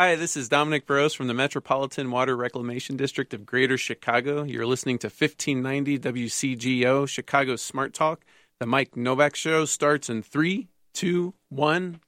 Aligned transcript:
Hi, 0.00 0.14
this 0.14 0.36
is 0.36 0.48
Dominic 0.48 0.86
Burrows 0.86 1.12
from 1.12 1.26
the 1.26 1.34
Metropolitan 1.34 2.12
Water 2.12 2.36
Reclamation 2.36 2.96
District 2.96 3.34
of 3.34 3.44
Greater 3.44 3.76
Chicago. 3.76 4.44
You're 4.44 4.64
listening 4.64 4.98
to 5.00 5.08
1590 5.08 5.98
WCGO, 5.98 7.08
Chicago's 7.08 7.62
Smart 7.62 7.94
Talk. 7.94 8.24
The 8.60 8.66
Mike 8.66 8.96
Nowak 8.96 9.34
Show 9.34 9.64
starts 9.64 10.08
in 10.08 10.22
three, 10.22 10.68
two, 10.94 11.34
one. 11.48 11.98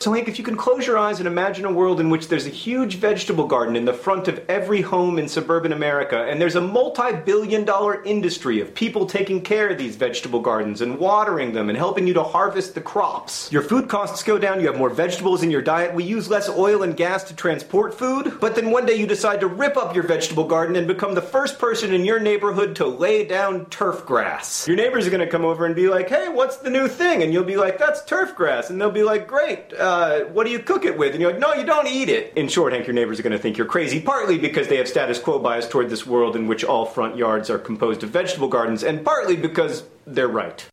So, 0.00 0.12
Hank, 0.12 0.28
if 0.28 0.38
you 0.38 0.44
can 0.44 0.56
close 0.56 0.86
your 0.86 0.98
eyes 0.98 1.18
and 1.18 1.26
imagine 1.26 1.64
a 1.64 1.72
world 1.72 1.98
in 1.98 2.10
which 2.10 2.28
there's 2.28 2.46
a 2.46 2.50
huge 2.50 2.96
vegetable 2.96 3.46
garden 3.46 3.74
in 3.74 3.86
the 3.86 3.92
front 3.94 4.28
of 4.28 4.44
every 4.50 4.82
home 4.82 5.18
in 5.18 5.28
suburban 5.28 5.72
America, 5.72 6.24
and 6.24 6.38
there's 6.38 6.56
a 6.56 6.60
multi 6.60 7.12
billion 7.24 7.64
dollar 7.64 8.02
industry 8.04 8.60
of 8.60 8.74
people 8.74 9.06
taking 9.06 9.40
care 9.40 9.68
of 9.68 9.78
these 9.78 9.96
vegetable 9.96 10.40
gardens 10.40 10.82
and 10.82 10.98
watering 10.98 11.52
them 11.52 11.70
and 11.70 11.78
helping 11.78 12.06
you 12.06 12.12
to 12.12 12.22
harvest 12.22 12.74
the 12.74 12.82
crops. 12.82 13.50
Your 13.50 13.62
food 13.62 13.88
costs 13.88 14.22
go 14.22 14.36
down, 14.36 14.60
you 14.60 14.66
have 14.66 14.76
more 14.76 14.90
vegetables 14.90 15.42
in 15.42 15.50
your 15.50 15.62
diet, 15.62 15.94
we 15.94 16.04
use 16.04 16.28
less 16.28 16.50
oil 16.50 16.82
and 16.82 16.96
gas 16.96 17.24
to 17.24 17.34
transport 17.34 17.94
food, 17.94 18.38
but 18.40 18.54
then 18.54 18.70
one 18.70 18.84
day 18.84 18.96
you 18.96 19.06
decide 19.06 19.40
to 19.40 19.46
rip 19.46 19.76
up 19.78 19.94
your 19.94 20.04
vegetable 20.04 20.46
garden 20.46 20.76
and 20.76 20.86
become 20.86 21.14
the 21.14 21.22
first 21.22 21.58
person 21.58 21.94
in 21.94 22.04
your 22.04 22.20
neighborhood 22.20 22.76
to 22.76 22.86
lay 22.86 23.24
down 23.24 23.64
turf 23.66 24.04
grass. 24.04 24.68
Your 24.68 24.76
neighbors 24.76 25.06
are 25.06 25.10
gonna 25.10 25.26
come 25.26 25.46
over 25.46 25.64
and 25.64 25.74
be 25.74 25.88
like, 25.88 26.10
hey, 26.10 26.28
what's 26.28 26.58
the 26.58 26.70
new 26.70 26.88
thing? 26.88 27.22
And 27.22 27.32
you'll 27.32 27.44
be 27.44 27.56
like, 27.56 27.78
that's 27.78 28.04
turf 28.04 28.34
grass. 28.34 28.68
And 28.68 28.78
they'll 28.78 28.90
be 28.90 29.04
like, 29.04 29.26
great 29.26 29.72
uh, 29.84 30.20
what 30.32 30.46
do 30.46 30.50
you 30.50 30.58
cook 30.58 30.86
it 30.86 30.96
with? 30.96 31.12
And 31.12 31.20
you're 31.20 31.32
like, 31.32 31.40
no, 31.40 31.52
you 31.52 31.64
don't 31.64 31.86
eat 31.86 32.08
it. 32.08 32.32
In 32.36 32.48
short, 32.48 32.72
Hank, 32.72 32.86
your 32.86 32.94
neighbors 32.94 33.20
are 33.20 33.22
going 33.22 33.32
to 33.32 33.38
think 33.38 33.58
you're 33.58 33.66
crazy, 33.66 34.00
partly 34.00 34.38
because 34.38 34.68
they 34.68 34.78
have 34.78 34.88
status 34.88 35.18
quo 35.18 35.38
bias 35.38 35.68
toward 35.68 35.90
this 35.90 36.06
world 36.06 36.36
in 36.36 36.46
which 36.46 36.64
all 36.64 36.86
front 36.86 37.16
yards 37.16 37.50
are 37.50 37.58
composed 37.58 38.02
of 38.02 38.08
vegetable 38.08 38.48
gardens, 38.48 38.82
and 38.82 39.04
partly 39.04 39.36
because 39.36 39.84
they're 40.06 40.26
right. 40.26 40.66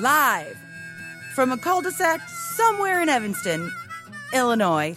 Live 0.00 0.58
from 1.34 1.52
a 1.52 1.58
cul 1.58 1.82
de 1.82 1.90
sac 1.90 2.26
somewhere 2.28 3.02
in 3.02 3.08
Evanston, 3.08 3.70
Illinois, 4.32 4.96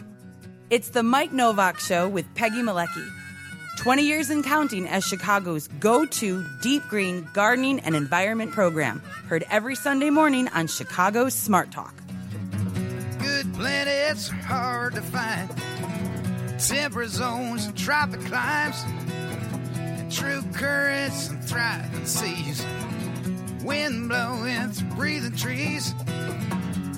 it's 0.70 0.90
the 0.90 1.04
Mike 1.04 1.34
Nowak 1.34 1.80
Show 1.80 2.08
with 2.08 2.26
Peggy 2.36 2.62
Malecki. 2.62 3.17
20 3.78 4.04
years 4.04 4.30
and 4.32 4.44
counting 4.44 4.88
as 4.88 5.06
Chicago's 5.06 5.68
go 5.80 6.06
to 6.06 6.44
deep 6.62 6.84
green 6.90 7.28
gardening 7.34 7.80
and 7.82 7.96
environment 7.96 8.52
program. 8.52 9.00
Heard 9.28 9.46
every 9.50 9.76
Sunday 9.76 10.10
morning 10.10 10.48
on 10.50 10.68
Chicago's 10.68 11.36
Smart 11.36 11.72
Talk. 11.72 11.94
Good 13.20 13.54
planets 13.54 14.32
are 14.32 14.36
hard 14.36 14.96
to 14.96 15.02
find. 15.02 15.50
Temperate 16.60 17.10
zones 17.10 17.66
and 17.66 17.78
tropic 17.78 18.20
climes. 18.22 18.84
And 19.76 20.12
true 20.12 20.42
currents 20.54 21.30
and 21.30 21.44
thriving 21.44 22.06
seas. 22.06 22.66
Wind 23.64 24.10
blowing 24.10 24.70
through 24.70 24.90
breathing 24.96 25.36
trees. 25.36 25.94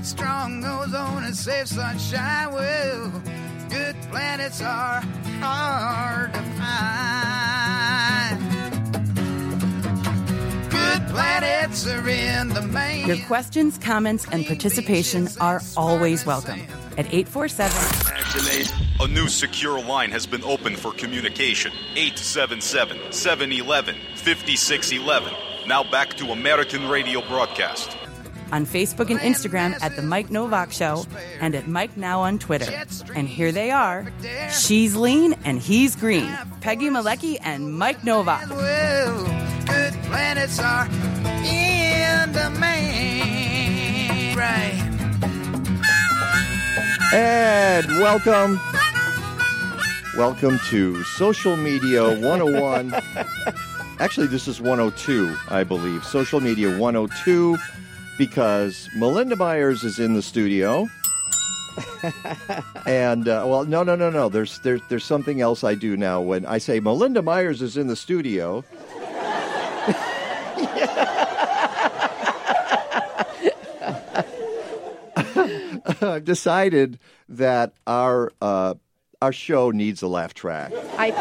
Strong 0.01 0.63
ozone 0.63 1.25
and 1.25 1.35
safe 1.35 1.67
sunshine. 1.67 2.53
Well, 2.53 3.21
good 3.69 3.95
planets 4.09 4.61
are 4.61 5.01
hard 5.39 6.33
to 6.33 6.41
find. 6.59 6.79
Good 10.69 11.07
planets 11.09 11.87
are 11.87 12.09
in 12.09 12.49
the 12.49 12.61
main. 12.61 13.07
Your 13.07 13.17
questions, 13.27 13.77
comments, 13.77 14.25
and 14.31 14.45
participation 14.45 15.27
are 15.39 15.61
always 15.77 16.25
welcome 16.25 16.61
at 16.97 17.05
847 17.13 18.09
A 19.01 19.07
new 19.07 19.27
secure 19.27 19.81
line 19.81 20.11
has 20.11 20.25
been 20.25 20.43
opened 20.43 20.77
for 20.79 20.91
communication. 20.91 21.71
877 21.95 23.11
711 23.11 23.95
5611. 24.15 25.33
Now 25.67 25.83
back 25.83 26.15
to 26.15 26.31
American 26.31 26.89
radio 26.89 27.21
broadcast. 27.27 27.95
On 28.51 28.65
Facebook 28.65 29.11
and 29.11 29.19
Instagram 29.19 29.77
at 29.81 29.95
The 29.95 30.01
Mike 30.01 30.31
Nowak 30.31 30.71
Show 30.71 31.05
and 31.39 31.53
at 31.53 31.67
Mike 31.67 31.95
Now 31.95 32.21
on 32.21 32.39
Twitter. 32.39 32.71
And 33.15 33.27
here 33.27 33.51
they 33.51 33.69
are. 33.71 34.11
She's 34.51 34.95
lean 34.95 35.35
and 35.45 35.59
he's 35.59 35.95
green. 35.95 36.31
Peggy 36.61 36.89
Malecki 36.89 37.37
and 37.41 37.73
Mike 37.73 38.03
Nowak. 38.03 38.47
Good 38.49 39.93
planets 40.03 40.59
are 40.59 40.85
in 41.45 42.31
the 42.31 42.49
main. 42.59 44.35
Right. 44.35 44.73
And 47.13 47.87
welcome. 47.99 48.59
Welcome 50.17 50.59
to 50.69 51.03
Social 51.03 51.55
Media 51.55 52.03
101. 52.19 52.93
Actually, 53.99 54.27
this 54.27 54.47
is 54.47 54.59
102, 54.59 55.35
I 55.49 55.63
believe. 55.63 56.03
Social 56.03 56.39
Media 56.39 56.77
102, 56.77 57.57
because 58.19 58.89
Melinda 58.97 59.37
Myers 59.37 59.85
is 59.85 59.97
in 59.97 60.13
the 60.13 60.21
studio. 60.21 60.89
and 62.85 63.29
uh, 63.29 63.45
well, 63.47 63.63
no, 63.63 63.81
no, 63.81 63.95
no, 63.95 64.09
no. 64.09 64.27
There's 64.27 64.59
there's 64.59 64.81
there's 64.89 65.05
something 65.05 65.39
else 65.39 65.63
I 65.63 65.73
do 65.73 65.95
now. 65.95 66.19
When 66.19 66.45
I 66.45 66.57
say 66.57 66.81
Melinda 66.81 67.21
Myers 67.21 67.61
is 67.61 67.77
in 67.77 67.87
the 67.87 67.95
studio, 67.95 68.65
I've 76.01 76.25
decided 76.25 76.99
that 77.29 77.71
our 77.87 78.33
uh, 78.41 78.73
our 79.21 79.31
show 79.31 79.71
needs 79.71 80.01
a 80.01 80.07
laugh 80.07 80.33
track. 80.33 80.73
I 80.97 81.11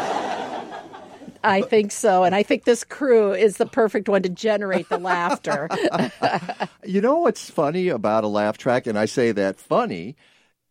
I 1.43 1.61
think 1.61 1.91
so, 1.91 2.23
and 2.23 2.35
I 2.35 2.43
think 2.43 2.65
this 2.65 2.83
crew 2.83 3.33
is 3.33 3.57
the 3.57 3.65
perfect 3.65 4.09
one 4.09 4.21
to 4.23 4.29
generate 4.29 4.89
the 4.89 4.97
laughter. 4.97 5.69
You 6.85 7.01
know 7.01 7.19
what's 7.19 7.49
funny 7.51 7.89
about 7.89 8.23
a 8.23 8.27
laugh 8.27 8.57
track, 8.57 8.87
and 8.87 8.97
I 8.97 9.05
say 9.05 9.31
that 9.33 9.59
funny. 9.59 10.15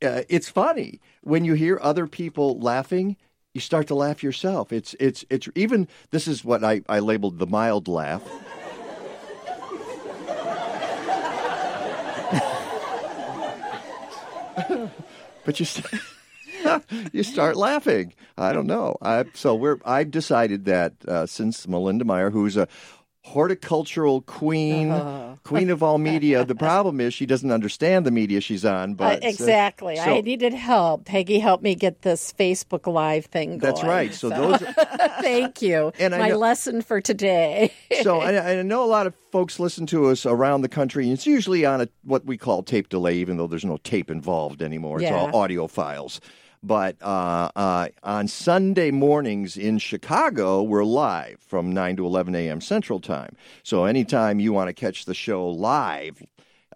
Uh, 0.03 0.23
it's 0.29 0.49
funny 0.49 1.01
when 1.23 1.45
you 1.45 1.55
hear 1.55 1.79
other 1.81 2.09
people 2.09 2.59
laughing. 2.59 3.17
You 3.55 3.61
start 3.61 3.87
to 3.89 3.95
laugh 3.95 4.23
yourself. 4.23 4.73
It's 4.73 4.97
it's 4.99 5.25
it's 5.31 5.49
even. 5.55 5.87
This 6.11 6.27
is 6.27 6.45
what 6.45 6.65
I, 6.65 6.83
I 6.89 6.99
labeled 6.99 7.39
the 7.39 7.47
mild 7.47 7.87
laugh. 7.87 8.23
but 15.45 15.61
you 15.61 15.67
st- 15.67 16.03
you 17.13 17.23
start 17.23 17.57
laughing. 17.57 18.15
I 18.37 18.53
don't 18.53 18.67
know. 18.67 18.97
I, 19.03 19.25
so 19.35 19.55
we're. 19.55 19.79
I've 19.85 20.11
decided 20.11 20.65
that 20.67 20.93
uh, 21.07 21.27
since 21.27 21.67
Melinda 21.69 22.05
Meyer, 22.05 22.31
who's 22.31 22.57
a 22.57 22.69
horticultural 23.25 24.23
queen, 24.23 24.91
queen 25.45 25.69
of 25.69 25.83
all 25.83 25.99
media, 25.99 26.45
the 26.47 26.55
problem 26.55 26.99
is 26.99 27.13
she 27.13 27.27
doesn't 27.27 27.51
understand 27.53 28.07
the 28.07 28.11
media 28.11 28.41
she's 28.41 28.65
on. 28.65 28.95
But 28.95 29.23
Uh, 29.23 29.29
exactly. 29.29 29.97
so- 29.97 30.03
I 30.03 30.21
needed 30.23 30.55
help. 30.55 31.05
Peggy 31.05 31.39
helped 31.39 31.63
me 31.63 31.75
get 31.75 32.03
this 32.03 32.33
Facebook 32.33 32.91
Live 32.91 33.27
thing 33.27 33.59
going. 33.59 33.61
That's 33.61 33.83
right. 33.85 34.15
So 34.15 34.31
those. 34.31 34.59
Thank 35.21 35.61
you. 35.61 35.93
And 35.99 36.15
My 36.17 36.29
know- 36.31 36.39
lesson 36.39 36.81
for 36.81 37.01
today. 37.03 37.71
so 38.03 38.21
I, 38.29 38.59
I 38.61 38.63
know 38.63 38.83
a 38.83 38.87
lot 38.87 39.07
of 39.07 39.15
folks 39.31 39.61
listen 39.61 39.85
to 39.87 40.07
us 40.07 40.25
around 40.25 40.63
the 40.63 40.69
country, 40.71 41.05
and 41.05 41.13
it's 41.13 41.27
usually 41.27 41.67
on 41.67 41.83
a 41.83 41.89
what 42.05 42.25
we 42.25 42.39
call 42.39 42.63
tape 42.63 42.89
delay, 42.89 43.17
even 43.17 43.37
though 43.37 43.47
there's 43.47 43.65
no 43.65 43.77
tape 43.79 44.11
involved 44.11 44.63
anymore. 44.63 45.01
It's 45.01 45.11
Yeah. 45.11 45.17
all 45.19 45.37
audio 45.37 45.67
files. 45.67 46.21
But 46.63 46.97
uh, 47.03 47.51
uh, 47.55 47.89
on 48.03 48.29
Sunday 48.29 48.91
mornings 48.91 49.57
in 49.57 49.79
Chicago, 49.79 50.63
we're 50.63 50.85
live 50.85 51.39
from 51.41 51.73
9 51.73 51.97
to 51.97 52.07
11 52.07 52.35
a.m. 52.35 52.61
Central 52.61 53.01
Time. 53.01 53.37
So 53.63 53.85
anytime 53.85 54.41
you 54.41 54.53
want 54.53 54.69
to 54.69 54.73
catch 54.75 55.05
the 55.05 55.15
show 55.15 55.49
live, 55.49 56.21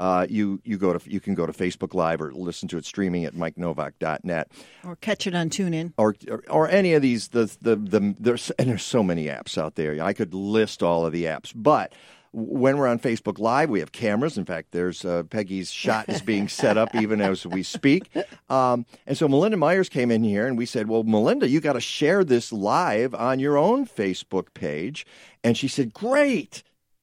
uh, 0.00 0.26
you 0.30 0.60
you 0.64 0.78
go 0.78 0.96
to 0.96 1.10
you 1.10 1.20
can 1.20 1.34
go 1.34 1.44
to 1.46 1.52
Facebook 1.52 1.94
Live 1.94 2.22
or 2.22 2.32
listen 2.32 2.66
to 2.68 2.78
it 2.78 2.86
streaming 2.86 3.24
at 3.26 3.34
MikeNowak.net 3.34 4.50
Or 4.84 4.96
catch 4.96 5.26
it 5.26 5.34
on 5.34 5.50
TuneIn. 5.50 5.92
or, 5.98 6.14
or 6.30 6.42
or 6.48 6.68
any 6.70 6.94
of 6.94 7.02
these 7.02 7.28
the 7.28 7.54
the 7.60 7.76
the 7.76 8.14
there's 8.18 8.50
and 8.52 8.70
there's 8.70 8.82
so 8.82 9.02
many 9.02 9.26
apps 9.26 9.58
out 9.58 9.74
there. 9.74 10.02
I 10.02 10.14
could 10.14 10.32
list 10.32 10.82
all 10.82 11.04
of 11.04 11.12
the 11.12 11.24
apps, 11.24 11.52
but 11.54 11.92
when 12.32 12.78
we're 12.78 12.88
on 12.88 12.98
Facebook 12.98 13.38
Live, 13.38 13.68
we 13.68 13.80
have 13.80 13.92
cameras. 13.92 14.38
In 14.38 14.44
fact, 14.44 14.72
there's 14.72 15.04
uh, 15.04 15.22
Peggy's 15.24 15.70
shot 15.70 16.08
is 16.08 16.22
being 16.22 16.48
set 16.48 16.78
up 16.78 16.94
even 16.94 17.20
as 17.20 17.46
we 17.46 17.62
speak. 17.62 18.10
Um, 18.48 18.86
and 19.06 19.16
so 19.16 19.28
Melinda 19.28 19.56
Myers 19.56 19.88
came 19.88 20.10
in 20.10 20.24
here, 20.24 20.46
and 20.46 20.56
we 20.56 20.66
said, 20.66 20.88
"Well, 20.88 21.04
Melinda, 21.04 21.48
you 21.48 21.60
got 21.60 21.74
to 21.74 21.80
share 21.80 22.24
this 22.24 22.52
live 22.52 23.14
on 23.14 23.38
your 23.38 23.58
own 23.58 23.86
Facebook 23.86 24.54
page." 24.54 25.06
And 25.44 25.56
she 25.56 25.68
said, 25.68 25.92
"Great." 25.92 26.62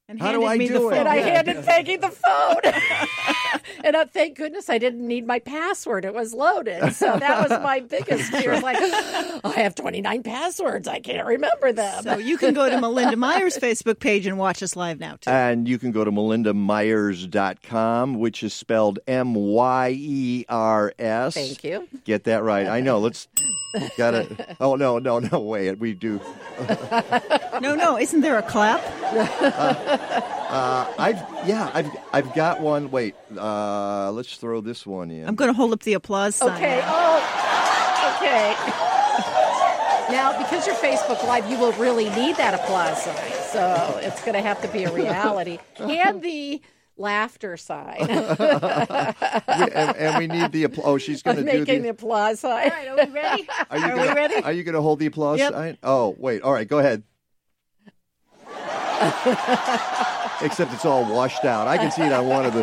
And 0.10 0.20
How 0.20 0.32
do 0.32 0.44
I 0.44 0.58
me 0.58 0.68
do 0.68 0.74
the 0.74 0.88
it? 0.88 0.98
and 0.98 1.08
I 1.08 1.18
handed 1.18 1.64
Peggy 1.64 1.96
the 1.96 2.10
phone. 2.10 2.62
and 3.84 3.96
uh, 3.96 4.06
thank 4.12 4.38
goodness 4.38 4.68
I 4.68 4.80
didn't 4.80 5.08
need 5.08 5.28
my 5.28 5.38
password. 5.38 6.04
It 6.04 6.16
was 6.16 6.34
loaded. 6.34 6.96
So 6.96 7.16
that 7.18 7.48
was 7.48 7.62
my 7.62 7.80
biggest 7.82 8.32
fear. 8.32 8.54
It's 8.54 8.64
like, 8.64 8.78
I 8.80 9.60
have 9.62 9.76
29 9.76 10.24
passwords. 10.24 10.88
I 10.88 11.00
can't 11.00 11.28
remember 11.28 11.72
them. 11.72 12.02
So 12.02 12.18
you 12.18 12.40
can 12.40 12.56
go 12.56 12.68
to 12.68 12.78
Melinda 12.82 13.18
Myers' 13.18 13.60
Facebook 13.60 14.00
page 14.00 14.26
and 14.26 14.40
watch 14.40 14.64
us 14.64 14.76
live 14.76 15.00
now, 15.00 15.18
too. 15.18 15.30
And 15.30 15.68
you 15.68 15.78
can 15.78 15.92
go 15.92 16.04
to 16.04 16.12
melindamyers.com, 16.12 18.18
which 18.18 18.42
is 18.42 18.52
spelled 18.52 18.98
M 19.06 19.36
Y 19.36 19.94
E 19.96 20.46
R 20.50 20.92
S. 20.98 21.36
Thank 21.36 21.64
you. 21.64 21.88
Get 22.04 22.24
that 22.24 22.42
right. 22.42 22.66
I 22.66 22.82
know. 22.82 22.98
Let's 22.98 23.28
Got 23.98 24.14
it. 24.16 24.56
Oh 24.60 24.76
no, 24.76 25.00
no, 25.00 25.20
no! 25.20 25.40
Wait, 25.40 25.78
we 25.80 25.94
do. 25.94 26.20
No, 27.62 27.76
no, 27.76 27.98
isn't 27.98 28.22
there 28.22 28.38
a 28.38 28.42
clap? 28.42 28.82
Uh, 30.50 30.92
I've 30.98 31.18
yeah, 31.48 31.70
I've 31.76 31.92
I've 32.12 32.34
got 32.34 32.60
one. 32.60 32.90
Wait, 32.90 33.14
uh, 33.38 34.12
let's 34.12 34.36
throw 34.38 34.62
this 34.62 34.84
one 34.84 35.12
in. 35.12 35.28
I'm 35.28 35.36
going 35.36 35.52
to 35.52 35.54
hold 35.54 35.74
up 35.74 35.84
the 35.84 35.94
applause 35.94 36.38
sign. 36.38 36.56
Okay. 36.56 36.82
Oh, 36.86 38.16
okay. 38.18 38.56
Now, 40.12 40.36
because 40.40 40.66
you're 40.66 40.76
Facebook 40.78 41.24
Live, 41.28 41.48
you 41.52 41.60
will 41.60 41.74
really 41.74 42.10
need 42.10 42.36
that 42.38 42.56
applause 42.56 43.04
sign. 43.04 43.32
So 43.52 44.00
it's 44.02 44.22
going 44.22 44.34
to 44.34 44.42
have 44.42 44.60
to 44.64 44.68
be 44.70 44.86
a 44.86 44.92
reality. 44.92 45.60
And 45.78 46.20
the 46.24 46.60
laughter 47.00 47.58
sign. 47.58 47.98
We- 48.10 49.72
and, 49.74 49.96
and 49.98 50.18
we 50.20 50.28
need 50.28 50.52
the 50.52 50.64
applause. 50.66 50.86
Oh, 50.88 50.98
she's 50.98 51.22
going 51.24 51.38
to 51.38 51.42
do 51.44 51.48
making 51.60 51.66
the. 51.78 51.82
the 51.84 51.90
applause 51.90 52.40
sign. 52.42 52.70
All 52.72 52.78
right, 52.78 52.88
are 52.88 52.96
we 53.08 53.12
ready? 53.14 53.48
Are 53.70 53.78
you 53.78 53.84
Are 53.86 53.94
we 53.98 54.04
gonna, 54.04 54.16
ready? 54.16 54.36
Are 54.44 54.52
you 54.54 54.64
going 54.64 54.76
to 54.76 54.82
hold 54.82 55.00
the 55.00 55.06
applause 55.08 55.40
Yep. 55.40 55.54
sign? 55.54 55.78
Oh, 55.84 56.16
wait. 56.18 56.42
All 56.44 56.54
right, 56.54 56.68
go 56.68 56.80
ahead. 56.80 57.04
Except 60.42 60.74
it's 60.74 60.86
all 60.86 61.04
washed 61.14 61.46
out. 61.46 61.68
I 61.68 61.78
can 61.78 61.92
see 61.92 62.04
it 62.04 62.12
on 62.14 62.28
one 62.28 62.46
of 62.46 62.54
the. 62.54 62.60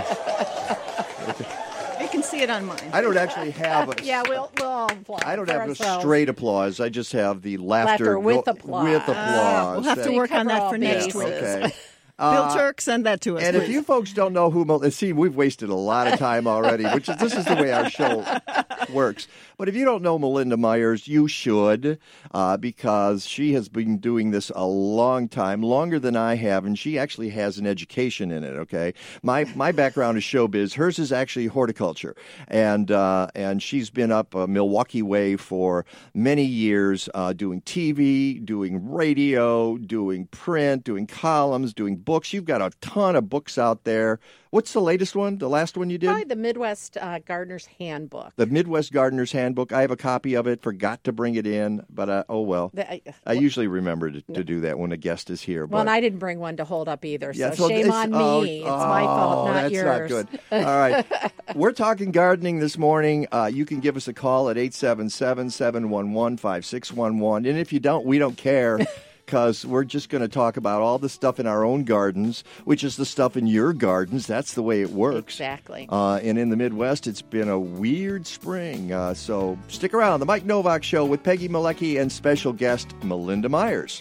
You 2.01 2.09
can 2.09 2.23
see 2.23 2.41
it 2.43 2.51
on 2.51 2.65
mine. 2.67 2.79
I 2.93 3.01
don't 3.01 3.17
actually 3.17 3.51
have 3.53 3.89
a. 3.91 3.95
Yeah, 4.05 4.23
we'll, 4.29 4.51
we'll 4.59 4.67
all 4.67 4.91
applaud 4.93 5.25
I 5.25 5.37
don't 5.37 5.47
for 5.47 5.53
have 5.53 5.69
a 5.71 6.01
straight 6.01 6.29
applause. 6.29 6.79
I 6.81 6.89
just 6.89 7.13
have 7.13 7.43
the 7.43 7.57
laughter, 7.59 7.91
Laughter 8.15 8.19
with 8.19 8.45
go- 8.45 8.53
applause. 8.53 8.85
With 8.85 9.03
Ah, 9.09 9.13
applause. 9.13 9.85
we'll 9.85 9.95
have 9.97 10.05
to 10.05 10.17
work 10.17 10.33
on 10.33 10.47
that 10.47 10.71
for 10.71 10.79
next 10.79 11.07
bases. 11.07 11.15
week. 11.17 11.27
Okay. 11.35 11.73
Bill 12.19 12.29
uh, 12.29 12.55
Turk, 12.57 12.81
send 12.81 13.05
that 13.05 13.21
to 13.23 13.37
us. 13.37 13.43
And 13.43 13.57
if 13.57 13.69
you 13.69 13.83
folks 13.83 14.15
don't 14.15 14.33
know 14.33 14.51
who, 14.51 14.91
see, 14.91 15.13
we've 15.13 15.37
wasted 15.37 15.69
a 15.69 15.75
lot 15.75 16.11
of 16.11 16.19
time 16.19 16.47
already, 16.47 16.85
which 16.85 17.11
is 17.11 17.17
this 17.19 17.35
is 17.35 17.45
the 17.45 17.57
way 17.57 17.73
our 17.73 17.91
show 17.91 18.25
works. 18.93 19.29
But 19.59 19.71
if 19.71 19.75
you 19.75 19.87
don't 19.87 20.03
know 20.03 20.19
Melinda 20.19 20.59
Myers, 20.59 21.09
you 21.09 21.29
should, 21.29 21.99
uh, 22.33 22.59
because 22.59 23.25
she 23.25 23.55
has 23.55 23.71
been 23.71 23.97
doing 23.97 24.31
this 24.31 24.53
a 24.55 24.67
long 24.67 25.29
time, 25.29 25.63
longer 25.63 25.99
than 25.99 26.15
I 26.15 26.35
have, 26.35 26.67
and 26.67 26.79
she 26.79 26.99
actually 26.99 27.31
has 27.31 27.57
an 27.57 27.67
education 27.67 28.31
in 28.31 28.45
it. 28.45 28.51
Okay, 28.51 28.93
my 29.23 29.45
my 29.55 29.73
background 29.73 30.19
is 30.19 30.25
showbiz. 30.25 30.75
Hers 30.75 30.99
is 30.99 31.11
actually 31.11 31.47
horticulture, 31.47 32.15
and 32.49 32.91
uh, 32.91 33.29
and 33.35 33.63
she's 33.63 33.89
been 33.89 34.13
up 34.13 34.37
uh, 34.37 34.47
Milwaukee 34.47 35.01
way 35.01 35.37
for 35.37 35.87
many 36.13 36.45
years, 36.45 37.09
uh, 37.15 37.33
doing 37.33 37.63
TV, 37.63 38.45
doing 38.45 38.91
radio, 38.91 39.79
doing 39.79 40.27
print, 40.27 40.85
doing 40.85 41.07
columns, 41.07 41.73
doing 41.73 41.97
books. 41.97 42.35
You've 42.35 42.45
got 42.45 42.61
a 42.61 42.73
ton 42.83 43.17
of 43.17 43.31
books 43.31 43.57
out 43.57 43.85
there. 43.85 44.21
What's 44.57 44.73
the 44.73 44.81
latest 44.81 45.15
one? 45.15 45.37
The 45.37 45.51
last 45.51 45.77
one 45.77 45.91
you 45.91 45.99
did? 45.99 46.07
Probably 46.07 46.25
the 46.25 46.35
Midwest 46.35 46.97
uh, 46.97 47.19
Gardener's 47.19 47.67
Handbook. 47.79 48.33
The 48.37 48.47
Midwest 48.47 48.91
Gardener's 48.91 49.31
Handbook. 49.31 49.71
I 49.71 49.83
have 49.83 49.91
a 49.91 49.99
copy 49.99 50.33
of 50.33 50.47
it. 50.47 50.63
Forgot 50.63 51.05
to 51.05 51.13
bring 51.13 51.35
it 51.35 51.47
in, 51.47 51.85
but 51.91 52.09
uh, 52.09 52.25
oh 52.31 52.41
well. 52.41 52.71
The- 52.73 52.91
I- 52.91 53.03
I 53.27 53.33
usually 53.35 53.67
remember 53.67 54.11
to, 54.11 54.23
to 54.33 54.43
do 54.43 54.63
that 54.63 54.79
when 54.79 54.93
a 54.93 54.97
guest 54.97 55.29
is 55.29 55.43
here. 55.43 55.67
well, 55.67 55.83
and 55.83 55.91
I 55.91 56.01
didn't 56.01 56.21
bring 56.21 56.39
one 56.39 56.57
to 56.57 56.65
hold 56.65 56.89
up 56.89 57.05
either, 57.05 57.35
so 57.35 57.39
Yeah, 57.39 57.51
so 57.53 57.69
shame 57.69 57.91
on 57.93 58.11
me. 58.11 58.17
oh, 58.19 58.43
it's 58.45 58.65
my 58.65 59.03
fault, 59.03 59.39
oh, 59.49 59.53
not 59.53 59.53
that's 59.55 59.75
yours. 59.75 60.11
not 60.11 60.31
good. 60.31 60.41
All 60.53 60.79
right. 60.79 61.33
We're 61.55 61.73
talking 61.73 62.11
gardening 62.11 62.59
this 62.59 62.79
morning. 62.79 63.27
Uh, 63.31 63.51
you 63.53 63.67
can 63.67 63.81
give 63.81 63.95
us 63.95 64.09
a 64.09 64.15
call 64.15 64.49
at 64.49 64.57
877 64.57 65.51
711 65.51 66.39
5611. 66.39 67.45
And 67.51 67.59
if 67.59 67.75
you 67.75 67.81
don't, 67.81 68.07
we 68.07 68.19
don't 68.19 68.39
care. 68.39 68.79
Because 69.27 69.67
we're 69.67 69.83
just 69.85 70.09
going 70.09 70.23
to 70.23 70.29
talk 70.29 70.57
about 70.57 70.83
all 70.83 70.99
the 70.99 71.09
stuff 71.09 71.41
in 71.41 71.49
our 71.49 71.65
own 71.65 71.83
gardens, 71.83 72.45
which 72.65 72.85
is 72.85 72.97
the 72.97 73.05
stuff 73.05 73.37
in 73.37 73.49
your 73.49 73.73
gardens. 73.73 74.25
That's 74.27 74.55
the 74.55 74.63
way 74.63 74.83
it 74.83 74.91
works. 74.91 75.35
Exactly. 75.35 75.89
Uh, 75.91 76.21
and 76.23 76.39
in 76.39 76.49
the 76.51 76.57
Midwest, 76.57 77.09
it's 77.09 77.23
been 77.23 77.49
a 77.49 77.59
weird 77.59 78.25
spring. 78.27 78.93
Uh, 78.93 79.15
so 79.15 79.59
stick 79.67 79.93
around. 79.95 80.21
The 80.21 80.27
Mike 80.27 80.45
Nowak 80.45 80.85
Show 80.85 81.05
with 81.05 81.25
Peggy 81.25 81.49
Malecki 81.49 82.01
and 82.01 82.11
special 82.11 82.53
guest 82.53 82.95
Melinda 83.03 83.49
Myers. 83.49 84.01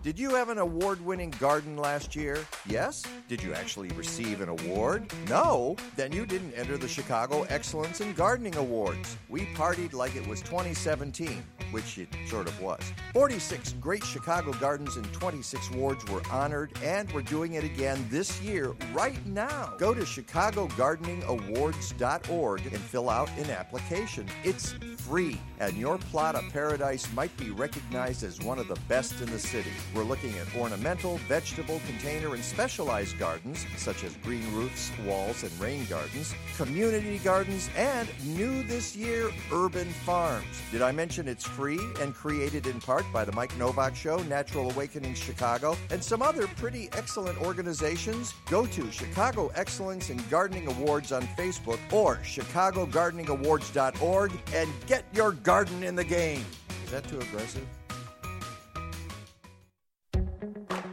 Did 0.00 0.16
you 0.16 0.30
have 0.36 0.48
an 0.48 0.58
award 0.58 1.04
winning 1.04 1.30
garden 1.40 1.76
last 1.76 2.14
year? 2.14 2.38
Yes? 2.66 3.02
Did 3.26 3.42
you 3.42 3.52
actually 3.52 3.88
receive 3.90 4.40
an 4.40 4.48
award? 4.48 5.12
No? 5.28 5.74
Then 5.96 6.12
you 6.12 6.24
didn't 6.24 6.52
enter 6.52 6.78
the 6.78 6.86
Chicago 6.86 7.42
Excellence 7.48 8.00
in 8.00 8.12
Gardening 8.12 8.54
Awards. 8.56 9.16
We 9.28 9.46
partied 9.56 9.94
like 9.94 10.14
it 10.14 10.24
was 10.28 10.40
2017, 10.42 11.42
which 11.72 11.98
it 11.98 12.06
sort 12.28 12.46
of 12.46 12.62
was. 12.62 12.80
46 13.12 13.72
great 13.80 14.04
Chicago 14.04 14.52
gardens 14.52 14.96
in 14.96 15.02
26 15.04 15.72
wards 15.72 16.06
were 16.06 16.22
honored, 16.30 16.70
and 16.82 17.10
we're 17.12 17.22
doing 17.22 17.54
it 17.54 17.64
again 17.64 18.06
this 18.08 18.40
year, 18.40 18.76
right 18.94 19.26
now. 19.26 19.74
Go 19.78 19.94
to 19.94 20.02
ChicagoGardeningAwards.org 20.02 22.66
and 22.66 22.78
fill 22.78 23.10
out 23.10 23.28
an 23.36 23.50
application. 23.50 24.28
It's 24.44 24.76
free, 24.96 25.40
and 25.58 25.76
your 25.76 25.98
plot 25.98 26.36
of 26.36 26.44
paradise 26.52 27.12
might 27.14 27.36
be 27.36 27.50
recognized 27.50 28.22
as 28.22 28.38
one 28.40 28.60
of 28.60 28.68
the 28.68 28.78
best 28.86 29.20
in 29.20 29.28
the 29.30 29.40
city. 29.40 29.72
We're 29.94 30.04
looking 30.04 30.36
at 30.38 30.46
ornamental, 30.56 31.18
vegetable, 31.28 31.80
container, 31.86 32.34
and 32.34 32.44
specialized 32.44 33.18
gardens, 33.18 33.66
such 33.76 34.04
as 34.04 34.14
green 34.16 34.44
roofs, 34.54 34.92
walls, 35.06 35.42
and 35.42 35.58
rain 35.60 35.86
gardens, 35.86 36.34
community 36.56 37.18
gardens, 37.18 37.70
and 37.76 38.08
new 38.24 38.62
this 38.64 38.94
year, 38.94 39.30
urban 39.52 39.88
farms. 39.88 40.44
Did 40.70 40.82
I 40.82 40.92
mention 40.92 41.26
it's 41.26 41.46
free 41.46 41.80
and 42.00 42.14
created 42.14 42.66
in 42.66 42.80
part 42.80 43.06
by 43.12 43.24
the 43.24 43.32
Mike 43.32 43.56
Nowak 43.56 43.96
Show, 43.96 44.18
Natural 44.24 44.70
Awakening 44.70 45.14
Chicago, 45.14 45.74
and 45.90 46.04
some 46.04 46.20
other 46.22 46.46
pretty 46.46 46.90
excellent 46.92 47.40
organizations? 47.40 48.34
Go 48.50 48.66
to 48.66 48.92
Chicago 48.92 49.50
Excellence 49.54 50.10
in 50.10 50.22
Gardening 50.28 50.66
Awards 50.68 51.12
on 51.12 51.22
Facebook 51.28 51.78
or 51.92 52.16
ChicagoGardeningAwards.org 52.16 54.32
and 54.54 54.70
get 54.86 55.04
your 55.12 55.32
garden 55.32 55.82
in 55.82 55.94
the 55.94 56.04
game. 56.04 56.44
Is 56.84 56.90
that 56.90 57.08
too 57.08 57.20
aggressive? 57.20 57.66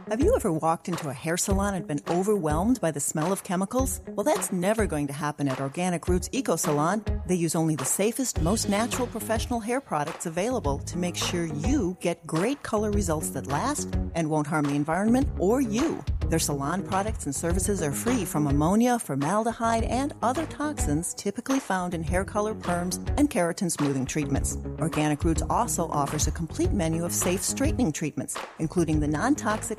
Have 0.08 0.20
you 0.20 0.36
ever 0.36 0.52
walked 0.52 0.86
into 0.86 1.08
a 1.08 1.12
hair 1.12 1.36
salon 1.36 1.74
and 1.74 1.84
been 1.84 1.98
overwhelmed 2.08 2.80
by 2.80 2.92
the 2.92 3.00
smell 3.00 3.32
of 3.32 3.42
chemicals? 3.42 4.00
Well, 4.06 4.22
that's 4.22 4.52
never 4.52 4.86
going 4.86 5.08
to 5.08 5.12
happen 5.12 5.48
at 5.48 5.60
Organic 5.60 6.06
Roots 6.06 6.28
Eco 6.30 6.54
Salon. 6.54 7.04
They 7.26 7.34
use 7.34 7.56
only 7.56 7.74
the 7.74 7.84
safest, 7.84 8.40
most 8.40 8.68
natural 8.68 9.08
professional 9.08 9.58
hair 9.58 9.80
products 9.80 10.26
available 10.26 10.78
to 10.78 10.96
make 10.96 11.16
sure 11.16 11.46
you 11.46 11.96
get 12.00 12.24
great 12.24 12.62
color 12.62 12.92
results 12.92 13.30
that 13.30 13.48
last 13.48 13.96
and 14.14 14.30
won't 14.30 14.46
harm 14.46 14.66
the 14.66 14.76
environment 14.76 15.26
or 15.40 15.60
you. 15.60 16.04
Their 16.28 16.40
salon 16.40 16.82
products 16.82 17.26
and 17.26 17.34
services 17.34 17.82
are 17.82 17.92
free 17.92 18.24
from 18.24 18.48
ammonia, 18.48 18.98
formaldehyde, 18.98 19.84
and 19.84 20.12
other 20.22 20.44
toxins 20.46 21.14
typically 21.14 21.60
found 21.60 21.94
in 21.94 22.02
hair 22.02 22.24
color 22.24 22.54
perms 22.54 22.96
and 23.16 23.30
keratin 23.30 23.70
smoothing 23.70 24.06
treatments. 24.06 24.58
Organic 24.80 25.22
Roots 25.22 25.42
also 25.48 25.88
offers 25.88 26.26
a 26.26 26.32
complete 26.32 26.72
menu 26.72 27.04
of 27.04 27.12
safe 27.12 27.42
straightening 27.42 27.92
treatments, 27.92 28.36
including 28.58 28.98
the 28.98 29.06
non-toxic 29.06 29.78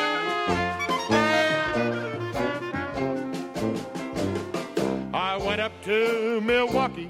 Up 5.61 5.71
to 5.83 6.41
Milwaukee 6.41 7.09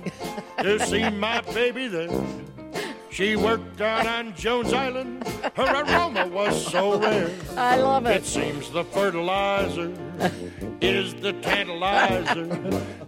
to 0.62 0.80
see 0.86 1.10
my 1.10 1.42
baby 1.54 1.88
there. 1.88 2.10
She 3.10 3.36
worked 3.36 3.82
out 3.82 4.06
on 4.08 4.36
Jones 4.36 4.72
Island. 4.74 5.26
Her 5.56 5.84
aroma 5.84 6.28
was 6.28 6.66
so 6.68 7.00
rare. 7.00 7.30
I 7.58 7.78
love 7.78 8.06
It 8.06 8.18
it. 8.18 8.26
seems 8.26 8.70
the 8.72 8.84
fertilizer 8.84 9.92
is 10.82 11.14
the 11.16 11.34
tantalizer 11.34 12.48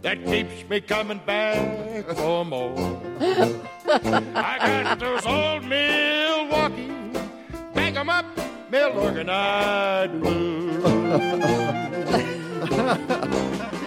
that 0.01 0.23
keeps 0.25 0.67
me 0.69 0.81
coming 0.81 1.19
back 1.25 2.05
for 2.15 2.43
more. 2.45 3.01
I 3.89 4.57
got 4.59 4.99
those 4.99 5.25
old 5.25 5.63
Milwaukee, 5.65 6.91
bag 7.73 7.95
'em 7.95 8.09
up, 8.09 8.25
blues. 10.11 10.83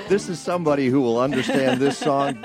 This 0.09 0.29
is 0.29 0.39
somebody 0.39 0.87
who 0.89 1.01
will 1.01 1.19
understand 1.19 1.81
this 1.81 1.99
song 1.99 2.45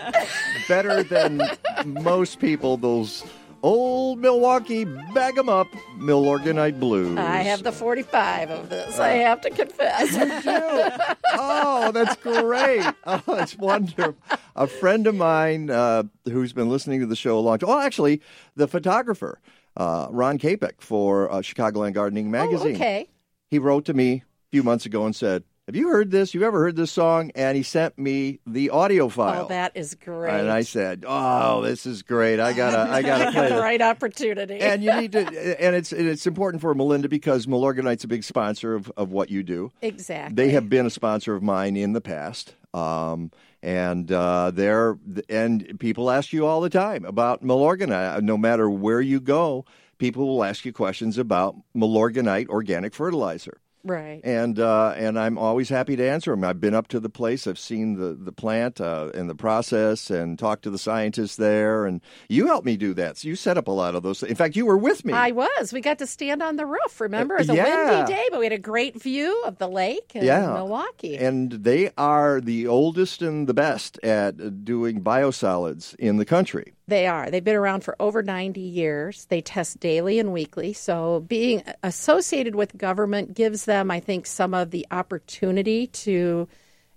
better 0.68 1.04
than 1.04 1.42
most 1.86 2.40
people. 2.40 2.76
Those 2.78 3.24
Old 3.64 4.18
Milwaukee, 4.20 4.86
bag 5.14 5.38
'em 5.38 5.48
up, 5.48 5.68
Milorganite 5.98 6.80
Blues. 6.80 7.18
I 7.20 7.38
have 7.44 7.62
the 7.62 7.72
45 7.72 8.50
of 8.50 8.70
this, 8.70 8.98
I 8.98 9.10
have 9.10 9.42
to 9.42 9.52
confess. 9.52 10.12
You 10.14 10.26
do? 10.26 11.16
oh, 11.34 11.92
that's 11.92 12.16
great. 12.16 12.84
Oh, 13.06 13.22
that's 13.28 13.56
wonderful. 13.58 14.16
A 14.56 14.66
friend 14.66 15.06
of 15.06 15.14
mine 15.14 15.70
uh, 15.70 16.04
who's 16.26 16.54
been 16.54 16.70
listening 16.70 17.02
to 17.02 17.06
the 17.06 17.16
show 17.16 17.38
a 17.38 17.42
long 17.42 17.60
time. 17.60 17.70
Oh, 17.70 17.80
actually, 17.80 18.22
the 18.56 18.68
photographer, 18.68 19.40
uh, 19.78 20.08
Ron 20.10 20.40
Capek 20.40 20.80
for 20.82 21.32
uh, 21.32 21.38
Chicagoland 21.38 21.94
Gardening 21.94 22.32
Magazine. 22.32 22.74
Oh, 22.74 22.76
okay. 22.76 23.10
He 23.48 23.60
wrote 23.60 23.86
to 23.86 23.94
me 23.94 24.14
a 24.14 24.50
few 24.52 24.64
months 24.64 24.88
ago 24.88 25.06
and 25.06 25.16
said, 25.16 25.44
Have 25.72 25.78
you 25.78 25.88
heard 25.88 26.12
this? 26.12 26.34
You 26.34 26.44
ever 26.44 26.60
heard 26.60 26.76
this 26.76 26.92
song? 26.92 27.32
And 27.34 27.56
he 27.56 27.64
sent 27.64 27.98
me 27.98 28.42
the 28.46 28.72
audio 28.72 29.08
file. 29.08 29.46
Oh, 29.46 29.48
that 29.48 29.72
is 29.74 29.96
great. 29.96 30.34
and 30.34 30.52
I 30.52 30.64
said, 30.64 31.06
"Oh, 31.08 31.62
this 31.62 31.86
is 31.86 32.04
great! 32.04 32.42
I 32.42 32.52
gotta, 32.52 32.92
I 32.92 33.02
gotta 33.02 33.32
play 33.32 33.48
the 33.48 33.56
right 33.56 33.82
opportunity. 33.82 34.60
And 34.60 34.84
you 34.84 34.94
need 34.94 35.14
to, 35.14 35.20
and 35.64 35.74
it's 35.74 35.94
and 35.94 36.10
it's 36.10 36.28
important 36.28 36.60
for 36.60 36.76
Melinda 36.76 37.08
because 37.08 37.46
Milorganite's 37.46 38.04
a 38.04 38.10
big 38.10 38.26
sponsor 38.26 38.76
of, 38.76 38.92
of 38.98 39.14
what 39.14 39.30
you 39.32 39.44
do. 39.44 39.72
exactly. 39.82 40.36
They 40.36 40.50
have 40.50 40.68
been 40.68 40.86
a 40.86 40.90
sponsor 40.90 41.36
of 41.36 41.42
mine 41.42 41.78
in 41.78 41.94
the 41.94 42.02
past, 42.02 42.54
um, 42.74 43.32
and 43.64 44.12
uh, 44.12 44.52
they're 44.52 44.98
and 45.30 45.80
people 45.80 46.12
ask 46.12 46.34
you 46.34 46.46
all 46.46 46.60
the 46.60 46.70
time 46.70 47.06
about 47.06 47.46
Milorganite. 47.46 48.22
No 48.24 48.38
matter 48.38 48.70
where 48.70 49.00
you 49.00 49.22
go, 49.22 49.64
people 50.00 50.28
will 50.28 50.44
ask 50.44 50.66
you 50.66 50.74
questions 50.74 51.18
about 51.18 51.56
Milorganite 51.74 52.50
organic 52.50 52.94
fertilizer. 52.94 53.62
Right. 53.84 54.22
And 54.24 54.60
uh, 54.60 54.94
and 54.98 55.18
I'm 55.20 55.38
always 55.38 55.70
happy 55.70 55.96
to 55.96 56.08
answer 56.08 56.32
them. 56.32 56.44
I've 56.44 56.60
been 56.60 56.74
up 56.74 56.88
to 56.90 57.00
the 57.00 57.10
place, 57.10 57.48
I've 57.48 57.60
seen 57.60 57.96
the 57.96 58.14
the 58.14 58.32
plant 58.32 58.80
uh, 58.82 59.10
and 59.14 59.30
the 59.30 59.36
process, 59.36 60.10
and 60.10 60.38
talked 60.38 60.64
to 60.64 60.70
the 60.70 60.78
scientists 60.78 61.36
there. 61.36 61.86
And 61.86 62.02
you 62.30 62.48
helped 62.48 62.66
me 62.66 62.78
do 62.78 62.94
that. 62.96 63.18
So 63.18 63.28
you 63.28 63.36
set 63.36 63.58
up 63.58 63.68
a 63.68 63.72
lot 63.72 63.96
of 63.96 64.04
those. 64.04 64.24
In 64.24 64.36
fact, 64.36 64.56
you 64.56 64.66
were 64.66 64.78
with 64.78 65.04
me. 65.06 65.14
I 65.14 65.32
was. 65.32 65.74
We 65.74 65.82
got 65.82 66.00
to 66.00 66.08
stand 66.08 66.42
on 66.42 66.56
the 66.56 66.66
roof. 66.66 67.00
Remember, 67.00 67.36
it 67.36 67.40
was 67.40 67.50
a 67.50 67.56
Yeah. 67.56 67.98
windy 68.00 68.14
day, 68.14 68.28
but 68.32 68.40
we 68.40 68.46
had 68.46 68.54
a 68.54 68.58
great 68.60 69.02
view 69.02 69.42
of 69.46 69.58
the 69.58 69.68
lake 69.68 70.12
in 70.16 70.24
Yeah. 70.24 70.54
Milwaukee. 70.54 71.18
and 71.18 71.52
they 71.52 71.92
are 71.98 72.42
the 72.42 72.68
oldest 72.68 73.22
and 73.22 73.48
the 73.48 73.54
best 73.54 74.00
at 74.04 74.40
uh, 74.42 74.50
doing 74.50 75.02
biosolids 75.04 75.96
in 75.96 76.18
the 76.18 76.26
country. 76.26 76.74
They 76.92 77.08
are. 77.08 77.32
They've 77.32 77.42
been 77.42 77.56
around 77.56 77.86
for 77.86 77.96
over 78.02 78.22
90 78.22 78.60
years. 78.60 79.24
They 79.30 79.40
test 79.40 79.80
daily 79.80 80.20
and 80.20 80.34
weekly. 80.34 80.74
So 80.74 81.22
being 81.22 81.64
associated 81.84 82.54
with 82.54 82.78
government 82.78 83.34
gives 83.34 83.64
them, 83.64 83.90
I 83.90 84.02
think, 84.02 84.26
some 84.26 84.54
of 84.54 84.72
the 84.72 84.86
opportunity 84.92 85.88
to 85.88 86.50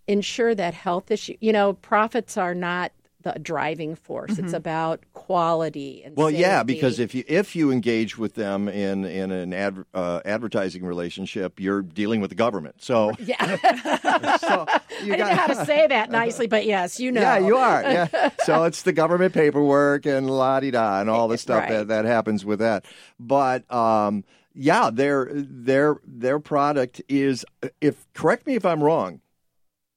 ensure 0.08 0.52
that 0.52 0.74
health 0.74 1.12
issue. 1.12 1.36
You 1.40 1.52
know, 1.52 1.74
profits 1.74 2.36
are 2.36 2.56
not 2.56 2.90
the 3.24 3.36
driving 3.42 3.96
force. 3.96 4.38
It's 4.38 4.52
about 4.52 5.00
quality 5.12 6.02
and 6.04 6.16
Well, 6.16 6.30
yeah, 6.30 6.62
because 6.62 6.98
if 7.00 7.14
you 7.14 7.24
if 7.26 7.56
you 7.56 7.72
engage 7.72 8.16
with 8.16 8.34
them 8.34 8.68
in 8.68 9.04
in 9.04 9.32
an 9.32 9.52
ad, 9.52 9.84
uh, 9.92 10.20
advertising 10.24 10.84
relationship, 10.84 11.58
you're 11.58 11.82
dealing 11.82 12.20
with 12.20 12.30
the 12.30 12.36
government. 12.36 12.76
So 12.82 13.12
yeah, 13.18 13.56
so 14.36 14.66
you 15.02 15.14
I 15.14 15.16
don't 15.16 15.28
know 15.28 15.34
how 15.34 15.46
to 15.48 15.64
say 15.66 15.86
that 15.88 16.10
nicely, 16.10 16.46
but 16.46 16.64
yes, 16.66 17.00
you 17.00 17.10
know. 17.10 17.20
Yeah, 17.24 17.38
you 17.38 17.56
are. 17.56 17.82
Yeah. 17.82 18.30
so 18.44 18.64
it's 18.64 18.82
the 18.82 18.92
government 18.92 19.32
paperwork 19.34 20.04
and 20.06 20.28
la 20.30 20.60
di 20.60 20.70
da 20.70 21.00
and 21.00 21.08
all 21.08 21.26
the 21.26 21.38
stuff 21.38 21.62
Right. 21.62 21.70
that, 21.70 21.88
that 21.88 22.04
happens 22.04 22.44
with 22.44 22.58
that. 22.58 22.84
But 23.18 23.70
um, 23.72 24.24
yeah, 24.54 24.90
their 24.92 25.28
their 25.32 25.96
their 26.06 26.38
product 26.38 27.00
is 27.08 27.44
if 27.80 28.06
correct 28.12 28.46
me 28.46 28.54
if 28.56 28.64
I'm 28.66 28.82
wrong. 28.82 29.20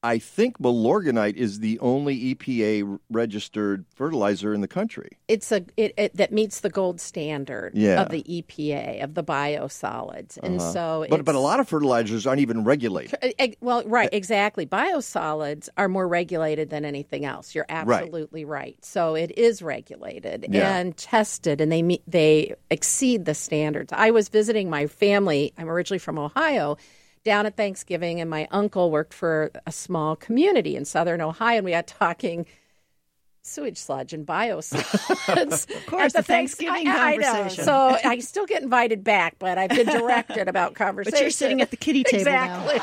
I 0.07 0.19
think 0.19 0.57
Milorganite 0.59 1.35
is 1.35 1.59
the 1.59 1.77
only 1.79 2.33
EPA 2.33 2.99
registered 3.09 3.85
fertilizer 3.93 4.53
in 4.53 4.61
the 4.61 4.67
country. 4.67 5.09
it's 5.27 5.51
a 5.51 5.65
it, 5.75 5.93
it 5.97 6.15
that 6.15 6.31
meets 6.31 6.61
the 6.61 6.69
gold 6.69 7.01
standard 7.01 7.71
Yeah. 7.75 8.01
of 8.01 8.09
the 8.09 8.23
EPA 8.23 9.03
of 9.03 9.15
the 9.15 9.23
biosolids, 9.23 10.37
and 10.41 10.61
uh-huh. 10.61 10.71
so 10.71 11.05
But 11.09 11.25
but 11.25 11.35
a 11.35 11.39
lot 11.39 11.59
of 11.59 11.67
fertilizers 11.67 12.25
aren't 12.25 12.39
even 12.39 12.63
regulated. 12.63 13.33
Well, 13.59 13.83
right, 13.85 14.09
eh. 14.13 14.15
exactly. 14.17 14.65
Biosolids 14.65 15.67
are 15.77 15.89
more 15.89 16.07
regulated 16.07 16.69
than 16.69 16.85
anything 16.85 17.25
else. 17.25 17.53
You're 17.53 17.65
absolutely 17.67 18.45
right. 18.45 18.77
So 18.85 19.15
it 19.15 19.37
is 19.37 19.61
regulated 19.61 20.45
Yeah. 20.49 20.77
and 20.77 20.95
tested, 20.95 21.59
and 21.59 21.69
they 21.71 21.81
meet, 21.81 22.03
they 22.07 22.55
exceed 22.71 23.25
the 23.25 23.33
standards. 23.33 23.91
I 23.93 24.11
was 24.11 24.29
visiting 24.29 24.69
my 24.69 24.87
family. 24.87 25.53
I'm 25.57 25.69
originally 25.69 25.99
from 25.99 26.17
Ohio. 26.17 26.77
Down 27.27 27.45
at 27.45 27.57
Thanksgiving, 27.57 28.21
and 28.21 28.29
my 28.29 28.47
uncle 28.51 28.89
worked 28.89 29.13
for 29.13 29.51
a 29.65 29.71
small 29.73 30.15
community 30.15 30.77
in 30.77 30.85
southern 30.85 31.19
Ohio, 31.19 31.57
and 31.57 31.65
we 31.65 31.71
got 31.71 31.85
talking 31.85 32.45
sewage 33.41 33.77
sludge 33.77 34.13
and 34.13 34.25
biosolids. 34.25 35.69
of 35.75 35.85
course, 35.87 36.13
the 36.13 36.23
Thanksgiving 36.23 36.87
I, 36.87 37.15
I 37.15 37.15
know. 37.17 37.33
conversation. 37.33 37.65
So 37.65 37.97
I 38.01 38.19
still 38.19 38.45
get 38.45 38.63
invited 38.63 39.03
back, 39.03 39.35
but 39.39 39.57
I've 39.57 39.71
been 39.71 39.87
directed 39.87 40.47
about 40.47 40.75
conversation. 40.75 41.15
But 41.17 41.21
you're 41.21 41.29
sitting 41.31 41.59
at 41.59 41.69
the 41.69 41.75
kitty 41.75 42.05
table 42.05 42.31
now. 42.31 42.65
exactly. 42.69 42.79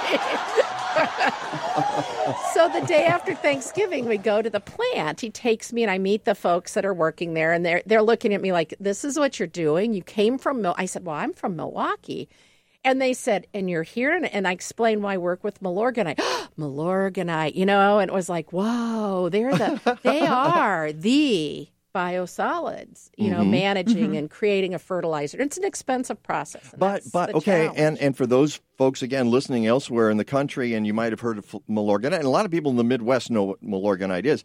so 2.52 2.68
the 2.68 2.84
day 2.86 3.06
after 3.06 3.34
Thanksgiving, 3.34 4.04
we 4.04 4.18
go 4.18 4.42
to 4.42 4.50
the 4.50 4.60
plant. 4.60 5.22
He 5.22 5.30
takes 5.30 5.72
me 5.72 5.84
and 5.84 5.90
I 5.90 5.96
meet 5.96 6.26
the 6.26 6.34
folks 6.34 6.74
that 6.74 6.84
are 6.84 6.92
working 6.92 7.32
there, 7.32 7.54
and 7.54 7.64
they're 7.64 7.82
they're 7.86 8.02
looking 8.02 8.34
at 8.34 8.42
me 8.42 8.52
like, 8.52 8.74
"This 8.78 9.06
is 9.06 9.18
what 9.18 9.38
you're 9.38 9.48
doing. 9.48 9.94
You 9.94 10.02
came 10.02 10.36
from." 10.36 10.60
Mil-. 10.60 10.74
I 10.76 10.84
said, 10.84 11.06
"Well, 11.06 11.16
I'm 11.16 11.32
from 11.32 11.56
Milwaukee." 11.56 12.28
And 12.84 13.00
they 13.00 13.14
said, 13.14 13.46
and 13.54 13.70
you're 13.70 13.82
here? 13.82 14.14
And, 14.14 14.26
and 14.26 14.46
I 14.46 14.52
explained 14.52 15.02
why 15.02 15.14
I 15.14 15.18
work 15.18 15.42
with 15.42 15.60
Milorganite. 15.62 16.18
Milorganite, 16.58 17.54
you 17.54 17.64
know, 17.66 17.98
and 17.98 18.10
it 18.10 18.14
was 18.14 18.28
like, 18.28 18.52
whoa, 18.52 19.28
they're 19.30 19.54
the, 19.54 19.98
they 20.02 20.20
are 20.26 20.92
the 20.92 21.68
biosolids, 21.94 23.10
you 23.16 23.30
Mm-hmm. 23.30 23.38
know, 23.38 23.44
managing 23.44 24.16
and 24.16 24.28
creating 24.30 24.74
a 24.74 24.78
fertilizer. 24.78 25.40
It's 25.40 25.56
an 25.56 25.64
expensive 25.64 26.22
process. 26.22 26.74
But 26.76 27.02
but 27.12 27.34
okay, 27.36 27.64
challenge. 27.66 27.78
and 27.78 27.98
and 27.98 28.16
for 28.16 28.26
those 28.26 28.60
folks 28.76 29.02
again 29.02 29.30
listening 29.30 29.66
elsewhere 29.66 30.10
in 30.10 30.16
the 30.16 30.24
country, 30.24 30.74
and 30.74 30.86
you 30.86 30.92
might 30.92 31.12
have 31.12 31.20
heard 31.20 31.38
of 31.38 31.46
Milorganite, 31.70 32.14
and 32.16 32.24
a 32.24 32.28
lot 32.30 32.44
of 32.44 32.50
people 32.50 32.70
in 32.70 32.76
the 32.76 32.84
Midwest 32.84 33.30
know 33.30 33.44
what 33.44 33.62
Milorganite 33.62 34.24
is. 34.26 34.42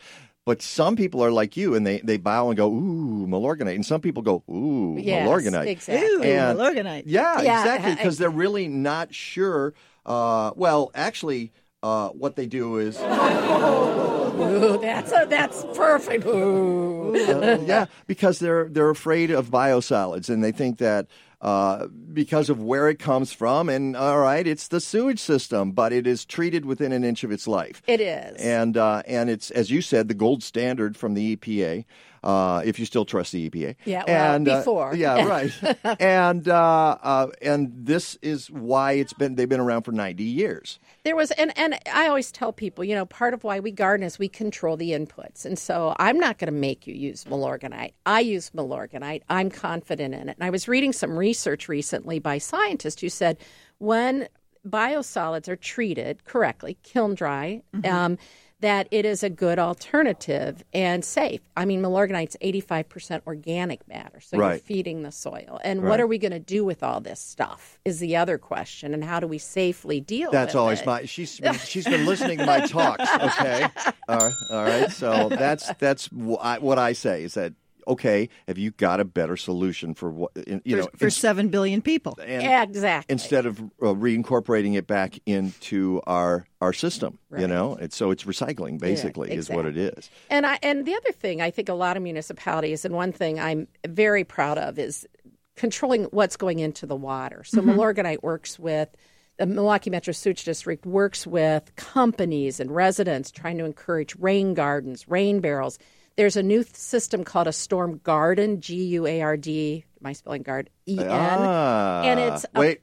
But 0.49 0.63
some 0.63 0.95
people 0.95 1.23
are 1.23 1.29
like 1.29 1.55
you, 1.55 1.75
and 1.75 1.85
they, 1.85 1.99
they 1.99 2.17
bow 2.17 2.49
and 2.49 2.57
go, 2.57 2.71
"Ooh, 2.71 3.27
Milorganite," 3.27 3.75
and 3.75 3.85
some 3.85 4.01
people 4.01 4.23
go, 4.23 4.41
"Ooh, 4.49 4.97
Yes, 4.99 5.27
Milorganite." 5.27 5.67
exactly. 5.67 6.07
Ooh, 6.07 6.23
And- 6.23 6.57
Milorganite. 6.57 7.03
Yeah, 7.05 7.39
Yeah, 7.43 7.59
exactly, 7.61 7.93
because 7.93 8.17
they're 8.17 8.31
really 8.31 8.67
not 8.67 9.13
sure. 9.13 9.75
Uh, 10.07 10.49
well, 10.55 10.89
actually, 10.95 11.51
uh, 11.83 12.09
what 12.09 12.35
they 12.35 12.47
do 12.47 12.79
is, 12.79 12.97
Ooh, 12.99 14.79
that's 14.81 15.11
a, 15.11 15.27
that's 15.29 15.63
perfect. 15.75 16.25
Ooh. 16.25 17.13
uh, 17.15 17.59
yeah, 17.63 17.85
because 18.07 18.39
they're 18.39 18.69
they're 18.69 18.89
afraid 18.89 19.29
of 19.29 19.51
biosolids, 19.51 20.31
and 20.31 20.43
they 20.43 20.51
think 20.51 20.79
that 20.79 21.05
uh, 21.41 21.87
because 21.87 22.49
of 22.49 22.61
where 22.61 22.89
it 22.89 22.99
comes 22.99 23.31
from, 23.31 23.69
and 23.69 23.95
all 23.95 24.19
right, 24.19 24.45
it's 24.45 24.67
the 24.67 24.81
sewage 24.81 25.19
system, 25.19 25.71
but 25.71 25.93
it 25.93 26.05
is 26.05 26.25
treated 26.25 26.65
within 26.65 26.91
an 26.91 27.03
inch 27.03 27.23
of 27.23 27.31
its 27.31 27.47
life. 27.47 27.81
It 27.87 28.01
is. 28.01 28.35
and 28.41 28.75
uh, 28.75 29.03
and 29.07 29.29
it's 29.29 29.49
as 29.51 29.71
you 29.71 29.81
said, 29.81 30.07
the 30.07 30.13
gold 30.13 30.43
standard 30.43 30.97
from 30.97 31.13
the 31.13 31.35
EPA. 31.35 31.85
Uh, 32.23 32.61
if 32.65 32.79
you 32.79 32.85
still 32.85 33.05
trust 33.05 33.31
the 33.31 33.49
EPA, 33.49 33.75
Yeah, 33.85 34.03
well, 34.07 34.35
and, 34.35 34.47
uh, 34.47 34.57
before. 34.59 34.93
yeah, 34.95 35.25
right, 35.25 35.51
and 35.99 36.47
uh, 36.47 36.97
uh, 37.01 37.27
and 37.41 37.71
this 37.73 38.15
is 38.21 38.49
why 38.51 38.93
it's 38.93 39.13
been 39.13 39.35
they've 39.35 39.47
been 39.49 39.59
around 39.59 39.83
for 39.83 39.91
ninety 39.91 40.23
years. 40.25 40.79
There 41.05 41.15
was, 41.15 41.31
and, 41.31 41.57
and 41.57 41.79
I 41.91 42.07
always 42.07 42.29
tell 42.31 42.51
people, 42.51 42.83
you 42.83 42.93
know, 42.93 43.05
part 43.05 43.33
of 43.33 43.45
why 43.45 43.61
we 43.61 43.71
garden 43.71 44.05
is 44.05 44.19
we 44.19 44.27
control 44.27 44.75
the 44.75 44.91
inputs. 44.91 45.45
And 45.45 45.57
so 45.57 45.95
I'm 45.97 46.19
not 46.19 46.37
going 46.39 46.53
to 46.53 46.59
make 46.59 46.85
you 46.85 46.93
use 46.93 47.23
Milorganite. 47.23 47.93
I 48.05 48.19
use 48.19 48.49
Milorganite. 48.49 49.21
I'm 49.29 49.49
confident 49.49 50.13
in 50.13 50.27
it. 50.27 50.35
And 50.37 50.43
I 50.43 50.49
was 50.49 50.67
reading 50.67 50.91
some 50.91 51.17
research 51.17 51.69
recently 51.69 52.19
by 52.19 52.37
scientists 52.37 52.99
who 52.99 53.07
said 53.07 53.37
when 53.77 54.27
biosolids 54.67 55.47
are 55.47 55.55
treated 55.55 56.25
correctly, 56.25 56.77
kiln 56.83 57.15
dry, 57.15 57.61
um, 57.85 58.17
that 58.61 58.87
it 58.91 59.05
is 59.05 59.23
a 59.23 59.29
good 59.29 59.57
alternative 59.57 60.63
and 60.73 61.03
safe. 61.03 61.41
I 61.55 61.65
mean, 61.65 61.81
Milorganite's 61.81 62.35
85% 62.41 63.21
organic 63.25 63.87
matter, 63.87 64.19
so 64.19 64.37
you're 64.37 64.57
feeding 64.57 65.03
the 65.03 65.11
soil. 65.11 65.59
And 65.63 65.83
what 65.83 65.99
are 65.99 66.07
we 66.07 66.17
going 66.17 66.31
to 66.31 66.39
do 66.39 66.65
with 66.65 66.83
all 66.83 66.99
this 66.99 67.19
stuff 67.19 67.79
is 67.85 67.99
the 67.99 68.17
other 68.17 68.37
question. 68.37 68.93
And 68.93 69.03
how 69.03 69.19
do 69.19 69.27
we 69.27 69.37
safely 69.37 70.01
deal 70.01 70.31
That's 70.31 70.53
with 70.53 70.59
always 70.59 70.81
it? 70.81 70.85
my. 70.85 71.05
She's 71.05 71.39
she's 71.65 71.85
been 71.85 72.05
listening 72.05 72.39
to 72.39 72.45
my 72.45 72.65
talks. 72.65 73.09
Okay, 73.09 73.67
all 74.07 74.17
right, 74.17 74.33
all 74.49 74.63
right. 74.63 74.91
So 74.91 75.29
that's 75.29 75.71
that's 75.75 76.11
what 76.11 76.79
I 76.79 76.93
say 76.93 77.23
is 77.23 77.35
that 77.35 77.53
okay. 77.89 78.29
Have 78.47 78.57
you 78.57 78.71
got 78.71 78.99
a 78.99 79.05
better 79.05 79.35
solution 79.35 79.93
for 79.93 80.09
what 80.11 80.31
you 80.35 80.77
for, 80.77 80.81
know? 80.83 80.87
for 80.97 81.05
ins- 81.05 81.17
seven 81.17 81.49
billion 81.49 81.81
people. 81.81 82.17
and 82.25 82.69
exactly. 82.69 83.11
instead 83.11 83.45
of 83.45 83.59
uh, 83.59 83.93
reincorporating 83.93 84.75
it 84.77 84.87
back 84.87 85.19
into 85.25 86.01
our 86.07 86.45
our 86.61 86.73
system, 86.73 87.19
you 87.37 87.47
know, 87.47 87.75
it's 87.75 87.95
so 87.95 88.11
it's 88.11 88.23
recycling 88.23 88.79
basically 88.79 89.31
is 89.31 89.49
what 89.49 89.65
it 89.65 89.77
is. 89.77 90.09
And 90.29 90.45
I 90.45 90.59
and 90.63 90.85
the 90.85 90.95
other 90.95 91.11
thing 91.11 91.41
I 91.41 91.51
think 91.51 91.69
a 91.69 91.73
lot 91.73 91.97
of 91.97 92.03
municipalities 92.03 92.85
and 92.85 92.93
one 92.93 93.11
thing 93.11 93.39
I'm 93.39 93.67
very 93.87 94.23
proud 94.23 94.57
of 94.57 94.79
is 94.79 95.07
controlling 95.55 96.05
what's 96.05 96.37
going 96.37 96.59
into 96.59 96.85
the 96.85 96.95
water. 96.95 97.43
So 97.43 97.61
Milorganite 97.61 98.23
works 98.23 98.57
with 98.57 98.95
the 99.39 99.45
Milwaukee 99.45 99.89
Metro 99.89 100.11
Sewage 100.11 100.43
District 100.43 100.85
works 100.85 101.25
with 101.25 101.73
companies 101.77 102.59
and 102.59 102.69
residents 102.69 103.31
trying 103.31 103.57
to 103.57 103.65
encourage 103.65 104.15
rain 104.17 104.53
gardens, 104.53 105.07
rain 105.07 105.39
barrels. 105.39 105.79
There's 106.19 106.35
a 106.35 106.43
new 106.43 106.65
system 106.73 107.23
called 107.23 107.47
a 107.47 107.53
storm 107.53 108.01
garden, 108.03 108.59
G 108.59 108.75
U 108.75 109.07
A 109.07 109.21
R 109.21 109.37
D. 109.37 109.85
my 110.01 110.11
spelling 110.11 110.43
guard? 110.43 110.69
E 110.85 110.97
N. 110.99 111.07
Ah, 111.09 112.01
and 112.03 112.19
it's 112.19 112.45
a 112.53 112.59
wait. 112.59 112.81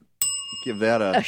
Give 0.65 0.79
that 0.81 1.01
a. 1.01 1.23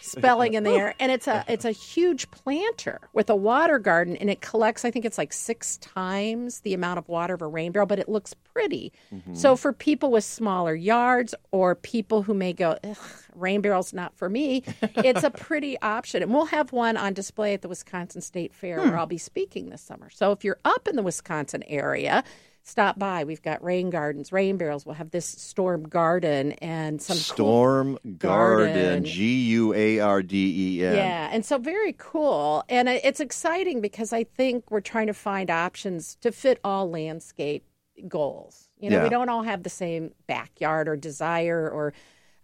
spelling 0.00 0.54
in 0.54 0.62
there 0.62 0.94
and 1.00 1.10
it's 1.10 1.26
a 1.26 1.44
it's 1.48 1.64
a 1.64 1.72
huge 1.72 2.30
planter 2.30 3.00
with 3.12 3.28
a 3.28 3.34
water 3.34 3.80
garden 3.80 4.16
and 4.16 4.30
it 4.30 4.40
collects 4.40 4.84
i 4.84 4.90
think 4.90 5.04
it's 5.04 5.18
like 5.18 5.32
six 5.32 5.78
times 5.78 6.60
the 6.60 6.74
amount 6.74 6.98
of 6.98 7.08
water 7.08 7.34
of 7.34 7.42
a 7.42 7.46
rain 7.46 7.72
barrel 7.72 7.86
but 7.86 7.98
it 7.98 8.08
looks 8.08 8.34
pretty 8.34 8.92
Mm-hmm. 9.12 9.34
so 9.34 9.56
for 9.56 9.72
people 9.72 10.12
with 10.12 10.22
smaller 10.22 10.76
yards 10.76 11.34
or 11.50 11.74
people 11.74 12.22
who 12.22 12.34
may 12.34 12.52
go 12.52 12.78
Ugh, 12.84 12.96
rain 13.34 13.60
barrels 13.60 13.92
not 13.92 14.14
for 14.16 14.28
me 14.30 14.62
it's 14.82 15.24
a 15.24 15.30
pretty 15.30 15.76
option 15.80 16.22
and 16.22 16.32
we'll 16.32 16.46
have 16.46 16.70
one 16.72 16.96
on 16.96 17.14
display 17.14 17.52
at 17.54 17.62
the 17.62 17.68
wisconsin 17.68 18.20
state 18.20 18.54
fair 18.54 18.80
Hmm. 18.80 18.90
where 18.90 18.98
i'll 18.98 19.06
be 19.06 19.18
speaking 19.18 19.70
this 19.70 19.82
summer 19.82 20.08
so 20.08 20.30
if 20.30 20.44
you're 20.44 20.60
up 20.64 20.86
in 20.86 20.94
the 20.94 21.02
wisconsin 21.02 21.64
area 21.66 22.22
stop 22.66 22.98
by 22.98 23.24
we've 23.24 23.42
got 23.42 23.62
rain 23.62 23.90
gardens 23.90 24.32
rain 24.32 24.56
barrels 24.56 24.84
we'll 24.86 24.94
have 24.94 25.10
this 25.10 25.26
storm 25.26 25.82
garden 25.84 26.52
and 26.52 27.00
some 27.00 27.16
Storm 27.16 27.98
Garden, 28.18 28.74
Garden. 28.74 29.04
G 29.04 29.40
U 29.50 29.74
A 29.74 30.00
R 30.00 30.22
D 30.22 30.78
E 30.80 30.84
N. 30.86 30.96
yeah, 30.96 31.28
and 31.30 31.44
so 31.44 31.58
very 31.58 31.94
cool. 31.98 32.64
And 32.68 32.88
it's 32.88 33.20
exciting 33.20 33.80
because 33.80 34.12
I 34.12 34.24
think 34.24 34.70
we're 34.70 34.80
trying 34.80 35.06
to 35.08 35.14
find 35.14 35.50
options 35.50 36.16
to 36.22 36.32
fit 36.32 36.58
all 36.64 36.88
landscape 36.90 37.64
goals. 38.08 38.68
You 38.80 38.90
know, 38.90 38.96
Yeah. 38.98 39.02
we 39.04 39.08
don't 39.10 39.28
all 39.28 39.42
have 39.42 39.62
the 39.62 39.70
same 39.70 40.12
backyard 40.26 40.88
or 40.88 40.96
desire 40.96 41.68
or 41.70 41.92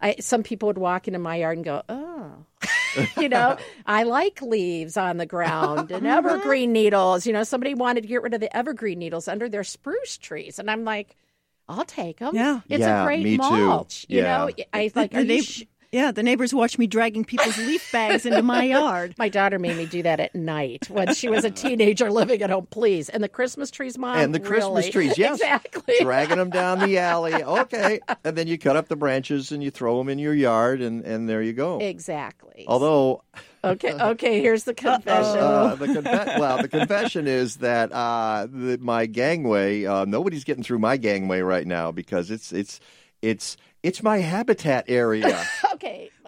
I, 0.01 0.15
some 0.19 0.43
people 0.43 0.67
would 0.67 0.77
walk 0.77 1.07
into 1.07 1.19
my 1.19 1.35
yard 1.37 1.57
and 1.57 1.65
go, 1.65 1.83
"Oh, 1.87 2.33
you 3.17 3.29
know, 3.29 3.57
I 3.85 4.03
like 4.03 4.41
leaves 4.41 4.97
on 4.97 5.17
the 5.17 5.25
ground 5.25 5.91
and 5.91 6.03
mm-hmm. 6.03 6.05
evergreen 6.07 6.71
needles." 6.73 7.25
You 7.25 7.33
know, 7.33 7.43
somebody 7.43 7.73
wanted 7.73 8.01
to 8.01 8.07
get 8.07 8.21
rid 8.23 8.33
of 8.33 8.39
the 8.41 8.55
evergreen 8.55 8.99
needles 8.99 9.27
under 9.27 9.47
their 9.47 9.63
spruce 9.63 10.17
trees, 10.17 10.59
and 10.59 10.69
I'm 10.71 10.83
like, 10.83 11.15
"I'll 11.69 11.85
take 11.85 12.19
them. 12.19 12.35
Yeah. 12.35 12.61
it's 12.67 12.81
Yeah, 12.81 13.03
a 13.03 13.05
great 13.05 13.23
me 13.23 13.37
too. 13.37 13.43
mulch." 13.43 14.05
You 14.09 14.19
Yeah. 14.21 14.37
know, 14.37 14.49
I 14.73 14.87
The- 14.87 14.99
like. 14.99 15.11
the 15.15 15.17
Are 15.19 15.21
you 15.21 15.41
sh- 15.43 15.63
yeah, 15.91 16.11
the 16.11 16.23
neighbors 16.23 16.53
watch 16.53 16.77
me 16.77 16.87
dragging 16.87 17.25
people's 17.25 17.57
leaf 17.57 17.91
bags 17.91 18.25
into 18.25 18.41
my 18.41 18.63
yard. 18.65 19.13
My 19.17 19.27
daughter 19.27 19.59
made 19.59 19.75
me 19.75 19.85
do 19.85 20.01
that 20.03 20.19
at 20.21 20.33
night 20.33 20.89
when 20.89 21.13
she 21.13 21.27
was 21.27 21.43
a 21.43 21.51
teenager 21.51 22.09
living 22.09 22.41
at 22.41 22.49
home. 22.49 22.67
Please, 22.69 23.09
and 23.09 23.21
the 23.21 23.27
Christmas 23.27 23.69
trees, 23.69 23.97
mom. 23.97 24.17
And 24.17 24.33
the 24.33 24.39
Christmas 24.39 24.85
really? 24.85 24.91
trees, 24.91 25.17
yes. 25.17 25.35
exactly. 25.41 25.95
Dragging 26.01 26.37
them 26.37 26.49
down 26.49 26.79
the 26.79 26.97
alley. 26.97 27.43
Okay. 27.43 27.99
And 28.23 28.37
then 28.37 28.47
you 28.47 28.57
cut 28.57 28.77
up 28.77 28.87
the 28.87 28.95
branches 28.95 29.51
and 29.51 29.61
you 29.61 29.69
throw 29.69 29.97
them 29.97 30.07
in 30.07 30.17
your 30.17 30.33
yard, 30.33 30.81
and, 30.81 31.03
and 31.03 31.27
there 31.27 31.41
you 31.41 31.53
go. 31.53 31.79
Exactly. 31.79 32.63
Although, 32.67 33.23
okay, 33.63 33.91
okay. 33.93 34.39
Here's 34.39 34.63
the 34.63 34.73
confession. 34.73 35.39
uh, 35.39 35.75
the 35.75 35.87
confe- 35.87 36.39
well, 36.39 36.61
the 36.61 36.69
confession 36.69 37.27
is 37.27 37.57
that 37.57 37.91
uh, 37.91 38.47
the, 38.49 38.77
my 38.79 39.07
gangway, 39.07 39.85
uh, 39.85 40.05
nobody's 40.05 40.45
getting 40.45 40.63
through 40.63 40.79
my 40.79 40.95
gangway 40.95 41.41
right 41.41 41.67
now 41.67 41.91
because 41.91 42.31
it's 42.31 42.53
it's 42.53 42.79
it's 43.21 43.57
it's 43.83 44.03
my 44.03 44.19
habitat 44.19 44.85
area. 44.87 45.43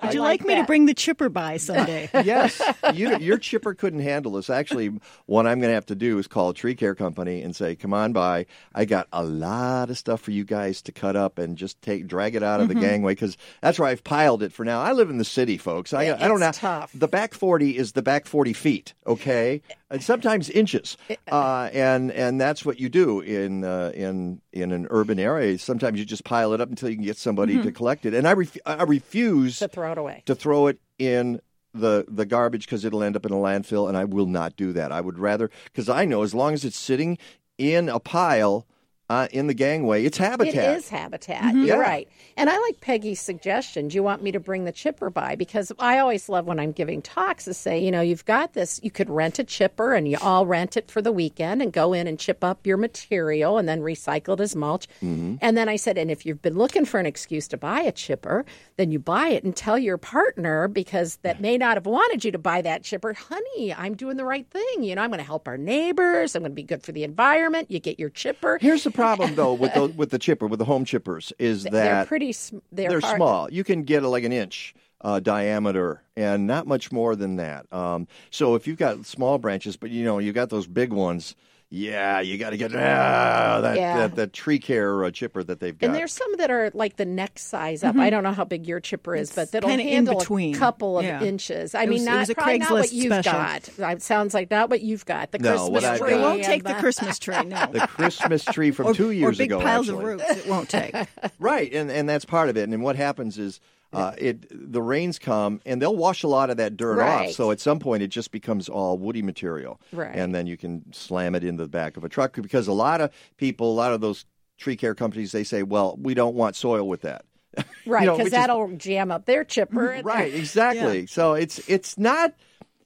Okay. 0.04 0.08
Would 0.08 0.12
I 0.12 0.14
you 0.14 0.22
like, 0.22 0.46
me 0.46 0.56
to 0.56 0.64
bring 0.64 0.86
the 0.86 0.94
chipper 0.94 1.30
by 1.30 1.58
someday? 1.58 2.10
yes, 2.24 2.62
you, 2.94 3.18
your 3.18 3.38
chipper 3.38 3.74
couldn't 3.74 4.02
handle 4.02 4.34
this. 4.34 4.50
Actually, 4.50 4.92
what 5.26 5.48
I'm 5.48 5.60
going 5.60 5.70
to 5.70 5.76
have 5.76 5.86
to 5.88 5.96
do 5.96 6.18
is 6.20 6.28
call 6.28 6.50
a 6.50 6.54
tree 6.54 6.76
care 6.76 6.96
company 6.96 7.42
and 7.42 7.56
say, 7.56 7.76
"Come 7.76 7.94
on 7.94 8.14
by. 8.14 8.46
I 8.76 8.86
got 8.86 9.08
a 9.14 9.24
lot 9.24 9.90
of 9.90 9.98
stuff 9.98 10.22
for 10.22 10.32
you 10.32 10.44
guys 10.44 10.82
to 10.84 10.92
cut 10.92 11.16
up 11.16 11.38
and 11.40 11.58
just 11.58 11.82
take 11.82 12.08
drag 12.08 12.36
it 12.36 12.44
out 12.44 12.60
of 12.60 12.68
Mm-hmm. 12.70 12.80
the 12.80 12.86
gangway 12.88 13.12
because 13.14 13.38
that's 13.62 13.78
where 13.80 13.90
I've 13.90 14.04
piled 14.04 14.42
it 14.44 14.54
for 14.54 14.64
now. 14.64 14.82
I 14.82 14.94
live 14.94 15.10
in 15.10 15.18
the 15.18 15.26
city, 15.26 15.58
folks. 15.58 15.94
I, 15.94 16.04
I 16.14 16.28
don't 16.28 16.40
know. 16.40 16.52
tough. 16.52 16.92
The 16.94 17.08
back 17.08 17.34
forty 17.34 17.78
is 17.78 17.92
the 17.94 18.02
back 18.02 18.26
forty 18.26 18.54
feet, 18.54 18.94
okay, 19.06 19.62
and 19.94 20.04
sometimes 20.04 20.50
inches, 20.50 20.98
uh, 21.32 21.70
and 21.72 22.12
and 22.12 22.42
that's 22.42 22.66
what 22.66 22.80
you 22.80 22.90
do 22.90 23.22
in 23.22 23.64
uh, 23.64 23.92
in 23.94 24.42
in 24.52 24.72
an 24.74 24.88
urban 24.90 25.20
area. 25.20 25.58
Sometimes 25.58 26.00
you 26.00 26.04
just 26.06 26.26
pile 26.26 26.52
it 26.54 26.60
up 26.60 26.68
until 26.70 26.90
you 26.90 26.96
can 26.96 27.06
get 27.06 27.16
somebody 27.18 27.54
Mm-hmm. 27.54 27.64
to 27.64 27.72
collect 27.72 28.06
it, 28.06 28.14
and 28.14 28.28
I 28.28 28.34
ref- 28.34 28.58
I 28.66 28.84
refuse 28.84 29.60
to 29.60 29.68
throw 29.70 29.92
it 29.92 29.98
away? 29.98 30.24
to 30.26 30.36
throw 30.36 30.68
it 30.68 30.80
in 31.00 31.40
the 31.74 32.06
the 32.08 32.26
garbage 32.26 32.66
because 32.66 32.84
it'll 32.84 33.04
end 33.04 33.16
up 33.16 33.26
in 33.26 33.32
a 33.32 33.36
landfill, 33.36 33.88
and 33.88 33.96
I 33.96 34.04
will 34.06 34.26
not 34.28 34.56
do 34.58 34.74
that. 34.74 34.92
I 34.92 35.00
would 35.00 35.20
rather 35.20 35.50
because 35.66 35.88
I 35.88 36.06
know 36.06 36.24
as 36.24 36.34
long 36.34 36.54
as 36.54 36.66
it's 36.66 36.78
sitting 36.78 37.18
in 37.58 37.88
a 37.88 38.00
pile 38.00 38.66
uh, 39.10 39.28
in 39.32 39.48
the 39.48 39.54
gangway, 39.54 40.06
it's 40.06 40.18
habitat. 40.18 40.56
It 40.56 40.78
is 40.78 40.90
habitat. 40.90 41.56
Yeah. 41.56 41.64
You're 41.64 41.80
right. 41.80 42.08
And 42.38 42.50
I 42.50 42.58
like 42.58 42.80
Peggy's 42.82 43.20
suggestion. 43.20 43.90
Do 43.90 43.96
you 43.96 44.04
want 44.04 44.24
me 44.24 44.32
to 44.32 44.40
bring 44.40 44.64
the 44.64 44.72
chipper 44.72 45.10
by? 45.10 45.36
Because 45.36 45.72
I 45.78 46.00
always 46.00 46.30
love 46.30 46.46
when 46.46 46.60
I'm 46.60 46.72
giving 46.72 47.02
talks 47.02 47.44
to 47.46 47.54
say, 47.54 47.84
you 47.84 47.92
know, 47.92 48.02
you've 48.02 48.26
got 48.26 48.54
this, 48.54 48.80
you 48.82 48.90
could 48.90 49.10
rent 49.10 49.40
a 49.40 49.44
chipper 49.44 49.94
and 49.94 50.08
you 50.08 50.18
all 50.22 50.46
rent 50.46 50.78
it 50.78 50.90
for 50.90 51.02
the 51.02 51.12
weekend 51.12 51.62
and 51.62 51.74
go 51.74 51.92
in 51.94 52.08
and 52.08 52.18
chip 52.18 52.44
up 52.44 52.66
your 52.66 52.78
material 52.78 53.58
and 53.58 53.68
then 53.68 53.82
recycle 53.82 54.34
it 54.34 54.40
as 54.40 54.56
mulch. 54.56 54.88
Mm-hmm. 55.04 55.36
And 55.42 55.58
then 55.58 55.68
I 55.68 55.76
said, 55.76 55.98
and 55.98 56.10
if 56.10 56.26
you've 56.26 56.42
been 56.42 56.58
looking 56.58 56.86
for 56.86 57.00
an 57.00 57.06
excuse 57.06 57.48
to 57.50 57.58
buy 57.58 57.82
a 57.82 57.92
chipper, 57.92 58.46
then 58.78 58.92
you 58.92 59.00
buy 59.00 59.28
it 59.30 59.44
and 59.44 59.56
tell 59.56 59.78
your 59.78 59.98
partner 59.98 60.68
because 60.70 61.18
that 61.18 61.42
may 61.42 61.58
not 61.58 61.76
have 61.76 61.86
wanted 61.86 62.24
you 62.24 62.32
to 62.32 62.40
buy 62.40 62.62
that 62.62 62.84
chipper, 62.84 63.14
honey, 63.14 63.74
I'm 63.74 63.96
doing 63.96 64.18
the 64.18 64.26
right 64.26 64.48
thing. 64.50 64.84
You 64.84 64.96
know, 64.96 65.02
I'm 65.02 65.10
going 65.10 65.20
to 65.20 65.26
help 65.26 65.48
our 65.48 65.58
neighbors. 65.58 66.36
I'm 66.36 66.42
going 66.42 66.52
to 66.52 66.56
be 66.56 66.64
good 66.64 66.84
for 66.84 66.94
the 66.94 67.04
environment. 67.04 67.70
You 67.70 67.80
get 67.80 68.00
your 68.00 68.10
chipper. 68.10 68.58
Here's 68.62 68.86
the 68.86 68.92
problem 69.02 69.36
though 69.36 69.54
with 69.54 69.74
the 69.74 69.88
with 69.88 70.10
the 70.12 70.20
chipper 70.20 70.48
with 70.48 70.60
the 70.60 70.66
home 70.66 70.86
chippers 70.86 71.32
is 71.40 71.64
that 71.64 71.72
they're 71.72 72.06
pretty. 72.06 72.32
sm- 72.32 72.58
They're, 72.72 72.90
they're 72.90 73.00
hard- 73.02 73.16
small. 73.18 73.52
You 73.52 73.64
can 73.64 73.84
get 73.84 74.04
like 74.04 74.24
an 74.24 74.32
inch 74.34 74.74
uh, 75.02 75.20
diameter 75.20 76.02
and 76.16 76.48
not 76.48 76.66
much 76.68 76.92
more 76.92 77.16
than 77.16 77.36
that. 77.38 77.72
Um, 77.74 78.08
so 78.32 78.56
if 78.56 78.68
you've 78.68 78.78
got 78.78 79.06
small 79.06 79.38
branches, 79.38 79.76
but 79.78 79.90
you 79.90 80.04
know 80.06 80.20
you 80.20 80.32
got 80.34 80.50
those 80.50 80.68
big 80.68 80.94
ones, 80.94 81.36
yeah, 81.76 82.20
you 82.20 82.38
got 82.38 82.52
to 82.52 82.58
get 82.58 82.72
ah, 82.76 83.60
that, 83.62 83.76
Yeah. 83.78 83.98
that 83.98 84.16
that 84.18 84.32
tree 84.34 84.60
care 84.60 85.04
uh, 85.06 85.10
chipper 85.10 85.44
that 85.44 85.60
they've 85.60 85.76
got. 85.76 85.88
And 85.88 85.96
there's 85.96 86.14
some 86.14 86.38
that 86.38 86.52
are 86.52 86.70
like 86.76 86.98
the 86.98 87.06
next 87.06 87.48
size 87.48 87.84
up. 87.84 87.96
I 87.96 88.12
don't 88.12 88.22
know 88.24 88.32
how 88.32 88.44
big 88.46 88.68
your 88.68 88.80
chipper 88.80 89.16
is, 89.16 89.34
but 89.34 89.52
that'll 89.52 89.68
kinda 89.70 89.84
in 89.84 89.90
handle 89.90 90.20
between. 90.20 90.54
a 90.56 90.60
couple 90.60 91.00
of 91.00 91.06
Yeah. 91.06 91.24
inches. 91.24 91.74
I 91.74 91.84
It 91.84 91.90
mean, 91.90 91.94
was- 91.94 92.02
it 92.04 92.10
not 92.12 92.20
was 92.20 92.30
a 92.30 92.36
probably 92.36 92.58
not 92.60 92.72
what 92.72 92.94
you've 92.94 93.14
special. 93.14 93.32
got. 93.34 93.70
It 93.94 94.02
sounds 94.04 94.34
like 94.36 94.52
not 94.52 94.70
what 94.70 94.82
you've 94.82 95.06
got. 95.06 95.32
The 95.32 95.40
No, 95.40 95.50
Christmas 95.72 95.84
I've 95.84 96.00
tree. 96.00 96.10
got- 96.12 96.20
It 96.20 96.22
won't 96.22 96.44
take 96.44 96.64
the 96.64 96.74
the- 96.74 96.80
Christmas 96.80 97.18
tree, 97.18 97.44
no. 97.44 97.66
the 97.72 97.88
Christmas 97.88 98.46
tree 98.46 98.70
from 98.70 98.88
or, 98.88 98.94
two 98.94 99.10
years 99.10 99.36
or 99.36 99.38
big 99.40 99.52
ago. 99.52 99.60
piles 99.62 99.90
actually. 99.90 100.04
of 100.04 100.10
roots. 100.10 100.30
It 100.30 100.48
won't 100.48 100.70
take. 100.70 100.94
Right, 101.40 101.74
and 101.74 101.90
and 101.92 102.08
that's 102.08 102.26
part 102.26 102.50
of 102.50 102.58
it. 102.58 102.70
And 102.70 102.84
what 102.84 102.96
happens 102.96 103.38
is, 103.40 103.60
uh, 103.94 104.14
it 104.18 104.48
the 104.52 104.82
rains 104.82 105.20
come 105.20 105.62
and 105.66 105.82
they'll 105.82 105.96
wash 105.96 106.24
a 106.24 106.28
lot 106.28 106.50
of 106.50 106.58
that 106.58 106.78
dirt 106.78 107.00
off. 107.00 107.32
So 107.32 107.52
at 107.52 107.60
some 107.60 107.80
point, 107.80 108.04
it 108.04 108.08
just 108.08 108.32
becomes 108.32 108.70
all 108.70 108.98
woody 108.98 109.22
material. 109.22 109.80
Right. 109.92 110.16
and 110.16 110.34
then 110.34 110.48
you 110.48 110.58
can 110.58 110.92
slam 110.94 111.36
it 111.36 111.44
into 111.44 111.64
the 111.64 111.70
back 111.70 111.98
of 111.98 112.04
a 112.04 112.10
truck 112.10 112.34
because 112.42 112.68
a 112.68 112.74
lot 112.74 113.02
of 113.02 113.12
people, 113.38 113.72
a 113.72 113.76
lot 113.76 113.94
of 113.94 114.02
those 114.02 114.26
tree 114.58 114.76
care 114.76 114.96
companies, 114.96 115.32
they 115.32 115.44
say, 115.44 115.64
well, 115.64 115.98
we 116.02 116.14
don't 116.14 116.36
want 116.36 116.56
soil 116.56 116.88
with 116.88 117.02
that. 117.02 117.26
right, 117.86 118.02
because 118.02 118.18
which 118.18 118.26
is- 118.28 118.32
that'll 118.32 118.76
jam 118.78 119.12
up 119.12 119.26
their 119.26 119.44
chipper. 119.44 120.02
Right, 120.04 120.34
exactly. 120.34 121.06
So 121.06 121.34
it's 121.34 121.60
it's 121.70 121.98
not 121.98 122.34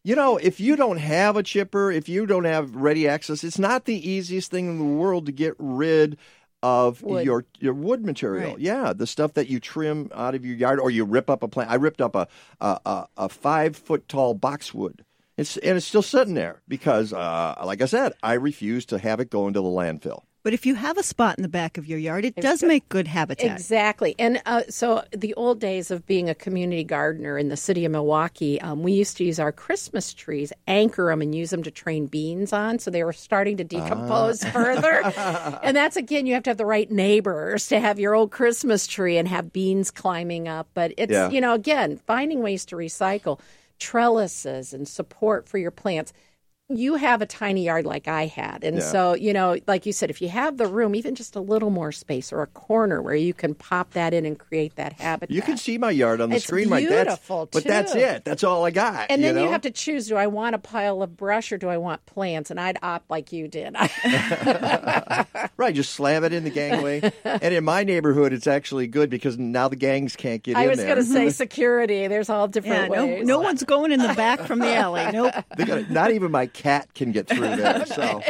you 0.08 0.16
know, 0.16 0.38
if 0.38 0.62
you 0.62 0.78
don't 0.78 1.00
have 1.00 1.36
a 1.36 1.44
chipper, 1.44 1.92
if 1.92 2.08
you 2.08 2.26
don't 2.26 2.46
have 2.46 2.74
ready 2.78 3.10
access, 3.10 3.44
it's 3.44 3.60
not 3.60 3.84
the 3.84 4.10
easiest 4.10 4.50
thing 4.50 4.70
in 4.70 4.78
the 4.78 4.86
world 4.86 5.26
to 5.26 5.34
get 5.34 5.54
rid 5.60 6.18
of 6.64 7.02
Wood. 7.02 7.26
your 7.26 7.46
your 7.60 7.74
wood 7.74 8.06
material. 8.06 8.52
Right. 8.52 8.60
Yeah, 8.60 8.94
the 8.94 9.08
stuff 9.08 9.34
that 9.34 9.48
you 9.48 9.60
trim 9.60 10.10
out 10.14 10.36
of 10.36 10.46
your 10.46 10.56
yard 10.56 10.80
or 10.80 10.90
you 10.90 11.06
rip 11.06 11.30
up 11.30 11.44
a 11.44 11.48
plant. 11.48 11.70
I 11.70 11.76
ripped 11.76 12.02
up 12.02 12.16
a 12.16 12.28
a, 12.60 12.80
a, 12.86 13.08
a 13.18 13.30
five 13.30 13.76
foot 13.76 14.08
tall 14.08 14.34
boxwood. 14.34 15.04
It's 15.38 15.58
and 15.58 15.78
it's 15.78 15.86
still 15.86 16.02
sitting 16.02 16.34
there 16.34 16.62
because, 16.68 17.14
uh, 17.14 17.56
like 17.64 17.82
I 17.82 17.86
said, 17.86 18.14
I 18.24 18.34
refuse 18.34 18.86
to 18.88 18.98
have 18.98 19.20
it 19.20 19.30
go 19.30 19.48
into 19.48 19.62
the 19.62 19.68
landfill. 19.68 20.24
But 20.48 20.54
if 20.54 20.66
you 20.66 20.76
have 20.76 20.98
a 20.98 21.04
spot 21.04 21.38
in 21.38 21.42
the 21.42 21.50
back 21.50 21.78
of 21.78 21.88
your 21.88 22.00
yard, 22.00 22.24
it 22.24 22.38
does 22.38 22.64
make 22.64 22.88
good 22.88 23.06
habitat. 23.06 23.52
Exactly. 23.52 24.16
And 24.18 24.42
uh, 24.46 24.62
so 24.70 25.04
the 25.12 25.34
old 25.34 25.60
days 25.60 25.92
of 25.92 26.06
being 26.06 26.30
a 26.30 26.34
community 26.36 26.86
gardener 26.86 27.38
in 27.38 27.50
the 27.50 27.58
city 27.58 27.84
of 27.84 27.92
Milwaukee, 27.92 28.62
um, 28.62 28.82
we 28.82 28.94
used 28.94 29.18
to 29.18 29.26
use 29.26 29.42
our 29.42 29.52
Christmas 29.52 30.14
trees, 30.14 30.54
anchor 30.66 31.08
them, 31.10 31.22
and 31.22 31.36
use 31.36 31.50
them 31.50 31.64
to 31.64 31.70
train 31.72 32.06
beans 32.06 32.54
on. 32.54 32.80
So 32.80 32.90
they 32.90 33.04
were 33.04 33.12
starting 33.12 33.58
to 33.58 33.66
decompose 33.66 34.42
Ah. 34.46 34.52
further. 34.52 35.02
and 35.64 35.76
that's, 35.76 35.98
again, 35.98 36.26
you 36.26 36.34
have 36.36 36.44
to 36.44 36.52
have 36.52 36.58
the 36.58 36.66
right 36.66 36.90
neighbors 36.90 37.68
to 37.68 37.82
have 37.82 38.00
your 38.00 38.16
old 38.16 38.32
Christmas 38.32 38.88
tree 38.88 39.18
and 39.18 39.28
have 39.28 39.52
beans 39.52 39.92
climbing 39.92 40.48
up. 40.48 40.70
But 40.74 40.94
it's, 40.96 41.12
Yeah. 41.12 41.30
you 41.30 41.42
know, 41.42 41.56
again, 41.56 42.00
finding 42.08 42.42
ways 42.42 42.64
to 42.68 42.78
recycle 42.78 43.42
trellises 43.80 44.74
and 44.74 44.88
support 44.88 45.50
for 45.50 45.58
your 45.58 45.72
plants 45.72 46.14
you 46.70 46.96
have 46.96 47.22
a 47.22 47.26
tiny 47.26 47.64
yard 47.64 47.86
like 47.86 48.10
I 48.10 48.26
had. 48.26 48.64
And 48.66 48.78
Yeah. 48.78 48.84
so, 48.84 49.14
you 49.16 49.32
know, 49.32 49.58
like 49.68 49.86
you 49.86 49.94
said, 49.94 50.10
if 50.10 50.22
you 50.22 50.28
have 50.28 50.58
the 50.58 50.68
room, 50.68 50.96
even 50.96 51.16
just 51.16 51.36
a 51.38 51.40
little 51.40 51.70
more 51.70 51.94
space 51.94 52.34
or 52.34 52.42
a 52.42 52.48
corner 52.48 53.02
where 53.02 53.16
you 53.16 53.34
can 53.34 53.54
pop 53.54 53.92
that 53.94 54.14
in 54.14 54.26
and 54.26 54.38
create 54.38 54.76
that 54.76 54.92
habitat. 54.94 55.34
You 55.34 55.42
can 55.42 55.56
see 55.56 55.78
my 55.78 55.92
yard 55.92 56.20
on 56.20 56.30
the 56.30 56.36
It's 56.36 56.46
screen, 56.46 56.68
right? 56.70 56.88
That's, 56.88 57.06
beautiful, 57.08 57.48
but 57.54 57.64
that's 57.64 57.96
it. 57.96 58.26
That's 58.26 58.44
all 58.44 58.66
I 58.66 58.72
got. 58.72 59.08
and 59.10 59.24
then 59.24 59.38
you, 59.38 59.44
you, 59.44 59.50
have 59.50 59.62
to 59.62 59.72
choose 59.72 60.08
do 60.08 60.18
I 60.18 60.28
want 60.28 60.56
a 60.56 60.58
pile 60.60 61.02
of 61.02 61.16
brush 61.16 61.54
or 61.54 61.58
do 61.58 61.70
I 61.70 61.78
want 61.78 62.06
plants? 62.06 62.52
And 62.52 62.60
I'd 62.60 62.78
opt 62.84 63.10
like 63.10 63.32
you 63.32 63.48
did. 63.48 63.76
Right, 65.58 65.74
just 65.74 65.94
slam 65.94 66.24
it 66.24 66.34
in 66.34 66.44
the 66.44 66.50
gangway. 66.52 67.12
and 67.24 67.42
in 67.54 67.64
my 67.64 67.84
neighborhood, 67.84 68.32
it's 68.32 68.46
actually 68.46 68.86
good 68.86 69.10
because 69.10 69.40
now 69.40 69.68
the 69.68 69.76
gangs 69.76 70.16
can't 70.16 70.44
get 70.44 70.56
I 70.56 70.62
in 70.64 70.68
I 70.68 70.70
was 70.70 70.80
going 70.84 70.96
to 70.98 71.04
say 71.04 71.30
security. 71.32 72.08
There's 72.08 72.30
all 72.30 72.48
different 72.48 72.92
no, 72.94 73.06
ways. 73.08 73.26
no 73.26 73.40
one's 73.40 73.64
going 73.64 73.92
in 73.92 74.00
the 74.00 74.14
back 74.14 74.42
from 74.42 74.60
the 74.60 74.72
alley. 74.76 75.10
Nope. 75.12 75.34
They 75.58 75.66
got- 75.66 75.90
not 75.90 76.12
even 76.12 76.32
my 76.32 76.46
cat 76.58 76.94
can 76.94 77.12
get 77.12 77.28
through 77.28 77.56
there. 77.56 77.86
So, 77.98 78.22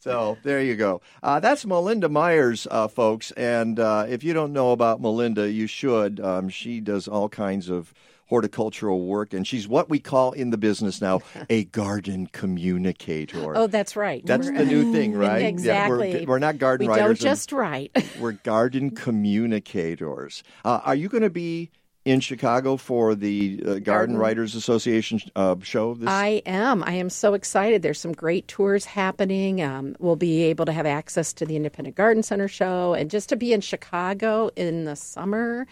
So 0.00 0.36
there 0.42 0.60
you 0.60 0.74
go. 0.74 1.00
Uh, 1.22 1.38
that's 1.38 1.64
Melinda 1.64 2.08
Myers, 2.08 2.66
uh, 2.70 2.88
folks. 2.88 3.30
And 3.32 3.78
uh, 3.78 4.04
if 4.08 4.24
you 4.24 4.32
don't 4.32 4.52
know 4.52 4.72
about 4.72 5.00
Melinda, 5.00 5.48
you 5.50 5.68
should. 5.68 6.18
Um, 6.18 6.48
she 6.48 6.80
does 6.80 7.06
all 7.06 7.28
kinds 7.28 7.68
of 7.70 7.94
horticultural 8.26 9.04
work, 9.06 9.32
and 9.34 9.46
she's 9.46 9.68
what 9.68 9.88
we 9.90 9.98
call 10.00 10.32
in 10.32 10.50
the 10.50 10.56
business 10.58 11.00
now 11.00 11.20
a 11.50 11.64
garden 11.64 12.26
communicator. 12.32 13.56
Oh, 13.56 13.66
that's 13.68 13.94
right. 13.94 14.24
That's 14.26 14.46
We're- 14.48 14.58
the 14.58 14.64
new 14.64 14.90
thing, 14.92 15.12
right? 15.14 15.42
Yeah, 15.42 15.48
Exactly. 15.48 16.20
we're, 16.20 16.26
we're 16.26 16.38
not 16.40 16.58
garden 16.58 16.86
we 16.88 16.94
writers. 16.94 17.18
don't 17.20 17.28
just 17.30 17.52
write. 17.52 17.92
we're 18.20 18.32
garden 18.32 18.90
communicators. 18.90 20.42
Uh, 20.64 20.80
are 20.84 20.94
you 20.94 21.08
going 21.08 21.22
to 21.22 21.30
be 21.30 21.70
in 22.04 22.20
Chicago 22.20 22.76
for 22.76 23.14
the 23.14 23.60
uh, 23.60 23.64
Garden, 23.64 23.82
Garden- 23.84 24.18
Writers 24.18 24.54
Association 24.54 25.20
uh, 25.36 25.56
show? 25.62 25.94
This 25.94 26.08
I 26.08 26.42
am. 26.46 26.82
I 26.82 26.92
am 26.94 27.08
so 27.10 27.34
excited. 27.34 27.82
There's 27.82 28.00
some 28.00 28.12
great 28.12 28.48
tours 28.48 28.84
happening. 28.84 29.62
Um, 29.62 29.94
we'll 29.98 30.16
be 30.16 30.42
able 30.44 30.64
to 30.66 30.72
have 30.72 30.86
access 30.86 31.32
to 31.34 31.46
the 31.46 31.54
Independent 31.56 31.96
Garden 31.96 32.22
Center 32.22 32.48
show 32.48 32.94
and 32.94 33.10
just 33.10 33.28
to 33.28 33.36
be 33.36 33.52
in 33.52 33.60
Chicago 33.60 34.50
in 34.56 34.84
the 34.84 34.96
summer. 34.96 35.66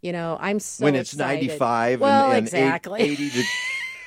You 0.00 0.12
know, 0.12 0.36
I'm 0.40 0.60
so 0.60 0.84
when 0.84 0.94
it's 0.94 1.12
excited. 1.12 1.46
95 1.48 2.00
well, 2.00 2.26
and, 2.26 2.38
and 2.38 2.46
exactly. 2.46 3.00
eight- 3.00 3.20
80 3.20 3.30
to 3.30 3.42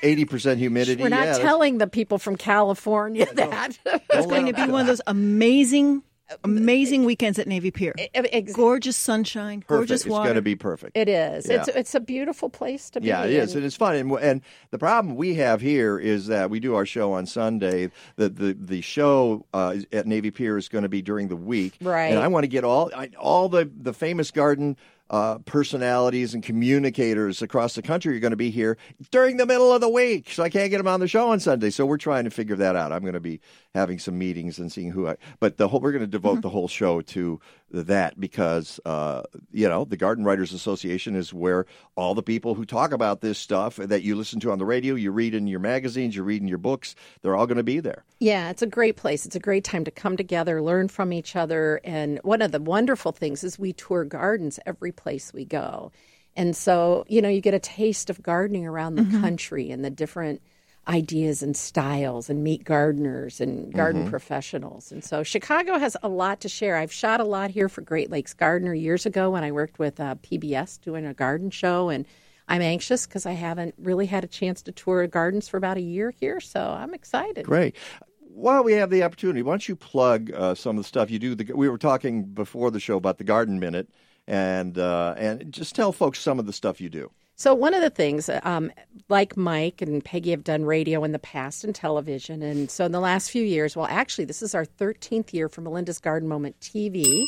80 0.04 0.26
percent 0.26 0.60
humidity. 0.60 1.04
We're 1.04 1.10
not 1.10 1.20
yeah, 1.20 1.26
that's- 1.26 1.40
telling 1.40 1.78
the 1.78 1.88
people 1.88 2.18
from 2.18 2.36
California 2.36 3.28
that. 3.34 3.78
It's 4.14 4.28
going 4.28 4.46
to 4.48 4.54
be 4.54 4.70
one 4.72 4.82
of 4.82 4.88
those 4.88 5.02
amazing, 5.08 6.04
amazing 6.44 7.06
weekends 7.06 7.40
at 7.40 7.48
Navy 7.48 7.72
Pier. 7.72 7.94
Ex- 8.14 8.54
Gorgeous 8.54 8.98
sunshine, 8.98 9.62
Perfect. 9.62 9.68
gorgeous 9.70 10.06
It's 10.06 10.10
going 10.16 10.36
to 10.36 10.42
be 10.42 10.56
perfect. 10.56 10.98
It 10.98 11.10
is. 11.10 11.48
Yeah. 11.48 11.58
It's 11.58 11.68
it's 11.70 11.96
a 11.96 12.00
beautiful 12.00 12.50
place 12.50 12.90
to 12.92 13.02
be. 13.02 13.08
Yeah, 13.08 13.24
it 13.26 13.32
is, 13.32 13.52
and- 13.52 13.58
and 13.58 13.66
it's 13.66 13.76
fun. 13.76 13.96
And, 13.96 14.12
and 14.14 14.42
the 14.72 14.78
problem 14.78 15.16
we 15.16 15.36
have 15.36 15.62
here 15.62 16.00
is 16.00 16.28
that 16.28 16.50
we 16.50 16.60
do 16.60 16.76
our 16.76 16.86
show 16.86 17.14
on 17.14 17.26
Sunday. 17.26 17.92
The 18.16 18.30
the 18.30 18.54
the 18.60 18.82
show 18.82 19.46
uh, 19.54 19.78
at 19.92 20.08
Navy 20.08 20.32
Pier 20.32 20.58
is 20.58 20.68
going 20.70 20.84
to 20.84 20.90
be 20.90 21.02
during 21.02 21.28
the 21.28 21.36
week, 21.36 21.74
Right. 21.82 22.08
And 22.12 22.20
I 22.20 22.28
want 22.28 22.44
to 22.44 22.48
get 22.50 22.64
all 22.64 22.92
I, 22.96 23.10
all 23.20 23.50
the 23.50 23.70
the 23.76 23.94
famous 23.94 24.32
garden. 24.32 24.78
Uh, 25.12 25.40
personalities 25.40 26.34
and 26.34 26.42
communicators 26.42 27.42
across 27.42 27.76
the 27.76 27.82
country 27.82 28.16
are 28.16 28.20
going 28.22 28.32
to 28.32 28.38
be 28.38 28.50
here 28.50 28.78
during 29.12 29.36
the 29.36 29.46
middle 29.46 29.74
of 29.74 29.82
the 29.82 29.90
week, 29.90 30.32
so 30.32 30.42
I 30.42 30.50
can't 30.50 30.72
get 30.72 30.78
them 30.78 30.88
on 30.88 31.02
the 31.02 31.08
show 31.08 31.32
on 31.32 31.40
Sunday. 31.42 31.70
So 31.70 31.86
we're 31.86 31.98
trying 31.98 32.24
to 32.24 32.30
figure 32.30 32.56
that 32.56 32.78
out. 32.78 32.94
I'm 32.94 33.02
going 33.02 33.14
to 33.16 33.20
be 33.20 33.42
having 33.76 34.00
some 34.00 34.18
meetings 34.18 34.58
and 34.58 34.72
seeing 34.72 34.92
who 34.92 35.08
I. 35.10 35.18
But 35.42 35.58
the 35.58 35.68
whole 35.68 35.82
we're 35.82 35.92
going 35.92 36.00
to 36.02 36.08
devote 36.08 36.36
Mm-hmm. 36.36 36.42
the 36.42 36.50
whole 36.50 36.70
show 36.70 37.02
to 37.02 37.42
that 37.72 38.20
because 38.20 38.80
uh, 38.86 39.24
you 39.52 39.68
know 39.68 39.86
the 39.86 39.98
Garden 39.98 40.24
Writers 40.26 40.54
Association 40.54 41.16
is 41.16 41.34
where 41.34 41.66
all 41.96 42.16
the 42.16 42.24
people 42.24 42.56
who 42.56 42.66
talk 42.66 42.92
about 42.92 43.22
this 43.22 43.38
stuff 43.38 43.78
that 43.78 44.04
you 44.04 44.16
listen 44.16 44.40
to 44.42 44.52
on 44.52 44.60
the 44.60 44.66
radio, 44.66 44.96
you 44.96 45.12
read 45.12 45.34
in 45.34 45.48
your 45.48 45.60
magazines, 45.60 46.16
you 46.16 46.24
read 46.24 46.42
in 46.42 46.48
your 46.48 46.58
books, 46.58 46.96
they're 47.22 47.36
all 47.36 47.48
going 47.48 47.58
to 47.58 47.64
be 47.64 47.80
there. 47.80 48.04
Yeah, 48.20 48.50
it's 48.50 48.62
a 48.62 48.68
great 48.68 48.98
place. 48.98 49.26
It's 49.26 49.36
a 49.36 49.40
great 49.40 49.64
time 49.64 49.86
to 49.86 49.92
come 49.92 50.18
together, 50.18 50.62
learn 50.62 50.88
from 50.88 51.14
each 51.14 51.36
other. 51.36 51.82
And 51.84 52.20
one 52.24 52.42
of 52.42 52.52
the 52.52 52.62
wonderful 52.62 53.12
things 53.12 53.44
is 53.44 53.58
we 53.58 53.74
tour 53.74 54.04
gardens 54.04 54.60
every 54.66 54.92
place 54.92 55.34
we 55.34 55.46
go. 55.46 55.92
And 56.36 56.56
so, 56.56 57.06
you 57.08 57.22
know, 57.22 57.30
you 57.30 57.42
get 57.42 57.54
a 57.54 57.60
taste 57.60 58.10
of 58.10 58.24
gardening 58.24 58.66
around 58.66 58.96
the 58.96 59.20
country 59.22 59.72
and 59.72 59.84
the 59.84 59.90
different 59.90 60.42
ideas 60.88 61.44
and 61.44 61.56
styles 61.56 62.30
and 62.30 62.44
meet 62.44 62.64
gardeners 62.64 63.40
and 63.40 63.72
garden 63.74 64.10
professionals. 64.10 64.92
And 64.92 65.04
so 65.04 65.22
Chicago 65.22 65.78
has 65.78 65.96
a 66.02 66.10
lot 66.10 66.42
to 66.42 66.50
share. 66.50 66.76
I've 66.76 66.92
shot 66.92 67.20
a 67.20 67.24
lot 67.24 67.52
here 67.52 67.70
for 67.70 67.82
Great 67.82 68.10
Lakes 68.10 68.34
Gardener 68.34 68.74
years 68.74 69.06
ago 69.06 69.30
when 69.30 69.44
I 69.44 69.52
worked 69.52 69.78
with 69.78 70.00
uh, 70.00 70.16
PBS 70.16 70.82
doing 70.82 71.06
a 71.06 71.14
garden 71.14 71.52
show 71.52 71.90
and 71.90 72.06
I'm 72.48 72.62
anxious 72.62 73.06
because 73.06 73.26
I 73.26 73.32
haven't 73.32 73.76
really 73.78 74.08
had 74.08 74.24
a 74.24 74.28
chance 74.28 74.62
to 74.64 74.72
tour 74.74 75.08
gardens 75.08 75.48
for 75.48 75.56
about 75.56 75.78
a 75.78 75.82
year 75.82 76.12
here, 76.12 76.42
so 76.42 76.60
I'm 76.60 76.94
excited. 76.94 77.46
Great. 77.46 77.78
While 78.20 78.64
we 78.64 78.74
have 78.74 78.90
the 78.90 79.04
opportunity, 79.04 79.42
why 79.42 79.54
don't 79.54 79.70
you 79.70 79.76
plug 79.76 80.32
uh, 80.34 80.56
some 80.56 80.78
of 80.78 80.84
the 80.84 80.88
stuff 80.88 81.10
you 81.10 81.20
do? 81.20 81.36
The, 81.36 81.54
we 81.54 81.70
were 81.70 81.78
talking 81.78 82.24
before 82.24 82.70
the 82.72 82.80
show 82.80 82.98
about 82.98 83.20
the 83.20 83.24
Garden 83.24 83.60
Minute, 83.60 83.90
and 84.28 84.78
uh, 84.78 85.14
and 85.18 85.52
just 85.54 85.76
tell 85.76 85.94
folks 85.94 86.20
some 86.20 86.40
of 86.40 86.46
the 86.46 86.54
stuff 86.54 86.82
you 86.82 86.90
do. 86.90 87.12
So 87.42 87.56
one 87.56 87.74
of 87.74 87.82
the 87.82 87.90
things, 87.90 88.30
um, 88.44 88.72
like 89.10 89.36
Mike 89.36 89.82
and 89.82 90.06
Peggy 90.06 90.30
have 90.30 90.44
done 90.44 90.64
radio 90.64 91.04
in 91.04 91.12
the 91.12 91.18
past 91.18 91.64
and 91.64 91.74
television, 91.74 92.44
and 92.44 92.70
so 92.70 92.86
in 92.86 92.92
the 92.92 93.00
last 93.00 93.32
few 93.32 93.42
years, 93.44 93.76
well, 93.76 93.88
actually, 93.90 94.26
this 94.26 94.44
is 94.44 94.54
our 94.54 94.64
13th 94.64 95.34
year 95.34 95.50
for 95.50 95.62
Melinda's 95.62 96.00
Garden 96.00 96.30
Moment 96.30 96.60
TV. 96.60 97.26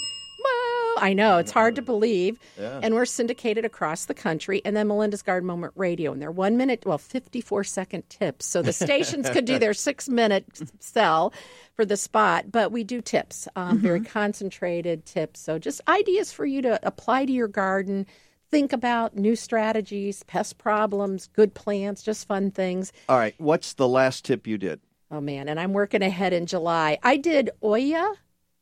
I 1.00 1.14
know 1.14 1.40
it's 1.40 1.52
hard 1.52 1.74
to 1.78 1.82
believe, 1.82 2.38
Yeah. 2.60 2.80
and 2.84 2.94
we're 2.94 3.06
syndicated 3.06 3.66
across 3.66 4.06
the 4.06 4.14
country. 4.14 4.62
And 4.64 4.78
then 4.78 4.88
Melinda's 4.88 5.24
Garden 5.24 5.48
Moment 5.48 5.74
Radio, 5.76 6.12
and 6.14 6.22
they're 6.22 6.30
one 6.32 6.58
minute, 6.58 6.84
well, 6.86 7.00
54 7.00 7.64
second 7.64 8.08
tips. 8.08 8.46
So 8.46 8.62
the 8.62 8.72
stations 8.72 9.32
could 9.32 9.46
do 9.46 9.58
their 9.58 9.74
six 9.88 10.08
minute 10.08 10.46
sell 10.80 11.34
for 11.76 11.86
the 11.86 11.98
spot, 11.98 12.52
but 12.52 12.72
we 12.72 12.84
do 12.84 13.02
tips, 13.02 13.48
um, 13.56 13.80
very 13.80 14.02
concentrated 14.02 15.08
tips. 15.08 15.40
So 15.40 15.58
just 15.58 15.82
ideas 15.88 16.32
for 16.32 16.46
you 16.46 16.62
to 16.62 16.80
apply 16.86 17.26
to 17.26 17.32
your 17.32 17.48
garden 17.48 18.06
think 18.54 18.72
about 18.72 19.18
new 19.18 19.36
strategies, 19.36 20.22
pest 20.24 20.60
problems, 20.60 21.28
good 21.34 21.56
plants, 21.56 22.04
just 22.04 22.28
fun 22.28 22.52
things. 22.52 22.94
All 23.10 23.18
right, 23.18 23.34
what's 23.40 23.74
the 23.74 23.88
last 23.88 24.26
tip 24.26 24.46
you 24.46 24.60
did? 24.60 24.80
Oh 25.10 25.20
man, 25.20 25.50
and 25.50 25.60
I'm 25.60 25.74
working 25.74 26.04
ahead 26.04 26.34
in 26.34 26.46
July. 26.46 27.00
I 27.02 27.18
did 27.18 27.50
olla 27.64 28.14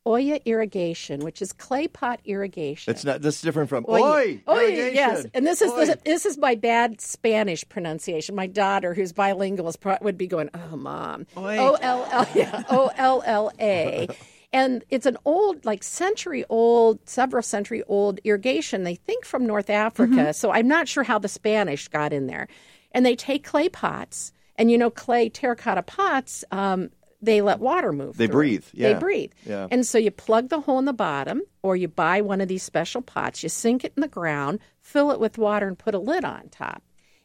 olla 0.06 0.40
irrigation, 0.46 1.20
which 1.20 1.42
is 1.42 1.52
clay 1.52 1.88
pot 1.88 2.20
irrigation. 2.24 2.90
It's 2.90 3.04
not. 3.04 3.20
That's 3.20 3.42
different 3.42 3.68
from 3.68 3.84
Oy. 3.86 4.42
Oy, 4.48 4.64
irrigation. 4.64 4.94
yes. 4.94 5.26
And 5.34 5.46
this 5.46 5.60
is 5.60 5.70
Oy. 5.70 5.84
this, 5.84 5.96
this 6.06 6.26
is 6.26 6.38
my 6.38 6.54
bad 6.54 7.02
Spanish 7.02 7.68
pronunciation. 7.68 8.34
My 8.34 8.46
daughter, 8.46 8.94
who's 8.94 9.12
bilingual, 9.12 9.68
is 9.68 9.76
would 10.00 10.16
be 10.16 10.26
going, 10.26 10.48
"Oh, 10.54 10.76
mom, 10.76 11.26
Oy. 11.36 11.58
O 11.58 11.74
L 11.74 12.08
L, 12.10 12.64
O 12.70 12.90
L 12.96 13.22
L 13.26 13.52
A." 13.60 14.08
And 14.52 14.84
it's 14.90 15.06
an 15.06 15.16
old, 15.24 15.64
like 15.64 15.82
century 15.82 16.44
old, 16.48 17.08
several 17.08 17.42
century 17.42 17.82
old 17.88 18.20
irrigation. 18.24 18.84
They 18.84 18.96
think 18.96 19.24
from 19.24 19.46
North 19.46 19.70
Africa. 19.70 20.12
Mm-hmm. 20.12 20.32
So 20.32 20.50
I'm 20.50 20.68
not 20.68 20.88
sure 20.88 21.04
how 21.04 21.18
the 21.18 21.28
Spanish 21.28 21.88
got 21.88 22.12
in 22.12 22.26
there. 22.26 22.48
And 22.92 23.06
they 23.06 23.16
take 23.16 23.44
clay 23.44 23.70
pots, 23.70 24.32
and 24.56 24.70
you 24.70 24.76
know, 24.76 24.90
clay 24.90 25.30
terracotta 25.30 25.82
pots, 25.82 26.44
um, 26.50 26.90
they 27.22 27.40
let 27.40 27.60
water 27.60 27.92
move. 27.92 28.16
They 28.16 28.26
breathe, 28.26 28.64
They 28.74 28.90
yeah. 28.90 28.98
breathe. 28.98 29.32
Yeah. 29.46 29.68
And 29.70 29.86
so 29.86 29.96
you 29.96 30.10
plug 30.10 30.48
the 30.48 30.60
hole 30.60 30.78
in 30.78 30.84
the 30.84 30.92
bottom, 30.92 31.40
or 31.62 31.76
you 31.76 31.88
buy 31.88 32.20
one 32.20 32.40
of 32.40 32.48
these 32.48 32.62
special 32.62 33.00
pots, 33.00 33.42
you 33.42 33.48
sink 33.48 33.84
it 33.84 33.92
in 33.96 34.02
the 34.02 34.08
ground, 34.08 34.58
fill 34.80 35.10
it 35.12 35.20
with 35.20 35.38
water, 35.38 35.68
and 35.68 35.78
put 35.78 35.94
a 35.94 35.98
lid 35.98 36.24
on 36.24 36.48
top. 36.50 36.82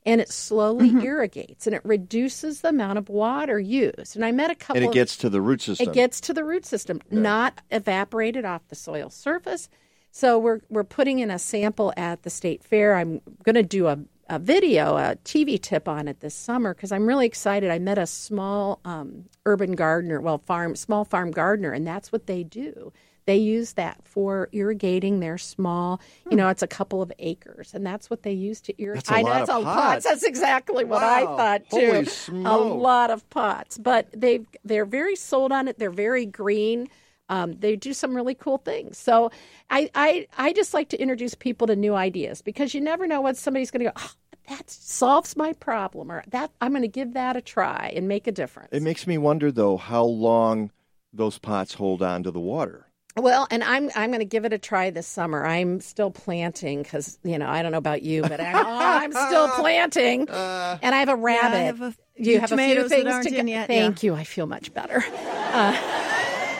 And 0.07 0.21
it 0.21 0.29
slowly 0.31 0.89
Mm-hmm. 0.89 1.01
irrigates 1.01 1.67
and 1.67 1.75
it 1.75 1.81
reduces 1.85 2.61
the 2.61 2.69
amount 2.69 2.97
of 2.97 3.09
water 3.09 3.59
used. 3.59 4.15
And 4.15 4.25
I 4.25 4.31
met 4.31 4.49
a 4.49 4.55
couple 4.55 4.77
and 4.77 4.85
it 4.85 4.87
of 4.87 4.93
gets 4.93 5.17
to 5.17 5.29
the 5.29 5.41
root 5.41 5.61
system. 5.61 5.89
it 5.89 5.93
gets 5.93 6.21
to 6.21 6.33
the 6.33 6.43
root 6.45 6.65
system, 6.65 7.01
not 7.11 7.61
evaporated 7.71 8.45
off 8.45 8.67
the 8.69 8.75
soil 8.75 9.09
surface. 9.09 9.69
So 10.11 10.39
we're 10.39 10.61
we're 10.69 10.83
putting 10.85 11.19
in 11.19 11.29
a 11.29 11.37
sample 11.37 11.93
at 11.97 12.23
the 12.23 12.29
state 12.29 12.63
fair. 12.63 12.95
I'm 12.95 13.21
going 13.43 13.55
to 13.55 13.63
do 13.63 13.87
a, 13.87 13.99
a 14.29 14.39
video, 14.39 14.97
a 14.97 15.17
TV 15.25 15.61
tip 15.61 15.87
on 15.87 16.07
it 16.07 16.21
this 16.21 16.33
summer 16.35 16.73
because 16.73 16.91
I'm 16.91 17.05
really 17.05 17.25
excited. 17.27 17.69
I 17.69 17.79
met 17.79 17.97
a 17.99 18.07
small 18.07 18.79
um, 18.85 19.25
urban 19.45 19.73
gardener, 19.73 20.21
well, 20.21 20.39
farm 20.39 20.75
small 20.75 21.05
farm 21.05 21.31
gardener, 21.31 21.71
and 21.73 21.85
that's 21.85 22.11
what 22.11 22.25
they 22.27 22.43
do. 22.43 22.91
They 23.27 23.35
use 23.35 23.73
that 23.73 23.99
for 24.05 24.47
irrigating 24.53 25.19
their 25.19 25.37
small, 25.37 25.99
you 26.31 26.37
know, 26.37 26.47
it's 26.47 26.63
a 26.63 26.67
couple 26.67 27.01
of 27.01 27.11
acres, 27.19 27.73
and 27.73 27.85
that's 27.85 28.09
what 28.09 28.23
they 28.23 28.31
use 28.31 28.61
to 28.61 28.81
irrigate. 28.81 29.03
That's 29.03 29.19
a 29.19 29.21
lot 29.21 29.33
that's 29.39 29.49
of 29.49 29.61
a 29.61 29.65
pots. 29.65 30.05
That's 30.05 30.23
exactly 30.23 30.85
what 30.85 31.03
I 31.03 31.25
thought 31.25 31.69
too. 31.69 32.07
Holy 32.29 32.45
a 32.45 32.57
lot 32.57 33.11
of 33.11 33.29
pots, 33.29 33.77
but 33.77 34.07
they 34.15 34.45
they're 34.63 34.85
very 34.85 35.17
sold 35.17 35.51
on 35.51 35.67
it. 35.67 35.77
They're 35.77 35.91
very 35.91 36.25
green. 36.25 36.87
Um, 37.27 37.51
they 37.59 37.75
do 37.75 37.93
some 37.93 38.15
really 38.15 38.33
cool 38.33 38.59
things. 38.59 38.97
So 38.97 39.29
I, 39.69 39.89
I 39.93 40.27
I 40.37 40.53
just 40.53 40.73
like 40.73 40.87
to 40.89 40.97
introduce 40.97 41.35
people 41.35 41.67
to 41.67 41.75
new 41.75 41.95
ideas 41.95 42.41
because 42.41 42.73
you 42.73 42.79
never 42.79 43.07
know 43.07 43.19
what 43.19 43.35
somebody's 43.35 43.71
going 43.71 43.83
to 43.83 43.91
go. 43.91 43.93
Oh, 43.97 44.11
that 44.47 44.69
solves 44.69 45.35
my 45.35 45.51
problem, 45.51 46.09
or 46.09 46.23
that 46.29 46.51
I'm 46.61 46.71
going 46.71 46.83
to 46.83 46.87
give 46.87 47.13
that 47.15 47.35
a 47.35 47.41
try 47.41 47.91
and 47.93 48.07
make 48.07 48.25
a 48.25 48.31
difference. 48.31 48.69
It 48.71 48.83
makes 48.83 49.05
me 49.05 49.17
wonder 49.17 49.51
though 49.51 49.75
how 49.75 50.05
long 50.05 50.71
those 51.11 51.37
pots 51.37 51.73
hold 51.73 52.01
on 52.01 52.23
to 52.23 52.31
the 52.31 52.39
water. 52.39 52.86
Well, 53.17 53.47
and 53.51 53.63
I'm 53.63 53.89
I'm 53.95 54.09
going 54.11 54.19
to 54.19 54.25
give 54.25 54.45
it 54.45 54.53
a 54.53 54.57
try 54.57 54.89
this 54.91 55.07
summer. 55.07 55.45
I'm 55.45 55.81
still 55.81 56.11
planting 56.11 56.83
because 56.83 57.17
you 57.23 57.37
know 57.37 57.47
I 57.47 57.61
don't 57.63 57.71
know 57.71 57.77
about 57.77 58.03
you, 58.03 58.21
but 58.21 58.39
I'm, 58.39 58.55
oh, 58.55 58.61
I'm 58.79 59.11
still 59.11 59.47
planting, 59.55 60.29
uh, 60.29 60.77
and 60.81 60.93
I 60.93 60.99
have 60.99 61.09
a 61.09 61.15
rabbit. 61.15 61.57
I 61.57 61.61
have 61.61 61.81
a 61.81 61.95
you 62.15 62.39
have 62.39 62.51
a 62.51 62.57
few 62.57 62.87
things 62.89 63.05
aren't 63.07 63.27
to 63.27 63.31
go- 63.35 63.43
yet, 63.43 63.67
Thank 63.67 64.03
you. 64.03 64.13
I 64.15 64.23
feel 64.23 64.45
much 64.47 64.73
better. 64.73 65.03
Uh, 65.13 65.73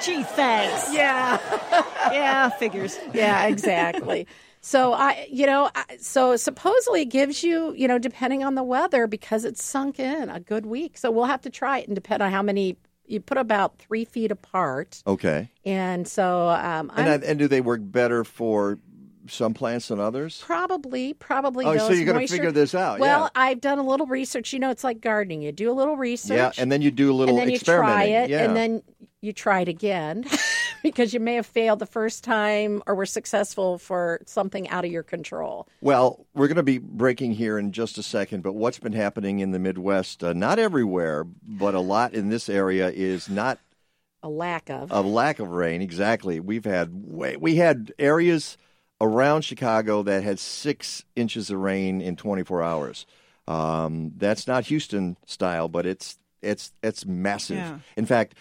Gee, 0.04 0.24
thanks. 0.24 0.93
Yeah. 0.93 1.39
Yeah, 2.12 2.50
figures. 2.50 2.98
yeah, 3.13 3.46
exactly. 3.48 4.28
So 4.62 4.93
I, 4.93 5.28
you 5.32 5.46
know, 5.48 5.70
I- 5.76 5.98
so 6.00 6.36
supposedly 6.36 7.02
it 7.02 7.06
gives 7.06 7.43
you, 7.43 7.74
you 7.76 7.88
know, 7.88 7.98
depending 7.98 8.43
on 8.43 8.54
the 8.56 8.63
weather, 8.63 9.08
because 9.08 9.43
it's 9.46 9.63
sunk 9.63 10.00
in 10.00 10.30
a 10.30 10.39
good 10.39 10.65
week. 10.67 10.98
So 10.98 11.10
we'll 11.12 11.26
have 11.26 11.41
to 11.41 11.50
try 11.50 11.80
it 11.80 11.88
and 11.88 11.96
depend 11.96 12.22
on 12.22 12.32
how 12.32 12.41
many 12.43 12.78
you 13.08 13.20
put 13.20 13.38
about 13.38 13.78
three 13.80 14.06
feet 14.06 14.32
apart. 14.32 15.02
Okay. 15.08 15.50
And 15.65 16.08
so, 16.08 16.50
um, 16.50 16.91
And, 16.96 17.10
I'm, 17.10 17.24
and 17.24 17.39
do 17.39 17.48
they 17.48 17.62
work 17.62 17.80
better 17.84 18.24
for 18.24 18.78
some 19.30 19.54
plants 19.54 19.88
than 19.89 20.00
others? 20.00 20.41
Probably, 20.46 21.13
probably. 21.13 21.65
Oh, 21.65 21.78
so 21.78 21.91
you're 21.91 22.06
gonna 22.06 22.20
moisture- 22.20 22.36
figure 22.36 22.52
this 22.52 22.74
out, 22.76 23.00
Well, 23.00 23.24
yeah. 23.24 23.41
I've 23.41 23.60
done 23.62 23.80
a 23.80 23.84
little 23.84 24.06
research. 24.08 24.54
You 24.54 24.60
know, 24.60 24.70
it's 24.72 24.84
like 24.84 25.02
gardening. 25.02 25.41
You 25.41 25.52
do 25.52 25.72
a 25.72 25.74
little 25.74 25.98
research. 25.98 26.38
Yeah, 26.38 26.52
and 26.62 26.72
then 26.72 26.82
you 26.82 26.91
do 26.91 27.12
a 27.12 27.15
little 27.15 27.36
and 27.38 27.48
then 27.48 27.50
you 27.54 27.60
try 27.60 28.04
it, 28.04 28.30
yeah. 28.30 28.43
and 28.43 28.56
then 28.56 28.84
you 29.22 29.34
try 29.34 29.62
it 29.62 29.67
again 29.67 30.24
because 30.91 31.13
you 31.13 31.19
may 31.19 31.36
have 31.36 31.45
failed 31.45 31.80
the 31.80 31.86
first 31.86 32.23
time 32.23 32.82
or 32.88 32.95
were 32.95 33.06
successful 33.06 33.78
for 33.78 34.19
something 34.26 34.67
out 34.69 34.86
of 34.86 34.91
your 34.91 35.04
control. 35.04 35.67
Well, 35.82 36.26
we're 36.34 36.47
going 36.47 36.56
to 36.58 36.63
be 36.63 36.78
breaking 36.78 37.34
here 37.34 37.58
in 37.58 37.71
just 37.71 37.97
a 37.97 38.04
second, 38.04 38.43
but 38.43 38.54
what's 38.54 38.80
been 38.80 38.93
happening 38.93 39.39
in 39.39 39.52
the 39.52 39.60
Midwest, 39.60 40.23
uh, 40.23 40.34
not 40.34 40.60
everywhere, 40.60 41.23
but 41.26 41.76
a 41.76 41.80
lot 41.80 42.13
in 42.13 42.30
this 42.30 42.50
area, 42.50 42.89
is 42.89 43.30
not 43.30 43.60
A 44.23 44.30
lack 44.30 44.69
of. 44.69 44.91
a 44.91 45.02
lack 45.02 45.39
of 45.39 45.50
rain. 45.50 45.82
Exactly. 45.82 46.39
We've 46.39 46.65
had 46.65 46.89
way, 47.06 47.38
we 47.38 47.56
had 47.56 47.93
areas 48.00 48.58
around 49.00 49.43
Chicago 49.43 50.02
that 50.04 50.23
had 50.23 50.39
six 50.39 51.04
inches 51.15 51.50
of 51.52 51.60
rain 51.60 52.02
in 52.02 52.15
24 52.15 52.63
hours. 52.63 53.06
Um, 53.47 54.12
that's 54.17 54.47
not 54.47 54.65
Houston 54.65 55.17
style, 55.26 55.67
but 55.69 55.86
it's 55.86 56.17
it's 56.41 56.71
it's 56.84 57.06
massive. 57.06 57.58
Yeah. 57.58 57.80
In 57.95 58.06
fact. 58.06 58.36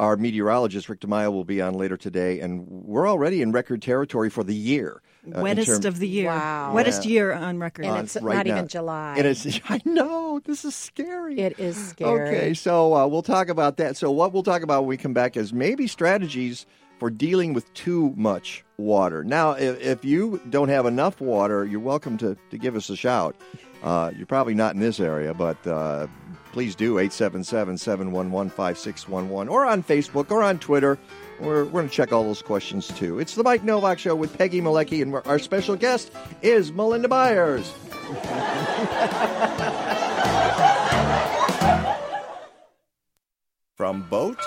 Our 0.00 0.16
meteorologist 0.16 0.88
Rick 0.88 1.00
DiMaio 1.00 1.30
will 1.30 1.44
be 1.44 1.60
on 1.60 1.74
later 1.74 1.98
today, 1.98 2.40
and 2.40 2.66
we're 2.66 3.06
already 3.06 3.42
in 3.42 3.52
record 3.52 3.82
territory 3.82 4.30
for 4.30 4.42
the 4.42 4.54
year. 4.54 5.02
Uh, 5.30 5.42
Wettest 5.42 5.66
term- 5.82 5.84
of 5.92 5.98
the 5.98 6.08
year. 6.08 6.28
Wow. 6.28 6.72
Wettest 6.74 7.04
Yeah. 7.04 7.10
year 7.10 7.32
on 7.34 7.58
record. 7.58 7.84
and 7.84 7.94
on 7.98 8.04
it's 8.04 8.16
right 8.22 8.36
not 8.36 8.46
now. 8.46 8.56
even 8.56 8.68
July. 8.68 9.16
And 9.18 9.26
it's 9.26 9.60
I 9.68 9.78
know 9.84 10.40
this 10.42 10.64
is 10.64 10.74
scary. 10.74 11.38
It 11.40 11.58
is 11.60 11.76
scary. 11.90 12.28
Okay, 12.30 12.54
so 12.54 12.94
uh, 12.96 13.06
we'll 13.06 13.20
talk 13.20 13.50
about 13.50 13.76
that. 13.76 13.98
So 13.98 14.10
what 14.10 14.32
we'll 14.32 14.42
talk 14.42 14.62
about 14.62 14.80
when 14.84 14.88
we 14.88 14.96
come 14.96 15.12
back 15.12 15.36
is 15.36 15.52
maybe 15.52 15.86
strategies 15.86 16.64
for 16.98 17.10
dealing 17.10 17.52
with 17.52 17.70
too 17.74 18.14
much 18.16 18.64
water. 18.78 19.22
Now, 19.22 19.50
if, 19.52 19.78
if 19.82 20.02
you 20.02 20.40
don't 20.48 20.70
have 20.70 20.86
enough 20.86 21.20
water, 21.20 21.66
you're 21.66 21.78
welcome 21.78 22.16
to, 22.18 22.38
to 22.50 22.56
give 22.56 22.74
us 22.74 22.88
a 22.88 22.96
shout. 22.96 23.36
Uh, 23.82 24.12
you're 24.16 24.26
probably 24.26 24.54
not 24.54 24.72
in 24.74 24.80
this 24.80 24.98
area, 24.98 25.34
but 25.34 25.58
uh, 25.66 26.06
please 26.52 26.74
do 26.74 26.94
877-711-5611 26.94 29.50
or 29.50 29.66
on 29.66 29.82
Facebook 29.82 30.30
or 30.30 30.42
on 30.42 30.58
Twitter. 30.58 30.98
We're, 31.40 31.64
we're 31.64 31.70
going 31.70 31.88
to 31.88 31.94
check 31.94 32.12
all 32.12 32.24
those 32.24 32.42
questions 32.42 32.88
too. 32.88 33.18
It's 33.18 33.34
the 33.34 33.42
Mike 33.42 33.64
Nowak 33.64 33.98
Show 33.98 34.14
with 34.14 34.36
Peggy 34.36 34.60
Malecki, 34.60 35.00
and 35.02 35.14
our 35.26 35.38
special 35.38 35.76
guest 35.76 36.12
is 36.42 36.72
Melinda 36.72 37.08
Byers. 37.08 37.72
From 43.76 44.02
boat 44.10 44.38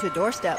To 0.00 0.08
doorstep. 0.10 0.58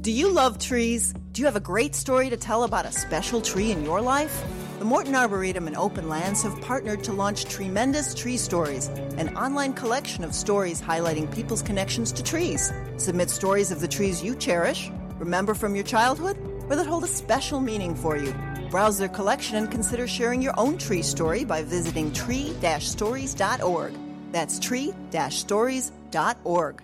Do 0.00 0.12
you 0.12 0.30
love 0.30 0.60
trees? 0.60 1.12
Do 1.32 1.42
you 1.42 1.46
have 1.46 1.56
a 1.56 1.60
great 1.60 1.96
story 1.96 2.30
to 2.30 2.36
tell 2.36 2.62
about 2.62 2.86
a 2.86 2.92
special 2.92 3.40
tree 3.40 3.72
in 3.72 3.84
your 3.84 4.00
life? 4.00 4.44
The 4.78 4.84
Morton 4.84 5.16
Arboretum 5.16 5.66
and 5.66 5.76
Open 5.76 6.08
Lands 6.08 6.44
have 6.44 6.60
partnered 6.60 7.02
to 7.02 7.12
launch 7.12 7.46
Tremendous 7.46 8.14
Tree 8.14 8.36
Stories, 8.36 8.86
an 9.16 9.36
online 9.36 9.72
collection 9.72 10.22
of 10.22 10.36
stories 10.36 10.80
highlighting 10.80 11.34
people's 11.34 11.62
connections 11.62 12.12
to 12.12 12.22
trees. 12.22 12.72
Submit 12.96 13.28
stories 13.28 13.72
of 13.72 13.80
the 13.80 13.88
trees 13.88 14.22
you 14.22 14.36
cherish, 14.36 14.88
remember 15.18 15.52
from 15.52 15.74
your 15.74 15.82
childhood, 15.82 16.38
or 16.70 16.76
that 16.76 16.86
hold 16.86 17.02
a 17.02 17.08
special 17.08 17.58
meaning 17.58 17.96
for 17.96 18.16
you. 18.16 18.32
Browse 18.70 18.98
their 18.98 19.08
collection 19.08 19.56
and 19.56 19.68
consider 19.68 20.06
sharing 20.06 20.40
your 20.40 20.54
own 20.58 20.78
tree 20.78 21.02
story 21.02 21.44
by 21.44 21.64
visiting 21.64 22.12
tree-stories.org. 22.12 23.94
That's 24.30 24.60
tree-stories.org. 24.60 26.82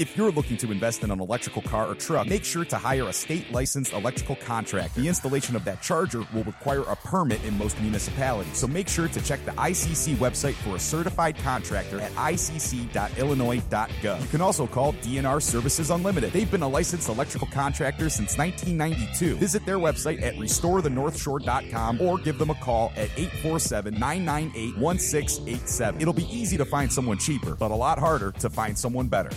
If 0.00 0.16
you're 0.16 0.32
looking 0.32 0.56
to 0.56 0.72
invest 0.72 1.04
in 1.04 1.10
an 1.10 1.20
electrical 1.20 1.60
car 1.60 1.86
or 1.86 1.94
truck, 1.94 2.26
make 2.26 2.42
sure 2.42 2.64
to 2.64 2.78
hire 2.78 3.08
a 3.08 3.12
state 3.12 3.52
licensed 3.52 3.92
electrical 3.92 4.36
contractor. 4.36 4.98
The 4.98 5.08
installation 5.08 5.56
of 5.56 5.64
that 5.66 5.82
charger 5.82 6.24
will 6.32 6.44
require 6.44 6.80
a 6.80 6.96
permit 6.96 7.44
in 7.44 7.58
most 7.58 7.78
municipalities. 7.82 8.56
So 8.56 8.66
make 8.66 8.88
sure 8.88 9.08
to 9.08 9.20
check 9.20 9.44
the 9.44 9.50
ICC 9.50 10.14
website 10.14 10.54
for 10.54 10.76
a 10.76 10.78
certified 10.78 11.36
contractor 11.36 12.00
at 12.00 12.12
icc.illinois.gov. 12.12 14.22
You 14.22 14.28
can 14.28 14.40
also 14.40 14.66
call 14.66 14.94
DNR 14.94 15.42
Services 15.42 15.90
Unlimited. 15.90 16.32
They've 16.32 16.50
been 16.50 16.62
a 16.62 16.68
licensed 16.68 17.10
electrical 17.10 17.48
contractor 17.48 18.08
since 18.08 18.38
1992. 18.38 19.36
Visit 19.36 19.66
their 19.66 19.78
website 19.78 20.22
at 20.22 20.34
restorethenorthshore.com 20.36 22.00
or 22.00 22.16
give 22.16 22.38
them 22.38 22.48
a 22.48 22.54
call 22.54 22.90
at 22.96 23.10
847 23.18 24.00
998 24.00 24.78
1687. 24.78 26.00
It'll 26.00 26.14
be 26.14 26.34
easy 26.34 26.56
to 26.56 26.64
find 26.64 26.90
someone 26.90 27.18
cheaper, 27.18 27.54
but 27.54 27.70
a 27.70 27.76
lot 27.76 27.98
harder 27.98 28.32
to 28.32 28.48
find 28.48 28.78
someone 28.78 29.06
better. 29.06 29.28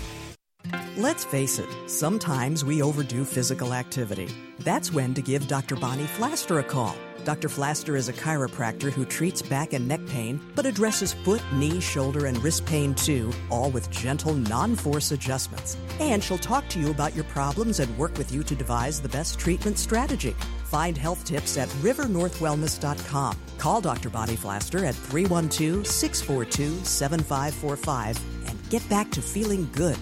Let's 0.97 1.23
face 1.23 1.57
it, 1.57 1.69
sometimes 1.87 2.63
we 2.63 2.81
overdo 2.81 3.25
physical 3.25 3.73
activity. 3.73 4.29
That's 4.59 4.93
when 4.93 5.13
to 5.15 5.21
give 5.21 5.47
Dr. 5.47 5.75
Bonnie 5.75 6.05
Flaster 6.05 6.59
a 6.59 6.63
call. 6.63 6.95
Dr. 7.23 7.47
Flaster 7.47 7.97
is 7.97 8.09
a 8.09 8.13
chiropractor 8.13 8.91
who 8.91 9.03
treats 9.05 9.41
back 9.41 9.73
and 9.73 9.87
neck 9.87 10.05
pain, 10.07 10.39
but 10.55 10.65
addresses 10.65 11.13
foot, 11.13 11.41
knee, 11.53 11.79
shoulder, 11.79 12.25
and 12.25 12.37
wrist 12.43 12.65
pain 12.65 12.93
too, 12.93 13.31
all 13.49 13.71
with 13.71 13.89
gentle, 13.89 14.33
non 14.33 14.75
force 14.75 15.11
adjustments. 15.11 15.77
And 15.99 16.23
she'll 16.23 16.37
talk 16.37 16.67
to 16.69 16.79
you 16.79 16.91
about 16.91 17.15
your 17.15 17.23
problems 17.25 17.79
and 17.79 17.97
work 17.97 18.17
with 18.17 18.31
you 18.31 18.43
to 18.43 18.55
devise 18.55 19.01
the 19.01 19.09
best 19.09 19.39
treatment 19.39 19.79
strategy. 19.79 20.35
Find 20.65 20.97
health 20.97 21.23
tips 21.23 21.57
at 21.57 21.69
rivernorthwellness.com. 21.81 23.37
Call 23.57 23.81
Dr. 23.81 24.09
Bonnie 24.09 24.37
Flaster 24.37 24.87
at 24.87 24.95
312 24.95 25.87
642 25.87 26.85
7545 26.85 28.19
and 28.47 28.69
get 28.69 28.87
back 28.89 29.09
to 29.11 29.21
feeling 29.21 29.69
good. 29.71 29.97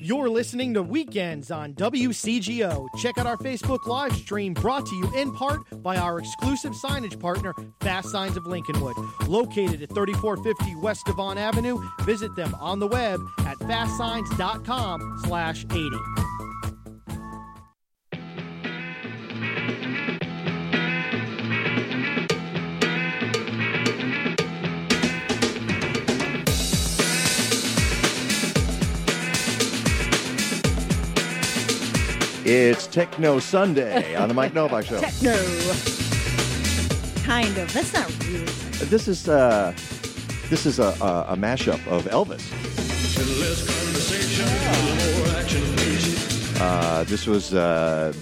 You're 0.00 0.30
listening 0.30 0.74
to 0.74 0.82
Weekends 0.82 1.50
on 1.50 1.74
WCGO. 1.74 2.86
Check 2.98 3.18
out 3.18 3.26
our 3.26 3.36
Facebook 3.38 3.86
live 3.86 4.14
stream 4.14 4.54
brought 4.54 4.86
to 4.86 4.94
you 4.94 5.10
in 5.16 5.32
part 5.32 5.60
by 5.82 5.96
our 5.96 6.20
exclusive 6.20 6.72
signage 6.72 7.18
partner, 7.18 7.52
Fast 7.80 8.10
Signs 8.10 8.36
of 8.36 8.44
Lincolnwood. 8.44 8.94
Located 9.28 9.82
at 9.82 9.88
3450 9.90 10.76
West 10.76 11.04
Devon 11.06 11.36
Avenue, 11.36 11.78
visit 12.02 12.34
them 12.36 12.54
on 12.60 12.78
the 12.78 12.86
web 12.86 13.20
at 13.40 13.58
fastsigns.com 13.58 15.20
slash 15.24 15.64
80. 15.64 15.90
It's 32.50 32.86
Techno 32.86 33.40
Sunday 33.40 34.16
on 34.16 34.28
the 34.28 34.32
Mike 34.32 34.54
Nowak 34.54 34.86
Show. 34.86 34.98
Techno. 34.98 35.34
Kind 37.22 37.58
of. 37.58 37.70
That's 37.74 37.92
not 37.92 38.24
really. 38.24 38.46
This 38.86 39.06
is 39.06 39.28
uh, 39.28 39.74
this 40.48 40.64
is 40.64 40.78
a, 40.78 40.96
a, 41.02 41.34
a 41.34 41.36
mashup 41.36 41.86
of 41.88 42.06
Elvis. 42.06 42.40
Uh, 46.58 47.04
this 47.04 47.26
was 47.26 47.52
uh, 47.52 48.14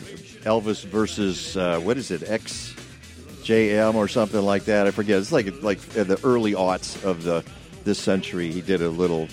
Elvis 0.43 0.85
versus 0.87 1.57
uh, 1.57 1.79
what 1.79 1.97
is 1.97 2.11
it? 2.11 2.23
XJM 2.23 3.95
or 3.95 4.09
something 4.09 4.43
like 4.43 4.65
that. 4.65 4.89
I 4.89 4.91
forget. 4.91 5.21
It's 5.21 5.31
like 5.31 5.63
like 5.63 5.79
the 5.91 6.19
early 6.25 6.55
aughts 6.55 7.01
of 7.05 7.23
the 7.23 7.45
this 7.85 8.01
century. 8.01 8.51
He 8.51 8.61
did 8.61 8.83
a 8.83 8.89
little. 8.89 9.29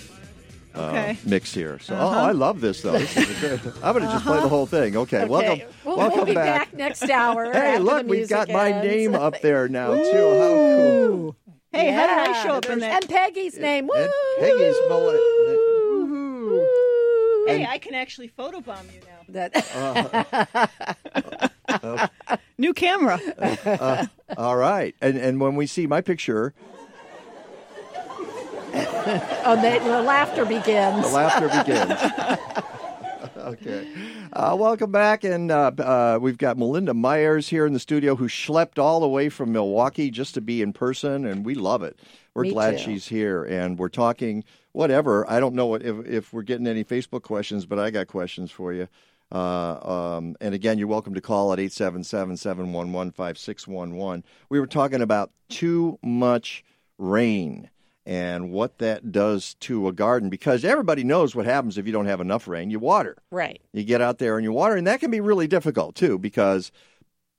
Uh, 0.74 0.80
Okay. 0.90 1.18
Mix 1.24 1.54
here, 1.54 1.78
so 1.78 1.94
Uh-huh. 1.94 2.06
oh, 2.20 2.24
I 2.24 2.32
love 2.32 2.60
this 2.60 2.80
though. 2.82 2.92
This 2.98 3.16
is 3.16 3.40
good, 3.40 3.60
I'm 3.82 3.92
going 3.92 4.04
to 4.04 4.10
just 4.10 4.24
play 4.24 4.40
the 4.40 4.48
whole 4.48 4.66
thing. 4.66 4.96
Okay, 4.96 5.18
Okay. 5.22 5.28
welcome, 5.28 5.60
We'll, 5.84 5.96
welcome 5.96 6.16
we'll 6.18 6.26
be 6.26 6.34
back. 6.34 6.70
back. 6.70 6.74
next 6.74 7.08
hour. 7.10 7.52
Hey, 7.52 7.78
look, 7.78 8.02
we've 8.06 8.18
music 8.28 8.30
got 8.30 8.48
my 8.48 8.70
name 8.82 9.14
up 9.14 9.40
there 9.40 9.68
now 9.68 9.94
too. 9.94 10.02
How 10.02 10.48
cool! 11.08 11.36
Hey, 11.72 11.90
how 11.92 12.06
did 12.06 12.18
I 12.18 12.42
show 12.42 12.50
up 12.54 12.64
in 12.66 12.78
there's- 12.80 12.92
that? 12.92 13.02
And 13.04 13.10
Peggy's 13.12 13.56
name. 13.58 13.88
And 13.94 14.06
Woo! 14.06 14.40
Peggy's 14.40 14.76
mullet. 14.88 15.20
Hey, 17.46 17.66
I 17.68 17.78
can 17.78 17.94
actually 17.94 18.30
photobomb 18.36 18.92
you 18.92 19.00
now. 19.00 19.20
That 19.28 19.52
New 22.58 22.72
camera. 22.74 23.20
Uh, 23.64 24.06
all 24.36 24.56
right, 24.56 24.94
and 25.00 25.16
and 25.18 25.40
when 25.40 25.54
we 25.56 25.66
see 25.66 25.86
my 25.86 26.00
picture, 26.00 26.54
oh, 28.74 29.56
the, 29.56 29.84
the 29.84 30.02
laughter 30.02 30.44
begins. 30.44 31.06
the 31.06 31.12
laughter 31.12 31.48
begins. 31.48 33.36
okay. 33.36 33.88
Uh, 34.32 34.56
welcome 34.58 34.90
back. 34.90 35.24
And 35.24 35.50
uh, 35.50 35.70
uh, 35.78 36.18
we've 36.20 36.38
got 36.38 36.58
Melinda 36.58 36.94
Myers 36.94 37.48
here 37.48 37.66
in 37.66 37.72
the 37.72 37.80
studio 37.80 38.16
who 38.16 38.28
schlepped 38.28 38.78
all 38.78 39.00
the 39.00 39.08
way 39.08 39.28
from 39.28 39.52
Milwaukee 39.52 40.10
just 40.10 40.34
to 40.34 40.40
be 40.40 40.62
in 40.62 40.72
person, 40.72 41.24
and 41.24 41.44
we 41.44 41.54
love 41.54 41.82
it. 41.82 41.98
We're 42.34 42.42
Me 42.42 42.50
glad 42.50 42.78
too. 42.78 42.84
she's 42.84 43.06
here, 43.06 43.44
and 43.44 43.78
we're 43.78 43.88
talking 43.88 44.44
whatever. 44.72 45.28
I 45.30 45.38
don't 45.38 45.54
know 45.54 45.74
if, 45.74 46.06
if 46.06 46.32
we're 46.32 46.42
getting 46.42 46.66
any 46.66 46.82
Facebook 46.84 47.22
questions, 47.22 47.64
but 47.66 47.78
I 47.78 47.90
got 47.90 48.08
questions 48.08 48.50
for 48.50 48.72
you. 48.72 48.88
Uh, 49.30 50.16
um, 50.16 50.36
and 50.40 50.54
again, 50.54 50.78
you're 50.78 50.88
welcome 50.88 51.14
to 51.14 51.20
call 51.20 51.52
at 51.52 51.58
877 51.58 52.36
711 52.36 53.12
5611. 53.12 54.24
We 54.48 54.60
were 54.60 54.66
talking 54.66 55.00
about 55.00 55.30
too 55.48 55.98
much 56.02 56.64
rain 56.98 57.70
and 58.06 58.50
what 58.50 58.78
that 58.78 59.10
does 59.12 59.54
to 59.60 59.88
a 59.88 59.92
garden 59.92 60.28
because 60.28 60.64
everybody 60.64 61.04
knows 61.04 61.34
what 61.34 61.46
happens 61.46 61.78
if 61.78 61.86
you 61.86 61.92
don't 61.92 62.06
have 62.06 62.20
enough 62.20 62.46
rain. 62.46 62.70
You 62.70 62.78
water. 62.78 63.16
Right. 63.30 63.60
You 63.72 63.82
get 63.84 64.00
out 64.00 64.18
there 64.18 64.36
and 64.36 64.44
you 64.44 64.52
water, 64.52 64.76
and 64.76 64.86
that 64.86 65.00
can 65.00 65.10
be 65.10 65.20
really 65.20 65.46
difficult 65.46 65.94
too 65.94 66.18
because 66.18 66.70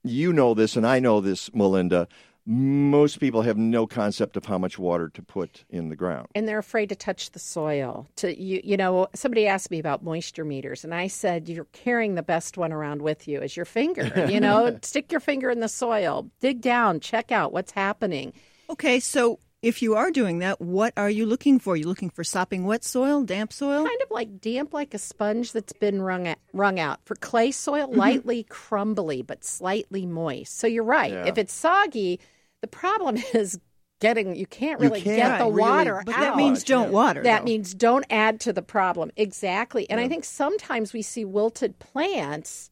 you 0.03 0.31
know 0.33 0.53
this 0.53 0.75
and 0.75 0.85
I 0.85 0.99
know 0.99 1.21
this, 1.21 1.53
Melinda. 1.53 2.07
Most 2.47 3.19
people 3.19 3.41
have 3.41 3.57
no 3.57 3.87
concept 3.87 4.37
of 4.37 4.45
how 4.45 4.59
much 4.59 4.77
water 4.77 5.09
to 5.09 5.21
put 5.23 5.65
in 5.67 5.89
the 5.89 5.95
ground. 5.95 6.27
and 6.35 6.47
they're 6.47 6.59
afraid 6.59 6.89
to 6.89 6.95
touch 6.95 7.31
the 7.31 7.39
soil 7.39 8.07
to 8.17 8.39
you 8.39 8.61
you 8.63 8.77
know 8.77 9.07
somebody 9.15 9.47
asked 9.47 9.71
me 9.71 9.79
about 9.79 10.03
moisture 10.03 10.45
meters 10.45 10.83
and 10.83 10.93
i 10.93 11.07
said 11.07 11.49
you're 11.49 11.65
carrying 11.73 12.13
the 12.13 12.21
best 12.21 12.55
one 12.55 12.71
around 12.71 13.01
with 13.01 13.27
you 13.27 13.41
is 13.41 13.55
your 13.57 13.65
finger 13.65 14.27
you 14.29 14.39
know 14.39 14.77
stick 14.83 15.11
your 15.11 15.19
finger 15.19 15.49
in 15.49 15.59
the 15.59 15.67
soil 15.67 16.29
dig 16.39 16.61
down 16.61 16.99
check 16.99 17.31
out 17.31 17.51
what's 17.51 17.71
happening 17.71 18.31
Okay, 18.67 18.99
so 18.99 19.39
if 19.65 19.81
you 19.81 19.95
are 19.95 20.11
doing 20.11 20.39
that, 20.39 20.61
what 20.61 20.93
are 20.95 21.09
you 21.09 21.25
looking 21.25 21.59
for? 21.59 21.75
You 21.75 21.87
looking 21.87 22.09
for 22.09 22.23
sopping 22.23 22.65
wet 22.65 22.83
soil, 22.83 23.23
damp 23.23 23.51
soil? 23.51 23.85
kind 23.85 24.01
of 24.03 24.11
like 24.11 24.39
damp 24.39 24.73
like 24.73 24.93
a 24.93 24.97
sponge 24.97 25.51
that's 25.51 25.73
been 25.73 26.01
wrung 26.01 26.27
out, 26.27 26.37
wrung 26.53 26.79
out 26.79 26.99
for 27.05 27.15
clay 27.15 27.51
soil 27.51 27.87
Mm-hmm. 27.87 27.99
lightly 27.99 28.43
crumbly 28.43 29.21
but 29.21 29.43
slightly 29.43 30.05
moist 30.05 30.57
so 30.57 30.67
you're 30.67 30.83
right 30.83 31.11
Yeah. 31.11 31.25
if 31.25 31.37
it's 31.37 31.53
soggy 31.53 32.19
the 32.61 32.67
problem 32.67 33.17
is 33.33 33.59
getting 33.99 34.35
you 34.35 34.45
can't 34.45 34.79
You 34.81 34.87
really 34.89 35.01
can't 35.01 35.17
get 35.17 35.37
the 35.39 35.45
really- 35.45 35.61
water 35.61 36.01
But 36.05 36.15
out 36.15 36.21
that 36.21 36.35
means 36.35 36.63
don't 36.63 36.91
water. 36.91 37.23
That 37.23 37.39
though. 37.39 37.45
means 37.45 37.73
don't 37.73 38.05
add 38.09 38.39
to 38.41 38.53
the 38.53 38.61
problem. 38.61 39.09
Exactly. 39.17 39.89
And 39.89 39.99
I 39.99 40.07
think 40.07 40.25
sometimes 40.25 40.91
we 40.93 41.01
see 41.01 41.23
wilted 41.25 41.79
plants 41.79 42.69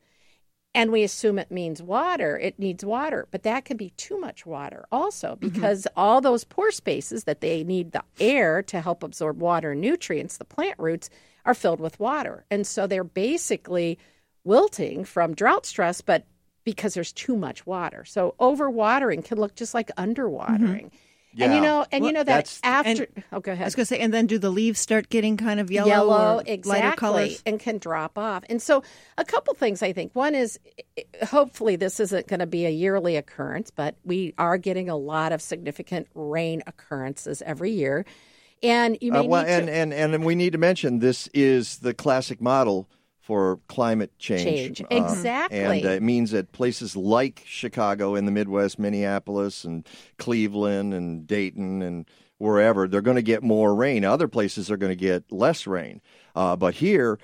and 0.76 0.92
we 0.92 1.04
assume 1.04 1.38
it 1.38 1.52
means 1.52 1.82
water. 1.82 2.38
It 2.38 2.58
needs 2.58 2.84
water, 2.84 3.28
but 3.32 3.44
that 3.44 3.66
can 3.66 3.78
be 3.78 3.92
too 3.92 4.20
much 4.20 4.46
water 4.46 4.86
also 4.92 5.36
mm-hmm. 5.36 5.50
because 5.50 5.88
all 5.96 6.20
those 6.20 6.44
pore 6.44 6.72
spaces 6.72 7.26
that 7.26 7.42
they 7.42 7.64
need 7.64 7.92
the 7.92 8.04
air 8.20 8.64
to 8.64 8.82
help 8.82 9.04
absorb 9.04 9.40
water 9.40 9.72
and 9.72 9.82
nutrients, 9.82 10.38
the 10.38 10.46
plant 10.46 10.76
roots, 10.80 11.10
are 11.46 11.54
filled 11.54 11.80
with 11.80 12.00
water. 12.00 12.46
And 12.50 12.66
so 12.66 12.88
they're 12.88 13.04
basically 13.04 14.00
wilting 14.44 15.06
from 15.06 15.36
drought 15.36 15.66
stress, 15.66 16.02
but 16.02 16.26
because 16.64 16.94
there's 16.94 17.14
too 17.14 17.36
much 17.36 17.66
water. 17.66 18.06
So 18.06 18.36
overwatering 18.40 19.24
can 19.24 19.38
look 19.38 19.56
just 19.56 19.74
like 19.74 19.90
mm-hmm. 19.90 20.12
underwatering. 20.12 20.84
And 20.84 20.92
Yeah. 21.36 21.56
you 21.56 21.62
know, 21.62 21.86
and 21.92 22.06
you 22.06 22.12
know 22.12 22.24
that 22.24 22.60
after 22.64 23.08
and- 23.16 23.24
oh 23.32 23.40
go 23.40 23.52
ahead 23.52 23.64
I 23.64 23.66
was 23.66 23.76
going 23.76 23.84
to 23.84 23.88
say, 23.88 24.00
and 24.00 24.14
then 24.14 24.28
do 24.28 24.38
the 24.38 24.50
leaves 24.52 24.80
start 24.80 25.10
getting 25.10 25.36
kind 25.38 25.60
of 25.60 25.72
yellow, 25.72 25.90
yellow, 25.90 26.38
or 26.38 26.44
exactly, 26.46 26.82
lighter 26.82 26.96
colors? 26.96 27.44
and 27.46 27.60
can 27.60 27.78
drop 27.80 28.18
off. 28.18 28.44
And 28.50 28.62
so, 28.62 28.84
a 29.18 29.26
couple 29.26 29.54
things 29.56 29.82
I 29.82 29.94
think. 29.94 30.16
One 30.16 30.36
is, 30.36 30.60
hopefully, 31.26 31.76
this 31.76 32.00
isn't 32.00 32.28
going 32.28 32.40
to 32.40 32.46
be 32.46 32.66
a 32.66 32.70
yearly 32.70 33.16
occurrence, 33.16 33.72
but 33.72 33.96
we 34.04 34.34
are 34.38 34.58
getting 34.58 34.90
a 34.90 34.96
lot 34.96 35.32
of 35.32 35.42
significant 35.42 36.08
rain 36.14 36.62
occurrences 36.68 37.42
every 37.44 37.72
year. 37.72 38.06
And 38.62 38.98
you 39.02 39.12
may 39.12 39.20
Uh, 39.20 39.24
well, 39.24 39.44
need 39.44 39.70
and, 39.70 39.94
and, 39.94 40.14
and 40.14 40.24
we 40.26 40.36
need 40.36 40.54
to 40.54 40.58
mention 40.60 41.00
this 41.00 41.28
is 41.34 41.80
the 41.80 41.94
classic 41.94 42.40
model 42.42 42.88
for 43.24 43.62
climate 43.70 44.12
change. 44.20 44.44
Change. 44.44 44.82
Uh, 44.82 44.86
Exactly. 45.06 45.60
and 45.60 45.86
uh, 45.86 45.90
it 45.92 46.04
means 46.04 46.32
that 46.32 46.52
places 46.52 46.98
like 46.98 47.42
Chicago 47.46 48.16
in 48.16 48.26
the 48.26 48.32
Midwest, 48.32 48.78
Minneapolis, 48.78 49.64
and 49.64 49.88
Cleveland, 50.18 50.94
and 50.94 51.26
Dayton, 51.26 51.82
and 51.82 52.06
wherever, 52.38 52.86
they're 52.86 53.00
going 53.02 53.16
to 53.16 53.22
get 53.22 53.42
more 53.42 53.74
rain. 53.74 54.04
Other 54.04 54.28
places 54.28 54.70
are 54.70 54.76
going 54.76 54.92
to 54.92 54.98
get 54.98 55.32
less 55.32 55.66
rain. 55.66 56.02
Uh, 56.36 56.58
but 56.58 56.76
here, 56.76 57.18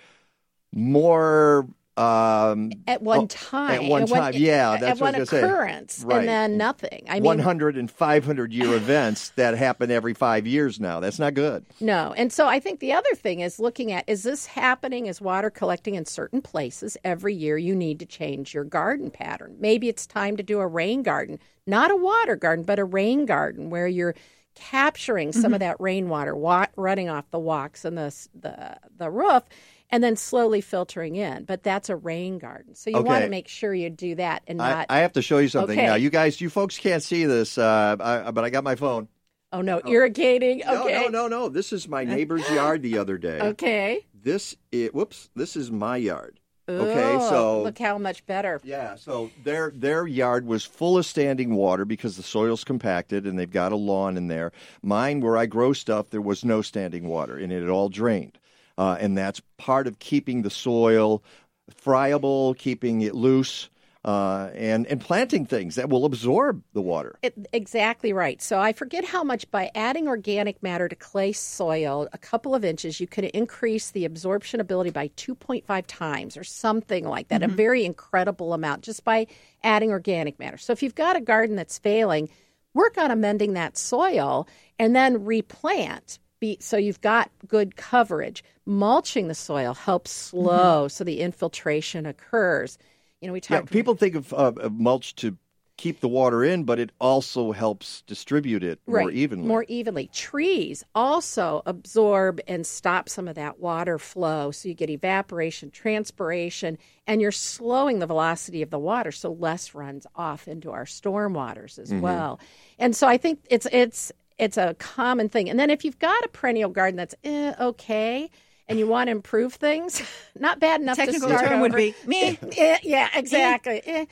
more. 0.73 1.67
Um, 1.99 2.71
at 2.88 3.01
one 3.01 3.19
oh, 3.19 3.25
time, 3.27 3.71
At 3.83 3.83
one 3.89 4.03
at 4.03 4.09
one- 4.09 4.19
time, 4.21 4.33
yeah. 4.35 4.73
at 4.73 4.79
That's 4.79 4.99
one 5.01 5.07
what 5.09 5.15
I 5.15 5.19
was 5.19 5.29
gonna 5.29 5.41
say. 5.41 5.47
occurrence, 5.47 6.03
Right. 6.05 6.19
and 6.19 6.27
then 6.27 6.57
nothing. 6.57 7.05
I 7.09 7.15
mean, 7.15 7.23
100 7.25 7.75
and 7.77 7.91
500 7.91 8.53
year 8.53 8.73
events 8.73 9.29
that 9.35 9.57
happen 9.57 9.91
every 9.91 10.13
five 10.13 10.47
years 10.47 10.79
now. 10.79 10.99
That's 10.99 11.19
not 11.19 11.33
good. 11.33 11.65
No. 11.81 12.13
And 12.15 12.31
so 12.31 12.47
I 12.47 12.59
think 12.59 12.79
the 12.79 12.93
other 12.93 13.13
thing 13.15 13.41
is 13.41 13.59
looking 13.59 13.91
at 13.91 14.05
is 14.07 14.23
this 14.23 14.45
happening? 14.45 15.07
Is 15.07 15.19
water 15.21 15.49
collecting 15.49 15.95
in 15.95 16.05
certain 16.05 16.41
places 16.41 16.95
every 17.03 17.35
year? 17.35 17.57
You 17.57 17.75
need 17.75 17.99
to 17.99 18.05
change 18.05 18.53
your 18.53 18.63
garden 18.63 19.12
pattern. 19.12 19.57
Maybe 19.59 19.89
it's 19.89 20.07
time 20.07 20.38
to 20.38 20.43
do 20.43 20.59
a 20.59 20.67
rain 20.67 21.03
garden, 21.03 21.38
not 21.67 21.91
a 21.91 21.95
water 21.97 22.35
garden, 22.35 22.63
but 22.63 22.79
a 22.79 22.85
rain 22.85 23.25
garden 23.25 23.69
where 23.69 23.88
you're 23.88 24.15
capturing 24.55 25.31
some 25.31 25.53
of 25.53 25.59
that 25.62 25.77
rainwater 25.79 26.35
wa- 26.35 26.65
running 26.75 27.07
off 27.07 27.29
the 27.31 27.39
walks 27.39 27.85
and 27.85 27.97
the, 27.97 28.13
the 28.38 28.77
the 28.97 29.09
roof 29.09 29.43
and 29.89 30.04
then 30.04 30.15
slowly 30.15 30.62
filtering 30.62 31.15
in 31.15 31.43
but 31.45 31.63
that's 31.63 31.89
a 31.89 31.95
rain 31.95 32.38
garden 32.38 32.75
so 32.75 32.89
you 32.89 33.02
want 33.02 33.23
to 33.23 33.30
make 33.30 33.47
sure 33.47 33.73
you 33.73 33.89
do 33.89 34.15
that 34.15 34.43
and 34.47 34.62
I, 34.62 34.69
not 34.71 34.86
I 34.89 34.99
have 34.99 35.13
to 35.13 35.21
show 35.21 35.38
you 35.39 35.47
something 35.47 35.78
Okay. 35.78 35.88
now. 35.88 35.95
You 35.95 36.10
guys, 36.10 36.39
you 36.41 36.49
folks 36.49 36.78
can't 36.78 37.04
see 37.04 37.25
this, 37.25 37.58
uh, 37.58 37.95
I, 37.99 38.32
but 38.32 38.43
I 38.43 38.49
got 38.49 38.63
my 38.63 38.75
phone. 38.75 39.08
oh 39.52 39.62
no 39.62 39.82
irrigating 39.88 40.60
No, 40.65 40.84
okay 40.86 40.93
no, 41.04 41.08
no, 41.08 41.28
no. 41.28 41.49
This 41.49 41.73
is 41.73 41.88
my 41.88 42.04
neighbor's 42.15 42.47
yard 42.49 42.82
the 42.82 42.97
other 42.97 43.17
day. 43.17 43.39
okay 43.41 44.06
This, 44.13 44.56
is, 44.71 44.91
whoops, 44.93 45.30
this 45.36 45.56
is 45.56 45.71
my 45.71 45.97
yard. 45.97 46.39
Okay, 46.67 47.15
Oh, 47.15 47.30
so 47.32 47.63
look 47.63 47.80
how 47.80 47.97
much 47.97 48.23
better 48.28 48.62
yeah, 48.63 48.93
so 48.95 49.32
their 49.43 49.71
their 49.75 50.06
yard 50.06 50.45
was 50.45 50.63
full 50.63 50.99
of 50.99 51.06
standing 51.08 51.56
water 51.56 51.84
because 51.84 52.15
the 52.15 52.21
soil's 52.21 52.63
compacted 52.63 53.25
and 53.25 53.39
they've 53.39 53.49
got 53.49 53.71
a 53.71 53.75
lawn 53.75 54.17
in 54.17 54.28
there. 54.28 54.52
Mine, 54.84 55.19
where 55.21 55.36
I 55.36 55.47
grow 55.47 55.73
stuff, 55.73 56.12
there 56.12 56.21
was 56.21 56.45
no 56.45 56.62
standing 56.62 57.08
water 57.08 57.38
and 57.38 57.52
it 57.52 57.62
had 57.62 57.69
all 57.71 57.89
drained, 57.89 58.38
uh, 58.79 58.95
and 58.99 59.17
that's 59.17 59.41
part 59.57 59.87
of 59.87 59.99
keeping 59.99 60.41
the 60.41 60.49
soil 60.49 61.21
friable, 61.69 62.53
keeping 62.55 63.01
it 63.01 63.13
loose, 63.13 63.69
uh, 64.05 64.49
and 64.55 64.87
and 64.87 65.01
planting 65.01 65.45
things 65.45 65.75
that 65.75 65.89
will 65.89 66.05
absorb 66.05 66.63
the 66.71 66.81
water. 66.81 67.19
It, 67.21 67.47
exactly 67.51 68.13
right. 68.13 68.41
So 68.41 68.57
I 68.57 68.71
forget 68.71 69.03
how 69.03 69.21
much 69.25 69.51
by 69.51 69.69
adding 69.75 70.07
organic 70.07 70.63
matter 70.63 70.87
to 70.87 70.95
clay 70.95 71.33
soil, 71.33 72.07
a 72.13 72.17
couple 72.17 72.55
of 72.55 72.63
inches, 72.63 73.01
you 73.01 73.07
could 73.07 73.25
increase 73.25 73.91
the 73.91 74.05
absorption 74.05 74.61
ability 74.61 74.91
by 74.91 75.09
2.5 75.09 75.83
times 75.85 76.37
or 76.37 76.45
something 76.45 77.05
like 77.05 77.27
that. 77.27 77.43
A 77.43 77.49
very 77.49 77.83
incredible 77.83 78.53
amount 78.53 78.83
just 78.83 79.03
by 79.03 79.27
adding 79.61 79.91
organic 79.91 80.39
matter. 80.39 80.57
So 80.57 80.71
if 80.71 80.81
you've 80.81 80.95
got 80.95 81.17
a 81.17 81.21
garden 81.21 81.57
that's 81.57 81.77
failing, 81.77 82.29
work 82.73 82.97
on 82.97 83.11
amending 83.11 83.53
that 83.53 83.77
soil 83.77 84.47
and 84.79 84.95
then 84.95 85.25
replant. 85.25 86.19
Be, 86.39 86.58
so 86.62 86.78
you've 86.78 87.02
got 87.02 87.32
good 87.47 87.75
coverage. 87.75 88.43
Mulching 88.65 89.28
the 89.28 89.36
soil 89.36 89.73
helps 89.73 90.12
slow 90.12 90.88
so 90.88 91.04
the 91.04 91.19
infiltration 91.21 92.06
occurs. 92.06 92.78
You 93.21 93.28
know, 93.28 93.34
we 93.34 93.41
Yeah, 93.47 93.62
talked 93.62 93.69
people 93.69 93.95
think 93.95 94.15
of, 94.15 94.32
uh, 94.34 94.54
of 94.58 94.73
mulch 94.73 95.15
to 95.15 95.38
keep 95.78 95.99
the 95.99 96.08
water 96.08 96.43
in, 96.43 96.63
but 96.63 96.80
it 96.80 96.91
also 96.99 97.52
helps 97.52 98.02
distribute 98.04 98.63
it 98.63 98.80
more 98.88 99.12
evenly. 99.12 99.47
More 99.47 99.63
evenly. 99.69 100.08
Trees 100.08 100.84
also 100.93 101.62
absorb 101.65 102.41
and 102.45 102.67
stop 102.67 103.08
some 103.08 103.30
of 103.30 103.36
that 103.36 103.58
water 103.58 103.97
flow. 103.97 104.52
So 104.52 104.67
you 104.67 104.73
get 104.75 104.89
evaporation, 104.89 105.71
transpiration, 105.71 106.78
and 107.08 107.21
you're 107.21 107.32
slowing 107.32 107.99
the 107.99 108.06
velocity 108.06 108.62
of 108.62 108.69
the 108.69 108.80
water 108.80 109.13
so 109.13 109.32
less 109.32 109.73
runs 109.73 110.06
off 110.13 110.49
into 110.49 110.71
our 110.71 110.86
storm 110.86 111.34
waters 111.36 111.80
as 111.80 111.93
Mm-hmm. 111.93 112.02
well. 112.02 112.41
And 112.78 112.93
so 112.93 113.08
I 113.08 113.15
think 113.15 113.39
it's 113.49 113.65
it's 113.71 114.12
it's 114.39 114.58
a 114.58 114.73
common 114.75 115.30
thing. 115.30 115.49
And 115.49 115.60
then 115.60 115.69
if 115.69 115.86
you've 115.86 115.99
got 115.99 116.23
a 116.23 116.30
perennial 116.30 116.69
garden 116.69 116.95
that's 116.95 117.13
eh, 117.23 117.54
okay 117.60 118.32
and 118.67 118.80
you 118.80 118.88
want 118.88 119.08
to 119.08 119.12
improve 119.12 119.54
things, 119.54 120.02
not 120.39 120.60
bad 120.60 120.80
enough 120.82 120.95
Technical 120.95 121.28
to 121.28 121.38
start 121.38 121.49
term 121.49 121.60
would 121.60 121.75
be 121.75 121.93
meh. 122.06 122.36
Eh, 122.58 122.78
yeah, 122.84 123.10
exactly. 123.13 123.82
Eh. 123.86 124.06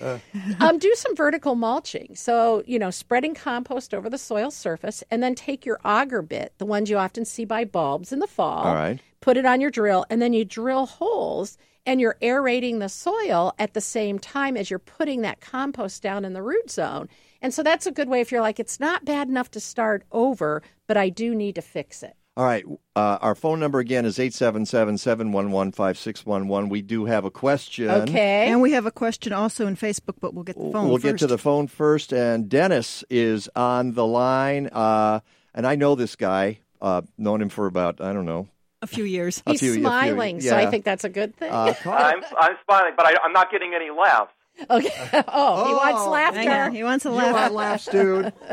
um, 0.59 0.79
do 0.79 0.93
some 0.95 1.15
vertical 1.15 1.55
mulching. 1.55 2.15
So, 2.15 2.63
you 2.65 2.77
know, 2.77 2.89
spreading 2.89 3.33
compost 3.33 3.93
over 3.93 4.09
the 4.09 4.17
soil 4.17 4.51
surface 4.51 5.03
and 5.09 5.23
then 5.23 5.33
take 5.35 5.65
your 5.65 5.79
auger 5.85 6.21
bit, 6.21 6.53
the 6.57 6.65
ones 6.65 6.89
you 6.89 6.97
often 6.97 7.23
see 7.25 7.45
by 7.45 7.63
bulbs 7.65 8.11
in 8.11 8.19
the 8.19 8.27
fall, 8.27 8.65
All 8.65 8.73
right. 8.73 8.99
put 9.21 9.37
it 9.37 9.45
on 9.45 9.61
your 9.61 9.71
drill, 9.71 10.05
and 10.09 10.21
then 10.21 10.33
you 10.33 10.43
drill 10.43 10.85
holes 10.87 11.57
and 11.87 11.99
you're 11.99 12.17
aerating 12.21 12.77
the 12.79 12.89
soil 12.89 13.53
at 13.57 13.73
the 13.73 13.81
same 13.81 14.19
time 14.19 14.55
as 14.55 14.69
you're 14.69 14.77
putting 14.77 15.21
that 15.21 15.39
compost 15.41 16.03
down 16.03 16.25
in 16.25 16.33
the 16.33 16.43
root 16.43 16.69
zone. 16.69 17.07
And 17.41 17.53
so 17.53 17.63
that's 17.63 17.87
a 17.87 17.91
good 17.91 18.09
way 18.09 18.19
if 18.21 18.31
you're 18.31 18.41
like, 18.41 18.59
it's 18.59 18.79
not 18.79 19.05
bad 19.05 19.29
enough 19.29 19.49
to 19.51 19.59
start 19.59 20.03
over, 20.11 20.61
but 20.85 20.97
I 20.97 21.09
do 21.09 21.33
need 21.33 21.55
to 21.55 21.61
fix 21.61 22.03
it. 22.03 22.15
All 22.35 22.43
right. 22.43 22.63
Uh, 22.95 23.17
our 23.21 23.33
phone 23.33 23.59
number 23.59 23.79
again 23.79 24.05
is 24.05 24.19
877 24.19 24.97
711 24.97 25.71
5611. 25.71 26.69
We 26.69 26.81
do 26.83 27.05
have 27.05 27.25
a 27.25 27.31
question. 27.31 27.89
Okay. 27.89 28.47
And 28.47 28.61
we 28.61 28.73
have 28.73 28.85
a 28.85 28.91
question 28.91 29.33
also 29.33 29.65
in 29.65 29.75
Facebook, 29.75 30.15
but 30.19 30.35
we'll 30.35 30.43
get 30.43 30.55
the 30.55 30.71
phone 30.71 30.87
We'll 30.89 30.97
first. 30.97 31.03
get 31.05 31.17
to 31.19 31.27
the 31.27 31.39
phone 31.39 31.65
first. 31.67 32.13
And 32.13 32.47
Dennis 32.47 33.03
is 33.09 33.49
on 33.55 33.93
the 33.93 34.05
line. 34.05 34.67
Uh, 34.67 35.21
and 35.55 35.65
I 35.65 35.75
know 35.75 35.95
this 35.95 36.15
guy, 36.15 36.59
uh, 36.79 37.01
known 37.17 37.41
him 37.41 37.49
for 37.49 37.65
about, 37.65 38.01
I 38.01 38.13
don't 38.13 38.25
know, 38.25 38.47
A 38.81 38.87
few 38.87 39.03
years. 39.05 39.41
A 39.47 39.51
He's 39.51 39.59
few- 39.59 39.71
a 39.71 39.73
few- 39.75 39.81
smiling, 39.83 40.39
so 40.41 40.55
I 40.55 40.67
think 40.67 40.85
that's 40.85 41.03
a 41.03 41.09
good 41.09 41.35
thing. 41.35 41.51
Uh, 41.51 41.73
I'm, 41.85 42.23
I'm 42.39 42.55
smiling, 42.65 42.93
but 42.95 43.05
I, 43.07 43.15
I'm 43.23 43.33
not 43.33 43.49
getting 43.51 43.73
any 43.73 43.89
laughs. 43.89 44.31
okay. 44.69 45.23
Oh, 45.27 45.65
he 45.67 45.73
wants 45.73 46.01
Oh, 46.01 46.09
laughter. 46.11 46.49
I. 46.51 46.69
He 46.71 46.83
wants 46.83 47.05
a 47.05 47.09
you 47.09 47.15
laugh. 47.15 47.33
want 47.33 47.53
laughs, 47.53 47.85
dude? 47.85 48.33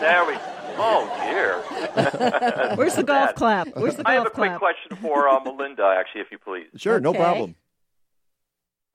There 0.00 0.24
we 0.26 0.34
Oh, 0.82 1.04
dear. 1.20 2.76
Where's 2.76 2.94
the 2.94 3.02
golf 3.02 3.34
clap? 3.34 3.68
Where's 3.76 3.96
the 3.96 4.02
golf 4.04 4.04
clap? 4.04 4.06
I 4.06 4.14
have 4.14 4.26
a 4.26 4.30
quick 4.30 4.48
clap? 4.50 4.58
question 4.58 4.96
for 4.96 5.28
uh, 5.28 5.38
Melinda, 5.44 5.94
actually, 5.98 6.22
if 6.22 6.28
you 6.30 6.38
please. 6.38 6.68
Sure, 6.80 6.98
no 7.00 7.12
problem. 7.12 7.54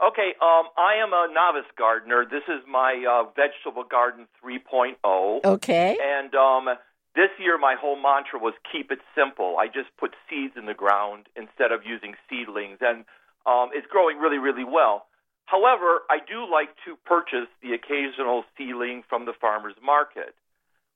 Okay, 0.03 0.33
um, 0.41 0.63
I 0.77 0.95
am 1.03 1.13
a 1.13 1.27
novice 1.31 1.69
gardener. 1.77 2.25
This 2.29 2.41
is 2.47 2.61
my 2.67 3.05
uh, 3.07 3.29
vegetable 3.35 3.83
garden 3.83 4.27
3.0. 4.43 5.45
Okay. 5.45 5.95
And 6.03 6.33
um, 6.33 6.69
this 7.15 7.31
year, 7.39 7.57
my 7.57 7.75
whole 7.79 7.95
mantra 7.95 8.39
was 8.39 8.53
keep 8.71 8.91
it 8.91 8.99
simple. 9.15 9.55
I 9.57 9.67
just 9.67 9.89
put 9.97 10.11
seeds 10.29 10.53
in 10.57 10.65
the 10.65 10.73
ground 10.73 11.27
instead 11.35 11.71
of 11.71 11.81
using 11.85 12.15
seedlings, 12.29 12.79
and 12.81 13.05
um, 13.47 13.69
it's 13.73 13.87
growing 13.87 14.19
really, 14.19 14.37
really 14.37 14.65
well. 14.65 15.07
However, 15.45 16.01
I 16.09 16.17
do 16.19 16.43
like 16.49 16.75
to 16.85 16.97
purchase 17.05 17.47
the 17.61 17.73
occasional 17.73 18.43
seedling 18.57 19.03
from 19.07 19.25
the 19.25 19.33
farmer's 19.39 19.75
market. 19.81 20.35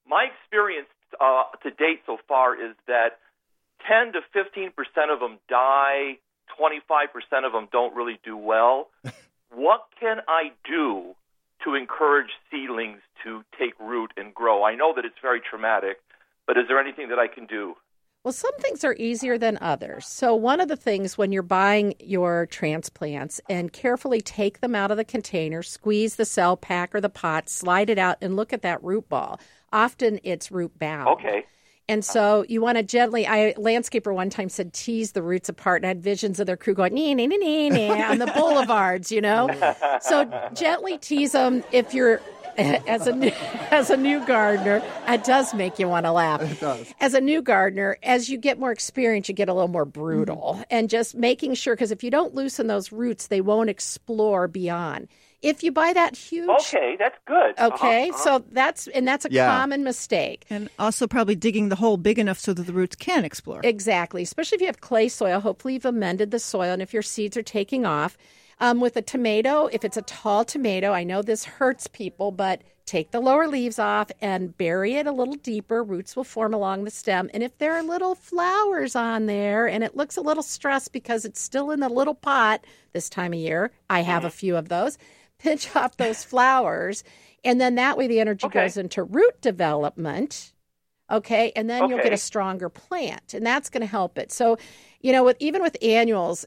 My 0.08 0.28
experience 0.28 0.90
uh, 1.22 1.44
to 1.64 1.70
date 1.70 2.02
so 2.06 2.18
far 2.28 2.56
is 2.56 2.76
that 2.88 3.20
10 3.88 4.14
to 4.14 4.22
15 4.34 4.72
percent 4.72 5.12
of 5.12 5.20
them 5.20 5.40
die, 5.48 6.18
25 6.58 7.14
percent 7.14 7.46
of 7.46 7.54
them 7.54 7.70
don't 7.72 7.96
really 7.96 8.20
do 8.26 8.36
well. 8.36 8.90
what 9.54 9.88
can 10.00 10.18
I 10.28 10.52
do 10.68 11.16
to 11.64 11.76
encourage 11.76 12.32
seedlings 12.52 13.00
to 13.24 13.44
take 13.58 13.74
root 13.80 14.12
and 14.18 14.34
grow? 14.34 14.64
I 14.64 14.76
know 14.76 14.94
that 14.96 15.06
it's 15.06 15.20
very 15.22 15.42
traumatic, 15.42 15.98
but 16.50 16.58
is 16.58 16.68
there 16.68 16.80
anything 16.80 17.10
that 17.10 17.20
I 17.20 17.28
can 17.28 17.46
do? 17.46 17.76
Well, 18.24 18.32
some 18.32 18.58
things 18.58 18.84
are 18.84 18.96
easier 18.96 19.38
than 19.38 19.60
others. 19.62 20.08
So, 20.08 20.34
one 20.34 20.60
of 20.60 20.68
the 20.68 20.76
things 20.76 21.16
when 21.16 21.32
you're 21.32 21.44
buying 21.44 21.94
your 22.00 22.48
transplants 22.48 23.40
and 23.48 23.72
carefully 23.72 24.20
take 24.20 24.60
them 24.60 24.74
out 24.74 24.90
of 24.90 24.98
the 24.98 25.06
container, 25.06 25.62
squeeze 25.62 26.16
the 26.16 26.26
cell 26.26 26.58
pack 26.58 26.96
or 26.96 27.02
the 27.02 27.08
pot, 27.08 27.50
slide 27.50 27.88
it 27.92 28.00
out, 28.00 28.18
and 28.20 28.36
look 28.36 28.52
at 28.52 28.64
that 28.64 28.84
root 28.84 29.08
ball. 29.08 29.40
Often 29.72 30.22
it's 30.24 30.52
root 30.52 30.78
bound. 30.80 31.08
Okay. 31.10 31.46
And 31.88 32.04
so 32.04 32.46
you 32.50 32.62
want 32.62 32.78
to 32.78 32.84
gently. 32.84 33.28
I 33.28 33.54
landscaper 33.56 34.14
one 34.14 34.32
time 34.32 34.50
said 34.50 34.74
tease 34.74 35.12
the 35.12 35.22
roots 35.22 35.50
apart, 35.50 35.82
and 35.82 35.86
I 35.86 35.90
had 35.90 36.02
visions 36.02 36.40
of 36.40 36.48
their 36.48 36.58
crew 36.58 36.74
going 36.74 36.96
nee 36.96 37.14
nee 37.14 37.28
nee 37.28 37.38
nee 37.38 37.70
nee 37.70 38.04
on 38.04 38.18
the 38.18 38.28
boulevards, 38.36 39.12
you 39.12 39.22
know. 39.22 39.50
So 40.02 40.50
gently 40.54 40.98
tease 40.98 41.34
them 41.34 41.64
if 41.72 41.94
you're 41.94 42.22
as 42.88 43.08
a 43.08 43.14
new, 43.14 43.32
as 43.72 43.90
a 43.90 43.98
new 43.98 44.26
gardener. 44.26 44.82
It 45.08 45.24
does 45.24 45.54
make 45.54 45.80
you 45.80 45.88
want 45.88 46.06
to 46.06 46.12
laugh. 46.12 46.42
It 46.42 46.60
does. 46.60 46.94
As 47.00 47.14
a 47.14 47.22
new 47.22 47.42
gardener, 47.42 47.98
as 48.04 48.30
you 48.30 48.38
get 48.38 48.60
more 48.60 48.72
experience, 48.72 49.28
you 49.30 49.36
get 49.36 49.50
a 49.50 49.54
little 49.54 49.68
more 49.70 49.86
brutal, 49.86 50.62
and 50.70 50.90
just 50.90 51.16
making 51.16 51.54
sure 51.56 51.76
because 51.76 51.92
if 51.92 52.04
you 52.04 52.12
don't 52.12 52.34
loosen 52.36 52.68
those 52.68 52.92
roots, 52.92 53.28
they 53.28 53.42
won't 53.42 53.70
explore 53.70 54.48
beyond. 54.48 55.08
If 55.42 55.64
you 55.64 55.72
buy 55.72 55.94
that 55.94 56.18
huge, 56.18 56.50
Okay, 56.50 56.98
that's 57.00 57.18
good. 57.26 57.58
okay, 57.58 58.10
Uh-huh, 58.10 58.14
uh-huh. 58.14 58.40
so 58.40 58.46
that's 58.52 58.88
and 58.88 59.08
that's 59.08 59.24
a 59.24 59.32
Yeah. 59.32 59.48
common 59.48 59.86
mistake. 59.86 60.46
And 60.50 60.70
also 60.78 61.08
probably 61.08 61.36
digging 61.36 61.70
the 61.70 61.78
hole 61.78 61.96
big 61.96 62.20
enough 62.20 62.38
so 62.40 62.54
that 62.54 62.64
the 62.64 62.74
roots 62.74 62.98
can 62.98 63.24
explore. 63.24 63.62
Exactly, 63.64 64.22
especially 64.22 64.58
if 64.58 64.62
you 64.62 64.68
have 64.68 64.82
clay 64.82 65.08
soil. 65.08 65.40
Hopefully, 65.40 65.76
you've 65.76 65.86
amended 65.86 66.32
the 66.32 66.40
soil, 66.40 66.74
and 66.74 66.82
if 66.82 66.94
your 66.94 67.04
seeds 67.04 67.38
are 67.38 67.42
taking 67.44 67.86
off. 67.86 68.18
Um, 68.62 68.82
with 68.82 68.98
a 68.98 69.02
tomato, 69.02 69.68
if 69.68 69.86
it's 69.86 69.96
a 69.98 70.02
tall 70.02 70.44
tomato, 70.44 70.92
I 70.92 71.04
know 71.06 71.22
this 71.22 71.46
hurts 71.46 71.88
people, 71.88 72.32
but 72.32 72.62
take 72.86 73.12
the 73.12 73.22
lower 73.22 73.48
leaves 73.48 73.80
off 73.80 74.12
and 74.20 74.58
bury 74.58 74.96
it 74.96 75.08
a 75.08 75.14
little 75.14 75.36
deeper. 75.36 75.82
Roots 75.82 76.16
will 76.16 76.26
form 76.26 76.54
along 76.54 76.84
the 76.84 76.92
stem. 76.92 77.30
And 77.34 77.42
if 77.42 77.58
there 77.58 77.74
are 77.76 77.84
little 77.84 78.16
flowers 78.16 78.96
on 78.98 79.28
there 79.28 79.68
and 79.68 79.82
it 79.84 79.96
looks 79.96 80.18
a 80.18 80.22
little 80.22 80.44
stressed 80.44 80.92
because 80.92 81.24
it's 81.24 81.40
still 81.42 81.72
in 81.72 81.80
the 81.80 81.88
little 81.88 82.16
pot 82.16 82.66
this 82.92 83.10
time 83.10 83.32
of 83.32 83.40
year, 83.40 83.72
I 83.90 84.02
have 84.02 84.26
a 84.26 84.30
few 84.30 84.58
of 84.58 84.68
those. 84.68 84.98
Pinch 85.40 85.74
off 85.74 85.96
those 85.96 86.26
flowers, 86.26 87.02
and 87.46 87.62
then 87.62 87.76
that 87.76 87.98
way 87.98 88.08
the 88.08 88.20
energy 88.20 88.46
Okay. 88.48 88.60
goes 88.60 88.76
into 88.76 89.04
root 89.04 89.40
development. 89.40 90.52
Okay, 91.10 91.54
and 91.56 91.70
then 91.70 91.90
you'll 91.90 92.00
get 92.04 92.12
a 92.12 92.18
stronger 92.18 92.68
plant, 92.68 93.34
and 93.34 93.46
that's 93.46 93.70
going 93.70 93.80
to 93.82 93.88
help 93.88 94.18
it. 94.18 94.34
So, 94.34 94.58
you 95.00 95.14
know, 95.14 95.24
with 95.24 95.38
even 95.40 95.62
with 95.62 95.78
annuals, 95.82 96.46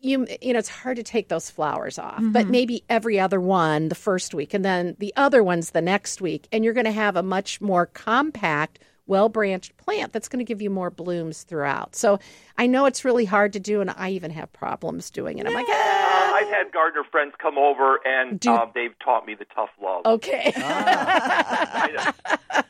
you 0.00 0.26
you 0.42 0.52
know 0.52 0.58
it's 0.58 0.68
hard 0.68 0.96
to 0.96 1.02
take 1.02 1.28
those 1.28 1.50
flowers 1.50 1.98
off, 1.98 2.20
but 2.22 2.48
maybe 2.48 2.84
every 2.88 3.18
other 3.18 3.40
one 3.40 3.88
the 3.88 3.94
first 3.94 4.34
week, 4.34 4.54
and 4.54 4.64
then 4.64 4.96
the 4.98 5.12
other 5.16 5.42
ones 5.42 5.70
the 5.70 5.82
next 5.82 6.20
week, 6.20 6.48
and 6.52 6.64
you're 6.64 6.74
going 6.74 6.84
to 6.86 6.92
have 6.92 7.16
a 7.16 7.22
much 7.22 7.60
more 7.60 7.86
compact, 7.86 8.78
well 9.06 9.28
branched 9.28 9.76
plant 9.78 10.12
that's 10.12 10.28
going 10.28 10.38
to 10.38 10.44
give 10.44 10.60
you 10.60 10.70
more 10.70 10.90
blooms 10.90 11.42
throughout. 11.44 11.96
So, 11.96 12.18
I 12.58 12.66
know 12.66 12.84
it's 12.86 13.04
really 13.04 13.24
hard 13.24 13.52
to 13.54 13.60
do, 13.60 13.80
and 13.80 13.90
I 13.96 14.10
even 14.10 14.30
have 14.32 14.52
problems 14.52 15.10
doing 15.10 15.38
it. 15.38 15.46
I'm 15.46 15.54
like, 15.54 15.66
ah, 15.68 16.30
Uh, 16.30 16.34
I've 16.34 16.48
had 16.48 16.72
gardener 16.72 17.04
friends 17.10 17.32
come 17.40 17.56
over, 17.56 17.98
and 18.04 18.38
Do- 18.38 18.52
uh, 18.52 18.66
they've 18.74 18.96
taught 18.98 19.26
me 19.26 19.34
the 19.34 19.46
tough 19.54 19.70
love. 19.82 20.04
okay. 20.06 20.52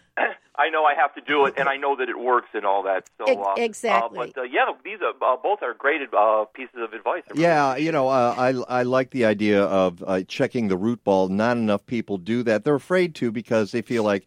I 0.58 0.70
know 0.70 0.84
I 0.84 0.94
have 0.94 1.14
to 1.14 1.20
do 1.20 1.46
it, 1.46 1.54
and 1.58 1.68
I 1.68 1.76
know 1.76 1.96
that 1.96 2.08
it 2.08 2.18
works 2.18 2.48
and 2.54 2.64
all 2.64 2.82
that. 2.84 3.04
So 3.18 3.24
Ex- 3.26 3.40
uh, 3.46 3.54
exactly. 3.58 4.18
Uh, 4.18 4.26
but 4.26 4.38
uh, 4.40 4.42
yeah, 4.44 4.72
these 4.84 4.98
are 5.02 5.12
uh, 5.20 5.36
both 5.36 5.62
are 5.62 5.74
great 5.74 6.00
uh, 6.12 6.44
pieces 6.54 6.76
of 6.76 6.92
advice. 6.92 7.22
Really 7.30 7.42
Yeah, 7.42 7.76
you 7.76 7.92
know, 7.92 8.08
uh, 8.08 8.34
I 8.36 8.80
I 8.80 8.82
like 8.82 9.10
the 9.10 9.24
idea 9.24 9.62
of 9.62 10.02
uh, 10.06 10.22
checking 10.26 10.68
the 10.68 10.76
root 10.76 11.04
ball. 11.04 11.28
Not 11.28 11.56
enough 11.56 11.84
people 11.86 12.16
do 12.16 12.42
that. 12.44 12.64
They're 12.64 12.74
afraid 12.74 13.14
to 13.16 13.30
because 13.30 13.72
they 13.72 13.82
feel 13.82 14.02
like, 14.02 14.22
w- 14.22 14.24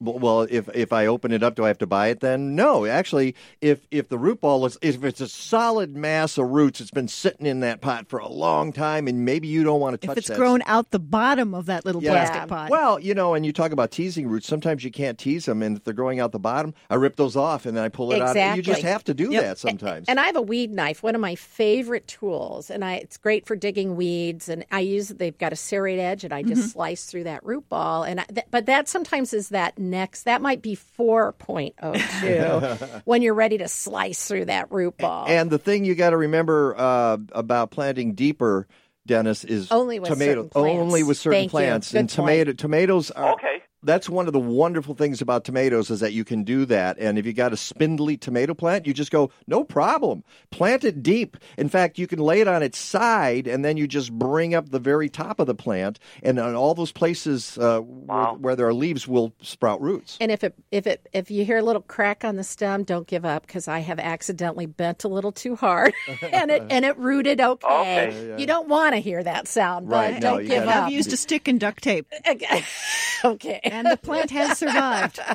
well, 0.00 0.42
if 0.42 0.68
if 0.74 0.92
I 0.92 1.06
open 1.06 1.32
it 1.32 1.42
up, 1.42 1.54
do 1.54 1.64
I 1.64 1.68
have 1.68 1.78
to 1.78 1.86
buy 1.86 2.08
it 2.08 2.20
then? 2.20 2.54
No, 2.54 2.86
actually, 2.86 3.34
if 3.60 3.86
if 3.90 4.08
the 4.08 4.18
root 4.18 4.40
ball 4.40 4.64
is 4.66 4.78
if 4.80 5.02
it's 5.02 5.20
a 5.20 5.28
solid 5.28 5.96
mass 5.96 6.38
of 6.38 6.48
roots, 6.48 6.80
it's 6.80 6.90
been 6.90 7.08
sitting 7.08 7.46
in 7.46 7.60
that 7.60 7.80
pot 7.80 8.08
for 8.08 8.18
a 8.18 8.28
long 8.28 8.72
time, 8.72 9.08
and 9.08 9.24
maybe 9.24 9.48
you 9.48 9.64
don't 9.64 9.80
want 9.80 10.00
to 10.00 10.06
touch 10.06 10.16
it. 10.16 10.18
If 10.18 10.22
it's 10.22 10.28
that 10.28 10.36
grown 10.36 10.62
out 10.66 10.90
the 10.90 10.98
bottom 10.98 11.54
of 11.54 11.66
that 11.66 11.84
little 11.84 12.02
Yeah. 12.02 12.12
plastic 12.12 12.48
pot. 12.48 12.70
Well, 12.70 13.00
you 13.00 13.14
know, 13.14 13.34
and 13.34 13.44
you 13.44 13.52
talk 13.52 13.72
about 13.72 13.90
teasing 13.90 14.28
roots. 14.28 14.46
Sometimes 14.46 14.84
you 14.84 14.90
can't 14.90 15.18
tease 15.18 15.46
them, 15.46 15.62
and 15.62 15.78
if 15.78 15.84
they're 15.84 15.94
growing 15.94 16.20
out 16.20 16.32
the 16.32 16.38
bottom, 16.38 16.74
I 16.90 16.94
rip 16.94 17.16
those 17.16 17.36
off 17.36 17.66
and 17.66 17.76
then 17.76 17.84
I 17.84 17.88
pull 17.88 18.12
it 18.12 18.22
out. 18.22 18.56
You 18.56 18.62
just 18.62 18.82
have 18.82 19.04
to 19.04 19.14
do 19.14 19.32
Yep. 19.32 19.42
that 19.42 19.58
sometimes. 19.58 20.08
And 20.08 20.20
I 20.20 20.26
have 20.26 20.36
a 20.36 20.42
weed 20.42 20.72
knife, 20.72 21.02
one 21.02 21.14
of 21.14 21.20
my 21.20 21.34
favorite 21.34 22.06
tools, 22.06 22.70
and 22.70 22.84
I 22.84 22.94
it's 22.94 23.16
great 23.16 23.46
for 23.46 23.56
digging 23.56 23.96
weeds. 23.96 24.48
And 24.48 24.64
I 24.70 24.80
use 24.80 25.08
they've 25.08 25.36
got 25.36 25.52
a 25.52 25.56
serrate 25.56 25.98
edge, 25.98 26.24
and 26.24 26.32
I 26.32 26.42
just 26.42 26.60
mm-hmm. 26.60 26.68
slice 26.70 27.04
through 27.06 27.24
that 27.24 27.44
root 27.44 27.68
ball. 27.68 28.04
And 28.04 28.20
I, 28.20 28.24
th- 28.24 28.46
but 28.50 28.66
that 28.66 28.88
sometimes 28.88 29.32
is 29.32 29.48
that 29.50 29.78
next 29.90 30.24
that 30.24 30.40
might 30.42 30.62
be 30.62 30.74
four 30.74 31.32
point 31.32 31.74
oh 31.82 31.94
two 32.20 32.76
when 33.04 33.22
you're 33.22 33.34
ready 33.34 33.58
to 33.58 33.68
slice 33.68 34.26
through 34.28 34.46
that 34.46 34.70
root 34.70 34.96
ball. 34.98 35.26
And 35.28 35.50
the 35.50 35.58
thing 35.58 35.84
you 35.84 35.94
got 35.94 36.10
to 36.10 36.16
remember 36.16 36.74
uh, 36.78 37.18
about 37.32 37.70
planting 37.70 38.14
deeper, 38.14 38.66
Dennis, 39.06 39.44
is 39.44 39.70
Only 39.72 39.98
with 40.00 40.10
tomato. 40.10 40.32
certain 40.42 40.48
plants. 40.50 40.80
Only 40.80 41.02
with 41.02 41.16
certain 41.16 41.38
Thank 41.40 41.46
you. 41.48 41.50
plants. 41.50 41.92
Good 41.92 41.98
and 41.98 42.10
tomato 42.10 42.52
tomatoes 42.52 43.10
are 43.10 43.32
Okay. 43.34 43.62
That's 43.82 44.08
one 44.08 44.26
of 44.26 44.32
the 44.32 44.40
wonderful 44.40 44.94
things 44.94 45.20
about 45.20 45.44
tomatoes 45.44 45.90
is 45.90 46.00
that 46.00 46.12
you 46.12 46.24
can 46.24 46.44
do 46.44 46.64
that. 46.66 46.98
And 46.98 47.18
if 47.18 47.26
you 47.26 47.32
got 47.32 47.52
a 47.52 47.56
spindly 47.56 48.16
tomato 48.16 48.54
plant, 48.54 48.86
you 48.86 48.94
just 48.94 49.10
go, 49.10 49.30
no 49.46 49.64
problem. 49.64 50.24
Plant 50.50 50.84
it 50.84 51.02
deep. 51.02 51.36
In 51.56 51.68
fact, 51.68 51.98
you 51.98 52.06
can 52.06 52.18
lay 52.18 52.40
it 52.40 52.48
on 52.48 52.62
its 52.62 52.78
side 52.78 53.46
and 53.46 53.64
then 53.64 53.76
you 53.76 53.86
just 53.86 54.12
bring 54.12 54.54
up 54.54 54.70
the 54.70 54.78
very 54.80 55.08
top 55.08 55.40
of 55.40 55.46
the 55.46 55.54
plant. 55.54 55.98
And 56.22 56.38
on 56.38 56.54
all 56.54 56.74
those 56.74 56.92
places 56.92 57.56
uh, 57.58 57.80
where, 57.80 58.26
where 58.34 58.56
there 58.56 58.66
are 58.66 58.74
leaves 58.74 59.06
will 59.06 59.32
sprout 59.42 59.80
roots. 59.80 60.16
And 60.20 60.30
if 60.30 60.42
it 60.44 60.54
if 60.70 60.86
it 60.86 61.08
if 61.12 61.30
you 61.30 61.44
hear 61.44 61.58
a 61.58 61.62
little 61.62 61.82
crack 61.82 62.24
on 62.24 62.36
the 62.36 62.44
stem, 62.44 62.84
don't 62.84 63.06
give 63.06 63.24
up 63.24 63.46
because 63.46 63.68
I 63.68 63.80
have 63.80 63.98
accidentally 63.98 64.66
bent 64.66 65.04
a 65.04 65.08
little 65.08 65.32
too 65.32 65.56
hard, 65.56 65.94
and 66.22 66.50
it 66.50 66.62
and 66.70 66.84
it 66.84 66.96
rooted 66.98 67.40
okay. 67.40 67.68
Okay. 67.68 68.12
Yeah, 68.12 68.28
yeah. 68.28 68.36
You 68.38 68.46
don't 68.46 68.68
want 68.68 68.94
to 68.94 69.00
hear 69.00 69.22
that 69.22 69.48
sound, 69.48 69.88
but 69.88 70.14
no, 70.14 70.20
don't 70.20 70.40
give 70.46 70.64
gotta- 70.64 70.70
up. 70.70 70.84
I've 70.86 70.92
used 70.92 71.12
a 71.12 71.16
stick 71.16 71.48
and 71.48 71.58
duct 71.60 71.82
tape. 71.82 72.06
okay. 73.24 73.60
And 73.70 73.86
the 73.86 73.96
plant 73.96 74.30
has 74.30 74.58
survived. 74.58 75.20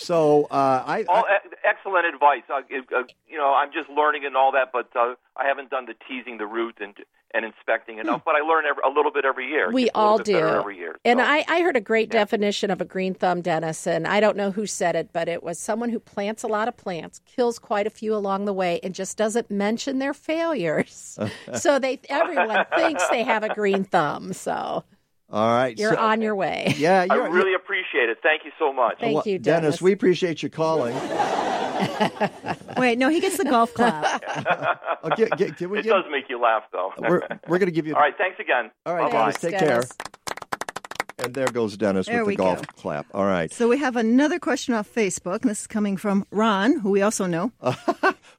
So 0.00 0.44
uh, 0.44 0.82
I, 0.86 1.04
All, 1.08 1.24
e- 1.24 1.50
excellent 1.62 2.06
advice. 2.06 2.42
Uh, 2.48 2.62
uh, 2.96 3.02
you 3.28 3.36
know, 3.36 3.52
I'm 3.52 3.70
just 3.70 3.90
learning 3.90 4.24
and 4.24 4.34
all 4.34 4.50
that, 4.52 4.70
but 4.72 4.88
uh, 4.96 5.14
I 5.36 5.46
haven't 5.46 5.68
done 5.68 5.84
the 5.84 5.94
teasing 6.08 6.38
the 6.38 6.46
root 6.46 6.78
and 6.80 6.94
and 7.32 7.44
inspecting 7.44 7.98
enough. 7.98 8.22
But 8.24 8.34
I 8.34 8.40
learn 8.40 8.64
every, 8.66 8.82
a 8.84 8.88
little 8.88 9.12
bit 9.12 9.24
every 9.24 9.46
year. 9.46 9.70
We 9.70 9.84
Gets 9.84 9.94
a 9.94 9.98
little 9.98 10.10
all 10.10 10.18
do. 10.18 10.58
every 10.58 10.78
year. 10.78 10.96
And 11.04 11.20
I, 11.20 11.44
I 11.46 11.60
heard 11.60 11.76
a 11.76 11.80
great 11.80 12.10
definition 12.10 12.72
of 12.72 12.80
a 12.80 12.84
green 12.84 13.14
thumb, 13.14 13.40
Dennis, 13.40 13.86
and 13.86 14.04
I 14.06 14.18
don't 14.18 14.36
know 14.36 14.50
who 14.50 14.66
said 14.66 14.96
it, 14.96 15.10
but 15.12 15.28
it 15.28 15.42
was 15.42 15.58
someone 15.58 15.90
who 15.90 16.00
plants 16.00 16.42
a 16.42 16.48
lot 16.48 16.66
of 16.66 16.76
plants, 16.76 17.20
kills 17.26 17.60
quite 17.60 17.86
a 17.86 17.90
few 17.90 18.16
along 18.16 18.46
the 18.46 18.52
way, 18.52 18.80
and 18.82 18.94
just 18.96 19.16
doesn't 19.16 19.48
mention 19.48 20.00
their 20.00 20.14
failures. 20.14 21.18
so 21.54 21.78
they 21.78 22.00
everyone 22.08 22.64
thinks 22.74 23.06
they 23.10 23.22
have 23.22 23.44
a 23.44 23.54
green 23.54 23.84
thumb. 23.84 24.32
So 24.32 24.82
all 25.30 25.48
right. 25.48 25.78
you're 25.78 25.94
so- 25.94 26.00
on 26.00 26.20
your 26.20 26.34
way. 26.34 26.74
Yeah, 26.78 27.06
I 27.08 27.14
you're, 27.14 27.30
really 27.30 27.54
appreciate 27.54 28.08
it. 28.08 28.18
Thank 28.22 28.44
you 28.44 28.50
so 28.58 28.72
much. 28.72 28.98
Thank 29.00 29.14
Well, 29.14 29.22
you, 29.26 29.38
Dennis. 29.38 29.62
Dennis. 29.62 29.82
We 29.82 29.92
appreciate 29.92 30.42
you 30.42 30.48
calling. 30.50 30.94
Wait, 32.76 32.98
no, 32.98 33.08
he 33.08 33.20
gets 33.20 33.36
the 33.38 33.44
golf 33.44 33.72
clap. 33.74 34.22
Oh, 35.02 35.10
get- 35.16 35.36
get- 35.36 35.56
can 35.56 35.70
we 35.70 35.78
it 35.78 35.82
get- 35.82 35.90
does 35.90 36.04
make 36.10 36.28
you 36.28 36.40
laugh, 36.40 36.62
though. 36.72 36.92
We're, 36.98 37.20
we're 37.48 37.58
going 37.58 37.66
to 37.68 37.72
give 37.72 37.86
you. 37.86 37.94
All 37.94 38.00
right. 38.00 38.16
Thanks 38.16 38.38
again. 38.40 38.70
All 38.86 38.94
right, 38.94 39.10
Bye-bye. 39.10 39.32
Dennis. 39.32 39.40
Take 39.40 39.58
care. 39.58 39.82
And 41.22 41.34
there 41.34 41.48
goes 41.48 41.76
Dennis 41.76 42.06
There 42.06 42.24
with 42.24 42.36
the 42.38 42.42
golf 42.42 42.60
go. 42.66 42.72
clap. 42.80 43.06
All 43.12 43.26
right. 43.26 43.52
So 43.52 43.68
we 43.68 43.76
have 43.78 43.96
another 43.96 44.38
question 44.38 44.72
off 44.72 44.88
Facebook, 44.92 45.42
and 45.42 45.50
this 45.50 45.60
is 45.62 45.66
coming 45.66 45.98
from 45.98 46.24
Ron, 46.30 46.78
who 46.78 46.90
we 46.90 47.02
also 47.02 47.26
know. 47.26 47.52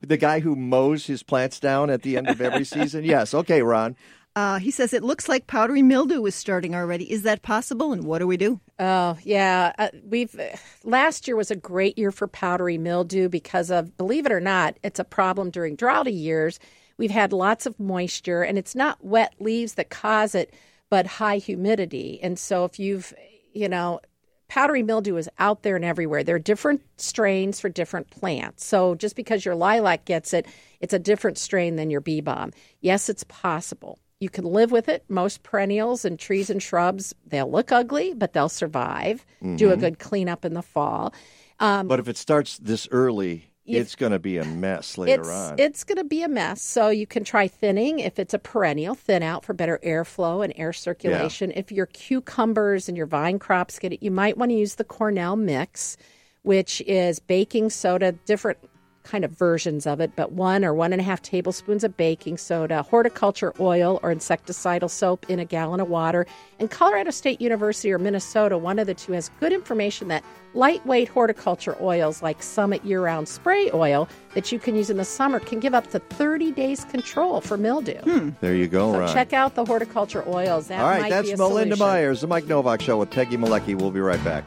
The 0.01 0.17
guy 0.17 0.39
who 0.39 0.55
mows 0.55 1.05
his 1.05 1.21
plants 1.21 1.59
down 1.59 1.91
at 1.91 2.01
the 2.01 2.17
end 2.17 2.27
of 2.27 2.41
every 2.41 2.65
season? 2.65 3.03
Yes. 3.03 3.35
Okay, 3.35 3.61
Ron. 3.61 3.95
Uh, 4.35 4.59
he 4.59 4.71
says 4.71 4.93
it 4.93 5.03
looks 5.03 5.27
like 5.27 5.45
powdery 5.47 5.81
mildew 5.81 6.25
is 6.25 6.35
starting 6.35 6.73
already. 6.73 7.11
Is 7.11 7.23
that 7.23 7.41
possible? 7.41 7.91
And 7.91 8.05
what 8.05 8.19
do 8.19 8.27
we 8.27 8.37
do? 8.37 8.61
Oh 8.79 9.17
yeah, 9.23 9.73
uh, 9.77 9.89
we've 10.05 10.39
last 10.83 11.27
year 11.27 11.35
was 11.35 11.51
a 11.51 11.55
great 11.55 11.97
year 11.97 12.11
for 12.11 12.27
powdery 12.27 12.77
mildew 12.77 13.27
because 13.27 13.69
of 13.69 13.97
believe 13.97 14.25
it 14.25 14.31
or 14.31 14.39
not, 14.39 14.77
it's 14.83 14.99
a 14.99 15.03
problem 15.03 15.49
during 15.49 15.75
droughty 15.75 16.13
years. 16.13 16.59
We've 16.97 17.11
had 17.11 17.33
lots 17.33 17.65
of 17.65 17.79
moisture, 17.79 18.43
and 18.43 18.57
it's 18.57 18.75
not 18.75 19.03
wet 19.03 19.33
leaves 19.39 19.73
that 19.73 19.89
cause 19.89 20.33
it, 20.33 20.53
but 20.89 21.07
high 21.07 21.37
humidity. 21.37 22.19
And 22.21 22.39
so 22.39 22.63
if 22.63 22.79
you've 22.79 23.13
you 23.53 23.67
know 23.67 23.99
powdery 24.47 24.83
mildew 24.83 25.15
is 25.15 25.29
out 25.39 25.63
there 25.63 25.77
and 25.77 25.85
everywhere. 25.85 26.23
There 26.25 26.35
are 26.35 26.39
different 26.39 26.81
strains 26.97 27.61
for 27.61 27.69
different 27.69 28.09
plants. 28.09 28.65
So 28.65 28.95
just 28.95 29.15
because 29.15 29.45
your 29.45 29.55
lilac 29.55 30.03
gets 30.03 30.33
it, 30.33 30.45
it's 30.81 30.93
a 30.93 30.99
different 30.99 31.37
strain 31.37 31.77
than 31.77 31.89
your 31.89 32.01
bee 32.01 32.19
balm. 32.19 32.51
Yes, 32.81 33.07
it's 33.07 33.23
possible. 33.23 33.97
You 34.21 34.29
can 34.29 34.45
live 34.45 34.71
with 34.71 34.87
it. 34.87 35.03
Most 35.09 35.41
perennials 35.41 36.05
and 36.05 36.17
trees 36.17 36.51
and 36.51 36.61
shrubs, 36.61 37.13
they'll 37.25 37.49
look 37.49 37.71
ugly, 37.71 38.13
but 38.13 38.33
they'll 38.33 38.49
survive. 38.49 39.25
Do 39.55 39.71
a 39.71 39.75
Mhm. 39.75 39.79
good 39.79 39.99
cleanup 39.99 40.45
in 40.45 40.53
the 40.53 40.61
fall. 40.61 41.11
Um, 41.59 41.87
But 41.87 41.99
if 41.99 42.07
it 42.07 42.17
starts 42.17 42.59
this 42.59 42.87
early, 42.91 43.51
it's 43.65 43.95
going 43.95 44.11
to 44.11 44.19
be 44.19 44.37
a 44.37 44.45
mess 44.45 44.95
later 44.97 45.21
it's, 45.21 45.29
on. 45.29 45.55
It's 45.57 45.83
going 45.83 45.97
to 45.97 46.03
be 46.03 46.21
a 46.21 46.27
mess. 46.27 46.61
So 46.61 46.89
you 46.89 47.07
can 47.07 47.23
try 47.23 47.47
thinning 47.47 47.97
if 47.97 48.19
it's 48.19 48.35
a 48.35 48.39
perennial, 48.39 48.93
thin 48.93 49.23
out 49.23 49.43
for 49.43 49.53
better 49.53 49.79
airflow 49.83 50.43
and 50.43 50.53
air 50.55 50.71
circulation. 50.71 51.51
If 51.55 51.71
your 51.71 51.87
cucumbers 51.87 52.87
and 52.87 52.95
your 52.95 53.07
vine 53.07 53.39
crops 53.39 53.79
get 53.79 53.91
it, 53.91 54.03
you 54.03 54.11
might 54.11 54.37
want 54.37 54.51
to 54.51 54.55
use 54.55 54.75
the 54.75 54.83
Cornell 54.83 55.35
mix, 55.35 55.97
which 56.43 56.81
is 56.81 57.19
baking 57.19 57.71
soda, 57.71 58.11
different 58.11 58.59
kind 59.03 59.25
of 59.25 59.31
versions 59.31 59.87
of 59.87 59.99
it, 59.99 60.11
but 60.15 60.31
one 60.31 60.63
or 60.63 60.73
one 60.73 60.93
and 60.93 61.01
a 61.01 61.03
half 61.03 61.21
tablespoons 61.21 61.83
of 61.83 61.97
baking 61.97 62.37
soda, 62.37 62.83
horticulture 62.83 63.53
oil 63.59 63.99
or 64.03 64.13
insecticidal 64.13 64.89
soap 64.89 65.25
in 65.29 65.39
a 65.39 65.45
gallon 65.45 65.79
of 65.79 65.89
water. 65.89 66.25
And 66.59 66.69
Colorado 66.69 67.11
State 67.11 67.41
University 67.41 67.91
or 67.91 67.97
Minnesota, 67.99 68.57
one 68.57 68.79
of 68.79 68.87
the 68.87 68.93
two, 68.93 69.13
has 69.13 69.29
good 69.39 69.51
information 69.53 70.07
that 70.09 70.23
lightweight 70.53 71.07
horticulture 71.07 71.77
oils 71.81 72.21
like 72.21 72.43
Summit 72.43 72.83
year 72.83 73.01
round 73.01 73.27
spray 73.27 73.71
oil 73.73 74.07
that 74.33 74.51
you 74.51 74.59
can 74.59 74.75
use 74.75 74.89
in 74.89 74.97
the 74.97 75.05
summer 75.05 75.39
can 75.39 75.59
give 75.59 75.73
up 75.73 75.89
to 75.91 75.99
30 75.99 76.51
days 76.51 76.83
control 76.85 77.41
for 77.41 77.57
mildew. 77.57 77.99
Hmm. 78.01 78.29
there 78.41 78.55
you 78.55 78.67
go, 78.67 78.91
So 78.93 78.99
Ron. 78.99 79.13
check 79.13 79.33
out 79.33 79.55
the 79.55 79.65
horticulture 79.65 80.23
oils. 80.27 80.67
That 80.67 80.81
All 80.81 80.87
right, 80.89 81.09
that's 81.09 81.29
Melinda 81.37 81.75
solution. 81.75 81.79
Myers, 81.79 82.21
the 82.21 82.27
Mike 82.27 82.47
Nowak 82.47 82.81
Show 82.81 82.97
with 82.97 83.09
Peggy 83.11 83.37
Malecki. 83.37 83.75
We'll 83.75 83.91
be 83.91 83.99
right 84.01 84.23
back. 84.23 84.43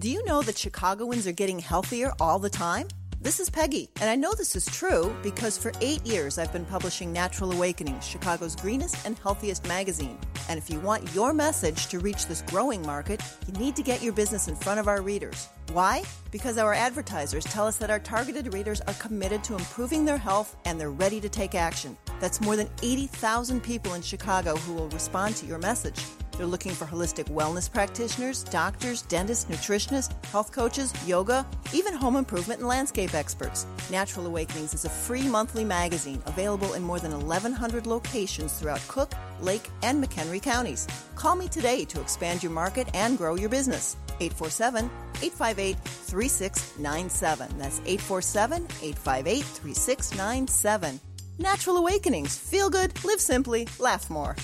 Do 0.00 0.08
you 0.08 0.24
know 0.24 0.40
that 0.40 0.56
Chicagoans 0.56 1.26
are 1.26 1.32
getting 1.32 1.58
healthier 1.58 2.14
all 2.18 2.38
the 2.38 2.48
time? 2.48 2.88
This 3.20 3.38
is 3.38 3.50
Peggy, 3.50 3.90
and 4.00 4.08
I 4.08 4.16
know 4.16 4.32
this 4.32 4.56
is 4.56 4.64
true 4.64 5.14
because 5.22 5.58
for 5.58 5.72
eight 5.82 6.06
years 6.06 6.38
I've 6.38 6.54
been 6.54 6.64
publishing 6.64 7.12
Natural 7.12 7.52
Awakenings, 7.52 8.06
Chicago's 8.06 8.56
greenest 8.56 9.04
and 9.04 9.18
healthiest 9.18 9.68
magazine. 9.68 10.18
And 10.48 10.56
if 10.56 10.70
you 10.70 10.80
want 10.80 11.14
your 11.14 11.34
message 11.34 11.88
to 11.88 11.98
reach 11.98 12.28
this 12.28 12.40
growing 12.46 12.80
market, 12.80 13.22
you 13.46 13.52
need 13.60 13.76
to 13.76 13.82
get 13.82 14.02
your 14.02 14.14
business 14.14 14.48
in 14.48 14.56
front 14.56 14.80
of 14.80 14.88
our 14.88 15.02
readers. 15.02 15.48
Why? 15.74 16.02
Because 16.30 16.56
our 16.56 16.72
advertisers 16.72 17.44
tell 17.44 17.66
us 17.66 17.76
that 17.76 17.90
our 17.90 18.00
targeted 18.00 18.54
readers 18.54 18.80
are 18.80 18.94
committed 18.94 19.44
to 19.44 19.54
improving 19.54 20.06
their 20.06 20.16
health 20.16 20.56
and 20.64 20.80
they're 20.80 20.90
ready 20.90 21.20
to 21.20 21.28
take 21.28 21.54
action. 21.54 21.94
That's 22.20 22.40
more 22.40 22.56
than 22.56 22.70
80,000 22.82 23.62
people 23.62 23.92
in 23.92 24.00
Chicago 24.00 24.56
who 24.56 24.72
will 24.72 24.88
respond 24.88 25.36
to 25.36 25.46
your 25.46 25.58
message. 25.58 26.02
They're 26.40 26.46
looking 26.46 26.72
for 26.72 26.86
holistic 26.86 27.26
wellness 27.26 27.70
practitioners, 27.70 28.44
doctors, 28.44 29.02
dentists, 29.02 29.44
nutritionists, 29.44 30.24
health 30.24 30.52
coaches, 30.52 30.90
yoga, 31.06 31.44
even 31.74 31.92
home 31.92 32.16
improvement 32.16 32.60
and 32.60 32.66
landscape 32.66 33.12
experts. 33.12 33.66
Natural 33.90 34.24
Awakenings 34.24 34.72
is 34.72 34.86
a 34.86 34.88
free 34.88 35.28
monthly 35.28 35.66
magazine 35.66 36.22
available 36.24 36.72
in 36.72 36.82
more 36.82 36.98
than 36.98 37.12
1,100 37.12 37.86
locations 37.86 38.54
throughout 38.54 38.80
Cook, 38.88 39.12
Lake, 39.42 39.68
and 39.82 40.02
McHenry 40.02 40.40
counties. 40.40 40.86
Call 41.14 41.36
me 41.36 41.46
today 41.46 41.84
to 41.84 42.00
expand 42.00 42.42
your 42.42 42.52
market 42.52 42.88
and 42.94 43.18
grow 43.18 43.34
your 43.34 43.50
business. 43.50 43.98
847 44.20 44.86
858 45.20 45.76
3697. 45.76 47.58
That's 47.58 47.80
847 47.80 48.64
858 48.64 49.44
3697. 49.44 51.00
Natural 51.38 51.76
Awakenings. 51.76 52.38
Feel 52.38 52.70
good, 52.70 53.04
live 53.04 53.20
simply, 53.20 53.68
laugh 53.78 54.08
more. 54.08 54.34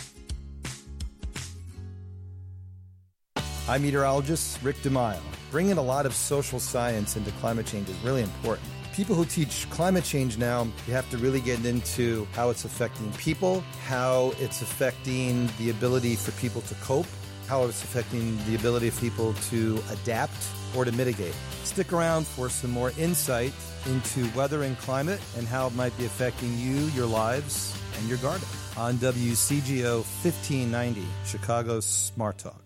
I'm 3.68 3.82
meteorologist 3.82 4.62
Rick 4.62 4.76
DiMaio. 4.76 5.18
Bringing 5.50 5.76
a 5.76 5.82
lot 5.82 6.06
of 6.06 6.14
social 6.14 6.60
science 6.60 7.16
into 7.16 7.32
climate 7.32 7.66
change 7.66 7.88
is 7.88 7.98
really 8.04 8.22
important. 8.22 8.68
People 8.94 9.16
who 9.16 9.24
teach 9.24 9.68
climate 9.70 10.04
change 10.04 10.38
now, 10.38 10.68
you 10.86 10.92
have 10.92 11.10
to 11.10 11.18
really 11.18 11.40
get 11.40 11.64
into 11.66 12.28
how 12.32 12.50
it's 12.50 12.64
affecting 12.64 13.12
people, 13.14 13.64
how 13.84 14.32
it's 14.38 14.62
affecting 14.62 15.48
the 15.58 15.70
ability 15.70 16.14
for 16.14 16.30
people 16.40 16.60
to 16.62 16.74
cope, 16.76 17.06
how 17.48 17.64
it's 17.64 17.82
affecting 17.82 18.38
the 18.46 18.54
ability 18.54 18.86
of 18.86 19.00
people 19.00 19.34
to 19.50 19.82
adapt 19.90 20.46
or 20.76 20.84
to 20.84 20.92
mitigate. 20.92 21.34
Stick 21.64 21.92
around 21.92 22.24
for 22.24 22.48
some 22.48 22.70
more 22.70 22.92
insight 22.96 23.52
into 23.86 24.28
weather 24.36 24.62
and 24.62 24.78
climate 24.78 25.20
and 25.36 25.46
how 25.46 25.66
it 25.66 25.74
might 25.74 25.96
be 25.98 26.04
affecting 26.04 26.56
you, 26.56 26.84
your 26.94 27.06
lives, 27.06 27.76
and 27.98 28.08
your 28.08 28.18
garden 28.18 28.46
on 28.76 28.94
WCGO 28.98 30.04
1590, 30.22 31.04
Chicago's 31.24 31.84
Smart 31.84 32.38
Talk. 32.38 32.65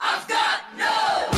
I've 0.00 0.26
got 0.28 0.60
no. 0.78 1.28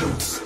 Roots. 0.00 0.40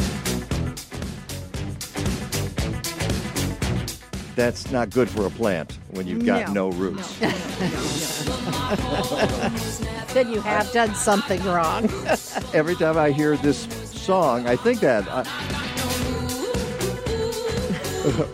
That's 4.34 4.70
not 4.70 4.90
good 4.90 5.08
for 5.08 5.26
a 5.26 5.30
plant 5.30 5.78
when 5.90 6.06
you've 6.06 6.26
got 6.26 6.52
no, 6.52 6.70
No. 6.70 6.76
roots. 6.76 7.18
then 10.12 10.30
you 10.30 10.40
have 10.42 10.70
done 10.72 10.94
something 10.94 11.42
wrong. 11.44 11.84
Every 12.52 12.74
time 12.74 12.98
I 12.98 13.12
hear 13.12 13.36
this 13.38 13.62
song, 13.92 14.46
I 14.46 14.56
think 14.56 14.80
that 14.80 15.04
I, 15.08 15.24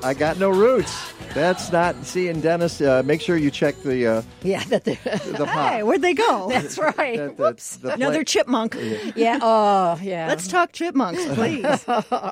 I 0.09 0.15
got 0.15 0.39
no 0.39 0.51
roots. 0.51 1.12
That's 1.35 1.73
not. 1.73 2.05
seeing 2.05 2.41
Dennis, 2.43 2.81
uh, 2.83 3.03
make 3.05 3.21
sure 3.23 3.37
you 3.39 3.51
check 3.51 3.75
the 3.83 4.07
uh, 4.07 4.23
yeah, 4.43 4.63
that 4.69 4.85
the, 4.85 4.95
the 5.37 5.45
pot. 5.47 5.73
Hey, 5.73 5.83
where'd 5.83 6.03
they 6.03 6.13
go? 6.15 6.49
That's 6.51 6.77
right. 6.79 7.17
The- 7.17 7.33
the- 7.37 7.79
the 7.81 7.95
Another 7.95 8.23
chipmunk. 8.25 8.77
Yeah. 9.17 9.39
Oh, 9.43 9.99
yeah. 10.03 10.27
Let's 10.29 10.47
talk 10.49 10.73
chipmunks, 10.73 11.25
please. 11.35 11.85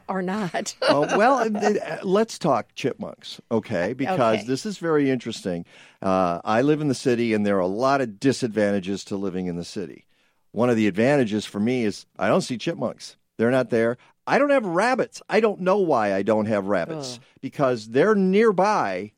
or 0.08 0.22
not. 0.22 0.74
oh, 0.82 1.16
well, 1.16 1.38
uh, 1.56 1.98
let's 2.02 2.38
talk 2.38 2.74
chipmunks, 2.74 3.40
okay? 3.50 3.92
Because 3.92 4.38
Okay. 4.40 4.44
this 4.46 4.64
is 4.66 4.78
very 4.78 5.10
interesting. 5.10 5.64
Uh, 6.02 6.40
I 6.44 6.62
live 6.62 6.80
in 6.80 6.88
the 6.88 6.94
city, 6.94 7.32
and 7.34 7.44
there 7.46 7.56
are 7.56 7.60
a 7.60 7.66
lot 7.66 8.00
of 8.00 8.18
disadvantages 8.20 9.04
to 9.04 9.16
living 9.16 9.46
in 9.46 9.56
the 9.56 9.64
city. 9.64 10.06
One 10.52 10.70
of 10.70 10.76
the 10.76 10.86
advantages 10.88 11.44
for 11.46 11.60
me 11.60 11.84
is 11.84 12.06
I 12.18 12.28
don't 12.28 12.40
see 12.42 12.56
chipmunks. 12.58 13.16
They're 13.36 13.50
not 13.50 13.70
there. 13.70 13.96
I 14.26 14.38
don't 14.38 14.50
have 14.50 14.66
rabbits. 14.66 15.22
I 15.28 15.40
don't 15.40 15.60
know 15.60 15.78
why 15.78 16.14
I 16.14 16.22
don't 16.22 16.46
have 16.46 16.66
rabbits 16.66 17.18
because 17.40 17.88
they're 17.88 18.14
nearby. 18.14 19.12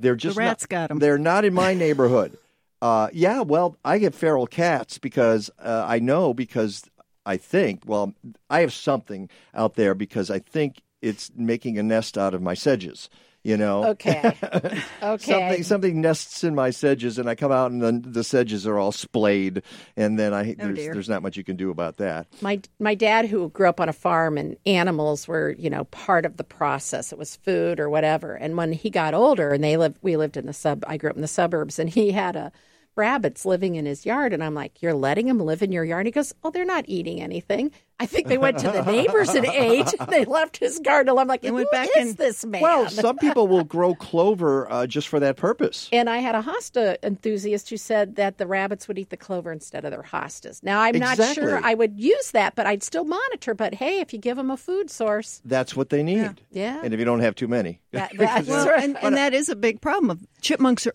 They're 0.00 0.16
just 0.16 0.36
rats 0.36 0.66
not, 0.70 0.88
them. 0.88 0.98
They're 0.98 1.18
not 1.18 1.44
in 1.44 1.54
my 1.54 1.74
neighborhood. 1.74 2.38
Uh, 2.82 3.08
yeah, 3.10 3.40
well, 3.40 3.78
I 3.86 3.96
get 3.96 4.14
feral 4.14 4.46
cats 4.46 4.98
because 4.98 5.50
uh, 5.58 5.86
I 5.88 5.98
know 5.98 6.34
because 6.34 6.84
I 7.24 7.38
think, 7.38 7.82
well, 7.86 8.14
I 8.50 8.60
have 8.60 8.72
something 8.72 9.30
out 9.54 9.76
there 9.76 9.94
because 9.94 10.30
I 10.30 10.40
think 10.40 10.82
it's 11.00 11.30
making 11.34 11.78
a 11.78 11.82
nest 11.82 12.18
out 12.18 12.34
of 12.34 12.42
my 12.42 12.52
sedges. 12.52 13.08
You 13.46 13.56
know. 13.56 13.84
Okay. 13.90 14.36
Okay. 15.02 15.32
something 15.32 15.62
something 15.62 16.00
nests 16.00 16.42
in 16.42 16.54
my 16.54 16.70
sedges, 16.70 17.18
and 17.18 17.28
I 17.28 17.34
come 17.34 17.52
out, 17.52 17.70
and 17.70 17.80
then 17.82 18.02
the 18.04 18.24
sedges 18.24 18.66
are 18.66 18.78
all 18.78 18.92
splayed, 18.92 19.62
and 19.96 20.18
then 20.18 20.34
I 20.34 20.50
oh, 20.50 20.54
there's, 20.58 20.78
dear. 20.78 20.92
there's 20.94 21.08
not 21.08 21.22
much 21.22 21.36
you 21.36 21.44
can 21.44 21.56
do 21.56 21.70
about 21.70 21.98
that. 21.98 22.26
My 22.40 22.60
my 22.80 22.94
dad, 22.94 23.26
who 23.26 23.48
grew 23.50 23.68
up 23.68 23.80
on 23.80 23.88
a 23.88 23.92
farm, 23.92 24.36
and 24.36 24.56
animals 24.66 25.28
were 25.28 25.54
you 25.58 25.70
know 25.70 25.84
part 25.84 26.24
of 26.24 26.38
the 26.38 26.44
process. 26.44 27.12
It 27.12 27.18
was 27.18 27.36
food 27.36 27.78
or 27.78 27.88
whatever. 27.88 28.34
And 28.34 28.56
when 28.56 28.72
he 28.72 28.90
got 28.90 29.14
older, 29.14 29.52
and 29.52 29.62
they 29.62 29.76
lived, 29.76 29.98
we 30.02 30.16
lived 30.16 30.36
in 30.36 30.46
the 30.46 30.52
sub. 30.52 30.84
I 30.86 30.96
grew 30.96 31.10
up 31.10 31.16
in 31.16 31.22
the 31.22 31.28
suburbs, 31.28 31.78
and 31.78 31.88
he 31.88 32.10
had 32.10 32.34
a 32.34 32.52
rabbits 32.96 33.44
living 33.44 33.76
in 33.76 33.86
his 33.86 34.04
yard. 34.04 34.32
And 34.32 34.42
I'm 34.42 34.54
like, 34.54 34.82
"You're 34.82 34.94
letting 34.94 35.26
them 35.26 35.38
live 35.40 35.62
in 35.62 35.70
your 35.72 35.84
yard?" 35.84 36.06
He 36.06 36.12
goes, 36.12 36.34
"Oh, 36.42 36.50
they're 36.50 36.64
not 36.64 36.84
eating 36.88 37.20
anything. 37.20 37.70
I 37.98 38.04
think 38.04 38.26
they 38.28 38.36
went 38.36 38.58
to 38.58 38.70
the 38.70 38.82
neighbors 38.92 39.30
and 39.30 39.46
ate. 39.46 39.94
They 40.08 40.24
left 40.24 40.56
his 40.56 40.78
garden." 40.80 41.16
I'm 41.18 41.28
like, 41.28 41.44
"Who 41.44 41.52
went 41.54 41.70
back 41.70 41.88
is 41.96 42.08
and- 42.10 42.16
this 42.18 42.44
man?" 42.44 42.62
Well, 42.62 42.88
some 42.88 43.18
people 43.18 43.46
will 43.48 43.64
grow 43.64 43.94
clover 43.94 44.70
uh, 44.70 44.86
just 44.86 45.08
for 45.08 45.20
that 45.20 45.36
purpose. 45.36 45.88
And 45.96 46.10
I 46.10 46.18
had 46.18 46.34
a 46.34 46.42
hosta 46.42 46.96
enthusiast 47.02 47.70
who 47.70 47.76
said 47.76 48.16
that 48.16 48.38
the 48.38 48.46
rabbits 48.46 48.86
would 48.88 48.98
eat 48.98 49.10
the 49.10 49.16
clover 49.16 49.50
instead 49.52 49.84
of 49.84 49.90
their 49.92 50.02
hostas. 50.02 50.62
Now, 50.62 50.80
I'm 50.80 50.98
not 50.98 51.16
sure 51.34 51.60
I 51.64 51.74
would 51.74 51.98
use 51.98 52.30
that, 52.32 52.54
but 52.54 52.66
I'd 52.66 52.82
still 52.82 53.04
monitor. 53.04 53.54
But 53.54 53.74
hey, 53.74 54.00
if 54.00 54.12
you 54.12 54.18
give 54.18 54.36
them 54.36 54.50
a 54.50 54.56
food 54.56 54.90
source, 54.90 55.40
That's 55.44 55.74
what 55.76 55.90
they 55.90 56.02
need. 56.02 56.40
Yeah. 56.50 56.80
And 56.82 56.92
if 56.94 56.98
you 56.98 57.04
don't 57.06 57.20
have 57.20 57.34
too 57.34 57.48
many, 57.48 57.80
That- 57.92 58.12
that's 58.16 58.48
Well, 58.48 58.66
right. 58.68 58.82
and, 58.84 58.96
and 59.02 59.16
that 59.16 59.32
is 59.34 59.48
a 59.48 59.56
big 59.56 59.80
problem. 59.80 60.10
Of 60.10 60.26
chipmunks 60.40 60.86
are 60.86 60.92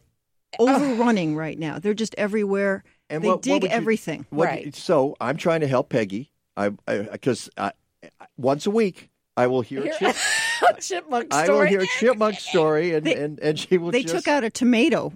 overrunning 0.59 1.35
right 1.35 1.57
now. 1.57 1.79
They're 1.79 1.93
just 1.93 2.15
everywhere. 2.17 2.83
And 3.09 3.23
they 3.23 3.27
what- 3.27 3.35
what 3.37 3.41
dig 3.43 3.61
would 3.63 3.71
you- 3.71 3.77
everything. 3.77 4.25
What- 4.29 4.75
So 4.75 5.15
I'm 5.19 5.37
trying 5.37 5.61
to 5.61 5.67
help 5.67 5.89
Peggy. 5.89 6.31
I 6.57 6.69
because 6.69 7.49
I, 7.57 7.71
once 8.37 8.65
a 8.65 8.71
week 8.71 9.09
I 9.37 9.47
will 9.47 9.61
hear 9.61 9.83
a 9.83 9.97
chip. 9.97 10.15
chipmunk 10.79 11.33
I 11.33 11.41
will 11.41 11.45
story. 11.45 11.69
hear 11.69 11.81
a 11.81 11.87
chipmunk 11.87 12.39
story, 12.39 12.93
and, 12.93 13.05
They- 13.05 13.15
and, 13.15 13.39
and 13.39 13.59
she 13.59 13.77
will. 13.77 13.91
They 13.91 14.03
just, 14.03 14.13
took 14.15 14.27
out 14.27 14.43
a 14.43 14.49
tomato. 14.49 15.13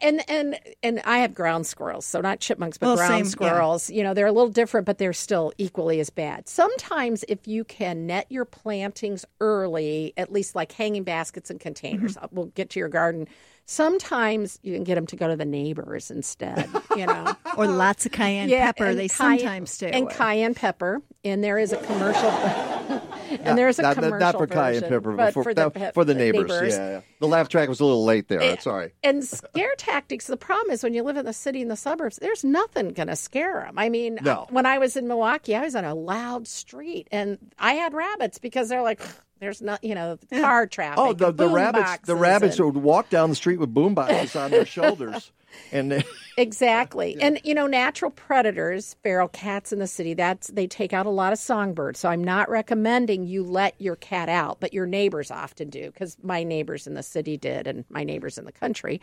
And 0.00 0.22
and 0.30 0.58
and 0.82 1.00
I 1.04 1.18
have 1.18 1.34
ground 1.34 1.66
squirrels, 1.66 2.06
so 2.06 2.22
not 2.22 2.40
chipmunks, 2.40 2.78
but 2.78 2.86
Well, 2.86 2.96
ground 2.96 3.10
same, 3.12 3.24
yeah. 3.26 3.30
squirrels. 3.30 3.90
You 3.90 4.02
know, 4.02 4.14
they're 4.14 4.26
a 4.26 4.32
little 4.32 4.48
different, 4.50 4.86
but 4.86 4.96
they're 4.96 5.12
still 5.12 5.52
equally 5.58 6.00
as 6.00 6.08
bad. 6.08 6.48
Sometimes, 6.48 7.22
if 7.28 7.46
you 7.46 7.64
can 7.64 8.06
net 8.06 8.24
your 8.30 8.46
plantings 8.46 9.26
early, 9.42 10.14
at 10.16 10.32
least 10.32 10.54
like 10.54 10.72
hanging 10.72 11.04
baskets 11.04 11.50
and 11.50 11.60
containers, 11.60 12.16
Mm-hmm. 12.16 12.34
we'll 12.34 12.46
get 12.46 12.70
to 12.70 12.78
your 12.80 12.88
garden. 12.88 13.28
Sometimes 13.66 14.58
you 14.62 14.74
can 14.74 14.84
get 14.84 14.94
them 14.96 15.06
to 15.06 15.16
go 15.16 15.26
to 15.28 15.36
the 15.36 15.44
neighbors 15.44 16.10
instead. 16.10 16.68
You 16.96 17.06
know, 17.06 17.34
Or 17.56 17.66
lots 17.66 18.04
of 18.04 18.12
cayenne 18.12 18.50
pepper. 18.50 18.94
They 18.94 19.08
cayenne- 19.08 19.38
sometimes 19.38 19.78
do. 19.78 19.86
and 19.86 20.10
cayenne 20.10 20.54
pepper. 20.54 21.00
And 21.24 21.42
there 21.42 21.58
is 21.58 21.72
a 21.72 21.78
commercial. 21.78 22.30
and 23.40 23.56
there's 23.56 23.78
a 23.78 23.82
not, 23.82 23.94
commercial 23.94 24.18
not 24.18 24.36
for 24.36 24.46
cayenne 24.46 24.74
version, 24.74 24.88
pepper, 24.90 25.12
but 25.12 25.32
for, 25.32 25.44
for 25.44 25.54
that- 25.54 25.72
the, 25.74 25.92
for 25.94 26.04
the 26.04 26.14
neighbors. 26.14 26.74
Yeah, 26.74 26.90
yeah. 26.90 27.00
The 27.20 27.26
laugh 27.26 27.48
track 27.48 27.68
was 27.70 27.80
a 27.80 27.84
little 27.84 28.04
late 28.04 28.28
there. 28.28 28.42
Eh, 28.42 28.56
Sorry. 28.58 28.92
And 29.02 29.24
scare 29.24 29.72
tactics. 29.78 30.26
The 30.26 30.36
problem 30.36 30.70
is 30.70 30.82
when 30.82 30.92
you 30.92 31.02
live 31.02 31.16
in 31.16 31.24
the 31.24 31.32
city 31.32 31.62
and 31.62 31.70
the 31.70 31.76
suburbs, 31.76 32.16
there's 32.18 32.44
nothing 32.44 32.90
going 32.92 33.08
to 33.08 33.16
scare 33.16 33.62
them. 33.64 33.78
I 33.78 33.88
mean, 33.88 34.18
No. 34.22 34.46
when 34.50 34.66
I 34.66 34.76
was 34.78 34.96
in 34.96 35.08
Milwaukee, 35.08 35.54
I 35.56 35.62
was 35.62 35.74
on 35.74 35.84
a 35.84 35.94
loud 35.94 36.46
street 36.46 37.08
and 37.10 37.38
I 37.58 37.74
had 37.74 37.94
rabbits 37.94 38.38
because 38.38 38.68
they're 38.68 38.82
like, 38.82 39.00
there's 39.44 39.62
not, 39.62 39.84
you 39.84 39.94
know, 39.94 40.18
car 40.30 40.66
traffic. 40.66 40.98
Oh, 40.98 41.12
the, 41.12 41.30
the 41.32 41.48
rabbits! 41.48 41.98
The 42.06 42.16
rabbits 42.16 42.58
and- 42.58 42.66
would 42.74 42.82
walk 42.82 43.10
down 43.10 43.30
the 43.30 43.36
street 43.36 43.58
with 43.60 43.72
boom 43.72 43.94
boxes 43.94 44.34
on 44.34 44.50
their 44.50 44.66
shoulders, 44.66 45.30
and 45.72 45.92
they, 45.92 46.04
Exactly. 46.36 47.16
And 47.20 47.40
you 47.44 47.54
know, 47.54 47.66
natural 47.66 48.10
predators, 48.10 48.96
feral 49.02 49.28
cats 49.28 49.72
in 49.72 49.78
the 49.78 49.86
city, 49.86 50.14
that's 50.14 50.48
they 50.48 50.66
take 50.66 50.92
out 50.92 51.06
a 51.06 51.10
lot 51.10 51.32
of 51.32 51.38
songbirds. 51.38 52.00
So 52.00 52.08
I'm 52.08 52.24
not 52.24 52.48
recommending 52.50 53.26
you 53.26 53.44
let 53.44 53.74
your 53.80 53.96
cat 53.96 54.28
out, 54.28 54.58
but 54.60 54.72
your 54.72 54.86
neighbors 54.86 55.30
often 55.30 55.70
do 55.70 55.90
because 55.90 56.16
my 56.22 56.42
neighbors 56.42 56.86
in 56.86 56.94
the 56.94 57.02
city 57.02 57.36
did 57.36 57.66
and 57.66 57.84
my 57.88 58.02
neighbors 58.02 58.38
in 58.38 58.44
the 58.44 58.52
country. 58.52 59.00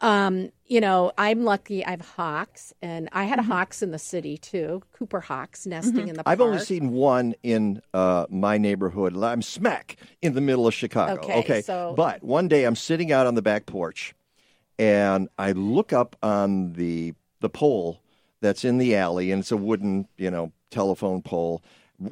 Um, 0.00 0.50
you 0.66 0.80
know, 0.80 1.12
I'm 1.16 1.44
lucky 1.44 1.84
I 1.84 1.90
have 1.90 2.00
hawks 2.00 2.72
and 2.82 3.08
I 3.12 3.24
had 3.24 3.38
a 3.38 3.42
hawks 3.42 3.82
in 3.82 3.90
the 3.90 3.98
city 3.98 4.36
too, 4.38 4.82
Cooper 4.92 5.20
hawks 5.20 5.66
nesting 5.66 6.08
in 6.08 6.14
the 6.16 6.22
I've 6.26 6.40
only 6.40 6.58
seen 6.60 6.90
one 6.92 7.34
in 7.42 7.80
uh, 7.92 8.26
my 8.30 8.58
neighborhood. 8.58 9.16
I'm 9.16 9.42
smack 9.42 9.96
in 10.22 10.34
the 10.34 10.40
middle 10.40 10.66
of 10.66 10.74
Chicago. 10.74 11.20
Okay, 11.40 11.62
so- 11.62 11.94
but 11.96 12.22
one 12.22 12.48
day 12.48 12.64
I'm 12.64 12.76
sitting 12.76 13.12
out 13.12 13.26
on 13.26 13.34
the 13.34 13.42
back 13.42 13.66
porch, 13.66 14.14
and 14.78 15.28
I 15.38 15.52
look 15.52 15.92
up 15.92 16.16
on 16.22 16.72
the 16.72 17.14
the 17.40 17.48
pole 17.50 18.00
that's 18.40 18.64
in 18.64 18.78
the 18.78 18.96
alley, 18.96 19.30
and 19.30 19.40
it's 19.40 19.52
a 19.52 19.56
wooden, 19.56 20.08
you 20.16 20.30
know, 20.30 20.50
telephone 20.70 21.22
pole. 21.22 21.62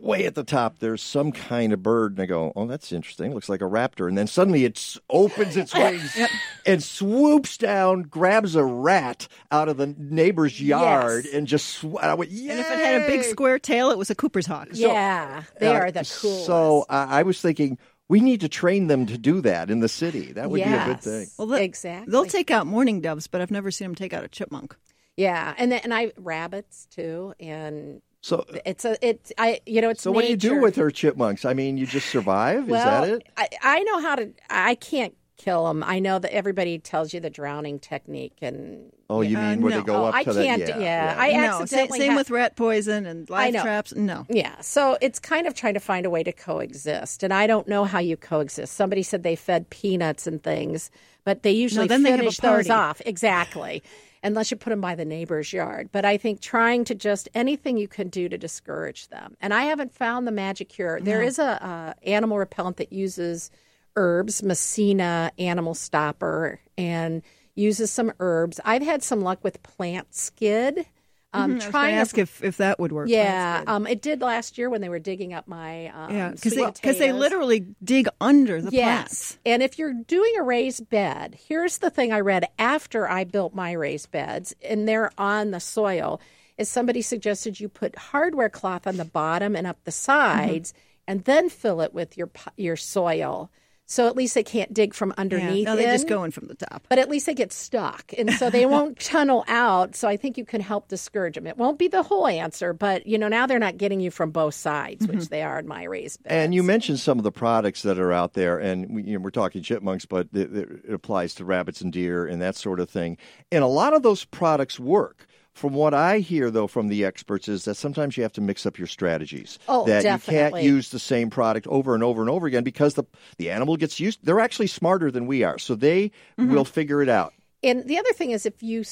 Way 0.00 0.24
at 0.26 0.34
the 0.34 0.44
top, 0.44 0.78
there's 0.78 1.02
some 1.02 1.32
kind 1.32 1.72
of 1.72 1.82
bird, 1.82 2.12
and 2.12 2.20
I 2.20 2.26
go, 2.26 2.52
"Oh, 2.56 2.66
that's 2.66 2.92
interesting. 2.92 3.34
Looks 3.34 3.48
like 3.48 3.60
a 3.60 3.64
raptor." 3.64 4.08
And 4.08 4.16
then 4.16 4.26
suddenly 4.26 4.64
it 4.64 4.96
opens 5.10 5.56
its 5.56 5.74
wings 5.74 6.18
and 6.64 6.82
swoops 6.82 7.56
down, 7.58 8.02
grabs 8.02 8.54
a 8.56 8.64
rat 8.64 9.28
out 9.50 9.68
of 9.68 9.76
the 9.76 9.94
neighbor's 9.98 10.60
yard, 10.60 11.26
and 11.26 11.46
just. 11.46 11.66
Sw- 11.68 11.84
I 12.00 12.14
went, 12.14 12.30
And 12.30 12.58
if 12.60 12.70
it 12.70 12.78
had 12.78 13.02
a 13.02 13.06
big 13.06 13.24
square 13.24 13.58
tail, 13.58 13.90
it 13.90 13.98
was 13.98 14.08
a 14.10 14.14
Cooper's 14.14 14.46
hawk. 14.46 14.68
yeah, 14.72 15.42
they 15.60 15.66
Uh, 15.68 15.72
are 15.74 15.90
the 15.90 16.00
coolest. 16.00 16.46
So 16.46 16.86
I 16.88 17.20
I 17.20 17.22
was 17.24 17.40
thinking 17.40 17.78
we 18.08 18.20
need 18.20 18.40
to 18.42 18.48
train 18.48 18.86
them 18.88 19.06
to 19.06 19.16
do 19.18 19.40
that 19.42 19.70
in 19.70 19.80
the 19.80 19.88
city. 19.88 20.32
That 20.32 20.50
would 20.50 20.58
be 20.58 20.62
a 20.62 20.84
good 20.84 21.00
thing. 21.00 21.28
Well, 21.38 21.48
they- 21.48 21.64
exactly. 21.64 22.10
They'll 22.10 22.26
take 22.26 22.50
out 22.50 22.66
mourning 22.66 23.00
doves, 23.00 23.26
but 23.26 23.40
I've 23.40 23.50
never 23.50 23.70
seen 23.70 23.86
them 23.88 23.94
take 23.94 24.12
out 24.12 24.22
a 24.24 24.28
chipmunk. 24.28 24.76
Yeah, 25.16 25.54
and 25.58 25.70
then, 25.72 25.80
and 25.84 25.92
I 25.94 26.12
rabbits 26.16 26.86
too, 26.90 27.34
and 27.40 28.00
So, 28.22 28.44
it's 28.64 28.84
a 28.84 28.96
it's 29.06 29.32
I 29.36 29.60
you 29.66 29.80
know 29.80 29.90
it's 29.90 30.02
so 30.02 30.12
what 30.12 30.24
do 30.24 30.30
you 30.30 30.36
do 30.36 30.60
with 30.60 30.76
her 30.76 30.90
chipmunks? 30.92 31.44
I 31.44 31.54
mean, 31.54 31.76
you 31.76 31.86
just 31.86 32.08
survive? 32.08 32.68
Well, 32.68 33.02
Is 33.04 33.10
that 33.10 33.16
it? 33.18 33.28
I, 33.36 33.48
I 33.78 33.82
know 33.82 34.00
how 34.00 34.14
to. 34.14 34.30
I 34.48 34.76
can't 34.76 35.14
kill 35.38 35.66
them. 35.66 35.82
I 35.82 35.98
know 35.98 36.20
that 36.20 36.32
everybody 36.32 36.78
tells 36.78 37.12
you 37.12 37.18
the 37.18 37.30
drowning 37.30 37.80
technique, 37.80 38.36
and 38.40 38.92
Oh, 39.10 39.22
you 39.22 39.36
Uh, 39.36 39.50
mean 39.50 39.60
where 39.60 39.72
no. 39.72 39.80
they 39.80 39.84
go 39.84 39.96
Oh, 39.96 40.04
up 40.04 40.14
I 40.14 40.22
to 40.22 40.32
that? 40.34 40.44
can't- 40.44 40.60
Yeah, 40.68 40.78
yeah, 40.78 41.14
I 41.18 41.32
no, 41.32 41.60
accidentally 41.62 41.98
same 41.98 42.12
ha- 42.12 42.16
with 42.18 42.30
rat 42.30 42.54
poison 42.54 43.06
and 43.06 43.28
live 43.28 43.54
traps. 43.60 43.92
No. 43.96 44.24
yeah. 44.30 44.54
So 44.60 44.96
it's 45.00 45.18
kind 45.18 45.48
of 45.48 45.54
trying 45.54 45.74
to 45.74 45.80
find 45.80 46.06
a 46.06 46.10
way 46.10 46.22
to 46.22 46.32
coexist, 46.32 47.24
and 47.24 47.34
I 47.34 47.48
don't 47.48 47.66
know 47.66 47.84
how 47.84 47.98
you 47.98 48.16
coexist. 48.16 48.72
Somebody 48.74 49.02
said 49.02 49.24
they 49.24 49.34
fed 49.34 49.68
peanuts 49.68 50.28
and 50.28 50.40
things, 50.40 50.92
but 51.24 51.42
they 51.42 51.50
usually 51.50 51.88
then 51.88 52.04
they 52.04 52.10
have 52.12 52.20
a 52.20 52.22
finish 52.22 52.36
those 52.38 52.70
off 52.70 53.02
exactly. 53.04 53.82
Unless 54.24 54.50
you 54.52 54.56
put 54.56 54.70
them 54.70 54.80
by 54.80 54.94
the 54.94 55.04
neighbor's 55.04 55.52
yard. 55.52 55.88
But 55.90 56.04
I 56.04 56.16
think 56.16 56.40
trying 56.40 56.84
to 56.84 56.94
just 56.94 57.28
anything 57.34 57.76
you 57.76 57.88
can 57.88 58.08
do 58.08 58.28
to 58.28 58.38
discourage 58.38 59.08
them. 59.08 59.36
And 59.40 59.52
I 59.52 59.64
haven't 59.64 59.92
found 59.92 60.26
the 60.26 60.32
magic 60.32 60.68
cure. 60.68 61.00
There 61.00 61.20
No. 61.22 61.26
is 61.26 61.38
a 61.40 61.64
uh, 61.64 61.94
animal 62.04 62.38
repellent 62.38 62.76
that 62.76 62.92
uses 62.92 63.50
herbs, 63.96 64.42
Messina 64.42 65.32
animal 65.38 65.74
stopper, 65.74 66.60
and 66.78 67.22
uses 67.56 67.90
some 67.90 68.12
herbs. 68.20 68.60
I've 68.64 68.82
had 68.82 69.02
some 69.02 69.22
luck 69.22 69.42
with 69.42 69.62
Plantskydd. 69.62 70.86
Um, 71.34 71.52
Mhm, 71.52 71.54
was 71.56 71.64
trying 71.64 71.94
to 71.94 72.00
ask 72.00 72.18
if, 72.18 72.44
if 72.44 72.58
that 72.58 72.78
would 72.78 72.92
work. 72.92 73.08
yeah, 73.08 73.62
um, 73.66 73.86
it 73.86 74.02
did 74.02 74.20
last 74.20 74.58
year 74.58 74.68
when 74.68 74.80
they 74.82 74.90
were 74.90 74.98
digging 74.98 75.32
up 75.32 75.48
my 75.48 75.86
um, 75.88 76.14
Yeah, 76.14 76.30
because 76.30 76.52
sweet 76.52 76.80
they, 76.82 76.92
they 76.98 77.12
literally 77.12 77.64
dig 77.82 78.06
under 78.20 78.60
the 78.60 78.70
yes. 78.70 78.82
plants. 78.82 79.38
And 79.46 79.62
if 79.62 79.78
you're 79.78 79.94
doing 79.94 80.34
a 80.38 80.42
raised 80.42 80.90
bed, 80.90 81.38
here's 81.48 81.78
the 81.78 81.88
thing 81.90 82.12
I 82.12 82.20
read 82.20 82.46
after 82.58 83.08
I 83.08 83.24
built 83.24 83.54
my 83.54 83.72
raised 83.72 84.10
beds, 84.10 84.54
and 84.62 84.86
they're 84.86 85.10
on 85.16 85.52
the 85.52 85.60
soil. 85.60 86.20
Is 86.58 86.68
somebody 86.68 87.00
suggested 87.00 87.58
you 87.60 87.68
put 87.70 87.96
hardware 87.96 88.50
cloth 88.50 88.86
on 88.86 88.98
the 88.98 89.06
bottom 89.06 89.56
and 89.56 89.66
up 89.66 89.78
the 89.84 89.90
sides, 89.90 90.74
and 91.08 91.24
then 91.24 91.48
fill 91.48 91.80
it 91.80 91.94
with 91.94 92.18
your 92.18 92.30
your 92.58 92.76
soil. 92.76 93.50
So 93.86 94.06
at 94.06 94.16
least 94.16 94.34
they 94.34 94.42
can't 94.42 94.72
dig 94.72 94.94
from 94.94 95.12
underneath. 95.18 95.66
no, 95.66 95.76
they 95.76 95.84
just 95.84 96.04
in. 96.04 96.08
go 96.08 96.24
in 96.24 96.30
from 96.30 96.46
the 96.46 96.54
top. 96.54 96.86
But 96.88 96.98
at 96.98 97.10
least 97.10 97.26
they 97.26 97.34
get 97.34 97.52
stuck, 97.52 98.12
and 98.16 98.32
so 98.32 98.48
they 98.48 98.64
won't 98.74 98.98
tunnel 98.98 99.44
out. 99.48 99.96
So 99.96 100.08
I 100.08 100.16
think 100.16 100.38
you 100.38 100.44
can 100.44 100.60
help 100.60 100.88
discourage 100.88 101.34
them. 101.34 101.46
It 101.46 101.58
won't 101.58 101.78
be 101.78 101.88
the 101.88 102.02
whole 102.02 102.26
answer, 102.26 102.72
but 102.72 103.06
you 103.06 103.18
know 103.18 103.28
now 103.28 103.46
they're 103.46 103.58
not 103.58 103.76
getting 103.76 104.00
you 104.00 104.10
from 104.10 104.30
both 104.30 104.54
sides, 104.54 105.06
which 105.06 105.18
mm-hmm. 105.18 105.30
they 105.30 105.42
are 105.42 105.58
in 105.58 105.66
my 105.66 105.84
raised 105.84 106.22
bed. 106.22 106.32
And 106.32 106.54
you 106.54 106.62
mentioned 106.62 107.00
some 107.00 107.18
of 107.18 107.24
the 107.24 107.32
products 107.32 107.82
that 107.82 107.98
are 107.98 108.12
out 108.12 108.34
there, 108.34 108.58
and 108.58 108.94
we, 108.94 109.02
you 109.02 109.14
know, 109.14 109.20
we're 109.20 109.30
talking 109.30 109.62
chipmunks, 109.62 110.06
but 110.06 110.28
it, 110.32 110.54
it 110.54 110.92
applies 110.92 111.34
to 111.34 111.44
rabbits 111.44 111.80
and 111.80 111.92
deer 111.92 112.26
and 112.26 112.40
that 112.40 112.56
sort 112.56 112.80
of 112.80 112.88
thing. 112.88 113.18
And 113.50 113.62
a 113.62 113.68
lot 113.68 113.92
of 113.92 114.02
those 114.02 114.24
products 114.24 114.80
work. 114.80 115.26
From 115.52 115.74
what 115.74 115.92
I 115.92 116.18
hear, 116.20 116.50
though, 116.50 116.66
from 116.66 116.88
the 116.88 117.04
experts, 117.04 117.46
is 117.46 117.66
that 117.66 117.74
sometimes 117.74 118.16
you 118.16 118.22
have 118.22 118.32
to 118.32 118.40
mix 118.40 118.64
up 118.64 118.78
your 118.78 118.86
strategies. 118.86 119.58
Oh, 119.68 119.84
that 119.86 120.04
you 120.04 120.18
can't 120.18 120.56
use 120.56 120.90
the 120.90 120.98
same 120.98 121.28
product 121.30 121.66
over 121.66 121.94
and 121.94 122.02
over 122.02 122.22
and 122.22 122.30
over 122.30 122.46
again 122.46 122.64
because 122.64 122.94
the 122.94 123.04
the 123.36 123.50
animal 123.50 123.76
gets 123.76 124.00
used. 124.00 124.20
They're 124.24 124.40
actually 124.40 124.68
smarter 124.68 125.10
than 125.10 125.26
we 125.26 125.44
are, 125.44 125.58
so 125.58 125.74
they 125.74 126.10
Mm-hmm. 126.38 126.54
will 126.54 126.64
figure 126.64 127.02
it 127.02 127.08
out. 127.08 127.34
And 127.62 127.84
the 127.86 127.98
other 127.98 128.12
thing 128.12 128.32
is, 128.32 128.44
if 128.46 128.62
you 128.62 128.82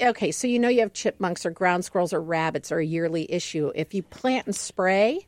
okay, 0.00 0.30
so 0.30 0.46
you 0.46 0.58
know 0.58 0.68
you 0.68 0.80
have 0.80 0.92
chipmunks 0.92 1.44
or 1.44 1.50
ground 1.50 1.84
squirrels 1.84 2.12
or 2.12 2.22
rabbits 2.22 2.72
are 2.72 2.78
a 2.78 2.86
yearly 2.86 3.30
issue. 3.30 3.70
If 3.74 3.92
you 3.92 4.02
plant 4.02 4.46
and 4.46 4.56
spray, 4.56 5.26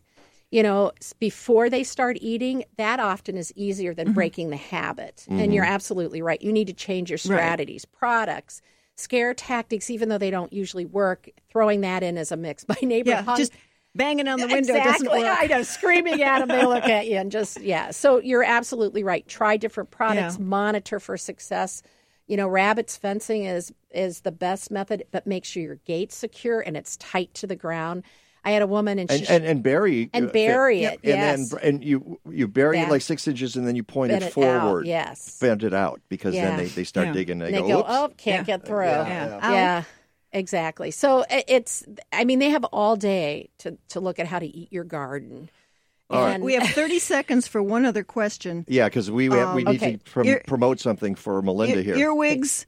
you 0.51 0.63
know, 0.63 0.93
before 1.19 1.69
they 1.69 1.83
start 1.85 2.17
eating, 2.21 2.65
that 2.79 3.01
often 3.01 3.37
is 3.37 3.53
easier 3.57 3.93
than 3.93 4.13
breaking 4.15 4.51
the 4.51 4.57
habit. 4.57 5.27
And 5.29 5.53
you're 5.53 5.65
absolutely 5.65 6.23
right. 6.23 6.41
You 6.41 6.53
need 6.53 6.69
to 6.69 6.73
change 6.73 7.11
your 7.11 7.19
strategies, 7.19 7.85
products, 7.85 8.63
scare 8.97 9.35
tactics, 9.35 9.91
even 9.91 10.09
though 10.09 10.19
they 10.19 10.31
don't 10.31 10.53
usually 10.53 10.85
work. 10.85 11.29
Throwing 11.51 11.83
that 11.83 12.03
in 12.03 12.19
as 12.19 12.33
a 12.33 12.37
mix. 12.37 12.67
My 12.69 12.77
neighbor 12.83 13.11
Yeah, 13.11 13.23
hung, 13.23 13.37
just 13.37 13.53
banging 13.95 14.29
on 14.29 14.39
the 14.41 14.47
window 14.47 14.75
doesn't 14.75 15.07
exactly. 15.07 15.23
work. 15.23 15.39
I 15.41 15.47
know, 15.47 15.63
screaming 15.63 16.23
at 16.23 16.41
them, 16.41 16.49
they 16.49 16.67
look 16.67 16.85
at 16.85 17.07
you 17.07 17.17
and 17.17 17.31
just 17.31 17.61
yeah. 17.61 17.91
So 17.91 18.21
you're 18.21 18.45
absolutely 18.45 19.03
right. 19.05 19.27
Try 19.27 19.57
different 19.57 19.91
products. 19.91 20.37
Yeah. 20.39 20.45
Monitor 20.45 21.01
for 21.01 21.17
success. 21.17 21.83
You 22.27 22.37
know, 22.37 22.49
rabbits 22.49 22.97
fencing 22.97 23.45
is 23.45 23.73
is 23.91 24.21
the 24.21 24.33
best 24.33 24.71
method, 24.71 25.05
but 25.11 25.27
make 25.27 25.45
sure 25.45 25.63
your 25.63 25.77
gate's 25.87 26.17
secure 26.17 26.61
and 26.61 26.77
it's 26.77 26.97
tight 26.97 27.33
to 27.35 27.47
the 27.47 27.57
ground. 27.57 28.03
I 28.47 28.51
had 28.53 28.63
a 28.63 28.67
woman 28.67 28.99
and 29.01 29.11
she 29.11 29.19
And, 29.19 29.29
and 29.29 29.45
and 29.45 29.63
bury 29.63 30.09
And 30.15 30.29
uh, 30.29 30.33
bury 30.33 30.85
fit- 30.85 30.93
it, 31.03 31.11
and 31.11 31.21
yes. 31.21 31.51
then 31.51 31.61
and 31.63 31.85
you 31.85 32.21
you 32.31 32.47
bury 32.47 32.79
it 32.79 32.89
like 32.89 33.03
six 33.03 33.27
inches 33.27 33.57
and 33.57 33.67
then 33.67 33.75
you 33.77 33.83
point 33.83 34.11
Bend 34.13 34.23
it 34.23 34.27
it 34.27 34.29
out, 34.29 34.33
forward. 34.63 34.87
yes. 34.87 35.39
bend 35.41 35.65
it 35.65 35.75
out 35.75 36.01
because 36.09 36.35
Yeah. 36.35 36.51
then 36.51 36.59
they, 36.59 36.67
they 36.67 36.85
start 36.85 37.09
Yeah. 37.09 37.13
digging. 37.13 37.43
And 37.43 37.43
And 37.43 37.55
they, 37.57 37.61
they 37.63 37.69
go, 37.69 37.83
go, 37.83 37.89
"Oops." 37.89 37.89
oh, 37.91 38.15
can't 38.17 38.47
get 38.47 38.65
through. 38.65 38.85
Yeah, 38.87 39.07
Yeah, 39.43 39.51
yeah. 39.53 39.83
exactly. 40.33 40.91
So 40.93 41.25
it's, 41.29 41.85
I 42.13 42.25
mean, 42.25 42.39
they 42.39 42.51
have 42.51 42.65
all 42.67 42.95
day 42.97 43.51
to, 43.59 43.77
to 43.89 44.01
look 44.01 44.19
at 44.21 44.27
how 44.29 44.39
to 44.39 44.47
eat 44.47 44.73
your 44.73 44.85
garden. 44.85 45.51
All 46.09 46.23
right. 46.23 46.35
And 46.35 46.45
We 46.45 46.55
have 46.55 46.69
30 46.69 47.01
seconds 47.01 47.49
for 47.49 47.61
one 47.61 47.85
other 47.85 48.05
question. 48.05 48.65
Yeah, 48.69 48.85
because 48.87 49.11
we 49.11 49.29
we, 49.29 49.37
we 49.37 49.43
Um, 49.43 49.57
need 49.57 49.69
okay. 49.83 49.93
to 49.97 49.99
prom- 49.99 50.27
Ear- 50.27 50.43
promote 50.47 50.79
something 50.79 51.17
for 51.17 51.43
Melinda 51.43 51.79
Ear- 51.79 51.83
here. 51.83 51.97
Earwigs. 51.97 52.65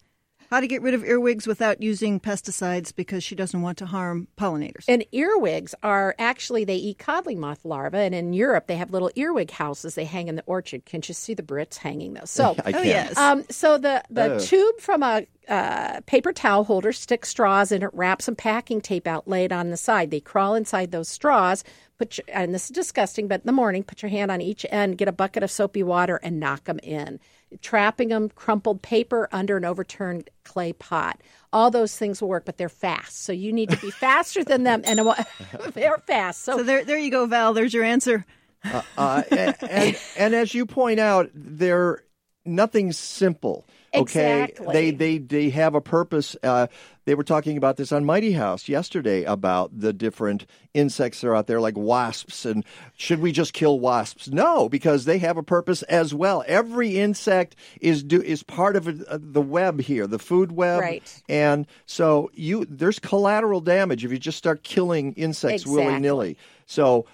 How 0.50 0.60
to 0.60 0.66
get 0.66 0.80
rid 0.80 0.94
of 0.94 1.04
earwigs 1.04 1.46
without 1.46 1.82
using 1.82 2.18
pesticides 2.20 2.94
because 2.94 3.22
she 3.22 3.34
doesn't 3.34 3.60
want 3.60 3.76
to 3.78 3.86
harm 3.86 4.28
pollinators. 4.38 4.84
And 4.88 5.04
earwigs 5.12 5.74
are 5.82 6.14
actually, 6.18 6.64
they 6.64 6.76
eat 6.76 6.98
codling 6.98 7.38
moth 7.38 7.66
larvae. 7.66 7.98
And 7.98 8.14
in 8.14 8.32
Europe, 8.32 8.66
they 8.66 8.76
have 8.76 8.90
little 8.90 9.10
earwig 9.14 9.50
houses 9.50 9.94
they 9.94 10.06
hang 10.06 10.28
in 10.28 10.36
the 10.36 10.42
orchard. 10.46 10.86
Can't 10.86 11.06
you 11.06 11.12
see 11.12 11.34
the 11.34 11.42
Brits 11.42 11.76
hanging 11.76 12.14
those? 12.14 12.30
So, 12.30 12.56
I 12.64 12.72
Oh, 12.72 12.80
yes. 12.82 13.16
Um, 13.18 13.44
so 13.50 13.76
the, 13.76 14.02
the 14.08 14.36
Oh. 14.36 14.38
tube 14.38 14.80
from 14.80 15.02
a 15.02 15.26
uh, 15.48 16.00
paper 16.06 16.32
towel 16.32 16.64
holder 16.64 16.92
sticks 16.92 17.28
straws 17.28 17.70
in 17.70 17.82
it, 17.82 17.90
wrap 17.92 18.22
some 18.22 18.36
packing 18.36 18.80
tape 18.80 19.06
out, 19.06 19.28
lay 19.28 19.44
it 19.44 19.52
on 19.52 19.70
the 19.70 19.76
side. 19.76 20.10
They 20.10 20.20
crawl 20.20 20.54
inside 20.54 20.90
those 20.92 21.08
straws. 21.08 21.62
Put 21.98 22.16
your, 22.18 22.24
and 22.32 22.54
this 22.54 22.64
is 22.64 22.70
disgusting, 22.70 23.28
but 23.28 23.40
in 23.40 23.46
the 23.46 23.52
morning, 23.52 23.82
put 23.82 24.02
your 24.02 24.10
hand 24.10 24.30
on 24.30 24.40
each 24.40 24.64
end, 24.70 24.96
get 24.98 25.08
a 25.08 25.12
bucket 25.12 25.42
of 25.42 25.50
soapy 25.50 25.82
water, 25.82 26.20
and 26.22 26.38
knock 26.40 26.64
them 26.64 26.78
in. 26.82 27.18
Trapping 27.62 28.08
them, 28.08 28.28
crumpled 28.30 28.82
paper 28.82 29.28
under 29.32 29.56
an 29.56 29.64
overturned 29.64 30.28
clay 30.44 30.72
pot. 30.72 31.20
All 31.52 31.70
those 31.70 31.96
things 31.96 32.20
will 32.20 32.28
work, 32.28 32.44
but 32.44 32.58
they're 32.58 32.68
fast. 32.68 33.22
So 33.24 33.32
you 33.32 33.52
need 33.52 33.70
to 33.70 33.76
be 33.78 33.90
faster 34.00 34.44
than 34.44 34.64
them, 34.64 34.82
and 34.84 35.00
they're 35.72 35.98
fast. 35.98 36.42
So, 36.42 36.58
So 36.58 36.62
there, 36.62 36.84
there 36.84 36.98
you 36.98 37.10
go, 37.10 37.26
Val. 37.26 37.54
There's 37.54 37.72
your 37.72 37.84
answer. 37.84 38.24
uh, 38.64 38.82
uh, 38.96 39.22
and, 39.30 39.56
and 39.62 39.96
and 40.16 40.34
as 40.34 40.52
you 40.54 40.66
point 40.66 41.00
out, 41.00 41.30
they're 41.32 42.02
nothing's 42.44 42.98
simple. 42.98 43.64
Okay, 43.94 44.44
Exactly. 44.44 44.72
they 44.72 44.90
they 44.90 45.18
they 45.18 45.50
have 45.50 45.74
a 45.74 45.80
purpose. 45.80 46.36
Uh, 46.42 46.66
they 47.06 47.14
were 47.14 47.24
talking 47.24 47.56
about 47.56 47.78
this 47.78 47.90
on 47.90 48.04
Mighty 48.04 48.32
House 48.32 48.68
yesterday 48.68 49.24
about 49.24 49.70
the 49.78 49.94
different 49.94 50.44
insects 50.74 51.22
that 51.22 51.28
are 51.28 51.34
out 51.34 51.46
there, 51.46 51.60
like 51.60 51.76
wasps. 51.76 52.44
And 52.44 52.64
should 52.98 53.20
we 53.20 53.32
just 53.32 53.54
kill 53.54 53.80
wasps? 53.80 54.28
No, 54.28 54.68
because 54.68 55.06
they 55.06 55.16
have 55.18 55.38
a 55.38 55.42
purpose 55.42 55.82
as 55.84 56.12
well. 56.12 56.44
Every 56.46 56.98
insect 56.98 57.56
is 57.80 58.02
do 58.02 58.20
is 58.20 58.42
part 58.42 58.76
of 58.76 58.88
a, 58.88 59.18
the 59.18 59.40
web 59.40 59.80
here, 59.80 60.06
the 60.06 60.18
food 60.18 60.52
web. 60.52 60.80
Right. 60.80 61.22
And 61.28 61.66
so 61.86 62.30
you 62.34 62.66
there's 62.68 62.98
collateral 62.98 63.62
damage 63.62 64.04
if 64.04 64.12
you 64.12 64.18
just 64.18 64.38
start 64.38 64.62
killing 64.64 65.14
insects 65.14 65.62
Exactly. 65.62 65.86
willy 65.86 66.00
nilly. 66.00 66.36
So 66.66 67.06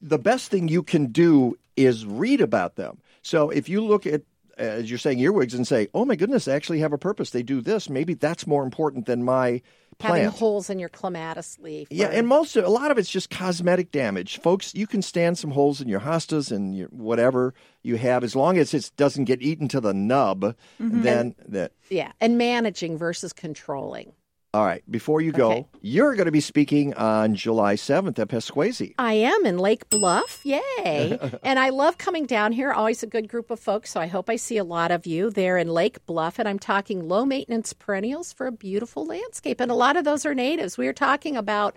the 0.00 0.18
best 0.18 0.50
thing 0.50 0.68
you 0.68 0.84
can 0.84 1.06
do 1.06 1.58
is 1.76 2.06
read 2.06 2.40
about 2.40 2.76
them. 2.76 2.98
So 3.22 3.50
if 3.50 3.68
you 3.68 3.84
look 3.84 4.06
at 4.06 4.22
as 4.58 4.90
you're 4.90 4.98
saying 4.98 5.18
earwigs 5.20 5.54
and 5.54 5.66
say, 5.66 5.88
"Oh 5.94 6.04
my 6.04 6.16
goodness, 6.16 6.44
they 6.46 6.52
actually 6.54 6.80
have 6.80 6.92
a 6.92 6.98
purpose. 6.98 7.30
They 7.30 7.42
do 7.42 7.60
this. 7.60 7.88
Maybe 7.88 8.14
that's 8.14 8.46
more 8.46 8.62
important 8.64 9.06
than 9.06 9.22
my 9.24 9.62
having 10.00 10.26
holes 10.26 10.70
in 10.70 10.78
your 10.78 10.88
clematis 10.88 11.58
leaf. 11.60 11.88
Yeah, 11.90 12.06
or- 12.06 12.10
and 12.12 12.28
most 12.28 12.54
of, 12.56 12.64
a 12.64 12.68
lot 12.68 12.90
of 12.92 12.98
it's 12.98 13.10
just 13.10 13.30
cosmetic 13.30 13.90
damage, 13.90 14.38
folks. 14.40 14.72
You 14.74 14.86
can 14.86 15.02
stand 15.02 15.38
some 15.38 15.50
holes 15.50 15.80
in 15.80 15.88
your 15.88 15.98
hostas 16.00 16.52
and 16.52 16.76
your, 16.76 16.86
whatever 16.88 17.52
you 17.82 17.96
have, 17.96 18.22
as 18.22 18.36
long 18.36 18.58
as 18.58 18.72
it 18.74 18.92
doesn't 18.96 19.24
get 19.24 19.42
eaten 19.42 19.66
to 19.68 19.80
the 19.80 19.92
nub. 19.92 20.54
Mhm. 20.80 21.02
Then 21.02 21.34
that. 21.48 21.72
yeah, 21.90 22.12
and 22.20 22.38
managing 22.38 22.96
versus 22.96 23.32
controlling. 23.32 24.12
All 24.54 24.64
right. 24.64 24.82
Before 24.90 25.20
you 25.20 25.30
go, 25.30 25.50
Okay. 25.50 25.66
you're 25.82 26.14
going 26.14 26.24
to 26.24 26.32
be 26.32 26.40
speaking 26.40 26.94
on 26.94 27.34
July 27.34 27.74
7th 27.74 28.18
at 28.18 28.28
Pasquesi. 28.28 28.94
I 28.98 29.12
am 29.12 29.44
in 29.44 29.58
Lake 29.58 29.90
Bluff. 29.90 30.40
Yay. 30.42 31.18
and 31.44 31.58
I 31.58 31.68
love 31.68 31.98
coming 31.98 32.24
down 32.24 32.52
here. 32.52 32.72
Always 32.72 33.02
a 33.02 33.06
good 33.06 33.28
group 33.28 33.50
of 33.50 33.60
folks. 33.60 33.90
So 33.90 34.00
I 34.00 34.06
hope 34.06 34.30
I 34.30 34.36
see 34.36 34.56
a 34.56 34.64
lot 34.64 34.90
of 34.90 35.06
you 35.06 35.28
there 35.28 35.58
in 35.58 35.68
Lake 35.68 36.04
Bluff. 36.06 36.38
And 36.38 36.48
I'm 36.48 36.58
talking 36.58 37.06
low 37.06 37.26
maintenance 37.26 37.74
perennials 37.74 38.32
for 38.32 38.46
a 38.46 38.52
beautiful 38.52 39.04
landscape. 39.04 39.60
And 39.60 39.70
a 39.70 39.74
lot 39.74 39.98
of 39.98 40.04
those 40.04 40.24
are 40.24 40.34
natives. 40.34 40.78
We 40.78 40.88
are 40.88 40.94
talking 40.94 41.36
about 41.36 41.76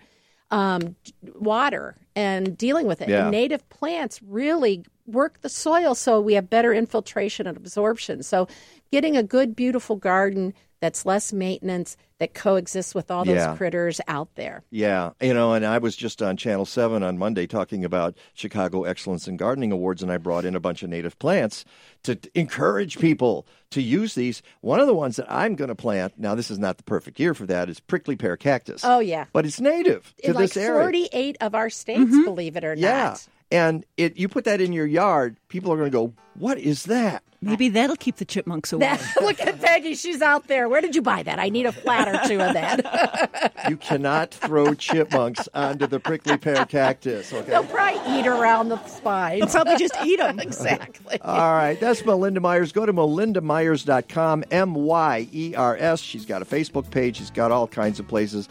um, 0.50 0.96
water 1.36 1.98
and 2.16 2.58
dealing 2.58 2.88
with 2.88 3.02
it. 3.02 3.10
Yeah. 3.10 3.24
And 3.24 3.32
native 3.32 3.68
plants 3.68 4.22
really 4.24 4.86
work 5.06 5.42
the 5.42 5.50
soil 5.50 5.94
so 5.94 6.22
we 6.22 6.36
have 6.36 6.50
better 6.50 6.74
infiltration 6.74 7.48
and 7.48 7.58
absorption. 7.58 8.24
So 8.24 8.48
getting 8.94 9.18
a 9.18 9.24
good, 9.24 9.58
beautiful 9.58 9.98
garden 9.98 10.54
that's 10.82 11.06
less 11.06 11.32
maintenance 11.32 11.96
that 12.18 12.34
coexists 12.34 12.94
with 12.94 13.10
all 13.10 13.24
those 13.24 13.36
Yeah. 13.36 13.56
critters 13.56 14.02
out 14.08 14.30
there. 14.36 14.64
Yeah, 14.70 15.12
you 15.22 15.34
know, 15.34 15.54
and 15.54 15.66
I 15.66 15.78
was 15.78 15.96
just 15.96 16.22
on 16.22 16.38
Channel 16.38 16.66
7 16.66 17.02
on 17.02 17.18
Monday 17.18 17.48
talking 17.48 17.86
about 17.86 18.16
Chicago 18.34 18.84
Excellence 18.84 19.28
in 19.28 19.38
Gardening 19.38 19.72
Awards, 19.72 20.04
and 20.04 20.12
I 20.12 20.18
brought 20.18 20.46
in 20.46 20.56
a 20.56 20.60
bunch 20.60 20.84
of 20.84 20.90
native 20.90 21.18
plants 21.18 21.66
to 22.04 22.20
encourage 22.36 23.00
people 23.00 23.48
to 23.72 23.82
use 23.82 24.16
these. 24.16 24.42
One 24.62 24.80
of 24.80 24.88
the 24.88 24.94
ones 24.94 25.16
that 25.16 25.32
I'm 25.32 25.56
going 25.56 25.70
to 25.70 25.76
plant, 25.76 26.14
now 26.18 26.36
this 26.36 26.52
is 26.52 26.60
not 26.60 26.78
the 26.78 26.84
perfect 26.84 27.20
year 27.20 27.34
for 27.34 27.46
that, 27.48 27.70
is 27.70 27.80
prickly 27.80 28.16
pear 28.16 28.36
cactus. 28.38 28.82
Oh, 28.84 29.00
yeah. 29.00 29.26
But 29.34 29.46
it's 29.46 29.62
native 29.62 30.14
to 30.18 30.30
in 30.30 30.34
like 30.34 30.44
this 30.44 30.58
area. 30.58 30.82
48 30.82 31.38
of 31.42 31.56
our 31.56 31.70
states, 31.70 32.02
mm-hmm. 32.02 32.24
believe 32.24 32.56
it 32.56 32.64
or 32.64 32.74
yeah. 32.76 33.04
not. 33.04 33.28
And 33.52 33.86
it, 33.98 34.18
you 34.18 34.28
put 34.30 34.46
that 34.46 34.62
in 34.62 34.74
your 34.74 34.86
yard, 34.86 35.38
people 35.50 35.72
are 35.74 35.78
going 35.78 35.92
to 35.92 35.96
go, 35.96 36.14
What 36.36 36.58
is 36.58 36.84
that? 36.86 37.24
Maybe 37.44 37.70
that'll 37.70 37.96
keep 37.96 38.18
the 38.18 38.26
chipmunks 38.26 38.72
away. 38.72 39.00
Look 39.22 39.42
at 39.42 39.60
Peggy. 39.60 39.96
She's 39.96 40.22
out 40.22 40.48
there. 40.48 40.70
Where 40.70 40.80
did 40.80 40.96
you 40.96 41.02
buy 41.02 41.24
that? 41.24 41.40
I 41.40 41.50
need 41.50 41.66
a 41.66 41.72
flat 41.72 42.08
or 42.08 42.28
two 42.28 42.40
of 42.40 42.54
that. 42.54 43.52
You 43.70 43.78
cannot 43.78 44.34
throw 44.34 44.74
chipmunks 44.74 45.48
onto 45.54 45.86
the 45.86 46.00
prickly 46.00 46.36
pear 46.38 46.66
cactus. 46.66 47.32
Okay. 47.32 47.52
They'll 47.52 47.64
probably 47.64 48.20
eat 48.20 48.26
around 48.26 48.70
the 48.70 48.84
spine. 48.88 49.40
They'll 49.40 49.48
probably 49.50 49.78
just 49.78 49.96
eat 50.04 50.18
them. 50.18 50.40
exactly. 50.40 51.22
All 51.22 51.54
right, 51.54 51.80
that's 51.80 52.04
Melinda 52.04 52.40
Myers. 52.40 52.72
Go 52.72 52.88
to 52.88 52.94
melindamyers.com, 52.94 54.46
M 54.50 54.74
Y 54.74 55.28
E 55.32 55.54
R 55.56 55.78
S. 55.78 56.00
She's 56.00 56.26
got 56.26 56.42
a 56.42 56.46
Facebook 56.46 56.90
page, 56.90 57.18
she's 57.18 57.30
got 57.30 57.52
all 57.52 57.68
kinds 57.68 58.00
of 58.00 58.08
places. 58.08 58.50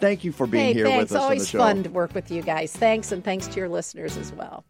Thank 0.00 0.24
you 0.24 0.32
for 0.32 0.46
being 0.46 0.66
hey, 0.66 0.72
here 0.74 0.86
thanks. 0.86 1.10
with 1.10 1.12
us 1.12 1.16
on 1.16 1.18
the 1.18 1.24
Always 1.24 1.48
show. 1.48 1.58
fun 1.58 1.82
to 1.82 1.90
work 1.90 2.14
with 2.14 2.30
you 2.30 2.42
guys. 2.42 2.72
Thanks, 2.72 3.12
and 3.12 3.24
thanks 3.24 3.46
to 3.48 3.56
your 3.58 3.68
listeners 3.68 4.16
as 4.16 4.32
well. 4.32 4.64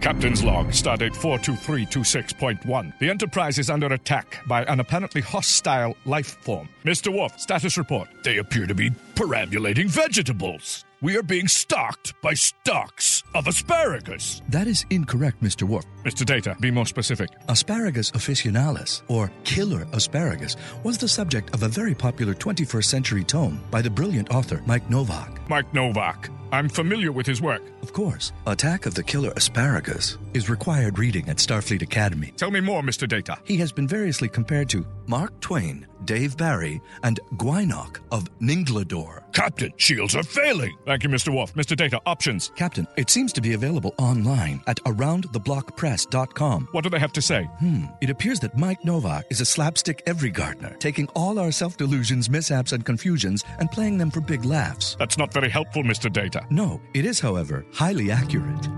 Captain's 0.00 0.42
log, 0.42 0.68
stardate 0.68 1.14
42326.1. 1.14 2.98
The 2.98 3.08
Enterprise 3.08 3.58
is 3.60 3.70
under 3.70 3.86
attack 3.86 4.38
by 4.48 4.64
an 4.64 4.80
apparently 4.80 5.20
hostile 5.20 5.96
life 6.06 6.38
form. 6.42 6.68
Mr. 6.84 7.16
Worf, 7.16 7.38
status 7.38 7.78
report. 7.78 8.08
They 8.24 8.38
appear 8.38 8.66
to 8.66 8.74
be 8.74 8.90
perambulating 9.14 9.88
vegetables. 9.88 10.84
We 11.02 11.16
are 11.16 11.22
being 11.24 11.48
stalked 11.48 12.14
by 12.22 12.34
stalks 12.34 13.24
of 13.34 13.48
asparagus. 13.48 14.40
That 14.48 14.68
is 14.68 14.86
incorrect, 14.88 15.42
Mr. 15.42 15.64
Worf. 15.64 15.84
Mr. 16.04 16.24
Data, 16.24 16.56
be 16.60 16.70
more 16.70 16.86
specific. 16.86 17.28
Asparagus 17.48 18.12
officinalis, 18.12 19.02
or 19.08 19.32
killer 19.42 19.84
asparagus, 19.92 20.54
was 20.84 20.98
the 20.98 21.08
subject 21.08 21.52
of 21.54 21.64
a 21.64 21.68
very 21.68 21.92
popular 21.92 22.34
21st 22.34 22.84
century 22.84 23.24
tome 23.24 23.60
by 23.68 23.82
the 23.82 23.90
brilliant 23.90 24.30
author 24.30 24.62
Mike 24.64 24.88
Nowak. 24.88 25.40
Mike 25.48 25.74
Nowak. 25.74 26.30
I'm 26.52 26.68
familiar 26.68 27.12
with 27.12 27.26
his 27.26 27.40
work. 27.40 27.62
Of 27.80 27.94
course, 27.94 28.30
Attack 28.46 28.84
of 28.84 28.94
the 28.94 29.02
Killer 29.02 29.32
Asparagus 29.36 30.18
is 30.34 30.50
required 30.50 30.98
reading 30.98 31.30
at 31.30 31.38
Starfleet 31.38 31.80
Academy. 31.80 32.34
Tell 32.36 32.50
me 32.50 32.60
more, 32.60 32.82
Mr. 32.82 33.08
Data. 33.08 33.38
He 33.44 33.56
has 33.56 33.72
been 33.72 33.88
variously 33.88 34.28
compared 34.28 34.68
to 34.68 34.86
Mark 35.06 35.40
Twain, 35.40 35.86
Dave 36.04 36.36
Barry, 36.36 36.80
and 37.02 37.18
Gwynok 37.36 38.00
of 38.10 38.28
Ninglador. 38.38 39.22
Captain, 39.32 39.72
shields 39.78 40.14
are 40.14 40.22
failing. 40.22 40.76
Thank 40.84 41.04
you, 41.04 41.08
Mr. 41.08 41.34
Worf. 41.34 41.54
Mr. 41.54 41.74
Data, 41.74 42.00
options. 42.04 42.52
Captain, 42.54 42.86
it 42.96 43.08
seems 43.08 43.32
to 43.32 43.40
be 43.40 43.54
available 43.54 43.94
online 43.98 44.62
at 44.66 44.76
aroundtheblockpress.com. 44.84 46.68
What 46.72 46.84
do 46.84 46.90
they 46.90 46.98
have 46.98 47.12
to 47.14 47.22
say? 47.22 47.44
Hmm. 47.60 47.84
It 48.02 48.10
appears 48.10 48.40
that 48.40 48.56
Mike 48.58 48.84
Nowak 48.84 49.24
is 49.30 49.40
a 49.40 49.46
slapstick 49.46 50.02
every 50.06 50.30
gardener, 50.30 50.76
taking 50.78 51.08
all 51.14 51.38
our 51.38 51.50
self 51.50 51.76
delusions, 51.78 52.28
mishaps, 52.28 52.72
and 52.72 52.84
confusions 52.84 53.42
and 53.58 53.70
playing 53.70 53.96
them 53.96 54.10
for 54.10 54.20
big 54.20 54.44
laughs. 54.44 54.96
That's 54.98 55.16
not 55.16 55.32
very 55.32 55.48
helpful, 55.48 55.82
Mr. 55.82 56.12
Data. 56.12 56.41
No, 56.50 56.80
it 56.94 57.04
is, 57.04 57.20
however, 57.20 57.64
highly 57.72 58.10
accurate. 58.10 58.68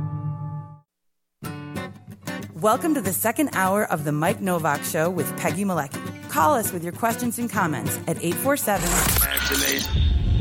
Welcome 2.54 2.94
to 2.94 3.00
the 3.02 3.12
second 3.12 3.50
hour 3.52 3.84
of 3.84 4.04
the 4.04 4.12
Mike 4.12 4.40
Nowak 4.40 4.82
Show 4.84 5.10
with 5.10 5.36
Peggy 5.36 5.64
Malecki. 5.64 6.00
Call 6.30 6.54
us 6.54 6.72
with 6.72 6.82
your 6.82 6.92
questions 6.92 7.38
and 7.38 7.50
comments 7.50 7.96
at 8.08 8.16
847 8.24 8.88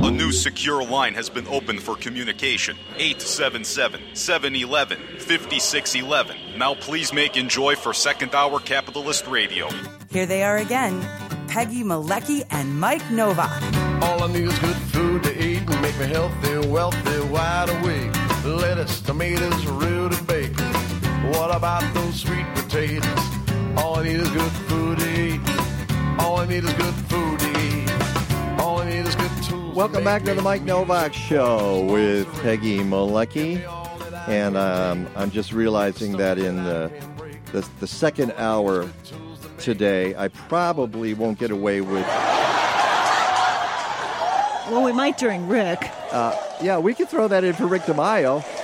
A 0.05 0.09
new 0.09 0.31
secure 0.31 0.83
line 0.83 1.13
has 1.13 1.29
been 1.29 1.45
opened 1.47 1.83
for 1.83 1.95
communication. 1.95 2.77
877 2.95 4.01
711 4.15 4.97
5611. 5.19 6.57
Now 6.57 6.75
please 6.75 7.13
make 7.13 7.35
enjoy 7.37 7.75
for 7.75 7.93
second 7.93 8.33
hour 8.33 8.59
capitalist 8.59 9.27
radio. 9.27 9.69
Here 10.09 10.25
they 10.25 10.43
are 10.43 10.57
again 10.57 11.01
Peggy 11.47 11.83
Malecki 11.83 12.45
and 12.49 12.79
Mike 12.79 13.11
Nowak. 13.11 13.51
All 14.01 14.23
I 14.23 14.27
need 14.31 14.43
is 14.47 14.59
good 14.59 14.75
food 14.75 15.03
to 15.03 15.03
eat 15.03 15.11
and 15.11 15.12
make 15.97 16.07
me 16.07 16.13
healthy, 16.13 16.67
wealthy, 16.67 17.19
wide 17.29 17.69
awake. 17.69 18.11
Lettuce, 18.45 19.01
tomatoes, 19.01 19.65
root 19.65 20.13
and 20.13 20.27
bacon. 20.27 20.65
What 21.31 21.55
about 21.55 21.81
those 21.93 22.21
sweet 22.21 22.45
potatoes? 22.55 23.03
All 23.77 23.99
I 23.99 24.03
need 24.03 24.19
is 24.19 24.29
good 24.29 24.51
food 24.51 24.99
to 24.99 25.21
eat. 25.21 25.41
All 26.19 26.37
I 26.37 26.45
need 26.45 26.63
is 26.63 26.73
good 26.73 26.93
food 26.93 27.39
to 27.39 27.49
eat. 27.61 28.59
All 28.59 28.79
I 28.79 28.89
need 28.89 29.05
is 29.05 29.15
good 29.15 29.31
tools. 29.43 29.75
Welcome 29.75 30.03
back 30.03 30.23
to 30.23 30.33
the 30.33 30.41
Mike 30.41 30.63
Nowak 30.63 31.13
Show 31.13 31.85
with 31.85 32.27
Peggy 32.41 32.79
Malecki. 32.79 33.61
And 34.27 34.57
um, 34.57 35.07
I'm 35.15 35.31
just 35.31 35.53
realizing 35.53 36.17
that 36.17 36.37
in 36.37 36.63
the, 36.63 36.91
the, 37.51 37.67
the 37.79 37.87
second 37.87 38.33
hour 38.37 38.89
today, 39.57 40.15
I 40.15 40.29
probably 40.29 41.13
won't 41.13 41.39
get 41.39 41.51
away 41.51 41.81
with. 41.81 42.05
Well, 44.73 44.83
we 44.83 44.91
might 44.91 45.19
during 45.19 45.47
Rick. 45.47 45.87
Uh, 46.11 46.35
yeah, 46.59 46.79
we 46.79 46.95
could 46.95 47.07
throw 47.07 47.27
that 47.27 47.43
in 47.43 47.53
for 47.53 47.67
Rick 47.67 47.83
DiMaio. 47.83 48.43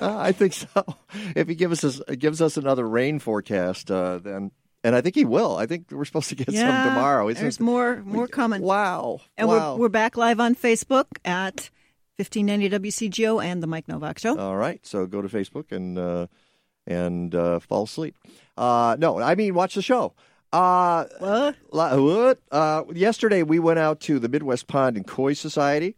Uh, 0.00 0.18
I 0.18 0.32
think 0.32 0.52
so. 0.52 0.96
If 1.36 1.46
he 1.46 1.54
gives 1.54 1.84
us 1.84 2.00
gives 2.18 2.42
us 2.42 2.56
another 2.56 2.88
rain 2.88 3.20
forecast, 3.20 3.88
uh, 3.88 4.18
then 4.18 4.50
and 4.82 4.96
I 4.96 5.00
think 5.00 5.14
he 5.14 5.24
will. 5.24 5.56
I 5.56 5.66
think 5.66 5.92
we're 5.92 6.04
supposed 6.04 6.28
to 6.30 6.34
get 6.34 6.50
yeah, 6.50 6.82
some 6.82 6.92
tomorrow. 6.92 7.28
Isn't 7.28 7.40
there's 7.40 7.58
it? 7.58 7.62
more 7.62 8.02
more 8.04 8.26
coming. 8.26 8.62
Wow! 8.62 9.20
And 9.36 9.46
wow. 9.46 9.74
we're 9.74 9.82
we're 9.82 9.88
back 9.90 10.16
live 10.16 10.40
on 10.40 10.56
Facebook 10.56 11.06
at 11.24 11.70
1590 12.16 12.90
WCGO 12.90 13.44
and 13.44 13.62
the 13.62 13.68
Mike 13.68 13.86
Nowak 13.86 14.18
Show. 14.18 14.36
All 14.36 14.56
right, 14.56 14.84
so 14.84 15.06
go 15.06 15.22
to 15.22 15.28
Facebook 15.28 15.70
and 15.70 15.96
uh, 15.96 16.26
and 16.84 17.32
uh, 17.32 17.60
fall 17.60 17.84
asleep. 17.84 18.16
Uh, 18.56 18.96
no, 18.98 19.20
I 19.20 19.36
mean 19.36 19.54
watch 19.54 19.76
the 19.76 19.82
show. 19.82 20.14
Uh, 20.52 21.06
what? 21.18 21.56
What? 21.70 22.38
Uh, 22.50 22.84
yesterday 22.92 23.42
we 23.42 23.58
went 23.58 23.78
out 23.78 24.00
to 24.00 24.18
the 24.18 24.28
Midwest 24.28 24.66
Pond 24.66 24.96
and 24.96 25.06
Koi 25.06 25.32
Society. 25.32 25.96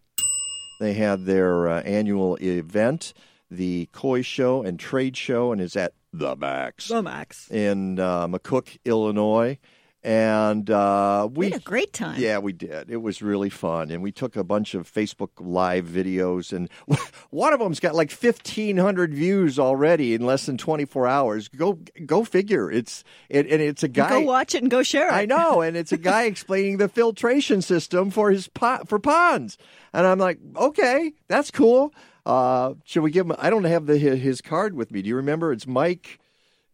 They 0.81 0.93
had 0.93 1.25
their 1.25 1.69
uh, 1.69 1.83
annual 1.83 2.37
event, 2.41 3.15
the 3.51 3.89
Koi 3.93 4.23
Show 4.23 4.63
and 4.63 4.79
Trade 4.79 5.17
Show, 5.17 5.51
and 5.51 5.61
is 5.61 5.77
at 5.77 5.95
the 6.13 6.37
Max. 6.37 6.89
The 6.89 7.03
Max 7.03 7.51
in 7.51 7.99
uh, 7.99 8.29
McCook, 8.29 8.79
Illinois. 8.85 9.59
And 10.05 10.69
uh, 10.69 11.27
we, 11.33 11.47
we 11.47 11.53
had 11.53 11.63
a 11.63 11.65
great 11.65 11.95
time. 11.95 12.21
Yeah, 12.21 12.37
we 12.37 12.53
did. 12.53 12.91
It 12.91 12.99
was 12.99 13.23
really 13.23 13.49
fun, 13.49 13.91
and 13.91 14.03
we 14.03 14.13
took 14.13 14.37
a 14.37 14.45
bunch 14.45 14.75
of 14.75 14.91
Facebook 14.93 15.31
Live 15.41 15.87
videos, 15.87 16.53
and 16.53 16.69
one 17.31 17.55
of 17.55 17.59
them's 17.59 17.81
got 17.81 17.95
like 17.95 18.11
fifteen 18.11 18.77
hundred 18.77 19.15
views 19.15 19.59
already 19.59 20.13
in 20.13 20.27
less 20.27 20.45
than 20.45 20.59
twenty 20.59 20.85
four 20.85 21.07
hours. 21.07 21.49
Go, 21.49 21.79
go 22.05 22.23
figure. 22.23 22.71
It's 22.71 23.03
it, 23.31 23.51
and 23.51 23.63
it's 23.63 23.83
a 23.83 23.89
guy. 23.89 24.11
Go 24.11 24.21
watch 24.21 24.55
it 24.55 24.61
and 24.61 24.71
go 24.71 24.83
share 24.83 25.09
it. 25.09 25.15
I 25.15 25.25
know, 25.25 25.61
and 25.63 25.75
it's 25.75 25.93
a 25.93 25.97
guy 25.97 26.25
explaining 26.25 26.77
the 26.77 26.89
filtration 26.91 27.63
system 27.63 28.11
for 28.11 28.31
his 28.31 28.47
pot 28.47 28.91
for 28.91 28.99
ponds, 28.99 29.57
and 29.95 30.07
I'm 30.07 30.19
like, 30.19 30.39
okay, 30.55 31.15
that's 31.29 31.51
cool. 31.51 31.95
Uh, 32.27 32.75
should 32.85 33.03
we 33.03 33.11
give 33.11 33.25
him? 33.25 33.37
I 33.39 33.49
don't 33.49 33.65
have 33.65 33.87
the 33.87 33.97
his 33.97 34.43
card 34.43 34.75
with 34.75 34.91
me. 34.91 35.01
Do 35.01 35.09
you 35.09 35.17
remember? 35.17 35.51
It's 35.51 35.67
Mike 35.67 36.21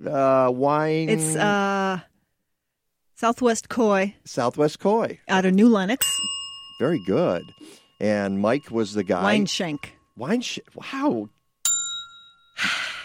uh, 0.05 0.51
Wine. 0.53 1.09
It's 1.09 1.37
uh, 1.37 2.01
Southwest 3.21 3.69
Koi. 3.69 4.15
Southwest 4.25 4.79
Koi. 4.79 5.21
out 5.29 5.45
of 5.45 5.53
New 5.53 5.69
Lenox. 5.69 6.07
Very 6.79 6.99
good. 7.05 7.43
And 8.01 8.41
Mike 8.41 8.71
was 8.71 8.95
the 8.95 9.05
guy. 9.05 9.23
Wine 9.23 9.45
Shank. 9.45 9.95
Wine 10.17 10.43
Wow. 10.75 11.29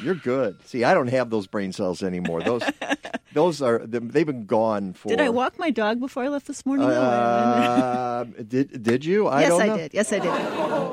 You're 0.01 0.15
good. 0.15 0.55
See, 0.63 0.85
I 0.85 0.93
don't 0.93 1.09
have 1.09 1.29
those 1.31 1.47
brain 1.47 1.73
cells 1.73 2.01
anymore. 2.01 2.41
Those, 2.43 2.63
those 3.33 3.61
are 3.61 3.79
they've 3.85 4.25
been 4.25 4.45
gone 4.45 4.93
for. 4.93 5.09
Did 5.09 5.19
I 5.19 5.27
walk 5.27 5.59
my 5.59 5.69
dog 5.69 5.99
before 5.99 6.23
I 6.23 6.29
left 6.29 6.47
this 6.47 6.65
morning? 6.65 6.87
Uh, 6.87 8.23
did 8.47 8.81
did 8.81 9.03
you? 9.03 9.27
I 9.27 9.41
yes, 9.41 9.51
I 9.51 9.67
know. 9.67 9.77
did. 9.77 9.93
Yes, 9.93 10.13
I 10.13 10.19
did. 10.19 10.31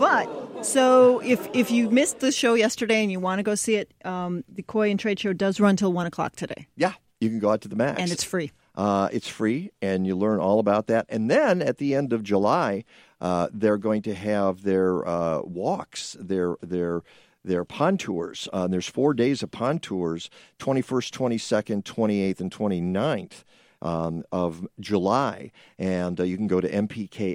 But 0.01 0.65
so 0.65 1.21
if 1.21 1.49
if 1.55 1.71
you 1.71 1.91
missed 1.91 2.19
the 2.19 2.33
show 2.33 2.55
yesterday 2.55 3.03
and 3.03 3.13
you 3.13 3.21
want 3.21 3.39
to 3.39 3.45
go 3.45 3.55
see 3.55 3.77
it, 3.77 3.95
um, 4.05 4.43
the 4.49 4.65
Koi 4.65 4.91
and 4.91 4.99
Trade 4.99 5.21
Show 5.21 5.33
does 5.33 5.61
run 5.61 5.77
till 5.77 5.93
one 5.93 6.07
o'clock 6.07 6.35
today, 6.35 6.67
Yeah, 6.75 6.95
you 7.21 7.29
can 7.29 7.39
go 7.39 7.51
out 7.53 7.61
to 7.61 7.69
the 7.69 7.77
max, 7.77 8.01
and 8.01 8.11
it's 8.11 8.25
free. 8.25 8.51
Uh, 8.75 9.09
it's 9.13 9.29
free, 9.29 9.71
and 9.83 10.07
you 10.07 10.17
learn 10.17 10.41
all 10.41 10.59
about 10.59 10.87
that. 10.87 11.07
And 11.09 11.31
then 11.31 11.61
at 11.61 11.79
the 11.79 11.95
end 11.95 12.13
of 12.13 12.23
July, 12.23 12.85
uh, 13.21 13.49
they're 13.53 13.79
going 13.79 14.03
to 14.03 14.15
have 14.15 14.63
their 14.63 15.07
uh, 15.07 15.43
walks, 15.43 16.17
their 16.19 16.57
their 16.63 17.03
their 17.45 17.65
pond. 17.65 18.05
Uh, 18.53 18.67
there's 18.69 18.87
four 18.87 19.15
days 19.15 19.43
of 19.43 19.51
pond 19.51 19.83
tours: 19.83 20.31
21st, 20.59 21.11
22nd, 21.11 21.83
28th, 21.83 22.41
and 22.41 22.51
29th. 22.51 23.45
Um, 23.85 24.23
of 24.31 24.65
July, 24.79 25.51
and 25.77 26.21
uh, 26.21 26.23
you 26.23 26.37
can 26.37 26.47
go 26.47 26.61
to 26.61 26.69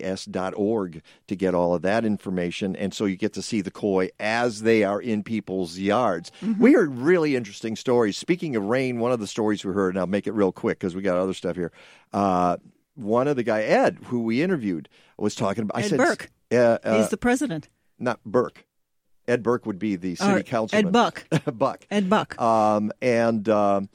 mpks.org 0.08 1.02
to 1.28 1.36
get 1.36 1.54
all 1.54 1.74
of 1.74 1.82
that 1.82 2.06
information. 2.06 2.74
And 2.76 2.93
so 2.93 3.04
you 3.04 3.18
get 3.18 3.34
to 3.34 3.41
see 3.41 3.60
the 3.60 3.70
koi 3.70 4.10
as 4.18 4.62
they 4.62 4.86
are 4.86 5.02
in 5.02 5.24
people's 5.24 5.78
yards. 5.78 6.32
We 6.58 6.72
heard 6.72 6.98
really 6.98 7.36
interesting 7.36 7.76
stories. 7.76 8.18
Speaking 8.18 8.56
of 8.56 8.64
rain, 8.64 9.00
one 9.00 9.12
of 9.12 9.20
the 9.20 9.28
stories 9.28 9.66
we 9.66 9.74
heard, 9.74 9.95
and 9.95 10.00
I'll 10.00 10.08
make 10.08 10.26
it 10.26 10.32
real 10.32 10.54
quick 10.54 10.80
because 10.80 10.95
we 10.95 11.02
got 11.02 11.18
other 11.18 11.34
stuff 11.34 11.58
here. 11.58 11.74
Uh, 12.14 12.56
one 12.95 13.28
of 13.28 13.36
the 13.36 13.43
guy 13.43 13.64
Ed, 13.64 13.98
who 14.06 14.22
we 14.22 14.41
interviewed, 14.41 14.88
was 15.18 15.36
talking 15.36 15.64
about. 15.64 15.78
I 15.78 15.82
Ed 15.84 15.89
said, 15.89 15.98
Burke. 15.98 16.32
Uh, 16.52 16.78
uh, 16.82 16.98
He's 16.98 17.10
the 17.10 17.18
president. 17.18 17.68
not 18.00 18.24
Burke. 18.26 18.66
Ed 19.28 19.43
Burke 19.43 19.66
would 19.66 19.78
be 19.80 19.98
the 19.98 20.16
city 20.16 20.32
Or 20.32 20.41
councilman. 20.43 20.88
Ed 20.88 20.91
Buck. 20.93 21.28
Buck. 21.58 21.86
Ed 21.91 22.10
Buck. 22.10 22.39
Um, 22.41 22.93
and 23.02 23.50
um, 23.50 23.89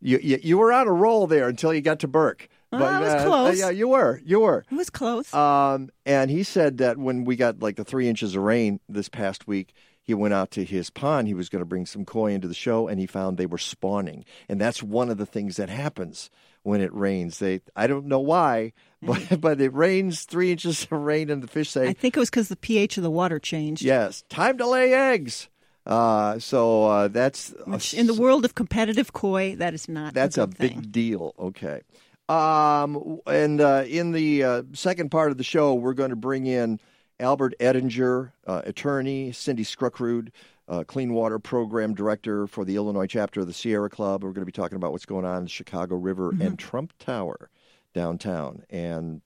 you, 0.00 0.18
you 0.22 0.38
you 0.42 0.58
were 0.58 0.72
on 0.72 0.86
a 0.86 0.92
roll 0.92 1.26
there 1.26 1.48
until 1.48 1.72
you 1.72 1.80
got 1.80 2.00
to 2.00 2.08
Burke. 2.08 2.48
Oh, 2.72 2.78
I 2.78 3.00
was 3.00 3.12
uh, 3.14 3.24
close. 3.24 3.58
yeah, 3.58 3.70
you 3.70 3.88
were. 3.88 4.20
You 4.24 4.40
were. 4.40 4.64
It 4.70 4.74
was 4.74 4.90
close. 4.90 5.32
Um, 5.32 5.90
and 6.04 6.30
he 6.30 6.42
said 6.42 6.78
that 6.78 6.98
when 6.98 7.24
we 7.24 7.36
got 7.36 7.60
like 7.60 7.76
the 7.76 7.84
three 7.84 8.08
inches 8.08 8.34
of 8.34 8.42
rain 8.42 8.80
this 8.88 9.08
past 9.08 9.46
week, 9.46 9.72
he 10.02 10.14
went 10.14 10.34
out 10.34 10.50
to 10.52 10.64
his 10.64 10.90
pond. 10.90 11.28
He 11.28 11.34
was 11.34 11.48
going 11.48 11.60
to 11.60 11.66
bring 11.66 11.86
some 11.86 12.04
koi 12.04 12.32
into 12.32 12.48
the 12.48 12.54
show, 12.54 12.88
and 12.88 13.00
he 13.00 13.06
found 13.06 13.38
they 13.38 13.46
were 13.46 13.58
spawning. 13.58 14.24
And 14.48 14.60
that's 14.60 14.82
one 14.82 15.10
of 15.10 15.16
the 15.16 15.26
things 15.26 15.56
that 15.56 15.68
happens 15.68 16.30
when 16.62 16.80
it 16.80 16.92
rains. 16.92 17.38
They, 17.38 17.60
I 17.74 17.86
don't 17.86 18.06
know 18.06 18.20
why, 18.20 18.72
but 19.02 19.40
but 19.40 19.60
it 19.60 19.72
rains 19.72 20.24
three 20.24 20.50
inches 20.50 20.84
of 20.84 20.92
rain, 20.92 21.30
and 21.30 21.42
the 21.42 21.48
fish 21.48 21.70
say, 21.70 21.88
I 21.88 21.92
think 21.92 22.16
it 22.16 22.20
was 22.20 22.30
because 22.30 22.48
the 22.48 22.56
pH 22.56 22.96
of 22.96 23.04
the 23.04 23.10
water 23.10 23.38
changed. 23.38 23.82
"Yes, 23.82 24.24
time 24.28 24.58
to 24.58 24.66
lay 24.66 24.92
eggs." 24.92 25.48
Uh, 25.86 26.38
so 26.38 26.84
uh, 26.84 27.08
that's 27.08 27.54
Which 27.64 27.94
in 27.94 28.06
the 28.06 28.14
world 28.14 28.44
of 28.44 28.54
competitive 28.54 29.12
koi, 29.12 29.54
that 29.56 29.72
is 29.72 29.88
not. 29.88 30.14
That's 30.14 30.36
a, 30.36 30.42
a, 30.42 30.46
big 30.46 30.72
thing. 30.72 30.80
deal. 30.90 31.34
Okay. 31.38 31.82
Um, 32.28 33.20
and 33.26 33.60
uh, 33.60 33.84
in 33.86 34.10
the 34.10 34.42
uh, 34.42 34.62
second 34.72 35.10
part 35.10 35.30
of 35.30 35.38
the 35.38 35.44
show, 35.44 35.74
we're 35.74 35.94
going 35.94 36.10
to 36.10 36.16
bring 36.16 36.46
in 36.46 36.80
Albert 37.20 37.54
Ettinger, 37.60 38.32
uh, 38.46 38.62
attorney, 38.64 39.30
Cindy 39.30 39.64
Skrukrud, 39.64 40.30
uh, 40.68 40.82
Clean 40.84 41.12
Water 41.12 41.38
Program 41.38 41.94
Director 41.94 42.48
for 42.48 42.64
the 42.64 42.74
Illinois 42.74 43.06
chapter 43.06 43.40
of 43.40 43.46
the 43.46 43.52
Sierra 43.52 43.88
Club. 43.88 44.24
We're 44.24 44.32
going 44.32 44.42
to 44.42 44.46
be 44.46 44.52
talking 44.52 44.76
about 44.76 44.90
what's 44.90 45.06
going 45.06 45.24
on 45.24 45.38
in 45.38 45.42
the 45.44 45.50
Chicago 45.50 45.94
River 45.94 46.32
and 46.40 46.58
Trump 46.58 46.92
Tower 46.98 47.48
downtown 47.94 48.64
and 48.68 49.22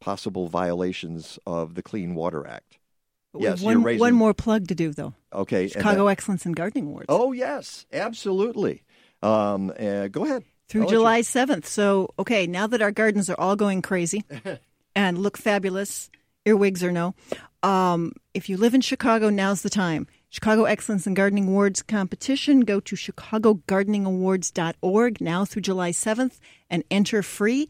possible 0.00 0.48
violations 0.48 1.38
of 1.46 1.74
the 1.74 1.82
Clean 1.82 2.14
Water 2.16 2.46
Act. 2.46 2.79
Yes, 3.38 3.60
have 3.60 3.66
one, 3.66 3.82
raising. 3.82 4.00
one 4.00 4.14
more 4.14 4.34
plug 4.34 4.68
to 4.68 4.74
do, 4.74 4.92
though. 4.92 5.14
Okay. 5.32 5.68
Chicago 5.68 6.04
that- 6.06 6.12
Excellence 6.12 6.44
in 6.46 6.52
Gardening 6.52 6.86
Awards. 6.88 7.06
Oh 7.08 7.32
yes, 7.32 7.86
absolutely. 7.92 8.82
Um, 9.22 9.70
uh, 9.78 10.08
go 10.08 10.24
ahead. 10.24 10.44
through 10.68 10.82
I'll 10.82 10.88
you- 10.88 10.94
July 10.96 11.20
7th. 11.20 11.66
So, 11.66 12.08
okay, 12.18 12.46
now 12.46 12.66
that 12.66 12.82
our 12.82 12.90
gardens 12.90 13.28
are 13.30 13.38
all 13.38 13.54
going 13.56 13.82
crazy 13.82 14.24
and 14.96 15.18
look 15.18 15.36
fabulous, 15.36 16.10
earwigs 16.46 16.82
or 16.82 16.90
no, 16.90 17.14
um, 17.62 18.12
if 18.34 18.48
you 18.48 18.56
live 18.56 18.74
in 18.74 18.80
Chicago, 18.80 19.28
now's 19.30 19.62
the 19.62 19.70
time. 19.70 20.06
Chicago 20.30 20.64
Excellence 20.64 21.06
in 21.06 21.14
Gardening 21.14 21.46
Awards 21.48 21.82
competition. 21.82 22.60
Go 22.60 22.80
to 22.80 22.96
chicagogardeningawards.org 22.96 25.20
now 25.20 25.44
through 25.44 25.62
July 25.62 25.90
7th 25.90 26.38
and 26.70 26.82
enter 26.90 27.22
free 27.22 27.68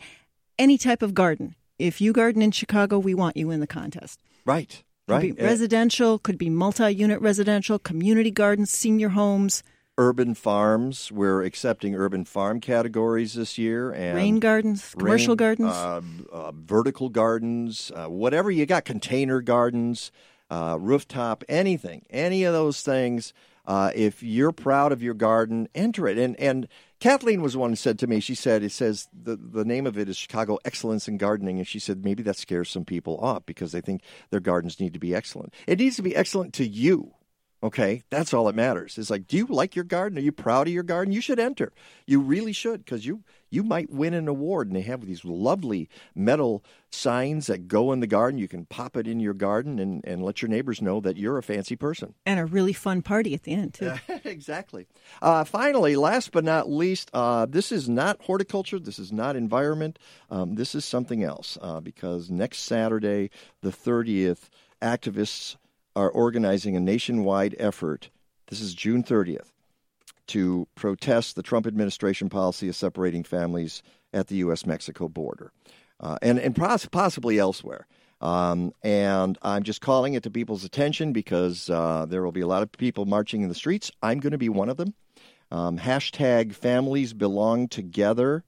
any 0.59 0.79
type 0.79 1.03
of 1.03 1.15
garden. 1.15 1.55
If 1.79 2.01
you 2.01 2.13
garden 2.13 2.43
in 2.43 2.51
Chicago, 2.51 2.99
we 2.99 3.15
want 3.15 3.37
you 3.37 3.51
in 3.51 3.61
the 3.61 3.67
contest. 3.67 4.21
Right. 4.45 4.83
Could 5.11 5.17
Right. 5.17 5.37
be 5.37 5.43
Uh, 5.43 5.47
residential, 5.47 6.19
could 6.21 6.39
be 6.39 6.49
multi-unit 6.51 7.21
residential, 7.21 7.79
community 7.81 8.31
gardens, 8.31 8.71
senior 8.71 9.09
homes, 9.11 9.63
urban 9.99 10.35
farms. 10.35 11.11
We're 11.13 11.43
accepting 11.43 11.95
urban 11.97 12.25
farm 12.25 12.61
categories 12.61 13.35
this 13.35 13.59
year, 13.59 13.91
and 13.91 14.15
rain 14.17 14.39
gardens, 14.39 14.95
commercial 14.97 15.35
gardens. 15.37 15.73
uh, 15.73 16.01
uh, 16.33 16.53
vertical 16.55 17.09
gardens, 17.09 17.91
uh, 17.95 18.07
whatever 18.07 18.51
you 18.51 18.67
got, 18.67 18.85
container 18.85 19.41
gardens, 19.41 20.13
uh, 20.49 20.79
rooftop, 20.81 21.43
anything, 21.49 22.07
any 22.09 22.45
of 22.45 22.53
those 22.55 22.81
things. 22.83 23.35
Uh, 23.67 23.91
if 23.95 24.23
you're 24.23 24.53
proud 24.53 24.91
of 24.93 25.03
your 25.03 25.15
garden, 25.15 25.69
enter 25.75 26.07
it. 26.09 26.19
And 26.19 26.39
and 26.41 26.67
Kathleen 27.01 27.41
was 27.41 27.55
the 27.55 27.59
one 27.59 27.71
who 27.71 27.77
said 27.77 27.99
to 27.99 28.07
me, 28.07 28.21
she 28.21 28.35
said, 28.35 28.63
it 28.63 28.73
says 28.73 29.09
the 29.13 29.35
the 29.37 29.65
name 29.65 29.87
of 29.87 29.99
it 29.99 30.09
is 30.09 30.19
Chicago 30.19 30.59
Excellence 30.65 31.09
in 31.09 31.17
Gardening, 31.17 31.57
and 31.57 31.67
she 31.67 31.79
said 31.79 32.05
maybe 32.05 32.23
that 32.23 32.37
scares 32.37 32.71
some 32.71 32.85
people 32.85 33.17
off 33.19 33.47
because 33.47 33.73
they 33.73 33.81
think 33.81 34.03
their 34.31 34.41
gardens 34.41 34.79
need 34.79 34.93
to 34.93 34.99
be 34.99 35.15
excellent. 35.15 35.55
It 35.67 35.79
needs 35.79 35.97
to 35.97 36.03
be 36.03 36.15
excellent 36.15 36.53
to 36.55 36.67
you. 36.67 37.15
Okay, 37.63 38.03
that's 38.09 38.33
all 38.33 38.45
that 38.45 38.55
matters. 38.55 38.97
It's 38.97 39.11
like, 39.11 39.27
do 39.27 39.37
you 39.37 39.47
like 39.47 39.77
your 39.77 39.85
garden? 39.85 40.19
Are 40.19 40.23
you 40.23 40.33
proud 40.33 40.67
of 40.67 40.73
your 40.73 40.83
garden? 40.83 41.13
You 41.13 41.21
should 41.21 41.39
enter. 41.39 41.73
You 42.07 42.21
really 42.21 42.53
should, 42.53 42.85
because 42.85 43.05
you 43.05 43.23
you 43.51 43.63
might 43.63 43.91
win 43.91 44.15
an 44.15 44.29
award. 44.29 44.69
And 44.69 44.77
they 44.77 44.83
have 44.83 45.05
these 45.05 45.25
lovely 45.25 45.89
metal 46.15 46.65
signs 46.91 47.47
that 47.49 47.69
go 47.69 47.93
in 47.93 48.01
the 48.01 48.07
garden. 48.07 48.39
You 48.39 48.49
can 48.49 48.65
pop 48.65 48.97
it 48.97 49.07
in 49.07 49.21
your 49.21 49.35
garden 49.35 49.79
and, 49.79 50.05
and 50.05 50.23
let 50.25 50.41
your 50.41 50.49
neighbors 50.49 50.81
know 50.81 51.01
that 51.01 51.17
you're 51.17 51.39
a 51.39 51.43
fancy 51.43 51.77
person. 51.77 52.15
And 52.25 52.41
a 52.41 52.47
really 52.47 52.73
fun 52.73 53.03
party 53.03 53.35
at 53.35 53.43
the 53.43 53.53
end, 53.53 53.75
too. 53.75 53.93
exactly. 54.25 54.87
Uh, 55.21 55.45
finally, 55.45 55.97
last 55.97 56.33
but 56.33 56.45
not 56.45 56.71
least, 56.71 57.11
uh, 57.13 57.47
this 57.47 57.73
is 57.73 57.89
not 57.89 58.23
horticulture. 58.23 58.79
This 58.79 58.99
is 58.99 59.13
not 59.13 59.37
environment. 59.37 59.99
Um, 60.31 60.55
this 60.55 60.75
is 60.75 60.85
something 60.85 61.23
else 61.23 61.59
uh, 61.61 61.81
because 61.81 62.31
next 62.31 62.61
Saturday, 62.61 63.31
the 63.63 63.71
30th, 63.71 64.49
activists 64.81 65.57
are 65.97 66.11
organizing 66.11 66.77
a 66.77 66.81
nationwide 66.81 67.55
effort. 67.59 68.11
This 68.47 68.61
is 68.61 68.75
June 68.75 69.03
30th 69.03 69.51
to 70.31 70.69
protest 70.77 71.35
the 71.35 71.43
Trump 71.43 71.67
administration 71.67 72.29
policy 72.29 72.69
of 72.69 72.77
separating 72.77 73.25
families 73.25 73.83
at 74.13 74.29
the 74.29 74.37
U.S. 74.37 74.65
Mexico 74.65 75.09
border 75.09 75.53
uh, 75.99 76.19
and, 76.23 76.39
and 76.39 76.55
poss- 76.55 76.87
possibly 76.87 77.39
elsewhere. 77.39 77.87
Um, 78.21 78.73
and 78.83 79.39
I'm 79.43 79.63
just 79.65 79.81
calling 79.81 80.15
it 80.15 80.23
to 80.25 80.31
people's 80.31 80.63
attention 80.63 81.13
because 81.13 81.69
uh, 81.69 82.07
there 82.09 82.23
will 82.23 82.33
be 82.33 82.43
a 82.43 82.47
lot 82.47 82.63
of 82.63 82.71
people 82.73 83.07
marching 83.07 83.43
in 83.43 83.49
the 83.49 83.55
streets. 83.55 83.91
I'm 84.03 84.21
going 84.21 84.33
to 84.33 84.39
be 84.39 84.49
one 84.49 84.69
of 84.69 84.77
them. 84.77 84.95
Um, 85.51 85.79
hashtag 85.79 86.55
families 86.55 87.13
belong 87.13 87.67
together 87.67 88.45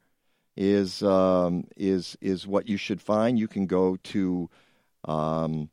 is 0.57 1.03
um, 1.03 1.64
is 1.76 2.16
is 2.20 2.47
what 2.47 2.68
you 2.68 2.76
should 2.76 3.01
find. 3.01 3.39
You 3.39 3.49
can 3.49 3.66
go 3.66 3.97
to 3.97 4.51
um, 5.05 5.70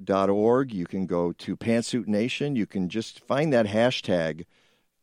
moveon.org. 0.00 0.72
You 0.72 0.86
can 0.86 1.06
go 1.06 1.32
to 1.32 1.56
Pantsuit 1.56 2.06
Nation. 2.06 2.56
You 2.56 2.66
can 2.66 2.88
just 2.88 3.20
find 3.20 3.52
that 3.52 3.66
hashtag 3.66 4.44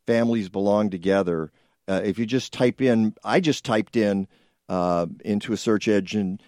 families 0.06 0.48
belong 0.48 0.90
together. 0.90 1.50
Uh, 1.88 2.00
if 2.04 2.18
you 2.18 2.26
just 2.26 2.52
type 2.52 2.80
in, 2.80 3.14
I 3.24 3.40
just 3.40 3.64
typed 3.64 3.96
in 3.96 4.28
uh, 4.68 5.06
into 5.24 5.52
a 5.52 5.56
search 5.56 5.88
engine 5.88 6.40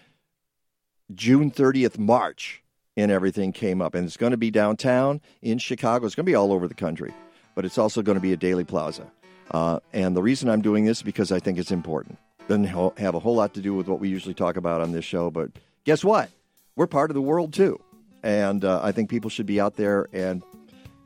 June 1.13 1.51
30th 1.51 1.97
March, 1.97 2.63
and 2.95 3.11
everything 3.11 3.51
came 3.51 3.81
up. 3.81 3.93
And 3.93 4.05
it's 4.05 4.17
going 4.17 4.31
to 4.31 4.37
be 4.37 4.51
downtown 4.51 5.21
in 5.41 5.57
Chicago. 5.57 6.05
It's 6.05 6.15
going 6.15 6.25
to 6.25 6.29
be 6.29 6.35
all 6.35 6.51
over 6.51 6.67
the 6.67 6.73
country, 6.73 7.13
but 7.55 7.65
it's 7.65 7.77
also 7.77 8.01
going 8.01 8.15
to 8.15 8.21
be 8.21 8.33
a 8.33 8.37
Daley 8.37 8.63
Plaza. 8.63 9.11
Uh, 9.51 9.79
and 9.91 10.15
the 10.15 10.23
reason 10.23 10.49
I'm 10.49 10.61
doing 10.61 10.85
this 10.85 10.99
is 10.99 11.03
because 11.03 11.31
I 11.31 11.39
think 11.39 11.59
it's 11.59 11.71
important. 11.71 12.17
Doesn't 12.47 12.65
have 12.65 13.15
a 13.15 13.19
whole 13.19 13.35
lot 13.35 13.53
to 13.53 13.61
do 13.61 13.73
with 13.73 13.87
what 13.87 13.99
we 13.99 14.09
usually 14.09 14.33
talk 14.33 14.57
about 14.57 14.81
on 14.81 14.91
this 14.91 15.05
show, 15.05 15.29
but 15.29 15.51
guess 15.83 16.03
what? 16.03 16.29
We're 16.75 16.87
part 16.87 17.11
of 17.11 17.15
the 17.15 17.21
world 17.21 17.53
too. 17.53 17.79
And 18.23 18.63
uh, 18.63 18.79
I 18.81 18.91
think 18.91 19.09
people 19.09 19.29
should 19.29 19.45
be 19.45 19.59
out 19.59 19.75
there 19.75 20.07
and 20.13 20.41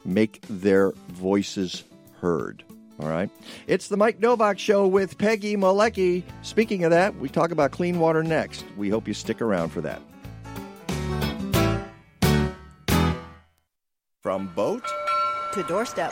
make 0.05 0.41
their 0.47 0.91
voices 1.09 1.83
heard. 2.21 2.63
All 2.99 3.09
right. 3.09 3.29
It's 3.67 3.89
the 3.89 3.97
Mike 3.97 4.19
Nowak 4.19 4.57
Show 4.57 4.87
with 4.87 5.17
Peggy 5.17 5.55
Malecki. 5.55 6.23
Speaking 6.41 6.83
of 6.83 6.91
that, 6.91 7.15
we 7.17 7.29
talk 7.29 7.51
about 7.51 7.71
clean 7.71 7.99
water 7.99 8.23
next. 8.23 8.65
We 8.75 8.89
hope 8.89 9.07
you 9.07 9.13
stick 9.13 9.41
around 9.41 9.69
for 9.69 9.81
that. 9.81 10.01
From 14.23 14.47
boat 14.55 14.83
To 15.53 15.63
doorstep. 15.63 16.11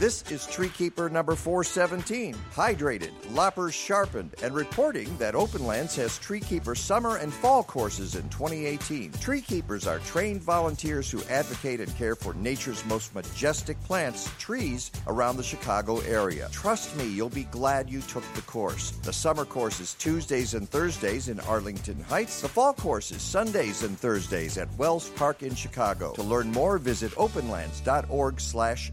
This 0.00 0.22
is 0.30 0.46
Treekeeper 0.46 1.10
number 1.10 1.34
417, 1.34 2.34
hydrated, 2.54 3.10
loppers 3.34 3.74
sharpened, 3.74 4.34
and 4.42 4.54
reporting 4.54 5.14
that 5.18 5.34
Openlands 5.34 5.94
has 5.96 6.18
Treekeeper 6.18 6.74
summer 6.74 7.18
and 7.18 7.30
fall 7.30 7.62
courses 7.62 8.14
in 8.14 8.26
2018. 8.30 9.12
Treekeepers 9.20 9.86
are 9.86 9.98
trained 9.98 10.40
volunteers 10.40 11.10
who 11.10 11.22
advocate 11.24 11.80
and 11.80 11.96
care 11.98 12.16
for 12.16 12.32
nature's 12.32 12.82
most 12.86 13.14
majestic 13.14 13.78
plants, 13.84 14.30
trees, 14.38 14.90
around 15.06 15.36
the 15.36 15.42
Chicago 15.42 15.98
area. 15.98 16.48
Trust 16.50 16.96
me, 16.96 17.06
you'll 17.06 17.28
be 17.28 17.44
glad 17.44 17.90
you 17.90 18.00
took 18.00 18.24
the 18.32 18.42
course. 18.42 18.92
The 19.02 19.12
summer 19.12 19.44
course 19.44 19.80
is 19.80 19.92
Tuesdays 19.92 20.54
and 20.54 20.66
Thursdays 20.66 21.28
in 21.28 21.40
Arlington 21.40 22.00
Heights. 22.04 22.40
The 22.40 22.48
fall 22.48 22.72
course 22.72 23.10
is 23.10 23.20
Sundays 23.20 23.82
and 23.82 23.98
Thursdays 23.98 24.56
at 24.56 24.74
Wells 24.78 25.10
Park 25.10 25.42
in 25.42 25.54
Chicago. 25.54 26.14
To 26.14 26.22
learn 26.22 26.50
more, 26.52 26.78
visit 26.78 27.12
openlands.org 27.16 28.40
slash 28.40 28.92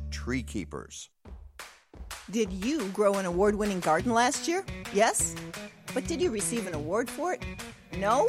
Did 2.29 2.51
you 2.51 2.89
grow 2.89 3.13
an 3.13 3.25
award 3.25 3.55
winning 3.55 3.79
garden 3.79 4.13
last 4.13 4.47
year? 4.47 4.65
Yes? 4.93 5.33
But 5.93 6.07
did 6.07 6.21
you 6.21 6.29
receive 6.29 6.67
an 6.67 6.73
award 6.73 7.09
for 7.09 7.33
it? 7.33 7.43
No? 7.97 8.27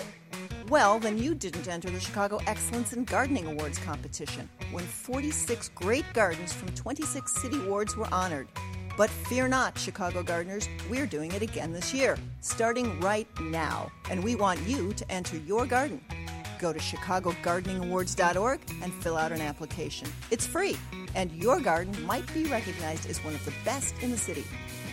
Well, 0.69 0.99
then 0.99 1.19
you 1.19 1.35
didn't 1.35 1.67
enter 1.67 1.91
the 1.91 1.99
Chicago 1.99 2.41
Excellence 2.47 2.93
in 2.93 3.05
Gardening 3.05 3.47
Awards 3.47 3.79
competition 3.79 4.49
when 4.71 4.85
46 4.85 5.71
great 5.71 6.05
gardens 6.13 6.53
from 6.53 6.69
26 6.75 7.43
city 7.43 7.59
wards 7.61 7.97
were 7.97 8.07
honored. 8.13 8.49
But 8.97 9.11
fear 9.11 9.49
not, 9.49 9.79
Chicago 9.79 10.23
gardeners, 10.23 10.69
we're 10.91 11.07
doing 11.07 11.33
it 11.33 11.43
again 11.43 11.73
this 11.73 11.95
year, 11.95 12.19
starting 12.41 13.01
right 13.01 13.29
now. 13.41 13.91
And 14.11 14.23
we 14.23 14.35
want 14.35 14.61
you 14.67 14.93
to 14.93 15.11
enter 15.11 15.39
your 15.39 15.67
garden. 15.67 16.01
Go 16.59 16.73
to 16.73 16.79
chicagogardeningawards.org 16.79 18.61
and 18.83 18.93
fill 18.95 19.17
out 19.17 19.33
an 19.33 19.41
application. 19.41 20.09
It's 20.31 20.47
free, 20.47 20.77
and 21.15 21.33
your 21.33 21.61
garden 21.61 21.95
might 22.05 22.33
be 22.35 22.45
recognized 22.45 23.09
as 23.09 23.23
one 23.25 23.35
of 23.35 23.45
the 23.45 23.53
best 23.65 23.95
in 24.03 24.11
the 24.11 24.19
city. 24.19 24.45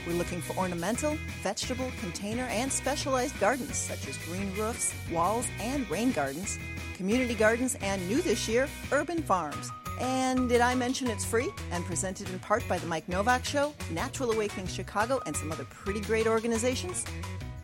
We're 0.05 0.13
looking 0.13 0.41
for 0.41 0.55
ornamental, 0.57 1.17
vegetable, 1.41 1.91
container, 1.99 2.43
and 2.43 2.71
specialized 2.71 3.39
gardens 3.39 3.75
such 3.75 4.07
as 4.07 4.17
green 4.19 4.53
roofs, 4.55 4.93
walls, 5.11 5.47
and 5.59 5.89
rain 5.89 6.11
gardens, 6.11 6.59
community 6.95 7.33
gardens, 7.33 7.75
and 7.81 8.07
new 8.07 8.21
this 8.21 8.47
year, 8.47 8.67
urban 8.91 9.23
farms. 9.23 9.71
And 9.99 10.47
did 10.47 10.61
I 10.61 10.75
mention 10.75 11.09
it's 11.09 11.25
free 11.25 11.49
and 11.71 11.83
presented 11.85 12.29
in 12.29 12.37
part 12.39 12.67
by 12.67 12.77
the 12.77 12.85
Mike 12.85 13.09
Nowak 13.09 13.43
Show, 13.43 13.73
Natural 13.91 14.31
Awakening 14.31 14.67
Chicago, 14.67 15.21
and 15.25 15.35
some 15.35 15.51
other 15.51 15.65
pretty 15.65 16.01
great 16.01 16.27
organizations? 16.27 17.05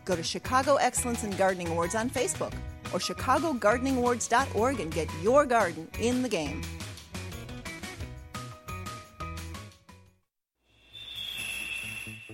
Go 0.04 0.16
to 0.16 0.22
Chicago 0.22 0.76
Excellence 0.76 1.22
in 1.22 1.30
Gardening 1.36 1.68
Awards 1.68 1.94
on 1.94 2.10
Facebook 2.10 2.52
or 2.92 2.98
chicagogardeningawards.org 2.98 4.80
and 4.80 4.92
get 4.92 5.08
your 5.22 5.46
garden 5.46 5.88
in 6.00 6.22
the 6.22 6.28
game. 6.28 6.62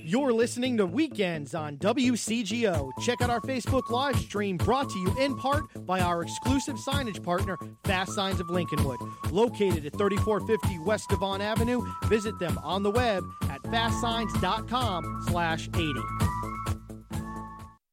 You're 0.08 0.32
listening 0.32 0.78
to 0.78 0.86
Weekends 0.86 1.54
on 1.54 1.76
WCGO. 1.76 2.92
Check 3.02 3.20
out 3.20 3.28
our 3.28 3.42
Facebook 3.42 3.90
live 3.90 4.16
stream 4.16 4.56
brought 4.56 4.88
to 4.88 4.98
you 4.98 5.14
in 5.20 5.36
part 5.36 5.64
by 5.84 6.00
our 6.00 6.22
exclusive 6.22 6.76
signage 6.76 7.22
partner, 7.22 7.58
Fast 7.84 8.14
Signs 8.14 8.40
of 8.40 8.46
Lincolnwood. 8.46 8.96
Located 9.30 9.84
at 9.84 9.92
3450 9.98 10.78
West 10.78 11.10
Devon 11.10 11.42
Avenue, 11.42 11.82
visit 12.04 12.38
them 12.38 12.58
on 12.64 12.82
the 12.82 12.90
web 12.90 13.22
at 13.50 13.62
fastsigns.com 13.64 15.24
slash 15.28 15.68
80. 15.74 15.92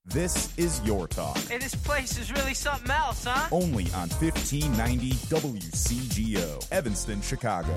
This 0.08 0.56
is 0.56 0.82
your 0.86 1.08
talk. 1.08 1.36
Hey, 1.36 1.58
this 1.58 1.74
place 1.74 2.20
is 2.20 2.32
really 2.32 2.54
something 2.54 2.92
else, 2.92 3.26
huh? 3.26 3.48
Only 3.52 3.86
on 3.86 4.08
1590 4.10 5.12
WCGO, 5.14 6.72
Evanston, 6.72 7.22
Chicago. 7.22 7.74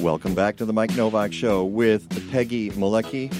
Welcome 0.00 0.34
back 0.34 0.56
to 0.56 0.64
the 0.64 0.72
Mike 0.72 0.96
Nowak 0.96 1.34
Show 1.34 1.66
with 1.66 2.08
Peggy 2.32 2.70
Malecki. 2.70 3.30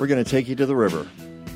We're 0.00 0.06
going 0.06 0.24
to 0.24 0.30
take 0.30 0.48
you 0.48 0.56
to 0.56 0.64
the 0.64 0.74
river. 0.74 1.06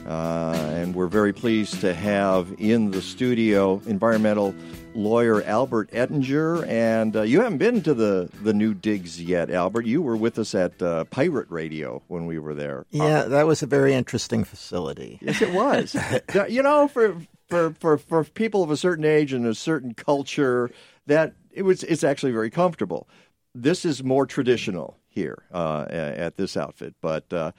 Uh, 0.07 0.53
and 0.74 0.95
we're 0.95 1.07
very 1.07 1.32
pleased 1.32 1.80
to 1.80 1.95
have 1.95 2.55
in 2.59 2.90
the 2.90 3.01
studio 3.01 3.80
environmental 3.86 4.55
lawyer 4.95 5.42
Albert 5.45 5.88
Ettinger. 5.95 6.62
And 6.66 7.16
uh, 7.16 7.22
you 7.22 7.40
haven't 7.40 7.57
been 7.57 7.80
to 7.84 7.95
the, 7.95 8.28
the 8.42 8.53
new 8.53 8.74
digs 8.74 9.18
yet, 9.18 9.51
Albert. 9.51 9.86
You 9.86 10.03
were 10.03 10.14
with 10.14 10.38
us 10.38 10.55
at 10.55 10.82
uh, 10.82 11.05
Pirate 11.05 11.47
Radio 11.49 12.03
when 12.09 12.26
we 12.26 12.38
were 12.38 12.55
there. 12.55 12.84
Yeah, 12.90 13.22
that 13.22 13.47
was 13.47 13.62
a 13.62 13.66
very 13.66 13.95
interesting 13.95 14.45
facility. 14.45 15.20
Yes, 15.22 15.40
it 15.40 15.55
was. 15.55 15.97
you 16.51 16.62
know, 16.62 16.86
for 16.86 17.16
for, 17.49 17.70
for 17.80 17.97
for 17.97 18.24
people 18.24 18.62
of 18.62 18.70
a 18.70 18.76
certain 18.76 19.07
age 19.07 19.32
and 19.32 19.47
a 19.47 19.55
certain 19.55 19.95
culture, 19.95 20.70
that 21.07 21.32
it 21.51 21.62
was 21.62 21.82
it's 21.82 22.05
actually 22.05 22.32
very 22.32 22.51
comfortable. 22.51 23.09
This 23.55 23.86
is 23.86 24.05
more 24.05 24.26
traditional 24.26 24.99
here 25.09 25.45
uh, 25.51 25.86
at 25.88 26.36
this 26.36 26.59
outfit, 26.59 26.95
but 27.01 27.32
uh, 27.32 27.53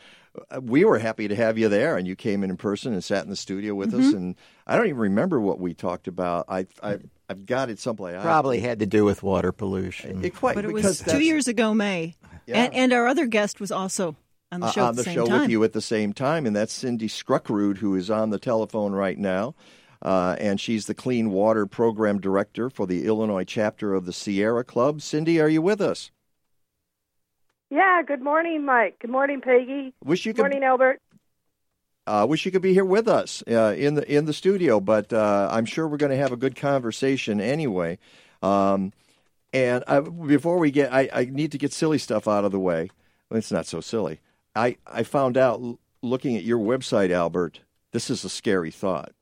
we 0.61 0.85
were 0.85 0.99
happy 0.99 1.27
to 1.27 1.35
have 1.35 1.57
you 1.57 1.69
there, 1.69 1.97
and 1.97 2.07
you 2.07 2.15
came 2.15 2.43
in 2.43 2.49
in 2.49 2.57
person 2.57 2.93
and 2.93 3.03
sat 3.03 3.23
in 3.23 3.29
the 3.29 3.35
studio 3.35 3.75
with 3.75 3.93
us. 3.93 4.05
Mhm. 4.05 4.15
And 4.15 4.35
I 4.67 4.75
don't 4.75 4.87
even 4.87 4.99
remember 4.99 5.39
what 5.39 5.59
we 5.59 5.73
talked 5.73 6.07
about. 6.07 6.45
I, 6.49 6.67
I 6.81 6.99
I've 7.29 7.45
got 7.45 7.69
it 7.69 7.79
someplace. 7.79 8.15
I- 8.15 8.21
Probably 8.21 8.59
had 8.59 8.79
to 8.79 8.85
do 8.85 9.05
with 9.05 9.23
water 9.23 9.51
pollution. 9.51 10.23
It 10.23 10.35
quite 10.35 10.55
But 10.55 10.65
it 10.65 10.71
was 10.71 11.01
two 11.01 11.23
years 11.23 11.47
ago, 11.47 11.73
May. 11.73 12.15
Yeah. 12.45 12.63
And, 12.65 12.73
and 12.73 12.93
our 12.93 13.07
other 13.07 13.25
guest 13.25 13.59
was 13.59 13.71
also 13.71 14.15
on 14.51 14.59
the 14.59 14.67
uh, 14.67 14.71
show 14.71 14.83
on 14.83 14.89
at 14.89 14.95
the, 14.95 15.01
the, 15.01 15.03
same 15.05 15.15
show 15.15 15.25
time. 15.25 15.41
with 15.41 15.49
you 15.49 15.63
at 15.63 15.73
the 15.73 15.81
same 15.81 16.13
time, 16.13 16.45
and 16.45 16.55
that's 16.55 16.73
Cindy 16.73 17.07
Skrukrud, 17.07 17.77
who 17.77 17.95
is 17.95 18.11
on 18.11 18.29
the 18.29 18.37
telephone 18.39 18.93
right 18.93 19.17
now. 19.17 19.55
Uh, 20.01 20.35
and 20.39 20.61
she's 20.61 20.85
the 20.85 20.93
Clean 20.93 21.31
Water 21.31 21.65
Program 21.65 22.19
Director 22.19 22.69
for 22.69 22.85
the 22.85 23.05
Illinois 23.05 23.43
chapter 23.43 23.95
of 23.95 24.05
the 24.05 24.13
Sierra 24.13 24.63
Club. 24.63 25.01
Cindy, 25.01 25.39
are 25.39 25.49
you 25.49 25.63
with 25.63 25.81
us? 25.81 26.11
Yeah, 27.69 28.01
good 28.05 28.21
morning, 28.21 28.65
Mike. 28.65 28.99
Good 28.99 29.09
morning, 29.09 29.41
Peggy. 29.41 29.93
Wish 30.03 30.25
you 30.25 30.33
good 30.33 30.37
could- 30.43 30.51
morning, 30.51 30.63
Albert. 30.63 31.01
I 32.07 32.21
uh, 32.21 32.25
wish 32.27 32.45
you 32.45 32.51
could 32.51 32.61
be 32.61 32.73
here 32.73 32.85
with 32.85 33.07
us 33.07 33.41
uh, 33.49 33.73
in 33.75 33.95
the 33.95 34.07
in 34.15 34.25
the 34.25 34.33
studio, 34.33 34.79
but 34.79 35.11
uh, 35.11 35.49
I'm 35.51 35.65
sure 35.65 35.87
we're 35.87 35.97
going 35.97 36.11
to 36.11 36.17
have 36.17 36.31
a 36.31 36.37
good 36.37 36.55
conversation 36.55 37.41
anyway. 37.41 37.97
Um, 38.43 38.93
and 39.51 39.83
I, 39.87 40.01
before 40.01 40.59
we 40.59 40.69
get, 40.69 40.93
I, 40.93 41.09
I 41.11 41.25
need 41.25 41.51
to 41.53 41.57
get 41.57 41.73
silly 41.73 41.97
stuff 41.97 42.27
out 42.27 42.45
of 42.45 42.51
the 42.51 42.59
way. 42.59 42.91
Well, 43.29 43.39
it's 43.39 43.51
not 43.51 43.65
so 43.65 43.81
silly. 43.81 44.19
I, 44.55 44.77
I 44.85 45.01
found 45.01 45.35
out 45.35 45.59
l- 45.59 45.79
looking 46.03 46.37
at 46.37 46.43
your 46.43 46.59
website, 46.59 47.09
Albert. 47.09 47.61
This 47.91 48.11
is 48.11 48.23
a 48.23 48.29
scary 48.29 48.69
thought. 48.69 49.13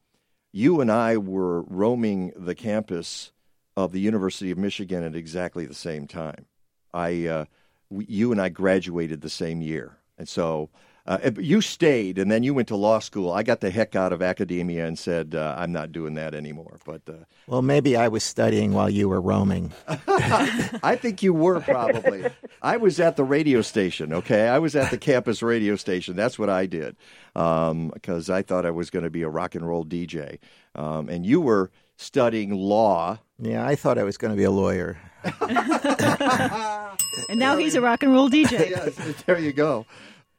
You 0.52 0.82
and 0.82 0.92
I 0.92 1.16
were 1.16 1.62
roaming 1.62 2.34
the 2.36 2.54
campus 2.56 3.32
of 3.78 3.94
the 3.94 4.02
University 4.02 4.52
of 4.52 4.58
Michigan 4.58 5.04
at 5.04 5.16
exactly 5.16 5.66
the 5.66 5.74
same 5.74 6.06
time. 6.06 6.48
I, 6.94 7.28
uh, 7.28 7.46
you 7.90 8.32
and 8.32 8.42
I 8.42 8.50
graduated 8.50 9.22
the 9.22 9.30
same 9.30 9.62
year, 9.62 9.98
and 10.18 10.28
so 10.28 10.70
uh, 11.06 11.32
you 11.38 11.60
stayed, 11.60 12.18
and 12.18 12.32
then 12.32 12.44
you 12.44 12.54
went 12.54 12.70
to 12.70 12.78
law 12.78 13.00
school. 13.00 13.30
I 13.30 13.44
got 13.44 13.60
the 13.60 13.70
heck 13.70 13.94
out 13.94 14.14
of 14.14 14.22
academia 14.22 14.86
and 14.86 14.98
said, 14.98 15.36
uh, 15.36 15.54
"I'm 15.58 15.74
not 15.74 15.92
doing 15.92 16.14
that 16.14 16.34
anymore." 16.34 16.80
But 16.86 17.02
uh, 17.10 17.26
Well, 17.46 17.62
maybe 17.62 17.98
I 17.98 18.08
was 18.08 18.24
studying 18.24 18.72
while 18.72 18.90
you 18.90 19.10
were 19.10 19.20
roaming. 19.20 19.74
I 20.08 20.98
think 21.00 21.22
you 21.22 21.34
were 21.34 21.60
probably. 21.60 22.26
I 22.62 22.78
was 22.78 23.02
at 23.02 23.18
the 23.18 23.26
radio 23.26 23.62
station. 23.62 24.14
Okay, 24.14 24.48
I 24.48 24.60
was 24.60 24.78
at 24.78 24.92
the 24.92 24.98
campus 24.98 25.44
radio 25.44 25.76
station. 25.76 26.16
That's 26.16 26.40
what 26.40 26.50
I 26.50 26.68
did 26.68 26.96
because 27.34 28.30
I 28.30 28.42
thought 28.42 28.66
I 28.66 28.72
was 28.72 28.90
going 28.90 29.04
to 29.04 29.10
be 29.10 29.24
a 29.24 29.30
rock 29.30 29.56
and 29.56 29.68
roll 29.68 29.84
DJ, 29.84 30.40
um, 30.74 31.10
and 31.10 31.26
you 31.26 31.42
were 31.42 31.70
studying 31.98 32.52
law. 32.56 33.20
Yeah, 33.40 33.66
I 33.66 33.76
thought 33.76 33.98
I 33.98 34.04
was 34.04 34.18
going 34.18 34.32
to 34.32 34.38
be 34.38 34.44
a 34.44 34.52
lawyer. 34.52 34.98
And 37.30 37.40
now 37.40 37.58
he's 37.58 37.76
a 37.76 37.82
rock 37.82 38.04
and 38.04 38.14
roll 38.14 38.30
DJ. 38.30 38.52
yes, 38.70 39.24
there 39.24 39.40
you 39.40 39.54
go. 39.54 39.86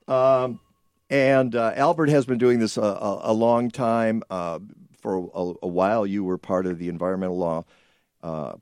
Um, 0.06 0.60
and 1.10 1.54
uh, 1.54 1.72
Albert 1.74 2.08
has 2.08 2.26
been 2.26 2.38
doing 2.38 2.58
this 2.58 2.76
a, 2.76 2.82
a, 2.82 3.20
a 3.24 3.32
long 3.32 3.70
time. 3.70 4.22
Uh, 4.30 4.60
for 5.00 5.16
a, 5.16 5.54
a 5.62 5.68
while, 5.68 6.06
you 6.06 6.24
were 6.24 6.38
part 6.38 6.66
of 6.66 6.78
the 6.78 6.88
Environmental 6.88 7.36
Law 7.36 7.64
uh, 8.22 8.54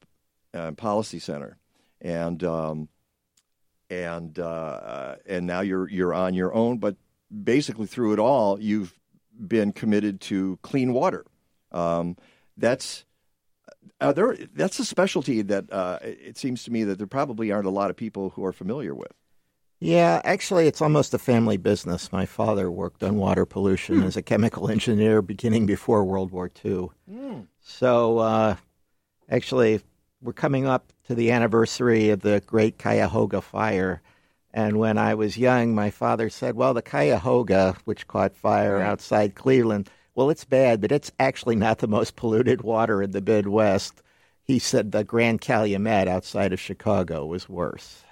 uh, 0.54 0.72
Policy 0.72 1.18
Center, 1.18 1.58
and 2.00 2.42
um, 2.42 2.88
and 3.90 4.38
uh, 4.38 5.16
and 5.26 5.46
now 5.46 5.60
you're 5.60 5.88
you're 5.88 6.14
on 6.14 6.34
your 6.34 6.52
own. 6.52 6.78
But 6.78 6.96
basically, 7.44 7.86
through 7.86 8.14
it 8.14 8.18
all, 8.18 8.58
you've 8.58 8.98
been 9.46 9.72
committed 9.72 10.20
to 10.22 10.58
clean 10.62 10.92
water. 10.92 11.24
Um, 11.70 12.16
that's 12.56 13.04
uh, 14.02 14.12
there. 14.12 14.36
That's 14.54 14.78
a 14.78 14.84
specialty 14.84 15.42
that 15.42 15.72
uh, 15.72 15.98
it 16.02 16.36
seems 16.36 16.64
to 16.64 16.70
me 16.70 16.84
that 16.84 16.98
there 16.98 17.06
probably 17.06 17.52
aren't 17.52 17.66
a 17.66 17.70
lot 17.70 17.90
of 17.90 17.96
people 17.96 18.30
who 18.30 18.44
are 18.44 18.52
familiar 18.52 18.94
with. 18.94 19.12
Yeah, 19.80 20.20
actually, 20.24 20.68
it's 20.68 20.80
almost 20.80 21.12
a 21.12 21.18
family 21.18 21.56
business. 21.56 22.12
My 22.12 22.24
father 22.24 22.70
worked 22.70 23.02
on 23.02 23.16
water 23.16 23.44
pollution 23.44 24.04
as 24.04 24.16
a 24.16 24.22
chemical 24.22 24.70
engineer 24.70 25.22
beginning 25.22 25.66
before 25.66 26.04
World 26.04 26.30
War 26.30 26.50
II. 26.64 26.90
So, 27.60 28.18
uh, 28.18 28.56
actually, 29.28 29.80
we're 30.20 30.34
coming 30.34 30.66
up 30.66 30.92
to 31.08 31.16
the 31.16 31.32
anniversary 31.32 32.10
of 32.10 32.20
the 32.20 32.40
Great 32.46 32.78
Cuyahoga 32.78 33.40
Fire. 33.40 34.02
And 34.54 34.78
when 34.78 34.98
I 34.98 35.14
was 35.14 35.36
young, 35.36 35.74
my 35.74 35.90
father 35.90 36.30
said, 36.30 36.54
Well, 36.54 36.74
the 36.74 36.82
Cuyahoga, 36.82 37.76
which 37.84 38.06
caught 38.06 38.36
fire 38.36 38.80
outside 38.80 39.34
Cleveland, 39.34 39.90
well, 40.14 40.30
it's 40.30 40.44
bad, 40.44 40.80
but 40.80 40.92
it's 40.92 41.12
actually 41.18 41.56
not 41.56 41.78
the 41.78 41.88
most 41.88 42.16
polluted 42.16 42.62
water 42.62 43.02
in 43.02 43.12
the 43.12 43.20
Midwest. 43.20 44.02
He 44.44 44.58
said 44.58 44.92
the 44.92 45.04
Grand 45.04 45.40
Calumet 45.40 46.08
outside 46.08 46.52
of 46.52 46.60
Chicago 46.60 47.26
was 47.26 47.48
worse. 47.48 48.02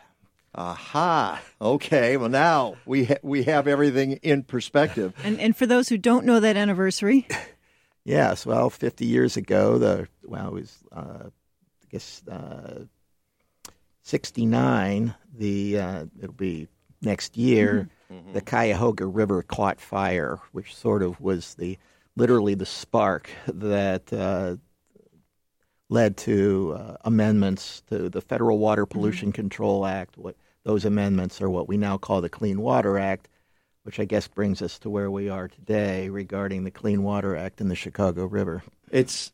Aha. 0.54 1.40
Okay. 1.60 2.16
Well, 2.16 2.28
now 2.28 2.76
we 2.86 3.04
ha- 3.04 3.14
we 3.22 3.44
have 3.44 3.68
everything 3.68 4.12
in 4.22 4.42
perspective. 4.42 5.14
And, 5.22 5.38
and 5.38 5.56
for 5.56 5.66
those 5.66 5.88
who 5.88 5.98
don't 5.98 6.24
know 6.24 6.40
that 6.40 6.56
anniversary, 6.56 7.26
Yes, 8.04 8.46
well, 8.46 8.70
50 8.70 9.04
years 9.04 9.36
ago, 9.36 9.78
the 9.78 10.08
well, 10.24 10.48
it 10.48 10.52
was 10.52 10.78
uh, 10.90 11.24
I 11.26 11.86
guess 11.90 12.22
uh, 12.28 12.84
69. 14.02 15.14
The 15.36 15.78
uh, 15.78 16.04
it'll 16.20 16.32
be 16.34 16.68
next 17.02 17.36
year. 17.36 17.88
The 18.32 18.40
Cuyahoga 18.40 19.06
River 19.06 19.42
caught 19.42 19.80
fire, 19.80 20.40
which 20.50 20.74
sort 20.74 21.04
of 21.04 21.20
was 21.20 21.54
the 21.54 21.78
literally 22.16 22.54
the 22.54 22.66
spark 22.66 23.30
that 23.46 24.12
uh, 24.12 24.56
led 25.88 26.16
to 26.18 26.76
uh, 26.78 26.96
amendments 27.04 27.82
to 27.88 28.08
the 28.08 28.20
Federal 28.20 28.58
Water 28.58 28.86
Pollution 28.86 29.32
Control 29.32 29.86
Act. 29.86 30.16
What 30.16 30.36
those 30.64 30.84
amendments 30.84 31.40
are 31.40 31.50
what 31.50 31.68
we 31.68 31.76
now 31.76 31.98
call 31.98 32.20
the 32.20 32.28
Clean 32.28 32.60
Water 32.60 32.98
Act, 32.98 33.28
which 33.82 33.98
I 33.98 34.04
guess 34.04 34.28
brings 34.28 34.60
us 34.62 34.78
to 34.80 34.90
where 34.90 35.10
we 35.10 35.28
are 35.28 35.48
today 35.48 36.08
regarding 36.08 36.64
the 36.64 36.70
Clean 36.70 37.02
Water 37.02 37.34
Act 37.36 37.60
and 37.60 37.70
the 37.70 37.74
Chicago 37.74 38.26
River. 38.26 38.62
It's 38.90 39.32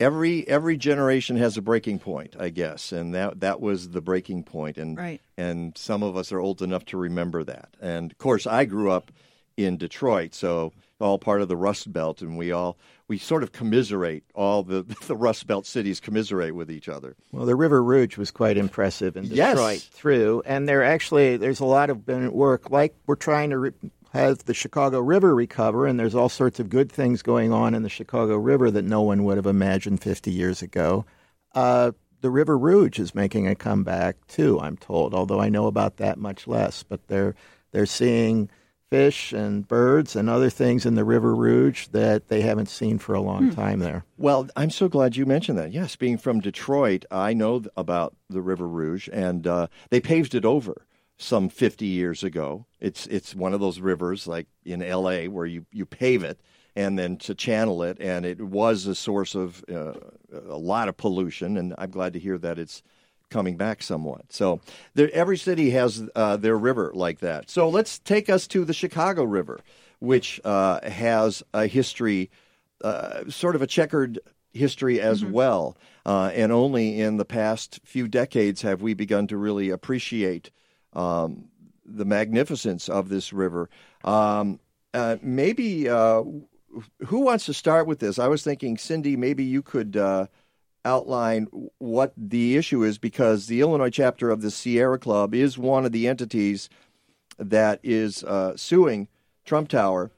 every 0.00 0.48
every 0.48 0.76
generation 0.76 1.36
has 1.36 1.56
a 1.56 1.62
breaking 1.62 1.98
point, 2.00 2.34
I 2.38 2.48
guess, 2.48 2.92
and 2.92 3.14
that 3.14 3.40
that 3.40 3.60
was 3.60 3.90
the 3.90 4.00
breaking 4.00 4.44
point, 4.44 4.78
and 4.78 4.96
Right. 4.96 5.20
and 5.36 5.76
some 5.76 6.02
of 6.02 6.16
us 6.16 6.32
are 6.32 6.40
old 6.40 6.62
enough 6.62 6.84
to 6.86 6.96
remember 6.96 7.44
that. 7.44 7.76
And 7.80 8.10
of 8.10 8.18
course, 8.18 8.46
I 8.46 8.64
grew 8.64 8.90
up 8.90 9.12
in 9.56 9.76
Detroit, 9.76 10.34
so 10.34 10.72
all 11.00 11.18
part 11.18 11.42
of 11.42 11.48
the 11.48 11.56
Rust 11.56 11.92
Belt, 11.92 12.22
and 12.22 12.36
we 12.38 12.52
all 12.52 12.76
we 13.08 13.18
sort 13.18 13.42
of 13.42 13.52
commiserate. 13.52 14.24
All 14.34 14.62
the 14.62 14.82
the 15.06 15.16
Rust 15.16 15.46
Belt 15.46 15.66
cities 15.66 16.00
commiserate 16.00 16.54
with 16.54 16.70
each 16.70 16.88
other. 16.88 17.16
Well, 17.32 17.46
the 17.46 17.56
River 17.56 17.82
Rouge 17.82 18.16
was 18.16 18.30
quite 18.30 18.56
impressive 18.56 19.16
in 19.16 19.24
Detroit 19.28 19.56
Yes. 19.56 19.84
Through, 19.84 20.42
and 20.46 20.68
there 20.68 20.82
actually 20.84 21.36
there's 21.36 21.60
a 21.60 21.64
lot 21.64 21.90
of 21.90 22.06
work 22.06 22.70
like 22.70 22.94
we're 23.06 23.16
trying 23.16 23.50
to 23.50 23.58
re- 23.58 23.72
have 24.12 24.44
the 24.44 24.54
Chicago 24.54 25.00
River 25.00 25.34
recover, 25.34 25.86
and 25.86 25.98
there's 25.98 26.14
all 26.14 26.28
sorts 26.28 26.60
of 26.60 26.70
good 26.70 26.90
things 26.90 27.20
going 27.22 27.52
on 27.52 27.74
in 27.74 27.82
the 27.82 27.88
Chicago 27.88 28.36
River 28.36 28.70
that 28.70 28.84
no 28.84 29.02
one 29.02 29.24
would 29.24 29.36
have 29.36 29.46
imagined 29.46 30.00
50 30.00 30.30
years 30.30 30.62
ago. 30.62 31.04
Uh, 31.52 31.90
the 32.20 32.30
River 32.30 32.56
Rouge 32.56 33.00
is 33.00 33.14
making 33.14 33.48
a 33.48 33.54
comeback 33.56 34.24
too, 34.28 34.58
I'm 34.60 34.76
told, 34.76 35.14
although 35.14 35.40
I 35.40 35.48
know 35.48 35.66
about 35.66 35.96
that 35.96 36.16
much 36.16 36.46
less. 36.46 36.82
But 36.84 37.08
they're 37.08 37.34
they're 37.72 37.86
seeing 37.86 38.48
fish 38.90 39.32
and 39.32 39.66
birds 39.66 40.14
and 40.14 40.28
other 40.30 40.50
things 40.50 40.86
in 40.86 40.94
the 40.94 41.04
River 41.04 41.34
Rouge 41.34 41.88
that 41.88 42.28
they 42.28 42.42
haven't 42.42 42.68
seen 42.68 42.98
for 42.98 43.14
a 43.14 43.20
long 43.20 43.48
Hmm. 43.48 43.54
time 43.54 43.78
there. 43.80 44.04
Well, 44.16 44.48
I'm 44.56 44.70
so 44.70 44.88
glad 44.88 45.16
you 45.16 45.26
mentioned 45.26 45.58
that. 45.58 45.72
Yes, 45.72 45.96
being 45.96 46.18
from 46.18 46.40
Detroit, 46.40 47.04
I 47.10 47.32
know 47.32 47.62
about 47.76 48.14
the 48.28 48.42
River 48.42 48.68
Rouge, 48.68 49.08
and 49.12 49.46
uh, 49.46 49.66
they 49.90 50.00
paved 50.00 50.34
it 50.34 50.44
over 50.44 50.86
some 51.16 51.48
50 51.48 51.86
years 51.86 52.22
ago. 52.22 52.66
It's 52.80 53.06
it's 53.06 53.34
one 53.34 53.54
of 53.54 53.60
those 53.60 53.80
rivers 53.80 54.26
like 54.26 54.46
in 54.64 54.82
L.A. 54.82 55.28
where 55.28 55.46
you, 55.46 55.64
you 55.72 55.86
pave 55.86 56.22
it 56.22 56.40
and 56.76 56.98
then 56.98 57.16
to 57.18 57.34
channel 57.36 57.82
it, 57.84 57.96
and 58.00 58.26
it 58.26 58.40
was 58.40 58.86
a 58.86 58.94
source 58.96 59.34
of 59.36 59.64
uh, 59.72 59.92
a 60.48 60.56
lot 60.58 60.88
of 60.88 60.96
pollution. 60.96 61.56
And 61.56 61.72
I'm 61.78 61.90
glad 61.90 62.12
to 62.14 62.18
hear 62.18 62.36
that 62.38 62.58
it's 62.58 62.82
coming 63.34 63.56
back 63.56 63.82
somewhat. 63.82 64.32
So 64.32 64.60
there, 64.94 65.10
every 65.12 65.36
city 65.36 65.70
has 65.70 66.08
uh, 66.14 66.36
their 66.36 66.56
river 66.56 66.92
like 66.94 67.18
that. 67.18 67.50
So 67.50 67.68
let's 67.68 67.98
take 67.98 68.30
us 68.30 68.46
to 68.46 68.64
the 68.64 68.72
Chicago 68.72 69.24
River, 69.24 69.58
which 69.98 70.40
uh, 70.44 70.88
has 70.88 71.42
a 71.52 71.66
history, 71.66 72.30
uh, 72.84 73.28
sort 73.28 73.56
of 73.56 73.62
a 73.62 73.66
checkered 73.66 74.20
history 74.52 75.00
as 75.00 75.24
well. 75.24 75.76
Uh, 76.06 76.30
and 76.32 76.52
only 76.52 77.00
in 77.00 77.16
the 77.16 77.24
past 77.24 77.80
few 77.84 78.06
decades 78.06 78.62
have 78.62 78.82
we 78.82 78.94
begun 78.94 79.26
to 79.26 79.36
really 79.36 79.68
appreciate 79.68 80.52
um, 80.92 81.48
the 81.84 82.04
magnificence 82.04 82.88
of 82.88 83.08
this 83.08 83.32
river. 83.32 83.68
Um, 84.04 84.60
uh, 84.92 85.16
maybe 85.22 85.88
uh, 85.88 86.22
who 87.06 87.20
wants 87.20 87.46
to 87.46 87.54
start 87.54 87.88
with 87.88 87.98
this? 87.98 88.20
I 88.20 88.28
was 88.28 88.44
thinking, 88.44 88.78
Cindy, 88.78 89.16
maybe 89.16 89.42
you 89.42 89.60
could 89.60 89.96
uh, 89.96 90.26
outline 90.84 91.46
what 91.78 92.12
the 92.16 92.56
issue 92.56 92.82
is 92.82 92.98
because 92.98 93.46
the 93.46 93.60
Illinois 93.60 93.90
chapter 93.90 94.30
of 94.30 94.42
the 94.42 94.50
Sierra 94.50 94.98
Club 94.98 95.34
is 95.34 95.56
one 95.56 95.84
of 95.84 95.92
the 95.92 96.08
entities 96.08 96.68
that 97.38 97.80
is 97.82 98.22
uh, 98.24 98.56
suing 98.56 99.08
Trump 99.44 99.68
Tower, 99.68 100.10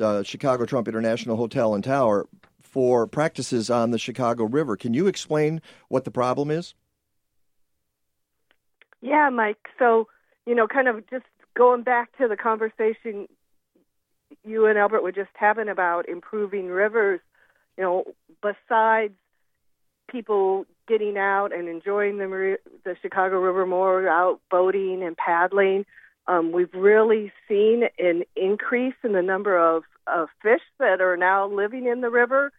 uh, 0.00 0.22
Chicago 0.22 0.64
Trump 0.64 0.88
International 0.88 1.36
Hotel 1.36 1.74
and 1.74 1.84
Tower, 1.84 2.26
for 2.60 3.06
practices 3.06 3.68
on 3.68 3.90
the 3.90 3.98
Chicago 3.98 4.44
River. 4.44 4.76
Can 4.76 4.94
you 4.94 5.06
explain 5.06 5.60
what 5.88 6.04
the 6.04 6.10
problem 6.10 6.50
is? 6.50 6.74
Yeah, 9.02 9.28
Mike. 9.30 9.68
So, 9.78 10.08
you 10.46 10.54
know, 10.54 10.66
kind 10.66 10.88
of 10.88 11.08
just 11.10 11.24
going 11.54 11.82
back 11.82 12.16
to 12.18 12.28
the 12.28 12.36
conversation 12.36 13.28
you 14.44 14.66
and 14.66 14.78
Albert 14.78 15.02
were 15.02 15.12
just 15.12 15.30
having 15.34 15.68
about 15.68 16.08
improving 16.08 16.68
rivers, 16.68 17.20
you 17.76 17.84
know, 17.84 18.04
besides 18.40 19.14
people 20.12 20.66
getting 20.86 21.16
out 21.16 21.52
and 21.52 21.68
enjoying 21.68 22.18
the 22.18 22.58
the 22.84 22.96
Chicago 23.00 23.38
River 23.40 23.66
more, 23.66 24.06
out 24.08 24.40
boating 24.50 25.02
and 25.02 25.16
paddling, 25.16 25.86
um, 26.26 26.52
we've 26.52 26.72
really 26.74 27.32
seen 27.48 27.84
an 27.98 28.22
increase 28.36 28.94
in 29.02 29.12
the 29.12 29.22
number 29.22 29.56
of, 29.58 29.82
of 30.06 30.28
fish 30.42 30.60
that 30.78 31.00
are 31.00 31.16
now 31.16 31.48
living 31.48 31.86
in 31.86 32.00
the 32.02 32.10
river. 32.10 32.52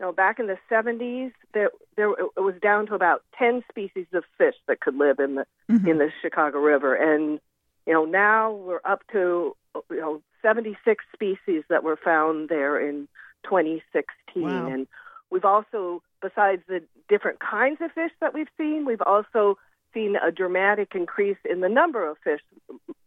You 0.00 0.06
know, 0.06 0.12
back 0.12 0.38
in 0.38 0.46
the 0.46 0.58
70s, 0.70 1.32
there, 1.54 1.70
there 1.96 2.10
it 2.10 2.40
was 2.40 2.54
down 2.62 2.86
to 2.86 2.94
about 2.94 3.22
10 3.38 3.62
species 3.68 4.06
of 4.14 4.24
fish 4.38 4.54
that 4.66 4.80
could 4.80 4.96
live 4.96 5.18
in 5.18 5.34
the 5.34 5.46
in 5.90 5.98
the 5.98 6.10
Chicago 6.22 6.58
River, 6.58 6.94
and 6.94 7.40
you 7.86 7.92
know 7.92 8.04
now 8.04 8.52
we're 8.52 8.80
up 8.84 9.02
to 9.12 9.54
you 9.90 10.00
know 10.00 10.22
76 10.42 11.04
species 11.14 11.62
that 11.68 11.84
were 11.84 11.96
found 11.96 12.48
there 12.48 12.78
in 12.80 13.06
2016, 13.44 14.42
Wow. 14.42 14.66
and 14.66 14.86
we've 15.30 15.44
also, 15.44 16.02
besides 16.22 16.62
the 16.68 16.82
different 17.08 17.40
kinds 17.40 17.78
of 17.80 17.92
fish 17.92 18.12
that 18.20 18.32
we've 18.32 18.48
seen, 18.56 18.84
we've 18.86 19.02
also 19.04 19.58
seen 19.92 20.16
a 20.16 20.30
dramatic 20.30 20.92
increase 20.94 21.36
in 21.48 21.60
the 21.60 21.68
number 21.68 22.08
of 22.08 22.16
fish 22.24 22.40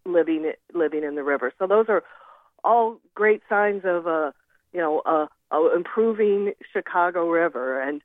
living 0.05 0.51
living 0.73 1.03
in 1.03 1.15
the 1.15 1.23
river. 1.23 1.51
So 1.57 1.65
those 1.65 1.85
are 1.89 2.03
all 2.63 2.99
great 3.15 3.41
signs 3.49 3.81
of 3.85 4.05
a 4.05 4.33
you 4.73 4.79
know 4.79 5.01
a, 5.05 5.27
a 5.55 5.75
improving 5.75 6.53
Chicago 6.73 7.29
River, 7.29 7.81
and 7.81 8.01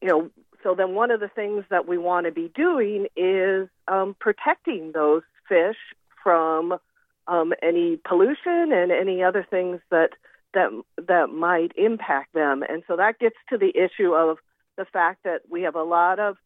you 0.00 0.08
know 0.08 0.30
so 0.62 0.74
then 0.74 0.94
one 0.94 1.10
of 1.10 1.20
the 1.20 1.28
things 1.28 1.64
that 1.70 1.88
we 1.88 1.98
want 1.98 2.26
to 2.26 2.32
be 2.32 2.50
doing 2.54 3.06
is 3.16 3.68
um, 3.88 4.14
protecting 4.18 4.92
those 4.92 5.22
fish 5.48 5.76
from 6.22 6.78
um, 7.26 7.52
any 7.62 7.96
pollution 7.96 8.72
and 8.72 8.92
any 8.92 9.22
other 9.22 9.46
things 9.48 9.80
that 9.90 10.10
that 10.54 10.70
that 11.06 11.30
might 11.30 11.72
impact 11.76 12.34
them. 12.34 12.62
And 12.68 12.82
so 12.86 12.96
that 12.96 13.18
gets 13.18 13.36
to 13.50 13.58
the 13.58 13.72
issue 13.76 14.14
of 14.14 14.38
the 14.76 14.84
fact 14.84 15.24
that 15.24 15.42
we 15.50 15.62
have 15.62 15.74
a 15.74 15.82
lot 15.82 16.18
of 16.18 16.36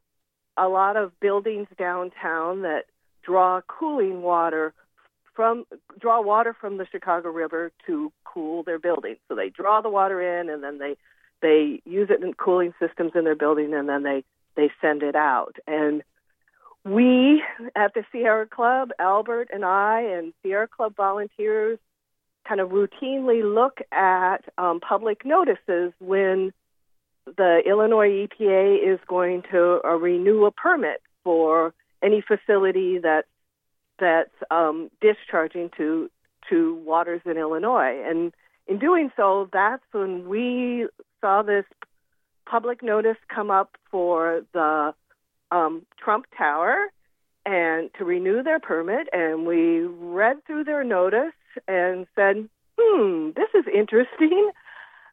a 0.56 0.68
lot 0.68 0.96
of 0.96 1.18
buildings 1.20 1.68
downtown 1.78 2.62
that 2.62 2.84
draw 3.22 3.60
cooling 3.66 4.22
water 4.22 4.72
from 5.34 5.64
draw 6.00 6.22
water 6.22 6.56
from 6.58 6.78
the 6.78 6.86
Chicago 6.90 7.28
River 7.28 7.70
to 7.86 8.12
cool 8.24 8.62
their 8.62 8.78
buildings. 8.78 9.18
So 9.28 9.34
they 9.34 9.50
draw 9.50 9.82
the 9.82 9.90
water 9.90 10.40
in 10.40 10.48
and 10.48 10.62
then 10.62 10.78
they 10.78 10.96
they 11.42 11.82
use 11.84 12.08
it 12.10 12.22
in 12.22 12.32
cooling 12.32 12.72
systems 12.80 13.12
in 13.14 13.24
their 13.24 13.36
building 13.36 13.74
and 13.74 13.88
then 13.88 14.02
they 14.02 14.24
they 14.56 14.70
send 14.80 15.02
it 15.02 15.14
out. 15.14 15.56
And 15.66 16.02
we 16.84 17.42
at 17.74 17.94
the 17.94 18.04
Sierra 18.10 18.46
Club, 18.46 18.90
Albert 18.98 19.50
and 19.52 19.64
I 19.64 20.00
and 20.00 20.32
Sierra 20.42 20.68
Club 20.68 20.96
volunteers 20.96 21.78
kind 22.46 22.60
of 22.60 22.70
routinely 22.70 23.42
look 23.42 23.78
at 23.92 24.44
um, 24.58 24.80
public 24.80 25.24
notices 25.24 25.92
when 25.98 26.52
the 27.36 27.62
Illinois 27.66 28.26
EPA 28.26 28.94
is 28.94 29.00
going 29.08 29.42
to 29.50 29.80
uh, 29.84 29.94
renew 29.94 30.44
a 30.44 30.50
permit 30.50 31.02
for 31.24 31.74
any 32.02 32.20
facility 32.20 32.98
that 32.98 33.24
that's 33.98 34.30
um, 34.50 34.90
discharging 35.00 35.70
to 35.76 36.10
to 36.48 36.76
waters 36.84 37.20
in 37.24 37.36
Illinois. 37.36 38.00
And 38.06 38.32
in 38.66 38.78
doing 38.78 39.10
so, 39.16 39.48
that's 39.52 39.82
when 39.92 40.28
we 40.28 40.86
saw 41.20 41.42
this 41.42 41.64
public 42.48 42.82
notice 42.82 43.16
come 43.28 43.50
up 43.50 43.76
for 43.90 44.42
the 44.52 44.94
um, 45.50 45.84
Trump 45.98 46.26
Tower 46.36 46.92
and 47.44 47.90
to 47.98 48.04
renew 48.04 48.42
their 48.42 48.60
permit. 48.60 49.08
And 49.12 49.46
we 49.46 49.80
read 49.80 50.44
through 50.46 50.64
their 50.64 50.84
notice 50.84 51.32
and 51.68 52.06
said, 52.14 52.48
"Hmm, 52.78 53.30
this 53.36 53.48
is 53.54 53.64
interesting." 53.72 54.50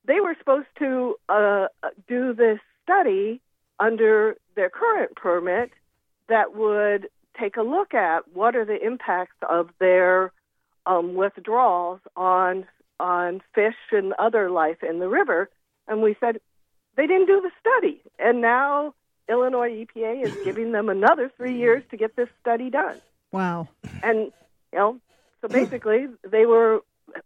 They 0.06 0.20
were 0.20 0.36
supposed 0.38 0.68
to 0.80 1.16
uh, 1.30 1.68
do 2.08 2.34
this 2.34 2.60
study 2.84 3.42
under 3.80 4.36
their 4.56 4.70
current 4.70 5.16
permit 5.16 5.72
that 6.28 6.56
would 6.56 7.10
take 7.40 7.58
a 7.58 7.62
look 7.62 7.94
at 7.94 8.28
what 8.34 8.56
are 8.56 8.66
the 8.66 8.86
impacts 8.86 9.36
of 9.50 9.70
their 9.80 10.32
um, 10.86 11.16
withdrawals 11.16 12.00
on 12.16 12.66
on 13.00 13.42
fish 13.54 13.76
and 13.92 14.14
other 14.14 14.50
life 14.50 14.84
in 14.84 15.00
the 15.00 15.08
river. 15.08 15.50
And 15.88 16.02
we 16.02 16.16
said 16.20 16.40
they 16.96 17.08
didn't 17.08 17.28
do 17.28 17.42
the 17.42 17.52
study, 17.60 18.02
and 18.20 18.42
now 18.42 18.94
Illinois 19.30 19.86
EPA 19.86 20.26
is 20.26 20.36
giving 20.44 20.72
them 20.72 20.90
another 20.90 21.32
three 21.36 21.58
years 21.58 21.84
to 21.92 21.98
get 21.98 22.16
this 22.16 22.30
study 22.42 22.70
done. 22.70 23.02
Wow. 23.32 23.68
And 24.02 24.32
you 24.72 24.80
know, 24.80 25.00
so 25.44 25.50
basically 25.50 26.08
they 26.24 26.46
were 26.46 26.82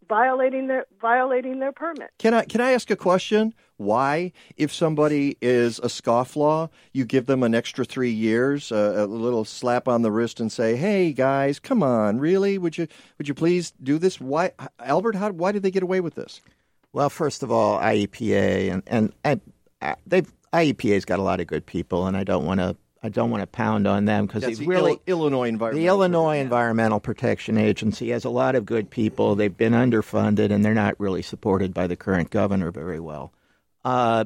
violating 0.10 0.68
their 0.68 0.86
violating 1.00 1.60
their 1.60 1.72
permit. 1.72 2.10
Can 2.18 2.34
I 2.34 2.44
can 2.46 2.62
I 2.62 2.72
ask 2.72 2.90
a 2.90 2.96
question? 2.96 3.54
Why, 3.78 4.32
if 4.56 4.74
somebody 4.74 5.38
is 5.40 5.78
a 5.78 5.84
scofflaw, 5.84 6.70
you 6.94 7.06
give 7.06 7.28
them 7.28 7.44
an 7.44 7.54
extra 7.54 7.86
three 7.86 8.10
years, 8.10 8.72
uh, 8.72 8.96
a 8.98 9.06
little 9.06 9.46
slap 9.46 9.88
on 9.88 10.02
the 10.02 10.12
wrist, 10.12 10.40
and 10.40 10.52
say, 10.52 10.76
"Hey 10.76 11.14
guys, 11.14 11.60
come 11.60 11.84
on, 11.84 12.20
really? 12.20 12.58
Would 12.58 12.78
you 12.78 12.88
would 13.20 13.28
you 13.28 13.36
please 13.36 13.72
do 13.84 14.00
this?" 14.00 14.20
Why, 14.20 14.52
Albert? 14.80 15.16
How 15.16 15.30
why 15.32 15.52
did 15.52 15.62
they 15.62 15.72
get 15.72 15.84
away 15.84 16.02
with 16.02 16.16
this? 16.16 16.42
Well, 16.92 17.12
first 17.12 17.44
of 17.44 17.52
all, 17.52 17.80
IEPA 17.80 18.72
and 18.72 18.84
and, 18.88 19.14
and 19.24 19.42
uh, 19.82 19.96
they've 20.08 20.32
IEPA's 20.54 21.06
got 21.06 21.20
a 21.20 21.24
lot 21.24 21.40
of 21.40 21.46
good 21.46 21.68
people, 21.68 22.08
and 22.08 22.18
I 22.18 22.24
don't 22.24 22.46
want 22.46 22.62
to 22.62 22.76
I 23.04 23.10
don't 23.10 23.30
want 23.30 23.42
to 23.42 23.48
pound 23.48 23.88
on 23.88 24.06
them 24.06 24.26
because 24.26 24.44
they 24.44 24.54
the 24.54 24.66
really 24.66 25.00
Ill- 25.06 25.20
Illinois 25.20 25.48
Environmental. 25.48 25.84
the 25.84 25.88
Illinois 25.88 26.38
Environmental 26.40 27.00
Protection 27.00 27.58
Agency 27.58 28.10
has 28.10 28.26
a 28.26 28.30
lot 28.30 28.56
of 28.56 28.66
good 28.66 28.90
people. 28.90 29.36
They've 29.36 29.56
been 29.56 29.74
underfunded, 29.74 30.52
and 30.52 30.64
they're 30.64 30.74
not 30.74 31.00
really 31.00 31.22
supported 31.22 31.74
by 31.74 31.88
the 31.88 31.96
current 31.96 32.30
governor 32.30 32.72
very 32.72 33.00
well. 33.00 33.34
Uh, 33.86 34.26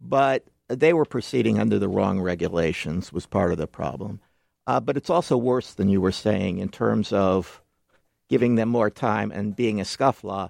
but 0.00 0.44
they 0.68 0.92
were 0.92 1.04
proceeding 1.04 1.58
under 1.58 1.78
the 1.78 1.88
wrong 1.88 2.20
regulations 2.20 3.12
was 3.12 3.26
part 3.26 3.52
of 3.52 3.58
the 3.58 3.66
problem. 3.66 4.20
Uh, 4.66 4.80
but 4.80 4.96
it's 4.96 5.10
also 5.10 5.36
worse 5.36 5.74
than 5.74 5.88
you 5.88 6.00
were 6.00 6.12
saying 6.12 6.58
in 6.58 6.68
terms 6.68 7.12
of 7.12 7.60
giving 8.28 8.54
them 8.54 8.68
more 8.68 8.90
time 8.90 9.30
and 9.30 9.56
being 9.56 9.80
a 9.80 9.84
scufflaw. 9.84 10.48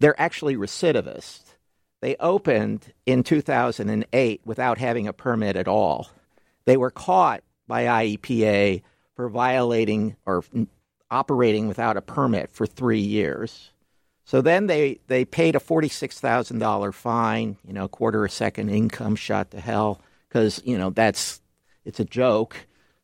They're 0.00 0.20
actually 0.20 0.56
recidivists. 0.56 1.54
They 2.00 2.16
opened 2.18 2.92
in 3.06 3.22
2008 3.22 4.40
without 4.44 4.78
having 4.78 5.06
a 5.06 5.12
permit 5.12 5.56
at 5.56 5.68
all. 5.68 6.10
They 6.64 6.76
were 6.76 6.90
caught 6.90 7.42
by 7.66 7.84
IEPA 7.84 8.82
for 9.14 9.28
violating 9.28 10.16
or 10.26 10.44
operating 11.10 11.68
without 11.68 11.96
a 11.96 12.02
permit 12.02 12.50
for 12.50 12.66
three 12.66 13.00
years. 13.00 13.70
So 14.24 14.40
then 14.40 14.66
they, 14.66 15.00
they 15.08 15.24
paid 15.24 15.56
a 15.56 15.60
$46,000 15.60 16.94
fine, 16.94 17.56
you 17.66 17.72
know, 17.72 17.88
quarter 17.88 18.24
a 18.24 18.30
second 18.30 18.70
income 18.70 19.16
shot 19.16 19.50
to 19.50 19.60
hell 19.60 20.00
because, 20.28 20.62
you 20.64 20.78
know, 20.78 20.90
that's 20.90 21.40
it's 21.84 22.00
a 22.00 22.04
joke. 22.04 22.56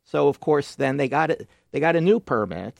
So 0.03 0.27
of 0.27 0.39
course 0.39 0.75
then 0.75 0.97
they 0.97 1.07
got 1.07 1.29
it 1.31 1.47
they 1.71 1.79
got 1.79 1.95
a 1.95 2.01
new 2.01 2.19
permit. 2.19 2.77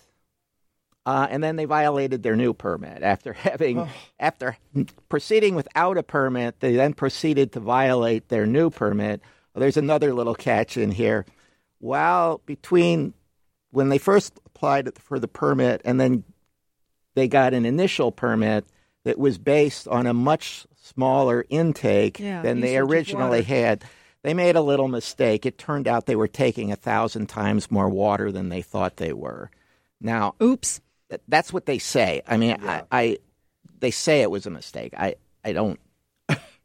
Uh, 1.06 1.28
and 1.30 1.44
then 1.44 1.56
they 1.56 1.66
violated 1.66 2.22
their 2.24 2.36
new 2.36 2.54
permit 2.54 3.02
after 3.04 3.34
having 3.34 3.88
after 4.20 4.58
proceeding 5.10 5.56
without 5.56 5.98
a 5.98 6.04
permit. 6.04 6.60
They 6.60 6.76
then 6.76 6.94
proceeded 6.94 7.52
to 7.54 7.60
violate 7.60 8.30
their 8.30 8.46
new 8.46 8.70
permit. 8.70 9.22
Well, 9.60 9.66
there's 9.66 9.76
another 9.76 10.14
little 10.14 10.36
catch 10.36 10.78
in 10.78 10.90
here. 10.90 11.26
While 11.80 12.40
between 12.46 13.14
when 13.72 13.90
they 13.90 13.98
first 13.98 14.40
applied 14.46 14.98
for 14.98 15.20
the 15.20 15.28
permit 15.28 15.82
and 15.84 16.00
then 16.00 16.24
they 17.14 17.28
got 17.28 17.54
an 17.54 17.66
initial 17.66 18.14
permit 18.14 18.66
that 19.04 19.20
was 19.20 19.38
based 19.38 19.86
on 19.90 20.08
a 20.08 20.14
much 20.14 20.66
smaller 20.82 21.44
intake 21.50 22.22
Yeah, 22.22 22.42
than 22.42 22.62
they 22.62 22.78
originally 22.78 23.44
had. 23.44 23.84
They 24.24 24.34
made 24.34 24.56
a 24.56 24.62
little 24.62 24.88
mistake. 24.88 25.46
It 25.46 25.58
turned 25.58 25.90
out 25.90 26.06
they 26.06 26.16
were 26.16 26.30
taking 26.30 26.72
a 26.72 26.78
thousand 26.78 27.28
times 27.28 27.70
more 27.70 27.90
water 27.90 28.32
than 28.32 28.48
they 28.48 28.62
thought 28.62 28.96
they 28.96 29.12
were. 29.12 29.52
Now, 30.00 30.36
oops. 30.42 30.80
That's 31.28 31.52
what 31.52 31.66
they 31.66 31.80
say. 31.80 32.22
I 32.26 32.38
mean, 32.38 32.56
I, 32.64 32.84
I, 32.90 33.18
they 33.82 33.92
say 33.92 34.22
it 34.22 34.32
was 34.32 34.46
a 34.46 34.52
mistake. 34.52 34.94
I, 34.96 35.16
I 35.44 35.52
don't, 35.52 35.82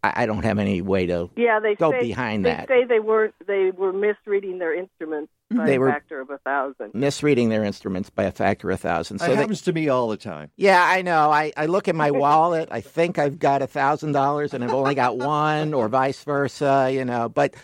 I, 0.05 0.23
I 0.23 0.27
don't 0.27 0.45
have 0.45 0.59
any 0.59 0.81
way 0.83 1.07
to 1.07 1.31
Yeah, 1.37 1.61
they 1.61 1.75
go 1.75 1.91
say, 1.93 2.01
behind 2.01 2.45
they 2.45 2.51
that. 2.51 2.69
say 2.69 2.85
they 2.85 3.01
were 3.01 3.33
they 3.47 3.71
were 3.71 3.93
misreading 3.93 4.59
their 4.59 4.75
instruments 4.75 5.33
by 5.51 5.67
They 5.67 5.75
a 5.77 5.81
were- 5.81 5.91
factor 5.91 6.21
of 6.21 6.31
a 6.31 6.39
thousand. 6.39 6.95
Misreading 6.95 7.49
their 7.49 7.65
instruments 7.65 8.11
by 8.11 8.25
a 8.25 8.33
factor 8.33 8.71
of 8.71 8.75
a 8.75 8.79
thousand. 8.79 9.21
It 9.23 9.27
they- 9.29 9.37
happens 9.37 9.63
to 9.63 9.73
me 9.73 9.89
all 9.89 10.09
the 10.09 10.17
time. 10.17 10.51
Yeah, 10.57 10.83
I 10.83 11.03
know. 11.03 11.31
I, 11.31 11.53
I 11.57 11.67
look 11.67 11.89
at 11.89 11.95
my 11.95 12.11
wallet. 12.11 12.69
I 12.71 12.81
think 12.81 13.19
I've 13.19 13.39
got 13.39 13.63
a 13.63 13.67
thousand 13.67 14.13
dollars, 14.13 14.53
and 14.55 14.63
I've 14.65 14.75
only 14.75 14.95
got 14.95 15.17
one, 15.17 15.75
or 15.75 15.89
vice 15.89 16.23
versa. 16.25 16.91
You 16.93 17.05
know, 17.05 17.29
but 17.29 17.55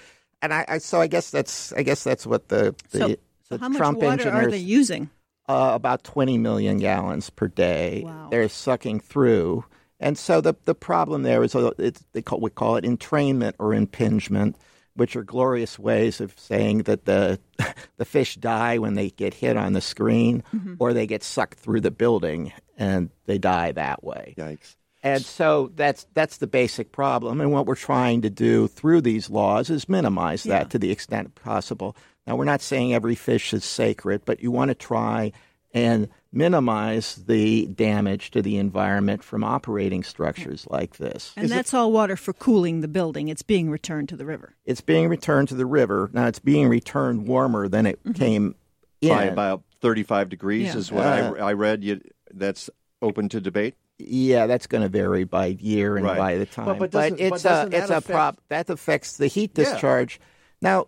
and 0.42 0.54
I, 0.54 0.64
I 0.68 0.78
so 0.78 1.00
I 1.00 1.06
guess 1.06 1.30
that's 1.30 1.72
I 1.72 1.82
guess 1.82 2.04
that's 2.04 2.26
what 2.26 2.48
the 2.48 2.74
the, 2.90 2.98
So- 2.98 3.08
the 3.08 3.18
so 3.48 3.58
how 3.58 3.68
much 3.68 3.80
water 3.80 4.06
engineers 4.06 4.46
are 4.46 4.50
they 4.50 4.58
using? 4.58 5.10
Uh, 5.48 5.72
about 5.74 6.04
twenty 6.04 6.38
million 6.38 6.78
gallons 6.78 7.28
per 7.30 7.48
day. 7.48 8.06
They're 8.30 8.48
sucking 8.48 9.00
through, 9.00 9.64
And 10.00 10.16
so 10.18 10.40
the 10.40 10.54
the 10.64 10.74
problem 10.74 11.22
there 11.22 11.42
is 11.44 11.54
it's, 11.54 12.02
they 12.12 12.22
call, 12.22 12.40
we 12.40 12.50
call 12.50 12.76
it 12.76 12.84
entrainment 12.84 13.52
or 13.58 13.74
impingement, 13.74 14.56
which 14.94 15.14
are 15.14 15.22
glorious 15.22 15.78
ways 15.78 16.20
of 16.20 16.34
saying 16.38 16.84
that 16.84 17.04
the 17.04 17.38
the 17.98 18.04
fish 18.04 18.36
die 18.36 18.78
when 18.78 18.94
they 18.94 19.10
get 19.10 19.34
hit 19.34 19.56
on 19.56 19.74
the 19.74 19.80
screen, 19.80 20.42
Mm-hmm. 20.54 20.74
or 20.78 20.92
they 20.92 21.06
get 21.06 21.22
sucked 21.22 21.58
through 21.58 21.82
the 21.82 21.90
building 21.90 22.52
and 22.78 23.10
they 23.26 23.38
die 23.38 23.72
that 23.72 24.02
way. 24.02 24.34
Yikes! 24.38 24.76
And 25.02 25.22
so 25.22 25.70
that's 25.76 26.06
that's 26.14 26.38
the 26.38 26.46
basic 26.46 26.92
problem. 26.92 27.40
And 27.40 27.52
what 27.52 27.66
we're 27.66 27.74
trying 27.74 28.22
to 28.22 28.30
do 28.30 28.68
through 28.68 29.02
these 29.02 29.30
laws 29.30 29.70
is 29.70 29.88
minimize 29.88 30.44
that 30.44 30.70
to 30.70 30.78
the 30.78 30.90
extent 30.90 31.34
possible. 31.34 31.96
Now 32.26 32.36
we're 32.36 32.44
not 32.44 32.60
saying 32.60 32.94
every 32.94 33.14
fish 33.14 33.52
is 33.54 33.64
sacred, 33.64 34.22
but 34.24 34.42
you 34.42 34.50
want 34.50 34.68
to 34.70 34.74
try 34.74 35.32
and 35.72 36.08
minimize 36.32 37.16
the 37.26 37.66
damage 37.66 38.30
to 38.32 38.42
the 38.42 38.56
environment 38.56 39.22
from 39.22 39.42
operating 39.44 40.02
structures 40.02 40.66
like 40.70 40.96
this. 40.96 41.32
And 41.36 41.48
that's 41.48 41.74
all 41.74 41.92
water 41.92 42.16
for 42.16 42.32
cooling 42.32 42.80
the 42.80 42.88
building. 42.88 43.28
It's 43.28 43.42
being 43.42 43.70
returned 43.70 44.08
to 44.10 44.16
the 44.16 44.24
river. 44.26 44.54
It's 44.64 44.80
being 44.80 45.08
returned 45.08 45.48
to 45.48 45.54
the 45.54 45.66
river. 45.66 46.10
Now 46.12 46.26
it's 46.26 46.38
being 46.38 46.68
returned 46.68 47.26
warmer 47.26 47.68
than 47.68 47.86
it 47.86 47.98
came 48.14 48.54
in. 49.00 49.08
By 49.10 49.24
about 49.24 49.62
35 49.80 50.28
degrees 50.28 50.66
Yeah. 50.68 50.76
is 50.76 50.92
what 50.92 51.06
Uh, 51.06 51.34
I, 51.38 51.50
I 51.50 51.52
read. 51.54 51.82
You, 51.84 52.00
that's 52.32 52.70
open 53.02 53.28
to 53.30 53.40
debate. 53.40 53.74
Yeah, 53.98 54.46
that's 54.46 54.66
going 54.66 54.82
to 54.82 54.88
vary 54.88 55.24
by 55.24 55.46
year 55.46 55.96
and 55.96 56.06
Right. 56.06 56.16
by 56.18 56.38
the 56.38 56.46
time. 56.46 56.66
But- 56.66 56.78
but 56.78 56.90
doesn't- 56.90 57.16
but 57.18 57.20
it's 57.20 57.44
a 57.44 57.62
it's 57.64 57.70
that 57.70 57.90
a 57.90 57.96
affect- 57.98 58.06
prop 58.08 58.40
that 58.48 58.70
affects 58.70 59.16
the 59.16 59.26
heat 59.26 59.52
Yeah. 59.56 59.64
discharge. 59.64 60.20
Now, 60.62 60.86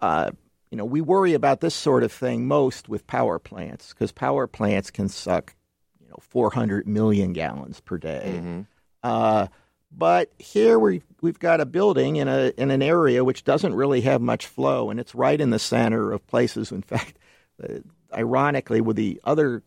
uh, 0.00 0.32
you 0.70 0.76
know, 0.76 0.84
we 0.84 1.00
worry 1.00 1.34
about 1.34 1.60
this 1.60 1.74
sort 1.74 2.02
of 2.02 2.12
thing 2.12 2.46
most 2.46 2.88
with 2.88 3.06
power 3.06 3.38
plants 3.38 3.92
because 3.92 4.12
power 4.12 4.46
plants 4.46 4.90
can 4.90 5.08
suck, 5.08 5.54
you 6.00 6.08
know, 6.08 6.18
400 6.20 6.86
million 6.86 7.32
gallons 7.32 7.80
per 7.80 7.98
day. 7.98 8.34
Mm-hmm. 8.36 8.60
Uh, 9.02 9.48
but 9.90 10.30
here 10.38 10.78
we 10.78 11.02
we've 11.20 11.38
got 11.38 11.60
a 11.60 11.66
building 11.66 12.16
in 12.16 12.28
a 12.28 12.52
in 12.56 12.70
an 12.70 12.82
area 12.82 13.24
which 13.24 13.42
doesn't 13.42 13.74
really 13.74 14.02
have 14.02 14.20
much 14.20 14.46
flow, 14.46 14.90
and 14.90 15.00
it's 15.00 15.14
right 15.14 15.40
in 15.40 15.50
the 15.50 15.58
center 15.58 16.12
of 16.12 16.24
places. 16.28 16.70
In 16.70 16.82
fact, 16.82 17.18
uh, 17.62 17.78
ironically, 18.14 18.80
with 18.80 18.96
the 18.96 19.20
other 19.24 19.64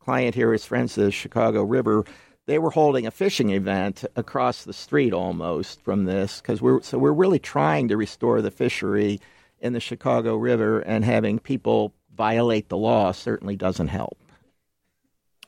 client 0.00 0.34
here, 0.34 0.52
his 0.52 0.64
friends, 0.64 0.96
the 0.96 1.12
Chicago 1.12 1.62
River, 1.62 2.04
they 2.46 2.58
were 2.58 2.70
holding 2.70 3.06
a 3.06 3.12
fishing 3.12 3.50
event 3.50 4.04
across 4.16 4.64
the 4.64 4.72
street 4.72 5.12
almost 5.12 5.80
from 5.82 6.04
this 6.04 6.40
because 6.40 6.60
we're 6.60 6.82
so 6.82 6.98
we're 6.98 7.12
really 7.12 7.38
trying 7.38 7.86
to 7.88 7.96
restore 7.96 8.42
the 8.42 8.50
fishery 8.50 9.20
in 9.60 9.72
the 9.72 9.80
Chicago 9.80 10.36
River, 10.36 10.80
and 10.80 11.04
having 11.04 11.38
people 11.38 11.94
violate 12.16 12.68
the 12.68 12.76
law 12.76 13.12
certainly 13.12 13.56
doesn't 13.56 13.88
help. 13.88 14.18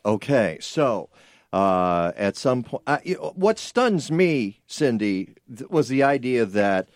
Okay, 0.05 0.59
so 0.60 1.09
uh, 1.52 2.12
at 2.16 2.36
some 2.36 2.62
point, 2.62 2.82
uh, 2.86 2.98
what 3.34 3.59
stuns 3.59 4.10
me, 4.10 4.60
Cindy, 4.66 5.34
was 5.68 5.89
the 5.89 6.02
idea 6.02 6.44
that 6.47 6.89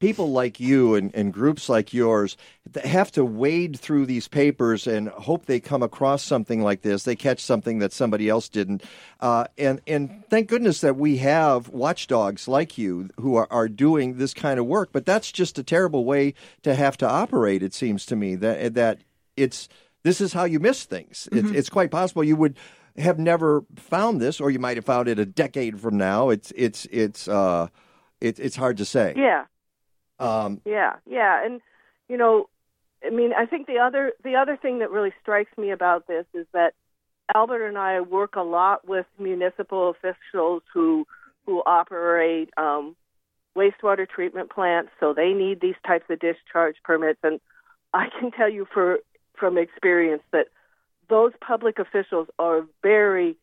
people 0.00 0.32
like 0.32 0.58
you 0.58 0.94
and, 0.94 1.14
and 1.14 1.32
groups 1.32 1.68
like 1.68 1.94
yours 1.94 2.36
have 2.84 3.12
to 3.12 3.24
wade 3.24 3.78
through 3.78 4.06
these 4.06 4.26
papers 4.26 4.86
and 4.86 5.08
hope 5.08 5.46
they 5.46 5.60
come 5.60 5.82
across 5.82 6.22
something 6.24 6.62
like 6.62 6.82
this. 6.82 7.04
They 7.04 7.14
catch 7.14 7.40
something 7.40 7.78
that 7.78 7.92
somebody 7.92 8.28
else 8.28 8.48
didn't, 8.48 8.82
uh, 9.20 9.44
and 9.56 9.80
and 9.86 10.24
thank 10.28 10.48
goodness 10.48 10.80
that 10.80 10.96
we 10.96 11.18
have 11.18 11.68
watchdogs 11.68 12.48
like 12.48 12.78
you 12.78 13.10
who 13.20 13.36
are, 13.36 13.46
are 13.50 13.68
doing 13.68 14.16
this 14.16 14.34
kind 14.34 14.58
of 14.58 14.66
work. 14.66 14.90
But 14.92 15.06
that's 15.06 15.30
just 15.30 15.58
a 15.58 15.62
terrible 15.62 16.04
way 16.04 16.34
to 16.62 16.74
have 16.74 16.96
to 16.98 17.08
operate. 17.08 17.62
It 17.62 17.74
seems 17.74 18.04
to 18.06 18.16
me 18.16 18.34
that 18.36 18.74
that 18.74 18.98
it's 19.36 19.68
this 20.02 20.20
is 20.20 20.32
how 20.32 20.44
you 20.44 20.58
miss 20.58 20.84
things. 20.84 21.28
It's, 21.30 21.50
it's 21.50 21.68
quite 21.68 21.90
possible 21.90 22.24
you 22.24 22.36
would 22.36 22.56
have 22.96 23.18
never 23.18 23.64
found 23.76 24.20
this, 24.20 24.40
or 24.40 24.50
you 24.50 24.58
might 24.58 24.76
have 24.76 24.86
found 24.86 25.08
it 25.08 25.18
a 25.18 25.26
decade 25.26 25.78
from 25.80 25.96
now. 25.96 26.30
It's 26.30 26.52
it's 26.56 26.86
it's 26.90 27.28
uh, 27.28 27.68
it, 28.20 28.38
it's 28.38 28.56
hard 28.56 28.78
to 28.78 28.84
say. 28.84 29.14
Yeah. 29.16 29.44
Um, 30.20 30.60
Yeah, 30.64 30.96
yeah, 31.06 31.44
and 31.44 31.60
you 32.08 32.16
know, 32.16 32.48
I 33.04 33.10
mean, 33.10 33.32
I 33.36 33.46
think 33.46 33.66
the 33.66 33.78
other 33.78 34.12
the 34.22 34.36
other 34.36 34.56
thing 34.56 34.80
that 34.80 34.90
really 34.90 35.12
strikes 35.22 35.56
me 35.56 35.70
about 35.70 36.06
this 36.06 36.26
is 36.34 36.46
that 36.52 36.74
Albert 37.34 37.66
and 37.66 37.78
I 37.78 38.00
work 38.00 38.36
a 38.36 38.42
lot 38.42 38.86
with 38.86 39.06
municipal 39.18 39.90
officials 39.90 40.62
who 40.72 41.06
who 41.46 41.62
operate 41.64 42.50
um, 42.56 42.94
wastewater 43.56 44.08
treatment 44.08 44.50
plants, 44.50 44.90
so 45.00 45.14
they 45.14 45.32
need 45.32 45.60
these 45.60 45.74
types 45.86 46.04
of 46.10 46.20
discharge 46.20 46.76
permits. 46.84 47.20
And 47.22 47.40
I 47.94 48.08
can 48.18 48.30
tell 48.30 48.50
you 48.50 48.66
for 48.72 48.98
from 49.34 49.56
experience 49.56 50.22
that 50.32 50.48
those 51.08 51.32
public 51.40 51.78
officials 51.78 52.28
are 52.38 52.66
very 52.82 53.36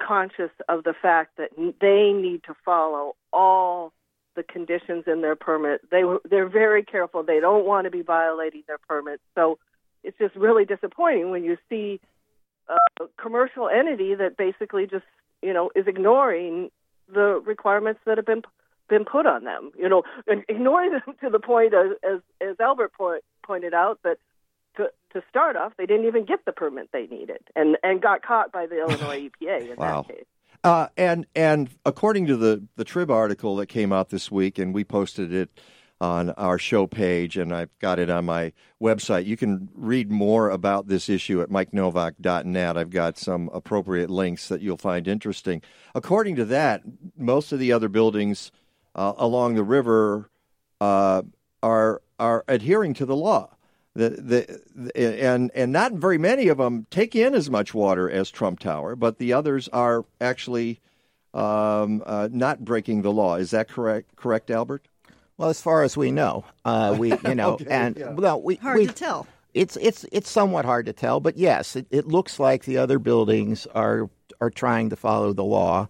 conscious 0.00 0.50
of 0.68 0.84
the 0.84 0.94
fact 1.00 1.36
that 1.38 1.50
they 1.80 2.12
need 2.12 2.42
to 2.44 2.54
follow 2.64 3.14
all 3.32 3.92
the 4.36 4.42
conditions 4.42 5.04
in 5.06 5.20
their 5.22 5.36
permit. 5.36 5.80
They 5.90 6.04
were 6.04 6.20
they're 6.28 6.48
very 6.48 6.82
careful. 6.84 7.22
They 7.22 7.40
don't 7.40 7.64
want 7.66 7.84
to 7.84 7.90
be 7.90 8.02
violating 8.02 8.62
their 8.66 8.78
permits. 8.78 9.22
So 9.34 9.58
it's 10.02 10.18
just 10.18 10.34
really 10.36 10.64
disappointing 10.64 11.30
when 11.30 11.44
you 11.44 11.56
see 11.68 12.00
a 12.68 13.04
commercial 13.20 13.68
entity 13.68 14.14
that 14.14 14.36
basically 14.36 14.86
just 14.86 15.04
you 15.42 15.52
know 15.52 15.70
is 15.74 15.86
ignoring 15.86 16.70
the 17.12 17.40
requirements 17.44 18.00
that 18.06 18.16
have 18.18 18.26
been 18.26 18.42
been 18.88 19.04
put 19.04 19.26
on 19.26 19.44
them. 19.44 19.70
You 19.78 19.88
know, 19.88 20.02
and 20.26 20.44
ignoring 20.48 20.92
them 20.92 21.14
to 21.22 21.30
the 21.30 21.38
point 21.40 21.74
as 21.74 21.92
as, 22.02 22.20
as 22.40 22.56
Albert 22.60 22.92
point, 22.92 23.22
pointed 23.44 23.74
out 23.74 24.00
that 24.04 24.18
to 24.76 24.90
to 25.12 25.22
start 25.30 25.54
off 25.56 25.72
they 25.78 25.86
didn't 25.86 26.06
even 26.06 26.24
get 26.24 26.44
the 26.44 26.52
permit 26.52 26.88
they 26.92 27.06
needed 27.06 27.38
and 27.54 27.76
and 27.82 28.02
got 28.02 28.22
caught 28.22 28.50
by 28.52 28.66
the 28.66 28.78
Illinois 28.80 29.28
EPA 29.28 29.70
in 29.72 29.76
Wow. 29.76 30.02
that 30.08 30.14
case. 30.16 30.24
Uh, 30.64 30.88
and 30.96 31.26
and 31.36 31.68
according 31.84 32.26
to 32.26 32.36
the 32.38 32.66
the 32.76 32.84
Trib 32.84 33.10
article 33.10 33.54
that 33.56 33.66
came 33.66 33.92
out 33.92 34.08
this 34.08 34.30
week, 34.30 34.58
and 34.58 34.74
we 34.74 34.82
posted 34.82 35.32
it 35.32 35.50
on 36.00 36.30
our 36.30 36.58
show 36.58 36.86
page, 36.86 37.36
and 37.36 37.54
I've 37.54 37.78
got 37.78 37.98
it 37.98 38.08
on 38.08 38.24
my 38.24 38.52
website. 38.82 39.26
You 39.26 39.36
can 39.36 39.68
read 39.74 40.10
more 40.10 40.48
about 40.48 40.88
this 40.88 41.08
issue 41.10 41.42
at 41.42 41.50
MikeNowak.net. 41.50 42.76
I've 42.78 42.90
got 42.90 43.18
some 43.18 43.50
appropriate 43.52 44.10
links 44.10 44.48
that 44.48 44.62
you'll 44.62 44.78
find 44.78 45.06
interesting. 45.06 45.60
According 45.94 46.36
to 46.36 46.44
that, 46.46 46.82
most 47.16 47.52
of 47.52 47.58
the 47.58 47.70
other 47.70 47.88
buildings 47.88 48.50
uh, 48.94 49.12
along 49.18 49.54
the 49.54 49.64
river 49.64 50.30
uh, 50.80 51.22
are 51.62 52.00
are 52.18 52.42
adhering 52.48 52.94
to 52.94 53.04
the 53.04 53.16
law. 53.16 53.54
The, 53.96 54.10
the, 54.10 54.60
the, 54.74 55.24
and 55.24 55.52
and 55.54 55.72
not 55.72 55.92
very 55.92 56.18
many 56.18 56.48
of 56.48 56.58
them 56.58 56.86
take 56.90 57.14
in 57.14 57.32
as 57.34 57.48
much 57.48 57.72
water 57.74 58.10
as 58.10 58.28
Trump 58.30 58.58
Tower, 58.58 58.96
but 58.96 59.18
the 59.18 59.32
others 59.32 59.68
are 59.68 60.04
actually 60.20 60.80
um, 61.32 62.02
uh, 62.04 62.28
not 62.32 62.64
breaking 62.64 63.02
the 63.02 63.12
law. 63.12 63.36
Is 63.36 63.52
that 63.52 63.68
correct? 63.68 64.16
Correct, 64.16 64.50
Albert? 64.50 64.86
Well, 65.36 65.48
as 65.48 65.60
far 65.60 65.82
as 65.84 65.96
we 65.96 66.10
know, 66.10 66.44
uh, 66.64 66.96
we 66.98 67.10
you 67.24 67.34
know, 67.36 67.52
Okay, 67.54 67.66
and 67.68 67.96
yeah. 67.96 68.12
well, 68.12 68.40
we 68.42 68.56
Hard 68.56 68.78
we- 68.78 68.86
to 68.86 68.92
tell. 68.92 69.26
It's 69.52 69.76
it's 69.80 70.04
it's 70.10 70.28
somewhat 70.28 70.64
hard 70.64 70.86
to 70.86 70.92
tell, 70.92 71.20
but 71.20 71.36
yes, 71.36 71.76
it, 71.76 71.86
it 71.92 72.08
looks 72.08 72.40
like 72.40 72.64
the 72.64 72.78
other 72.78 72.98
buildings 72.98 73.68
are 73.76 74.10
are 74.40 74.50
trying 74.50 74.90
to 74.90 74.96
follow 74.96 75.32
the 75.32 75.44
law. 75.44 75.86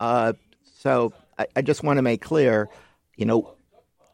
Uh, 0.00 0.32
so 0.78 1.12
I, 1.38 1.46
I 1.56 1.60
just 1.60 1.82
want 1.82 1.98
to 1.98 2.02
make 2.02 2.22
clear, 2.22 2.70
you 3.16 3.26
know, 3.26 3.52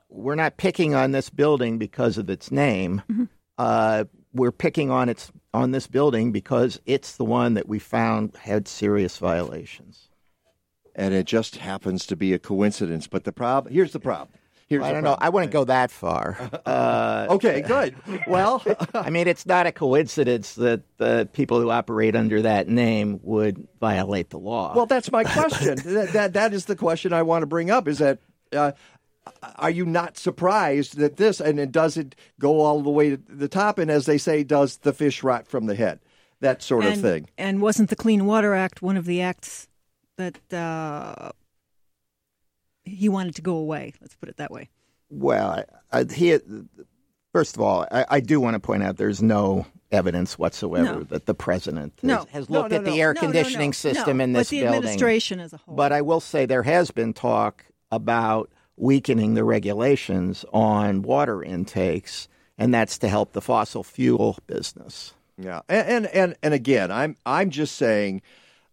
we're 0.08 0.34
not 0.34 0.56
picking 0.56 0.94
on 0.94 1.12
this 1.12 1.30
building 1.30 1.78
because 1.78 2.18
of 2.18 2.30
its 2.30 2.50
name. 2.50 3.02
Uh, 3.56 4.04
we're 4.32 4.52
picking 4.52 4.90
on 4.90 5.08
its 5.08 5.32
on 5.54 5.70
this 5.70 5.86
building 5.86 6.32
because 6.32 6.80
it's 6.86 7.16
the 7.16 7.24
one 7.24 7.54
that 7.54 7.68
we 7.68 7.78
found 7.78 8.36
had 8.36 8.68
serious 8.68 9.18
violations. 9.18 10.08
And 10.94 11.14
it 11.14 11.26
just 11.26 11.56
happens 11.56 12.06
to 12.06 12.16
be 12.16 12.32
a 12.32 12.38
coincidence. 12.38 13.06
But 13.06 13.24
the 13.24 13.32
problem 13.32 13.72
here's 13.72 13.92
the 13.92 14.00
problem. 14.00 14.28
Here's 14.68 14.84
I 14.84 14.92
don't 14.92 15.02
know. 15.02 15.16
I 15.18 15.30
wouldn't 15.30 15.52
go 15.52 15.64
that 15.64 15.90
far. 15.90 16.36
Uh, 16.68 17.26
okay, 17.30 17.62
good. 17.62 17.96
Well, 18.26 18.62
I 18.94 19.08
mean, 19.08 19.26
it's 19.26 19.46
not 19.46 19.66
a 19.66 19.72
coincidence 19.72 20.54
that 20.56 20.82
the 20.98 21.26
people 21.32 21.60
who 21.60 21.70
operate 21.70 22.14
under 22.14 22.42
that 22.42 22.68
name 22.68 23.20
would 23.22 23.66
violate 23.80 24.28
the 24.28 24.38
law. 24.38 24.74
Well, 24.76 24.84
that's 24.84 25.10
my 25.10 25.24
question. 25.32 25.76
that, 25.76 26.12
that 26.12 26.32
that 26.34 26.52
is 26.52 26.66
the 26.66 26.76
question 26.76 27.14
I 27.14 27.22
want 27.22 27.42
to 27.42 27.46
bring 27.46 27.70
up. 27.70 27.88
Is 27.88 27.98
that 27.98 28.18
uh, 28.52 28.72
are 29.56 29.70
you 29.70 29.84
not 29.86 30.16
surprised 30.16 30.96
that 30.98 31.16
this 31.16 31.40
and 31.40 31.58
it 31.58 31.72
does 31.72 31.96
it 31.96 32.14
go 32.40 32.60
all 32.60 32.82
the 32.82 32.90
way 32.90 33.10
to 33.10 33.16
the 33.16 33.48
top? 33.48 33.78
And 33.78 33.90
as 33.90 34.06
they 34.06 34.18
say, 34.18 34.44
does 34.44 34.78
the 34.78 34.92
fish 34.92 35.22
rot 35.22 35.46
from 35.46 35.66
the 35.66 35.74
head? 35.74 36.00
That 36.40 36.62
sort 36.62 36.84
and, 36.84 36.94
of 36.94 37.00
thing. 37.00 37.28
And 37.36 37.60
wasn't 37.60 37.90
the 37.90 37.96
Clean 37.96 38.24
Water 38.24 38.54
Act 38.54 38.80
one 38.80 38.96
of 38.96 39.06
the 39.06 39.20
acts 39.22 39.66
that 40.16 40.38
uh, 40.52 41.30
he 42.84 43.08
wanted 43.08 43.34
to 43.36 43.42
go 43.42 43.56
away? 43.56 43.92
Let's 44.00 44.14
put 44.14 44.28
it 44.28 44.36
that 44.36 44.50
way. 44.50 44.68
Well, 45.10 45.64
I, 45.90 46.00
I, 46.00 46.04
he, 46.12 46.38
first 47.32 47.56
of 47.56 47.62
all, 47.62 47.86
I, 47.90 48.06
I 48.08 48.20
do 48.20 48.40
want 48.40 48.54
to 48.54 48.60
point 48.60 48.82
out 48.82 48.98
there's 48.98 49.22
no 49.22 49.66
evidence 49.90 50.38
whatsoever 50.38 50.98
No. 50.98 51.02
that 51.04 51.26
the 51.26 51.34
president 51.34 51.94
has, 52.02 52.08
No. 52.08 52.26
has 52.30 52.48
No, 52.48 52.60
looked 52.60 52.70
no, 52.72 52.76
at 52.76 52.84
the 52.84 53.00
air 53.00 53.14
No, 53.14 53.20
no, 53.22 53.26
conditioning 53.26 53.70
no. 53.70 53.72
system 53.72 54.18
No, 54.18 54.24
in 54.24 54.32
but 54.32 54.40
this 54.40 54.50
the 54.50 54.60
building. 54.60 54.76
administration 54.76 55.40
as 55.40 55.52
a 55.52 55.56
whole. 55.56 55.74
But 55.74 55.92
I 55.92 56.02
will 56.02 56.20
say 56.20 56.46
there 56.46 56.62
has 56.62 56.90
been 56.90 57.14
talk 57.14 57.64
about 57.90 58.50
weakening 58.78 59.34
the 59.34 59.44
regulations 59.44 60.44
on 60.52 61.02
water 61.02 61.42
intakes, 61.42 62.28
and 62.56 62.72
that's 62.72 62.98
to 62.98 63.08
help 63.08 63.32
the 63.32 63.40
fossil 63.40 63.82
fuel 63.82 64.38
business. 64.46 65.14
Yeah, 65.36 65.60
and, 65.68 65.88
and 65.88 66.06
and 66.06 66.36
and 66.42 66.54
again, 66.54 66.90
I'm 66.90 67.16
I'm 67.24 67.50
just 67.50 67.76
saying 67.76 68.22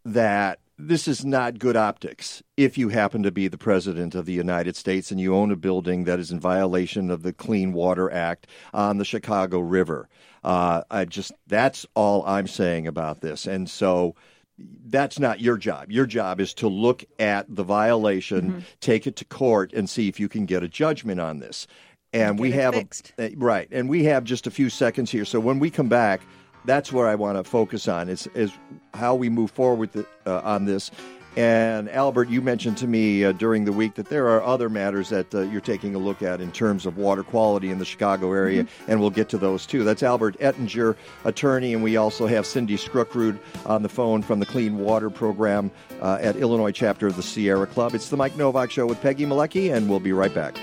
that 0.04 0.60
this 0.78 1.08
is 1.08 1.24
not 1.24 1.60
good 1.60 1.78
optics 1.78 2.44
if 2.58 2.78
you 2.78 2.90
happen 2.90 3.24
to 3.24 3.32
be 3.32 3.48
the 3.48 3.58
president 3.58 4.14
of 4.14 4.26
the 4.26 4.34
United 4.34 4.76
States 4.76 5.10
and 5.10 5.22
you 5.22 5.34
own 5.34 5.52
a 5.52 5.56
building 5.56 6.04
that 6.04 6.20
is 6.20 6.32
in 6.32 6.40
violation 6.40 7.10
of 7.10 7.24
the 7.24 7.32
Clean 7.32 7.72
Water 7.72 8.12
Act 8.12 8.48
on 8.74 8.98
the 8.98 9.06
Chicago 9.06 9.60
River. 9.60 10.10
Uh, 10.44 10.82
I 10.92 11.06
just 11.06 11.32
that's 11.48 11.86
all 11.96 12.26
I'm 12.26 12.48
saying 12.48 12.88
about 12.88 13.22
this, 13.22 13.48
and 13.48 13.70
so 13.70 14.16
that's 14.58 15.20
not 15.20 15.42
your 15.42 15.58
job. 15.58 15.92
Your 15.92 16.06
job 16.06 16.40
is 16.40 16.54
to 16.56 16.68
look 16.68 17.04
at 17.20 17.46
the 17.54 17.64
violation, 17.64 18.42
Mm-hmm. 18.52 18.60
take 18.80 19.06
it 19.08 19.16
to 19.18 19.26
court, 19.26 19.74
and 19.74 19.90
see 19.90 20.08
if 20.08 20.20
you 20.20 20.30
can 20.30 20.46
get 20.46 20.64
a 20.64 20.68
judgment 20.68 21.20
on 21.20 21.40
this. 21.40 21.68
And 22.14 22.40
we 22.40 22.52
have 22.52 22.76
a, 22.76 22.88
uh, 23.20 23.30
right, 23.36 23.68
and 23.72 23.90
we 23.90 24.06
have 24.06 24.24
just 24.24 24.48
a 24.48 24.52
few 24.52 24.70
seconds 24.70 25.12
here. 25.12 25.26
So 25.26 25.40
when 25.42 25.60
we 25.60 25.70
come 25.70 25.90
back, 25.90 26.22
that's 26.64 26.92
where 26.94 27.08
I 27.08 27.16
want 27.16 27.38
to 27.38 27.44
focus 27.44 27.88
on 27.88 28.08
is 28.10 28.28
is 28.34 28.52
how 28.94 29.14
we 29.16 29.30
move 29.30 29.52
forward 29.52 29.92
the, 29.92 30.06
uh, 30.26 30.40
on 30.44 30.66
this. 30.66 30.92
And 31.38 31.90
Albert, 31.90 32.30
you 32.30 32.42
mentioned 32.42 32.78
to 32.78 32.88
me 32.88 33.26
uh, 33.26 33.34
during 33.34 33.66
the 33.66 33.74
week 33.74 33.96
that 33.96 34.08
there 34.08 34.30
are 34.30 34.42
other 34.42 34.70
matters 34.70 35.10
that 35.10 35.36
uh, 35.36 35.42
you're 35.42 35.60
taking 35.60 35.94
a 35.94 35.98
look 35.98 36.22
at 36.22 36.40
in 36.40 36.50
terms 36.54 36.86
of 36.86 36.98
water 36.98 37.24
quality 37.24 37.72
in 37.72 37.80
the 37.80 37.84
Chicago 37.86 38.32
area, 38.32 38.64
Mm-hmm. 38.64 38.92
and 38.92 39.02
we'll 39.02 39.10
get 39.10 39.28
to 39.30 39.38
those 39.38 39.66
too. 39.66 39.84
That's 39.84 40.02
Albert 40.02 40.38
Ettinger, 40.40 40.96
attorney, 41.26 41.74
and 41.74 41.84
we 41.84 41.98
also 41.98 42.26
have 42.26 42.46
Cindy 42.46 42.78
Skrukrud 42.78 43.38
on 43.66 43.84
the 43.84 43.90
phone 43.90 44.22
from 44.22 44.40
the 44.40 44.46
Clean 44.46 44.78
Water 44.78 45.10
Program 45.10 45.72
uh, 46.02 46.20
at 46.22 46.38
Illinois 46.38 46.72
chapter 46.72 47.08
of 47.08 47.18
the 47.18 47.24
Sierra 47.24 47.68
Club. 47.68 47.94
It's 47.96 48.08
the 48.10 48.16
Mike 48.18 48.38
Nowak 48.38 48.72
Show 48.72 48.86
with 48.86 49.02
Peggy 49.02 49.26
Malecki, 49.26 49.74
and 49.76 49.90
we'll 49.90 50.00
be 50.00 50.14
right 50.14 50.34
back. 50.34 50.58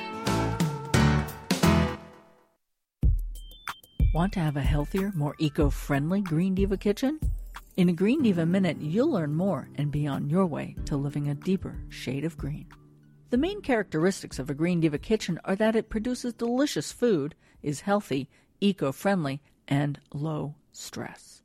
Want 4.14 4.32
to 4.34 4.40
have 4.40 4.56
a 4.56 4.62
healthier, 4.62 5.12
more 5.14 5.34
eco 5.38 5.70
friendly 5.70 6.20
Green 6.20 6.54
Diva 6.54 6.76
kitchen? 6.76 7.18
In 7.74 7.88
a 7.88 7.94
Green 7.94 8.22
Diva 8.22 8.44
Minute, 8.44 8.82
you'll 8.82 9.10
learn 9.10 9.34
more 9.34 9.70
and 9.76 9.90
be 9.90 10.06
on 10.06 10.28
your 10.28 10.44
way 10.44 10.76
to 10.84 10.94
living 10.94 11.28
a 11.28 11.34
deeper 11.34 11.78
shade 11.88 12.22
of 12.22 12.36
green. 12.36 12.66
The 13.30 13.38
main 13.38 13.62
characteristics 13.62 14.38
of 14.38 14.50
a 14.50 14.54
Green 14.54 14.80
Diva 14.80 14.98
kitchen 14.98 15.40
are 15.46 15.56
that 15.56 15.74
it 15.74 15.88
produces 15.88 16.34
delicious 16.34 16.92
food, 16.92 17.34
is 17.62 17.80
healthy, 17.80 18.28
eco 18.60 18.92
friendly, 18.92 19.40
and 19.66 19.98
low 20.12 20.54
stress. 20.70 21.40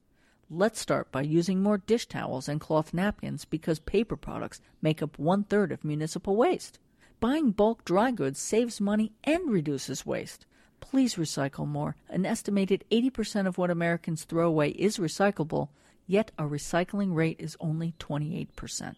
Let's 0.50 0.82
start 0.82 1.14
by 1.14 1.22
using 1.22 1.64
more 1.64 1.78
dish 1.78 2.08
towels 2.08 2.50
and 2.50 2.60
cloth 2.60 2.94
napkins 2.94 3.46
because 3.46 3.80
paper 3.80 4.18
products 4.18 4.60
make 4.82 5.02
up 5.02 5.18
one 5.18 5.46
third 5.46 5.72
of 5.72 5.86
municipal 5.86 6.36
waste. 6.36 6.78
Buying 7.22 7.52
bulk 7.52 7.86
dry 7.86 8.12
goods 8.12 8.42
saves 8.42 8.82
money 8.82 9.14
and 9.24 9.50
reduces 9.50 10.06
waste. 10.06 10.46
Please 10.82 11.16
recycle 11.16 11.66
more. 11.66 11.96
An 12.10 12.26
estimated 12.26 12.84
80% 12.92 13.48
of 13.48 13.58
what 13.58 13.72
Americans 13.72 14.26
throw 14.26 14.50
away 14.50 14.72
is 14.72 14.98
recyclable, 14.98 15.70
yet 16.08 16.32
our 16.40 16.48
recycling 16.48 17.14
rate 17.14 17.38
is 17.40 17.56
only 17.60 17.94
28%. 18.00 18.96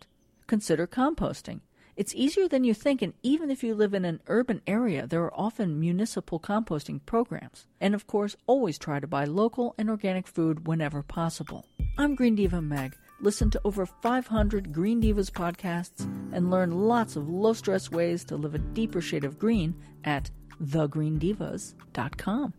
Consider 0.47 0.87
composting. 0.87 1.59
It's 1.97 2.15
easier 2.15 2.47
than 2.47 2.63
you 2.63 2.73
think, 2.73 3.01
and 3.01 3.13
even 3.23 3.51
if 3.51 3.61
you 3.61 3.75
live 3.75 3.93
in 3.93 4.05
an 4.05 4.21
urban 4.27 4.61
area, 4.65 5.05
there 5.05 5.21
are 5.23 5.33
often 5.37 5.81
municipal 5.81 6.39
composting 6.39 7.05
programs. 7.05 7.65
And 7.81 7.93
of 7.93 8.07
course, 8.07 8.37
always 8.47 8.77
try 8.77 9.01
to 9.01 9.07
buy 9.07 9.25
local 9.25 9.75
and 9.77 9.89
organic 9.89 10.25
food 10.25 10.65
whenever 10.65 11.03
possible. 11.03 11.65
I'm 11.97 12.15
Green 12.15 12.35
Diva 12.35 12.61
Meg. 12.61 12.95
Listen 13.19 13.49
to 13.49 13.61
over 13.65 13.85
500 13.85 14.71
Green 14.71 15.01
Divas 15.01 15.29
podcasts 15.29 16.09
and 16.31 16.49
learn 16.49 16.71
lots 16.71 17.17
of 17.17 17.27
low 17.27 17.51
stress 17.51 17.91
ways 17.91 18.23
to 18.25 18.37
live 18.37 18.55
a 18.55 18.59
deeper 18.59 19.01
shade 19.01 19.25
of 19.25 19.37
green 19.37 19.75
at 20.05 20.31
thegreendivas.com. 20.63 22.53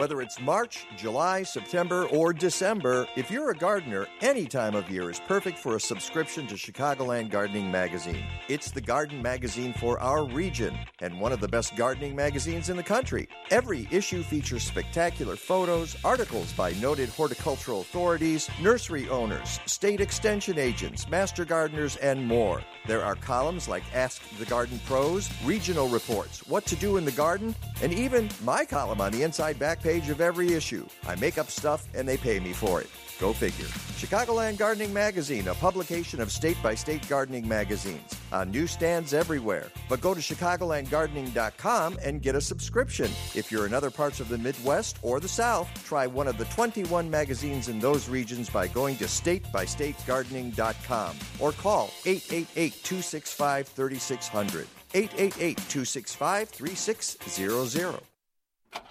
Whether 0.00 0.22
it's 0.22 0.40
March, 0.40 0.86
July, 0.96 1.42
September, 1.42 2.06
or 2.06 2.32
December, 2.32 3.06
if 3.16 3.30
you're 3.30 3.50
a 3.50 3.54
gardener, 3.54 4.06
any 4.22 4.46
time 4.46 4.74
of 4.74 4.88
year 4.88 5.10
is 5.10 5.20
perfect 5.20 5.58
for 5.58 5.76
a 5.76 5.80
subscription 5.80 6.46
to 6.46 6.54
Chicagoland 6.54 7.28
Gardening 7.28 7.70
Magazine. 7.70 8.24
It's 8.48 8.70
the 8.70 8.80
garden 8.80 9.20
magazine 9.20 9.74
for 9.74 10.00
our 10.00 10.24
region 10.24 10.74
and 11.00 11.20
one 11.20 11.32
of 11.32 11.40
the 11.42 11.48
best 11.48 11.76
gardening 11.76 12.16
magazines 12.16 12.70
in 12.70 12.78
the 12.78 12.82
country. 12.82 13.28
Every 13.50 13.88
issue 13.90 14.22
features 14.22 14.62
spectacular 14.62 15.36
photos, 15.36 15.94
articles 16.02 16.50
by 16.54 16.72
noted 16.80 17.10
horticultural 17.10 17.82
authorities, 17.82 18.48
nursery 18.62 19.06
owners, 19.10 19.60
state 19.66 20.00
extension 20.00 20.58
agents, 20.58 21.10
master 21.10 21.44
gardeners, 21.44 21.96
and 21.96 22.26
more. 22.26 22.62
There 22.86 23.04
are 23.04 23.16
columns 23.16 23.68
like 23.68 23.82
Ask 23.94 24.22
the 24.38 24.46
Garden 24.46 24.80
Pros, 24.86 25.28
regional 25.44 25.88
reports, 25.88 26.38
what 26.46 26.64
to 26.64 26.76
do 26.76 26.96
in 26.96 27.04
the 27.04 27.12
garden, 27.12 27.54
and 27.82 27.92
even 27.92 28.30
my 28.42 28.64
column 28.64 29.02
on 29.02 29.12
the 29.12 29.22
inside 29.22 29.58
back 29.58 29.82
page 29.82 29.89
of 29.98 30.20
every 30.20 30.52
issue. 30.52 30.86
I 31.08 31.16
make 31.16 31.36
up 31.36 31.50
stuff 31.50 31.84
and 31.94 32.08
they 32.08 32.16
pay 32.16 32.38
me 32.38 32.52
for 32.52 32.80
it. 32.80 32.88
Go 33.18 33.32
figure. 33.34 33.66
Chicagoland 33.98 34.56
Gardening 34.56 34.94
Magazine, 34.94 35.48
a 35.48 35.54
publication 35.54 36.20
of 36.20 36.32
state 36.32 36.56
by 36.62 36.74
state 36.74 37.06
gardening 37.06 37.46
magazines, 37.46 38.16
on 38.32 38.50
newsstands 38.50 39.12
everywhere. 39.12 39.66
But 39.90 40.00
go 40.00 40.14
to 40.14 40.20
ChicagolandGardening.com 40.20 41.98
and 42.02 42.22
get 42.22 42.34
a 42.34 42.40
subscription. 42.40 43.10
If 43.34 43.52
you're 43.52 43.66
in 43.66 43.74
other 43.74 43.90
parts 43.90 44.20
of 44.20 44.30
the 44.30 44.38
Midwest 44.38 44.96
or 45.02 45.20
the 45.20 45.28
South, 45.28 45.68
try 45.84 46.06
one 46.06 46.28
of 46.28 46.38
the 46.38 46.46
21 46.46 47.10
magazines 47.10 47.68
in 47.68 47.78
those 47.78 48.08
regions 48.08 48.48
by 48.48 48.68
going 48.68 48.96
to 48.98 49.04
statebystategardening.com 49.04 51.16
or 51.40 51.52
call 51.52 51.90
888 52.06 52.72
265 52.84 53.68
3600. 53.68 54.66
888 54.94 55.56
265 55.56 56.48
3600. 56.48 58.09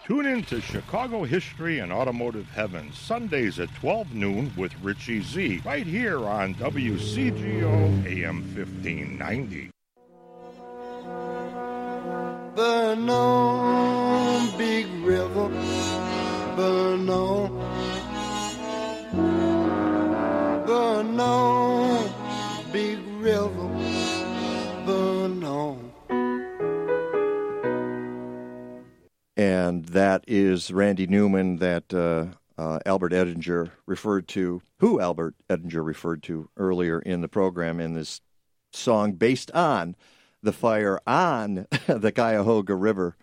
Tune 0.05 0.25
in 0.25 0.43
to 0.43 0.59
Chicago 0.59 1.23
History 1.23 1.79
and 1.79 1.91
Automotive 1.91 2.49
Heaven, 2.49 2.91
Sundays 2.91 3.59
at 3.59 3.73
12 3.75 4.13
noon 4.13 4.51
with 4.57 4.73
Richie 4.81 5.21
Z, 5.21 5.61
right 5.63 5.85
here 5.85 6.25
on 6.25 6.55
WCGO 6.55 8.05
AM 8.05 8.41
1590. 8.55 9.69
Burn 12.55 13.09
on, 13.09 14.57
big 14.57 14.87
river, 15.03 15.47
burn 16.55 17.09
on. 17.09 17.49
Burn 20.65 21.19
on, 21.19 22.09
big 22.71 22.99
river, 23.19 23.68
And 29.39 29.85
that 29.85 30.25
is 30.27 30.69
Randy 30.69 31.07
Newman 31.07 31.59
that 31.59 31.93
uh, 31.93 32.25
uh, 32.61 32.79
Albert 32.85 33.13
Ettinger 33.13 33.71
referred 33.85 34.27
to, 34.29 34.61
who 34.79 34.99
Albert 34.99 35.33
Ettinger 35.49 35.81
referred 35.81 36.23
to 36.23 36.49
earlier 36.57 36.99
in 36.99 37.21
the 37.21 37.29
program 37.29 37.79
in 37.79 37.93
this 37.93 38.19
song 38.73 39.13
based 39.13 39.49
on 39.51 39.95
the 40.43 40.51
fire 40.51 40.99
on 41.07 41.67
the 41.87 42.11
Cuyahoga 42.11 42.75
River 42.75 43.15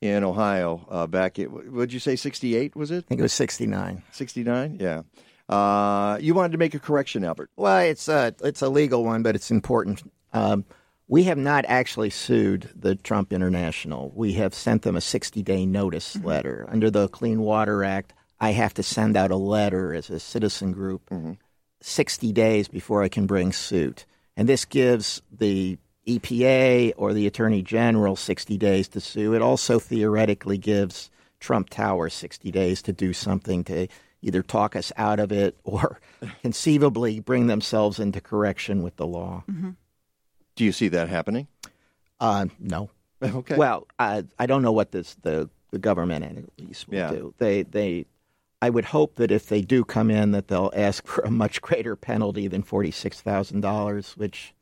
in 0.00 0.22
Ohio 0.22 0.86
uh, 0.88 1.08
back 1.08 1.36
at, 1.40 1.50
would 1.50 1.92
you 1.92 1.98
say 1.98 2.14
68 2.14 2.76
was 2.76 2.92
it? 2.92 2.98
I 2.98 3.08
think 3.08 3.18
it 3.18 3.22
was 3.22 3.32
69. 3.32 4.04
69? 4.12 4.76
Yeah. 4.78 5.02
Uh, 5.48 6.16
you 6.20 6.34
wanted 6.34 6.52
to 6.52 6.58
make 6.58 6.74
a 6.74 6.78
correction, 6.78 7.24
Albert. 7.24 7.50
Well, 7.56 7.78
it's 7.78 8.06
a 8.06 8.32
it's 8.44 8.62
a 8.62 8.68
legal 8.68 9.02
one, 9.02 9.24
but 9.24 9.34
it's 9.34 9.50
important. 9.50 10.08
Um, 10.32 10.64
we 11.08 11.24
have 11.24 11.38
not 11.38 11.64
actually 11.68 12.10
sued 12.10 12.68
the 12.74 12.96
Trump 12.96 13.32
International. 13.32 14.12
We 14.14 14.32
have 14.34 14.54
sent 14.54 14.82
them 14.82 14.96
a 14.96 15.00
60 15.00 15.42
day 15.42 15.66
notice 15.66 16.16
mm-hmm. 16.16 16.26
letter 16.26 16.66
under 16.68 16.90
the 16.90 17.08
Clean 17.08 17.40
Water 17.40 17.84
Act. 17.84 18.12
I 18.40 18.50
have 18.50 18.74
to 18.74 18.82
send 18.82 19.16
out 19.16 19.30
a 19.30 19.36
letter 19.36 19.94
as 19.94 20.10
a 20.10 20.20
citizen 20.20 20.72
group 20.72 21.08
mm-hmm. 21.10 21.32
60 21.80 22.32
days 22.32 22.68
before 22.68 23.02
I 23.02 23.08
can 23.08 23.26
bring 23.26 23.52
suit, 23.52 24.04
and 24.36 24.48
this 24.48 24.64
gives 24.64 25.22
the 25.30 25.78
EPA 26.06 26.92
or 26.96 27.12
the 27.12 27.26
Attorney 27.26 27.62
General 27.62 28.16
60 28.16 28.56
days 28.58 28.88
to 28.88 29.00
sue. 29.00 29.34
It 29.34 29.42
also 29.42 29.78
theoretically 29.78 30.58
gives 30.58 31.10
Trump 31.40 31.70
Tower 31.70 32.08
60 32.08 32.50
days 32.50 32.82
to 32.82 32.92
do 32.92 33.12
something 33.12 33.64
to 33.64 33.88
either 34.22 34.42
talk 34.42 34.76
us 34.76 34.92
out 34.96 35.20
of 35.20 35.32
it 35.32 35.56
or 35.64 36.00
conceivably 36.42 37.20
bring 37.20 37.46
themselves 37.46 37.98
into 37.98 38.20
correction 38.20 38.82
with 38.82 38.96
the 38.96 39.06
law. 39.06 39.44
Mm-hmm. 39.50 39.70
Do 40.56 40.64
you 40.64 40.72
see 40.72 40.88
that 40.88 41.08
happening? 41.08 41.46
Uh, 42.18 42.46
no. 42.58 42.90
Okay. 43.22 43.56
Well, 43.56 43.86
I 43.98 44.24
I 44.38 44.44
don't 44.44 44.60
know 44.60 44.72
what 44.72 44.92
this 44.92 45.14
the 45.22 45.48
the 45.70 45.78
government 45.78 46.22
entities 46.24 46.84
will 46.86 46.98
Yeah. 46.98 47.10
do. 47.10 47.34
They 47.38 47.62
they. 47.62 48.04
I 48.60 48.68
would 48.68 48.84
hope 48.86 49.16
that 49.16 49.30
if 49.30 49.46
they 49.46 49.62
do 49.62 49.84
come 49.84 50.10
in, 50.10 50.32
that 50.32 50.48
they'll 50.48 50.72
ask 50.74 51.06
for 51.06 51.22
a 51.22 51.30
much 51.30 51.62
greater 51.62 51.96
penalty 51.96 52.46
than 52.46 52.62
forty 52.62 52.90
six 52.90 53.22
thousand 53.22 53.62
dollars, 53.62 54.12
which 54.18 54.52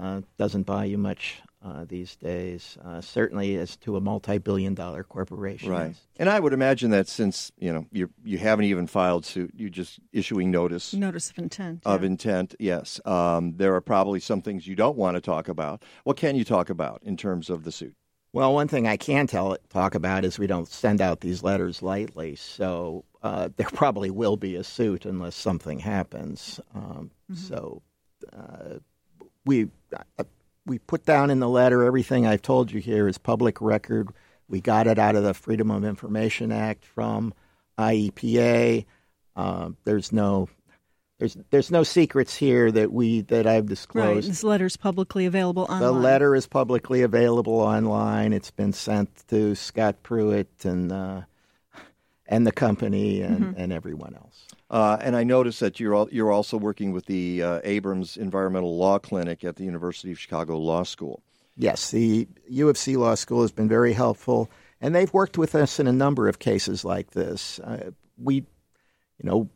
uh, 0.00 0.20
doesn't 0.38 0.64
buy 0.66 0.84
you 0.84 0.98
much 0.98 1.42
uh, 1.64 1.84
these 1.88 2.14
days. 2.16 2.76
Uh, 2.84 3.00
certainly, 3.00 3.56
as 3.56 3.76
to 3.78 3.96
a 3.96 4.00
multi 4.00 4.38
billion 4.38 4.74
dollar 4.74 5.02
corporation. 5.02 5.70
Right. 5.70 5.94
And 6.18 6.28
I 6.28 6.38
would 6.38 6.52
imagine 6.52 6.90
that 6.90 7.08
since, 7.08 7.50
you 7.58 7.72
know, 7.72 7.86
you 7.90 8.10
you 8.24 8.38
haven't 8.38 8.66
even 8.66 8.86
filed 8.86 9.24
suit, 9.24 9.52
you're 9.56 9.70
just 9.70 9.98
issuing 10.12 10.50
notice 10.50 10.92
Notice 10.94 11.30
of 11.30 11.38
intent. 11.38 11.82
of 11.84 12.04
intent. 12.04 12.54
Yes. 12.58 13.00
Um, 13.04 13.54
there 13.56 13.74
are 13.74 13.80
probably 13.80 14.20
some 14.20 14.42
things 14.42 14.66
you 14.66 14.76
don't 14.76 14.96
want 14.96 15.16
to 15.16 15.20
talk 15.20 15.48
about. 15.48 15.82
What 16.04 16.16
can 16.16 16.36
you 16.36 16.44
talk 16.44 16.70
about 16.70 17.00
in 17.02 17.16
terms 17.16 17.50
of 17.50 17.64
the 17.64 17.72
suit? 17.72 17.94
Well, 18.32 18.52
one 18.52 18.66
thing 18.66 18.88
I 18.88 18.96
can 18.96 19.28
tell 19.28 19.56
talk 19.70 19.94
about 19.94 20.24
is 20.24 20.38
we 20.40 20.48
don't 20.48 20.66
send 20.68 21.00
out 21.00 21.20
these 21.20 21.44
letters 21.44 21.82
lightly. 21.82 22.34
So 22.34 23.04
uh, 23.22 23.48
there 23.56 23.68
probably 23.72 24.10
will 24.10 24.36
be 24.36 24.56
a 24.56 24.64
suit 24.64 25.06
unless 25.06 25.36
something 25.36 25.78
happens. 25.78 26.60
Um, 26.74 27.10
So 27.32 27.80
uh, 28.32 28.78
we 29.46 29.68
uh, 30.18 30.24
we 30.66 30.78
put 30.78 31.04
down 31.04 31.30
in 31.30 31.40
the 31.40 31.48
letter 31.48 31.84
everything 31.84 32.26
I've 32.26 32.42
told 32.42 32.72
you 32.72 32.80
here 32.80 33.06
is 33.08 33.18
public 33.18 33.60
record. 33.60 34.08
We 34.48 34.60
got 34.60 34.86
it 34.86 34.98
out 34.98 35.16
of 35.16 35.22
the 35.24 35.34
Freedom 35.34 35.70
of 35.70 35.84
Information 35.84 36.52
Act 36.52 36.84
from 36.84 37.34
IEPA. 37.78 38.84
Uh, 39.36 39.70
there's 39.84 40.12
no 40.12 40.48
there's 41.18 41.36
there's 41.50 41.70
no 41.70 41.82
secrets 41.82 42.34
here 42.36 42.70
that 42.72 42.92
we 42.92 43.22
that 43.22 43.46
I've 43.46 43.66
disclosed. 43.66 44.14
Right. 44.14 44.24
This 44.24 44.44
letter's 44.44 44.76
publicly 44.76 45.26
available 45.26 45.62
online. 45.64 45.80
The 45.80 45.92
letter 45.92 46.34
is 46.34 46.46
publicly 46.46 47.02
available 47.02 47.54
online. 47.60 48.32
It's 48.32 48.50
been 48.50 48.72
sent 48.72 49.26
to 49.28 49.54
Scott 49.54 50.02
Pruitt 50.02 50.64
and 50.64 50.90
uh, 50.92 51.22
and 52.26 52.46
the 52.46 52.52
company 52.52 53.20
and, 53.22 53.40
Mm-hmm. 53.40 53.60
and 53.60 53.72
everyone 53.72 54.14
else. 54.14 54.46
Uh, 54.74 54.98
and 55.00 55.14
I 55.14 55.22
noticed 55.22 55.60
that 55.60 55.78
you're 55.78 55.94
al- 55.94 56.08
you're 56.10 56.32
also 56.32 56.56
working 56.56 56.90
with 56.90 57.06
the 57.06 57.40
uh, 57.44 57.60
Abrams 57.62 58.16
Environmental 58.16 58.76
Law 58.76 58.98
Clinic 58.98 59.44
at 59.44 59.54
the 59.54 59.62
University 59.62 60.10
of 60.10 60.18
Chicago 60.18 60.58
Law 60.58 60.82
School. 60.82 61.22
Yes, 61.56 61.92
the 61.92 62.26
U 62.48 62.68
of 62.68 62.76
C 62.76 62.96
Law 62.96 63.14
School 63.14 63.42
has 63.42 63.52
been 63.52 63.68
very 63.68 63.92
helpful, 63.92 64.50
and 64.80 64.92
they've 64.92 65.12
worked 65.12 65.38
with 65.38 65.54
us 65.54 65.78
in 65.78 65.86
a 65.86 65.92
number 65.92 66.26
of 66.26 66.40
cases 66.40 66.84
like 66.84 67.12
this. 67.12 67.60
Uh, 67.60 67.92
we, 68.18 68.34
you 68.34 69.22
know, 69.22 69.48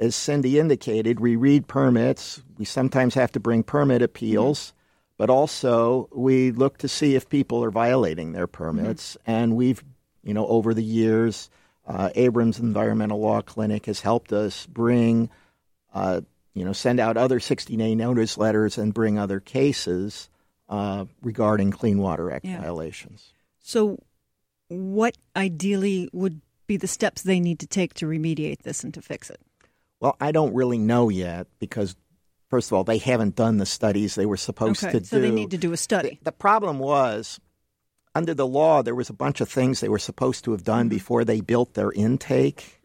as 0.00 0.14
Cindy 0.14 0.58
indicated, 0.58 1.18
we 1.18 1.34
read 1.34 1.66
permits. 1.66 2.42
We 2.58 2.66
sometimes 2.66 3.14
have 3.14 3.32
to 3.32 3.40
bring 3.40 3.62
permit 3.62 4.02
appeals, 4.02 4.74
but 5.16 5.30
also 5.30 6.10
we 6.12 6.50
look 6.50 6.76
to 6.78 6.88
see 6.88 7.14
if 7.14 7.30
people 7.30 7.64
are 7.64 7.70
violating 7.70 8.32
their 8.32 8.46
permits. 8.46 9.16
And 9.26 9.56
we've, 9.56 9.82
you 10.22 10.34
know, 10.34 10.46
over 10.46 10.74
the 10.74 10.84
years, 10.84 11.48
uh, 11.88 12.10
Abrams 12.14 12.60
Environmental 12.60 13.18
Law 13.18 13.40
Clinic 13.40 13.86
has 13.86 14.00
helped 14.00 14.32
us 14.32 14.66
bring, 14.66 15.30
uh, 15.94 16.20
you 16.54 16.64
know, 16.64 16.74
send 16.74 17.00
out 17.00 17.16
other 17.16 17.40
60-day 17.40 17.94
notice 17.94 18.36
letters 18.36 18.76
and 18.78 18.92
bring 18.92 19.18
other 19.18 19.40
cases 19.40 20.28
uh, 20.68 21.06
regarding 21.22 21.70
Clean 21.70 21.98
Water 21.98 22.30
Act 22.30 22.44
Yeah. 22.44 22.60
violations. 22.60 23.32
So, 23.58 23.98
what 24.68 25.16
ideally 25.34 26.10
would 26.12 26.42
be 26.66 26.76
the 26.76 26.86
steps 26.86 27.22
they 27.22 27.40
need 27.40 27.58
to 27.60 27.66
take 27.66 27.94
to 27.94 28.06
remediate 28.06 28.62
this 28.62 28.84
and 28.84 28.92
to 28.92 29.00
fix 29.00 29.30
it? 29.30 29.40
Well, 29.98 30.14
I 30.20 30.30
don't 30.30 30.54
really 30.54 30.76
know 30.76 31.08
yet 31.08 31.46
because, 31.58 31.96
first 32.50 32.68
of 32.70 32.74
all, 32.76 32.84
they 32.84 32.98
haven't 32.98 33.34
done 33.34 33.56
the 33.56 33.64
studies 33.66 34.14
they 34.14 34.26
were 34.26 34.36
supposed 34.36 34.84
Okay, 34.84 34.98
to 34.98 35.04
so 35.06 35.16
do. 35.16 35.22
So 35.22 35.28
they 35.28 35.30
need 35.30 35.50
to 35.52 35.58
do 35.58 35.72
a 35.72 35.76
study. 35.78 36.20
The 36.22 36.32
problem 36.32 36.78
was, 36.78 37.40
under 38.18 38.34
the 38.34 38.46
law, 38.46 38.82
there 38.82 38.94
was 38.94 39.08
a 39.10 39.14
bunch 39.24 39.40
of 39.40 39.48
things 39.48 39.80
they 39.80 39.88
were 39.88 39.98
supposed 40.10 40.44
to 40.44 40.52
have 40.52 40.64
done 40.64 40.86
Mm-hmm. 40.86 40.96
before 40.98 41.24
they 41.24 41.40
built 41.40 41.74
their 41.74 41.92
intake. 41.92 42.80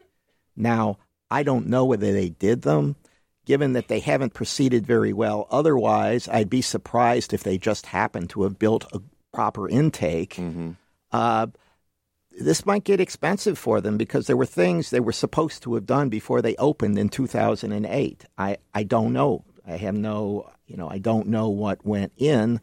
Now, 0.56 0.98
I 1.30 1.42
don't 1.42 1.66
know 1.66 1.84
whether 1.84 2.12
they 2.12 2.30
did 2.30 2.62
them, 2.62 2.96
given 3.44 3.72
that 3.74 3.88
they 3.88 4.00
haven't 4.00 4.34
proceeded 4.34 4.86
very 4.86 5.12
well. 5.12 5.46
Otherwise, 5.50 6.28
I'd 6.28 6.48
be 6.50 6.62
surprised 6.62 7.32
if 7.34 7.42
they 7.42 7.58
just 7.58 7.86
happened 7.86 8.30
to 8.30 8.44
have 8.44 8.58
built 8.58 8.84
a 8.92 9.00
proper 9.32 9.68
intake. 9.68 10.38
Uh, 11.12 11.46
this 12.38 12.66
might 12.66 12.84
get 12.84 13.00
expensive 13.00 13.58
for 13.58 13.80
them 13.80 13.96
because 13.96 14.26
there 14.26 14.36
were 14.36 14.46
things 14.46 14.90
they 14.90 15.00
were 15.00 15.12
supposed 15.12 15.62
to 15.62 15.74
have 15.74 15.86
done 15.86 16.08
before 16.08 16.40
they 16.42 16.56
opened 16.56 16.98
in 16.98 17.08
2008. 17.08 18.24
I, 18.38 18.56
I 18.72 18.82
don't 18.82 19.12
know. 19.12 19.44
I 19.66 19.76
have 19.76 19.94
no, 19.94 20.50
you 20.66 20.76
know, 20.76 20.88
I 20.88 20.98
don't 20.98 21.28
know 21.28 21.48
what 21.48 21.84
went 21.86 22.12
in. 22.16 22.60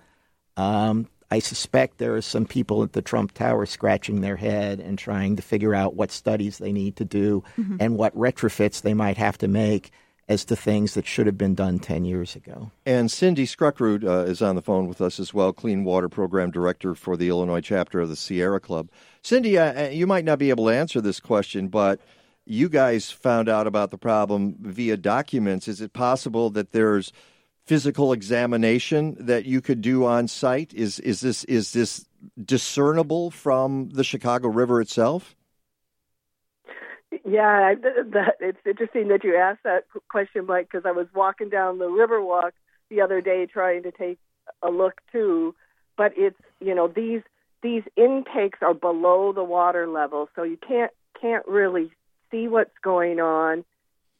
Um, 0.58 1.08
I 1.32 1.40
suspect 1.40 1.98
there 1.98 2.16
are 2.16 2.22
some 2.22 2.46
people 2.46 2.84
at 2.84 2.92
the 2.94 3.02
Trump 3.02 3.32
Tower 3.34 3.66
scratching 3.66 4.20
their 4.22 4.36
head 4.36 4.80
and 4.82 5.00
trying 5.00 5.38
to 5.38 5.42
figure 5.42 5.74
out 5.74 5.96
what 5.96 6.12
studies 6.12 6.58
they 6.58 6.74
need 6.74 6.98
to 6.98 7.06
do 7.06 7.44
Mm-hmm. 7.58 7.78
and 7.80 7.98
what 7.98 8.16
retrofits 8.16 8.82
they 8.82 8.94
might 8.94 9.18
have 9.18 9.38
to 9.40 9.48
make 9.48 9.92
as 10.28 10.46
to 10.46 10.56
things 10.56 10.94
that 10.94 11.06
should 11.08 11.26
have 11.26 11.38
been 11.38 11.56
done 11.56 11.80
10 11.80 12.06
years 12.06 12.36
ago. 12.36 12.72
And 12.86 13.10
Cindy 13.12 13.46
Skrukrud 13.46 14.04
uh, 14.06 14.30
is 14.30 14.42
on 14.42 14.56
the 14.56 14.62
phone 14.62 14.88
with 14.88 15.02
us 15.02 15.20
as 15.20 15.34
well, 15.34 15.52
Clean 15.52 15.84
Water 15.84 16.08
Program 16.10 16.52
Director 16.52 16.96
for 16.96 17.18
the 17.18 17.28
Illinois 17.30 17.62
chapter 17.62 18.00
of 18.00 18.10
the 18.10 18.16
Sierra 18.16 18.60
Club. 18.60 18.90
Cindy, 19.22 19.58
uh, 19.58 19.86
uh, 19.86 19.90
you 19.90 20.08
might 20.08 20.24
not 20.26 20.40
be 20.40 20.50
able 20.50 20.66
to 20.68 20.76
answer 20.76 21.02
this 21.02 21.20
question, 21.20 21.68
but 21.68 22.00
you 22.46 22.70
guys 22.70 23.12
found 23.12 23.50
out 23.50 23.68
about 23.68 23.92
the 23.92 23.98
problem 23.98 24.56
via 24.62 24.98
documents. 24.98 25.68
Is 25.68 25.82
it 25.82 25.92
possible 25.94 26.50
that 26.52 26.72
there's 26.72 27.12
physical 27.66 28.14
examination 28.14 29.16
that 29.20 29.46
you 29.46 29.62
could 29.62 29.82
do 29.82 30.06
on 30.06 30.28
site? 30.28 30.74
Is 30.74 31.00
is 31.00 31.22
this 31.22 31.44
is 31.46 31.74
this 31.74 32.06
discernible 32.44 33.32
from 33.32 33.90
the 33.90 34.04
Chicago 34.04 34.48
River 34.50 34.82
itself? 34.82 35.36
Yeah, 37.26 37.76
it's 38.40 38.58
interesting 38.66 39.10
that 39.10 39.24
you 39.24 39.36
asked 39.36 39.64
that 39.64 39.86
question, 40.10 40.46
Mike, 40.46 40.70
because 40.72 40.86
I 40.86 40.92
was 40.92 41.08
walking 41.14 41.50
down 41.50 41.78
the 41.78 41.86
Riverwalk 41.86 42.52
the 42.90 43.02
other 43.02 43.22
day 43.22 43.46
trying 43.46 43.84
to 43.84 43.92
take 43.92 44.18
a 44.62 44.70
look 44.70 45.02
too. 45.12 45.56
But 45.98 46.14
it's 46.16 46.40
you 46.60 46.74
know 46.74 46.88
these 46.88 47.22
these 47.62 47.84
intakes 47.96 48.60
are 48.62 48.74
below 48.74 49.34
the 49.34 49.44
water 49.44 49.88
level, 49.88 50.30
so 50.36 50.44
you 50.44 50.58
can't 50.58 50.92
can't 51.20 51.46
really 51.48 51.92
see 52.32 52.48
what's 52.48 52.78
going 52.82 53.20
on. 53.20 53.66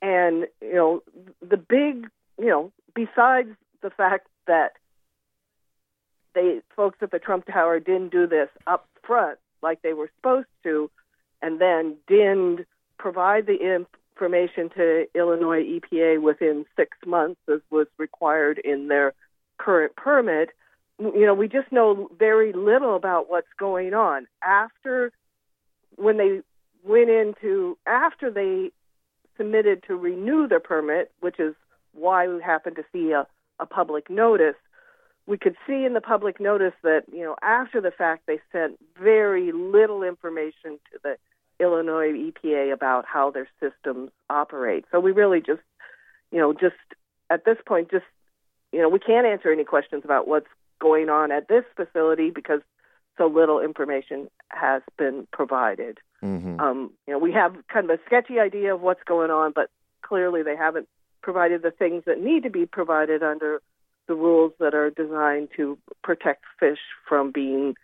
And 0.02 0.48
you 0.62 0.74
know 0.74 1.04
the 1.42 1.58
big 1.58 2.10
you 2.38 2.48
know 2.48 2.72
besides 2.94 3.50
the 3.82 3.90
fact 3.90 4.28
that 4.48 4.74
the 6.34 6.62
folks 6.76 6.98
at 7.02 7.12
the 7.12 7.20
Trump 7.20 7.46
Tower 7.46 7.80
didn't 7.80 8.12
do 8.12 8.28
this 8.28 8.50
up 8.68 8.88
front 9.04 9.38
like 9.62 9.82
they 9.82 9.94
were 9.94 10.10
supposed 10.18 10.48
to, 10.64 10.90
and 11.42 11.60
then 11.60 11.96
didn't 12.08 12.66
provide 12.98 13.46
the 13.46 13.58
information 13.58 14.70
to 14.76 15.06
Illinois 15.16 15.64
EPA 15.64 16.22
within 16.22 16.66
six 16.76 16.98
months, 17.06 17.40
as 17.52 17.60
was 17.70 17.88
required 17.98 18.60
in 18.60 18.88
their 18.88 19.14
current 19.58 19.96
permit. 19.96 20.50
You 21.00 21.26
know, 21.26 21.34
we 21.34 21.48
just 21.48 21.72
know 21.72 22.10
very 22.18 22.54
little 22.54 22.96
about 22.96 23.30
what's 23.30 23.48
going 23.58 23.94
on 23.94 24.28
after 24.44 25.12
when 25.96 26.18
they 26.18 26.42
went 26.84 27.10
into 27.10 27.78
after 27.86 28.32
they 28.32 28.72
submitted 29.38 29.84
to 29.88 29.96
renew 29.96 30.48
their 30.48 30.60
permit, 30.60 31.12
which 31.20 31.40
is 31.40 31.56
why 31.94 32.28
we 32.28 32.42
happened 32.42 32.78
to 32.78 32.86
see 32.92 33.12
a, 33.12 33.28
a 33.60 33.66
public 33.66 34.10
notice. 34.10 34.56
We 35.28 35.38
could 35.38 35.56
see 35.68 35.86
in 35.86 35.94
the 35.94 36.02
public 36.02 36.40
notice 36.40 36.74
that, 36.84 37.04
you 37.12 37.24
know, 37.24 37.36
after 37.42 37.80
the 37.80 37.92
fact, 37.92 38.24
they 38.26 38.40
sent 38.52 38.78
very 39.02 39.52
little 39.52 40.04
information 40.04 40.80
to 40.92 41.00
the 41.04 41.18
Illinois 41.60 42.12
EPA 42.12 42.74
about 42.74 43.06
how 43.06 43.32
their 43.32 43.48
systems 43.60 44.10
operate. 44.30 44.86
So 44.92 45.00
we 45.00 45.12
really 45.12 45.40
just, 45.40 45.62
you 46.32 46.40
know, 46.40 46.54
just 46.54 46.76
at 47.30 47.46
this 47.46 47.58
point, 47.66 47.92
just, 47.92 48.06
you 48.72 48.82
know, 48.82 48.90
we 48.90 49.00
can't 49.00 49.28
answer 49.28 49.52
any 49.52 49.64
questions 49.64 50.04
about 50.04 50.28
what's 50.28 50.48
going 50.80 51.10
on 51.10 51.32
at 51.32 51.48
this 51.48 51.64
facility 51.76 52.32
because 52.32 52.62
so 53.18 53.28
little 53.28 53.62
information 53.62 54.30
has 54.50 54.82
been 54.98 55.28
provided. 55.32 56.00
Mm-hmm. 56.24 56.60
Um, 56.60 56.92
you 57.08 57.14
know, 57.14 57.20
we 57.20 57.32
have 57.34 57.56
kind 57.72 57.90
of 57.90 58.00
a 58.00 58.04
sketchy 58.06 58.40
idea 58.40 58.74
of 58.74 58.82
what's 58.82 59.04
going 59.04 59.32
on, 59.32 59.52
but 59.54 59.70
clearly 60.02 60.44
they 60.44 60.56
haven't 60.56 60.88
provided 61.22 61.62
the 61.62 61.72
things 61.72 62.04
that 62.06 62.22
need 62.22 62.44
to 62.44 62.50
be 62.50 62.66
provided 62.66 63.24
under 63.24 63.62
the 64.08 64.16
rules 64.16 64.54
that 64.60 64.74
are 64.74 64.90
designed 64.90 65.50
to 65.56 65.78
protect 66.04 66.44
fish 66.60 66.80
from 67.08 67.32
being 67.32 67.76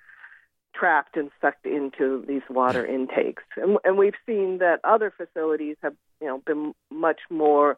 trapped 0.73 1.17
and 1.17 1.31
sucked 1.41 1.65
into 1.65 2.23
these 2.27 2.41
water 2.49 2.85
intakes. 2.95 3.43
And, 3.55 3.77
and 3.83 3.97
we've 3.97 4.15
seen 4.25 4.59
that 4.59 4.79
other 4.83 5.13
facilities 5.15 5.77
have, 5.81 5.95
you 6.21 6.27
know, 6.27 6.39
been 6.45 6.73
much 6.91 7.19
more, 7.29 7.77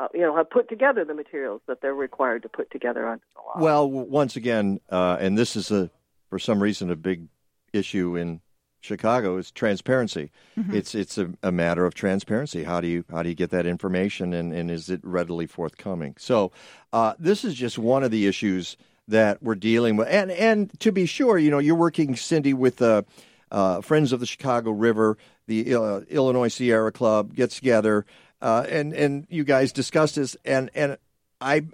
uh, 0.00 0.08
you 0.12 0.20
know, 0.20 0.36
have 0.36 0.50
put 0.50 0.68
together 0.68 1.04
the 1.04 1.14
materials 1.14 1.60
that 1.68 1.80
they're 1.80 1.94
required 1.94 2.42
to 2.42 2.48
put 2.48 2.70
together 2.70 3.08
under 3.08 3.24
the 3.34 3.40
law. 3.40 3.64
Well, 3.64 3.90
once 3.90 4.36
again, 4.36 4.80
uh, 4.90 5.16
and 5.20 5.38
this 5.38 5.56
is 5.56 5.70
a 5.70 5.90
for 6.28 6.38
some 6.38 6.60
reason 6.60 6.90
a 6.90 6.96
big 6.96 7.28
issue 7.72 8.16
in 8.16 8.40
Chicago 8.86 9.36
is 9.36 9.50
transparency. 9.50 10.30
Mm-hmm. 10.58 10.74
It's 10.74 10.94
it's 10.94 11.18
a, 11.18 11.30
a 11.42 11.52
matter 11.52 11.84
of 11.84 11.94
transparency. 11.94 12.64
How 12.64 12.80
do 12.80 12.88
you 12.88 13.04
how 13.10 13.22
do 13.22 13.28
you 13.28 13.34
get 13.34 13.50
that 13.50 13.66
information, 13.66 14.32
and, 14.32 14.52
and 14.52 14.70
is 14.70 14.88
it 14.88 15.00
readily 15.02 15.46
forthcoming? 15.46 16.14
So 16.18 16.52
uh, 16.92 17.14
this 17.18 17.44
is 17.44 17.54
just 17.54 17.78
one 17.78 18.02
of 18.02 18.10
the 18.10 18.26
issues 18.26 18.76
that 19.08 19.42
we're 19.42 19.54
dealing 19.54 19.96
with, 19.96 20.08
and 20.08 20.30
and 20.30 20.78
to 20.80 20.92
be 20.92 21.06
sure, 21.06 21.38
you 21.38 21.50
know, 21.50 21.58
you're 21.58 21.74
working, 21.74 22.16
Cindy, 22.16 22.54
with 22.54 22.80
uh, 22.80 23.02
uh, 23.50 23.80
Friends 23.80 24.12
of 24.12 24.20
the 24.20 24.26
Chicago 24.26 24.70
River, 24.70 25.18
the 25.46 25.74
uh, 25.74 26.00
Illinois 26.08 26.48
Sierra 26.48 26.92
Club 26.92 27.34
gets 27.34 27.56
together, 27.56 28.06
uh, 28.40 28.64
and 28.68 28.92
and 28.92 29.26
you 29.28 29.44
guys 29.44 29.72
discuss 29.72 30.14
this, 30.14 30.36
and 30.44 30.70
and 30.74 30.96
I 31.40 31.66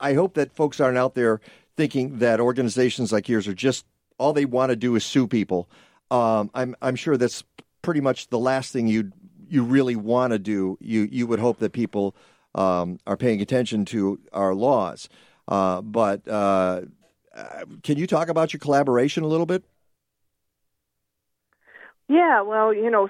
I 0.00 0.14
hope 0.14 0.34
that 0.34 0.52
folks 0.52 0.80
aren't 0.80 0.98
out 0.98 1.14
there 1.14 1.40
thinking 1.76 2.18
that 2.18 2.40
organizations 2.40 3.12
like 3.12 3.28
yours 3.28 3.46
are 3.46 3.54
just 3.54 3.84
all 4.18 4.32
they 4.32 4.44
want 4.44 4.70
to 4.70 4.76
do 4.76 4.96
is 4.96 5.04
sue 5.04 5.26
people. 5.26 5.68
Um, 6.10 6.50
I'm 6.54 6.74
I'm 6.80 6.96
sure 6.96 7.16
that's 7.16 7.44
pretty 7.82 8.00
much 8.00 8.28
the 8.28 8.38
last 8.38 8.72
thing 8.72 8.88
you 8.88 9.12
you 9.48 9.62
really 9.62 9.96
want 9.96 10.32
to 10.32 10.38
do. 10.38 10.78
You 10.80 11.08
you 11.10 11.26
would 11.26 11.38
hope 11.38 11.58
that 11.58 11.72
people 11.72 12.14
um, 12.54 12.98
are 13.06 13.16
paying 13.16 13.40
attention 13.40 13.84
to 13.86 14.18
our 14.32 14.54
laws. 14.54 15.08
Uh, 15.46 15.80
but 15.80 16.26
uh, 16.28 16.82
uh, 17.34 17.64
can 17.82 17.96
you 17.98 18.06
talk 18.06 18.28
about 18.28 18.52
your 18.52 18.60
collaboration 18.60 19.22
a 19.22 19.26
little 19.26 19.46
bit? 19.46 19.64
Yeah, 22.08 22.40
well, 22.40 22.72
you 22.72 22.90
know, 22.90 23.08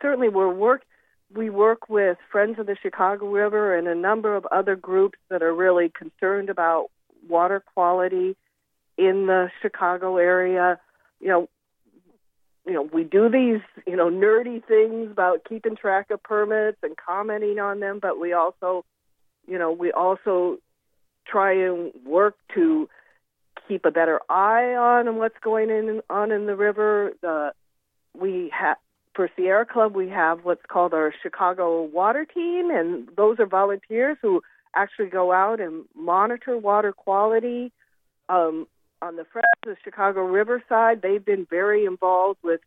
certainly 0.00 0.28
we're 0.28 0.52
work 0.52 0.82
we 1.34 1.48
work 1.48 1.88
with 1.88 2.18
Friends 2.30 2.58
of 2.58 2.66
the 2.66 2.76
Chicago 2.82 3.26
River 3.26 3.76
and 3.76 3.86
a 3.86 3.94
number 3.94 4.34
of 4.34 4.46
other 4.46 4.74
groups 4.74 5.18
that 5.28 5.42
are 5.42 5.54
really 5.54 5.88
concerned 5.88 6.50
about 6.50 6.90
water 7.28 7.62
quality 7.74 8.36
in 8.98 9.26
the 9.26 9.50
Chicago 9.62 10.16
area. 10.16 10.80
You 11.20 11.28
know, 11.28 11.48
you 12.70 12.76
know, 12.76 12.88
we 12.92 13.02
do 13.02 13.28
these, 13.28 13.60
you 13.84 13.96
know, 13.96 14.08
nerdy 14.08 14.64
things 14.64 15.10
about 15.10 15.44
keeping 15.44 15.74
track 15.74 16.08
of 16.12 16.22
permits 16.22 16.78
and 16.84 16.96
commenting 16.96 17.58
on 17.58 17.80
them, 17.80 17.98
but 18.00 18.20
we 18.20 18.32
also, 18.32 18.84
you 19.48 19.58
know, 19.58 19.72
we 19.72 19.90
also 19.90 20.58
try 21.26 21.52
and 21.52 21.90
work 22.06 22.36
to 22.54 22.88
keep 23.66 23.84
a 23.84 23.90
better 23.90 24.20
eye 24.30 24.76
on 24.76 25.16
what's 25.16 25.38
going 25.42 25.68
in, 25.68 26.00
on 26.08 26.30
in 26.30 26.46
the 26.46 26.54
river. 26.54 27.10
The 27.22 27.52
we 28.16 28.52
have 28.56 28.76
for 29.14 29.28
Sierra 29.36 29.66
Club 29.66 29.96
we 29.96 30.08
have 30.10 30.44
what's 30.44 30.64
called 30.68 30.94
our 30.94 31.12
Chicago 31.24 31.82
Water 31.82 32.24
Team, 32.24 32.70
and 32.70 33.08
those 33.16 33.40
are 33.40 33.46
volunteers 33.46 34.16
who 34.22 34.42
actually 34.76 35.08
go 35.08 35.32
out 35.32 35.60
and 35.60 35.86
monitor 35.96 36.56
water 36.56 36.92
quality. 36.92 37.72
Um, 38.28 38.68
on 39.02 39.16
the 39.16 39.24
Friends 39.24 39.46
of 39.66 39.70
the 39.70 39.76
Chicago 39.82 40.22
River 40.22 40.62
side, 40.68 41.02
they've 41.02 41.24
been 41.24 41.46
very 41.48 41.84
involved 41.84 42.38
with 42.42 42.60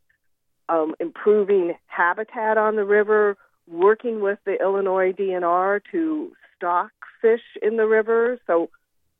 um, 0.69 0.95
improving 0.99 1.73
habitat 1.87 2.57
on 2.57 2.75
the 2.75 2.85
river, 2.85 3.37
working 3.67 4.21
with 4.21 4.39
the 4.45 4.59
Illinois 4.59 5.11
DNR 5.13 5.81
to 5.91 6.31
stock 6.55 6.91
fish 7.21 7.41
in 7.61 7.77
the 7.77 7.85
river. 7.85 8.39
So 8.47 8.69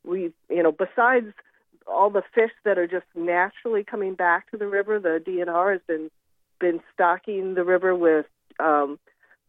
we, 0.06 0.32
you 0.50 0.64
know, 0.64 0.72
besides 0.72 1.34
all 1.86 2.10
the 2.10 2.24
fish 2.34 2.52
that 2.64 2.78
are 2.78 2.88
just 2.88 3.06
naturally 3.16 3.84
coming 3.84 4.16
back 4.16 4.50
to 4.52 4.58
the 4.58 4.68
river, 4.68 5.00
the 5.00 5.22
DNR 5.26 5.74
has 5.74 5.82
been 5.88 6.10
been 6.60 6.80
stocking 6.94 7.56
the 7.56 7.64
river 7.64 7.94
with 7.94 8.26
um, 8.60 8.98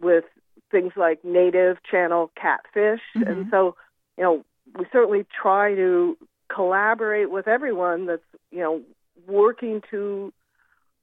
with 0.01 0.25
things 0.71 0.93
like 0.97 1.25
native 1.25 1.79
channel 1.89 2.31
catfish, 2.35 3.01
Mm-hmm. 3.17 3.29
and 3.31 3.47
so 3.51 3.77
you 4.19 4.25
know 4.25 4.45
we 4.77 4.85
certainly 4.93 5.25
try 5.41 5.75
to 5.75 6.17
collaborate 6.53 7.31
with 7.31 7.49
everyone 7.49 8.07
that's 8.07 8.23
you 8.51 8.61
know 8.61 8.83
working 9.27 9.83
to 9.91 10.33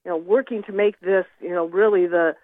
you 0.05 0.11
know 0.11 0.18
working 0.18 0.63
to 0.63 0.72
make 0.72 0.99
this 0.99 1.26
you 1.39 1.51
know 1.51 1.65
really 1.65 2.07
the 2.07 2.35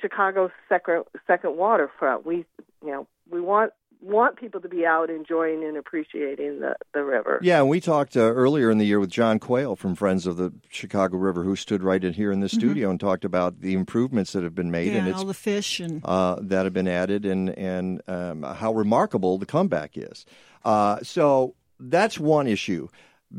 Chicago 0.00 0.50
second 0.68 1.04
second 1.26 1.56
waterfront. 1.56 2.26
We 2.26 2.44
you 2.84 2.90
know 2.90 3.06
we 3.30 3.40
want 3.40 3.72
want 4.00 4.36
people 4.36 4.60
to 4.60 4.68
be 4.68 4.84
out 4.84 5.08
enjoying 5.08 5.64
and 5.64 5.78
appreciating 5.78 6.60
the 6.60 6.76
the 6.92 7.02
river. 7.02 7.38
Yeah, 7.42 7.60
and 7.60 7.68
we 7.70 7.80
talked 7.80 8.16
uh, 8.16 8.20
earlier 8.20 8.70
in 8.70 8.76
the 8.78 8.84
year 8.84 9.00
with 9.00 9.08
John 9.10 9.38
Quayle 9.38 9.76
from 9.76 9.94
Friends 9.94 10.26
of 10.26 10.36
the 10.36 10.52
Chicago 10.68 11.16
River, 11.16 11.42
who 11.42 11.56
stood 11.56 11.82
right 11.82 12.02
in 12.02 12.12
here 12.12 12.30
in 12.30 12.40
the 12.40 12.48
studio 12.48 12.90
and 12.90 13.00
talked 13.00 13.24
about 13.24 13.60
the 13.60 13.72
improvements 13.72 14.32
that 14.32 14.42
have 14.42 14.54
been 14.54 14.70
made 14.70 14.88
Mm-hmm. 14.88 14.92
yeah, 14.92 14.98
and 14.98 15.06
and 15.06 15.14
it's 15.14 15.20
all 15.20 15.26
the 15.26 15.34
fish 15.34 15.80
and 15.80 16.04
uh, 16.04 16.36
that 16.40 16.64
have 16.64 16.74
been 16.74 16.88
added, 16.88 17.24
and 17.24 17.50
and 17.50 18.02
um, 18.06 18.42
how 18.42 18.74
remarkable 18.74 19.38
the 19.38 19.46
comeback 19.46 19.92
is. 19.96 20.26
Uh, 20.64 20.98
so 21.02 21.54
that's 21.78 22.18
one 22.18 22.46
issue. 22.46 22.88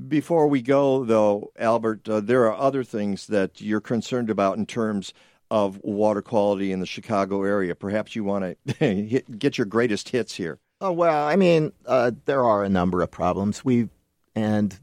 Before 0.07 0.47
we 0.47 0.61
go, 0.61 1.05
though, 1.05 1.51
Albert, 1.57 2.07
uh, 2.09 2.19
there 2.19 2.45
are 2.45 2.55
other 2.55 2.83
things 2.83 3.27
that 3.27 3.61
you're 3.61 3.81
concerned 3.81 4.29
about 4.29 4.57
in 4.57 4.65
terms 4.65 5.13
of 5.51 5.79
water 5.83 6.21
quality 6.21 6.71
in 6.71 6.79
the 6.79 6.85
Chicago 6.85 7.43
area. 7.43 7.75
Perhaps 7.75 8.15
you 8.15 8.23
want 8.23 8.57
to 8.79 9.21
get 9.37 9.57
your 9.57 9.65
greatest 9.65 10.09
hits 10.09 10.35
here. 10.35 10.59
Oh 10.81 10.91
well, 10.91 11.25
I 11.25 11.35
mean, 11.37 11.71
uh, 11.85 12.11
there 12.25 12.43
are 12.43 12.63
a 12.63 12.69
number 12.69 13.01
of 13.01 13.09
problems. 13.09 13.63
We 13.63 13.89
and 14.35 14.77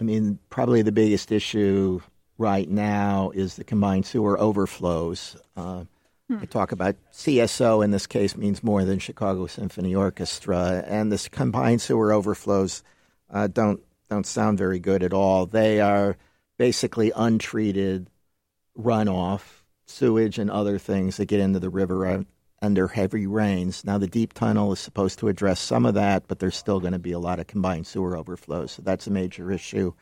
I 0.00 0.04
mean, 0.04 0.38
probably 0.48 0.82
the 0.82 0.92
biggest 0.92 1.30
issue 1.30 2.00
right 2.38 2.68
now 2.68 3.30
is 3.34 3.56
the 3.56 3.64
combined 3.64 4.06
sewer 4.06 4.38
overflows. 4.40 5.36
Uh, 5.56 5.84
I 6.30 6.44
talk 6.44 6.72
about 6.72 6.96
CSO 7.12 7.82
in 7.82 7.90
this 7.90 8.06
case 8.06 8.36
means 8.36 8.62
more 8.62 8.84
than 8.84 8.98
Chicago 8.98 9.46
Symphony 9.46 9.94
Orchestra, 9.94 10.84
and 10.86 11.10
this 11.10 11.28
combined 11.28 11.80
sewer 11.80 12.12
overflows 12.12 12.82
uh, 13.30 13.46
don't 13.46 13.80
don't 14.10 14.26
sound 14.26 14.58
very 14.58 14.78
good 14.78 15.02
at 15.02 15.12
all. 15.12 15.46
They 15.46 15.80
are 15.80 16.16
basically 16.58 17.12
untreated 17.14 18.08
runoff, 18.78 19.62
sewage, 19.86 20.38
and 20.38 20.50
other 20.50 20.78
things 20.78 21.16
that 21.16 21.26
get 21.26 21.40
into 21.40 21.60
the 21.60 21.70
river 21.70 22.24
under 22.60 22.88
heavy 22.88 23.26
rains. 23.26 23.84
Now, 23.84 23.98
the 23.98 24.06
deep 24.06 24.32
tunnel 24.32 24.72
is 24.72 24.80
supposed 24.80 25.18
to 25.20 25.28
address 25.28 25.60
some 25.60 25.86
of 25.86 25.94
that, 25.94 26.26
but 26.26 26.38
there's 26.38 26.56
still 26.56 26.80
going 26.80 26.92
to 26.92 26.98
be 26.98 27.12
a 27.12 27.18
lot 27.18 27.38
of 27.38 27.46
combined 27.46 27.86
sewer 27.86 28.16
overflows. 28.16 28.72
So 28.72 28.82
that's 28.82 29.06
a 29.06 29.12
major 29.12 29.52
issue. 29.52 29.92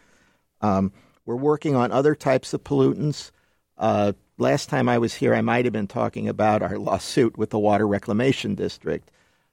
Um, 0.61 0.93
we're 1.25 1.37
working 1.37 1.75
on 1.75 1.93
other 1.93 2.15
types 2.15 2.55
of 2.55 2.65
pollutants. 2.65 3.31
Uh, 3.77 4.13
last 4.39 4.69
time 4.69 4.89
I 4.89 4.99
was 4.99 5.15
here, 5.15 5.35
I 5.35 5.41
might 5.41 5.65
have 5.65 5.73
been 5.73 5.87
talking 5.87 6.29
about 6.29 6.63
our 6.63 6.79
lawsuit 6.79 7.37
with 7.37 7.51
the 7.51 7.59
Water 7.59 7.87
Reclamation 7.87 8.55
District. 8.55 9.11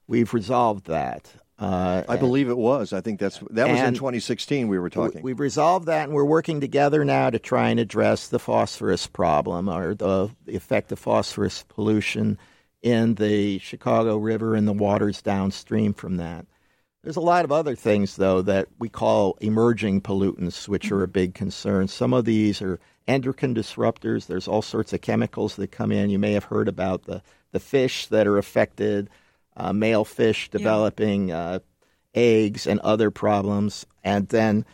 We've 0.07 0.33
resolved 0.33 0.87
that. 0.87 1.31
Uh, 1.59 2.03
I 2.09 2.17
believe 2.17 2.49
it 2.49 2.57
was. 2.57 2.91
I 2.91 2.99
think 2.99 3.19
that's 3.19 3.39
that 3.51 3.69
was 3.69 3.79
in 3.79 3.93
2016. 3.93 4.67
We 4.67 4.79
were 4.79 4.89
talking. 4.89 5.21
We've 5.21 5.39
resolved 5.39 5.85
that, 5.85 6.05
and 6.05 6.13
we're 6.13 6.25
working 6.25 6.59
together 6.59 7.05
now 7.05 7.29
to 7.29 7.39
try 7.39 7.69
and 7.69 7.79
address 7.79 8.27
the 8.27 8.39
phosphorus 8.39 9.07
problem 9.07 9.69
or 9.69 9.93
the, 9.95 10.29
the 10.45 10.55
effect 10.55 10.91
of 10.91 10.99
phosphorus 10.99 11.63
pollution 11.69 12.37
in 12.81 13.15
the 13.15 13.59
Chicago 13.59 14.17
River 14.17 14.55
and 14.55 14.67
the 14.67 14.73
waters 14.73 15.21
downstream 15.21 15.93
from 15.93 16.17
that. 16.17 16.45
There's 17.03 17.15
a 17.17 17.21
lot 17.21 17.45
of 17.45 17.51
other 17.51 17.75
things, 17.75 18.15
though, 18.15 18.41
that 18.41 18.67
we 18.79 18.89
call 18.89 19.37
emerging 19.39 20.01
pollutants, 20.01 20.67
which 20.67 20.91
are 20.91 21.03
a 21.03 21.07
big 21.07 21.33
concern. 21.33 21.87
Some 21.87 22.13
of 22.13 22.25
these 22.25 22.61
are 22.61 22.79
endocrine 23.07 23.55
disruptors. 23.55 24.27
There's 24.27 24.47
all 24.47 24.61
sorts 24.61 24.93
of 24.93 25.01
chemicals 25.01 25.55
that 25.57 25.71
come 25.71 25.91
in. 25.91 26.09
You 26.09 26.19
may 26.19 26.33
have 26.33 26.45
heard 26.45 26.67
about 26.67 27.03
the, 27.03 27.21
the 27.51 27.59
fish 27.59 28.07
that 28.07 28.27
are 28.27 28.37
affected, 28.37 29.09
uh, 29.55 29.73
male 29.73 30.05
fish 30.05 30.49
developing 30.49 31.31
uh, 31.31 31.59
eggs 32.13 32.67
and 32.67 32.79
other 32.79 33.11
problems. 33.11 33.85
And 34.03 34.27
then 34.29 34.65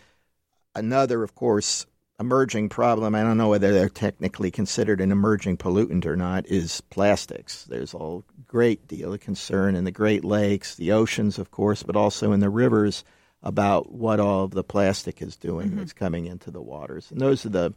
another, 0.75 1.23
of 1.23 1.35
course, 1.35 1.85
emerging 2.19 2.69
problem, 2.69 3.15
I 3.15 3.23
don't 3.23 3.37
know 3.37 3.49
whether 3.49 3.71
they're 3.71 3.89
technically 3.89 4.51
considered 4.51 4.99
an 4.99 5.11
emerging 5.11 5.57
pollutant 5.57 6.05
or 6.05 6.15
not, 6.15 6.45
is 6.47 6.81
plastics. 6.89 7.63
There's 7.65 7.93
a 7.93 8.19
great 8.45 8.87
deal 8.87 9.13
of 9.13 9.21
concern 9.21 9.75
in 9.75 9.85
the 9.85 9.91
Great 9.91 10.25
Lakes, 10.25 10.75
the 10.75 10.91
oceans, 10.91 11.39
of 11.39 11.51
course, 11.51 11.81
but 11.83 11.95
also 11.95 12.31
in 12.33 12.41
the 12.41 12.49
rivers 12.49 13.05
about 13.41 13.91
what 13.91 14.19
all 14.19 14.43
of 14.43 14.51
the 14.51 14.65
plastic 14.65 15.21
is 15.21 15.37
doing 15.37 15.77
that's 15.77 15.93
coming 15.93 16.25
into 16.25 16.51
the 16.51 16.61
waters. 16.61 17.09
And 17.09 17.21
those 17.21 17.45
are 17.45 17.49
the 17.49 17.73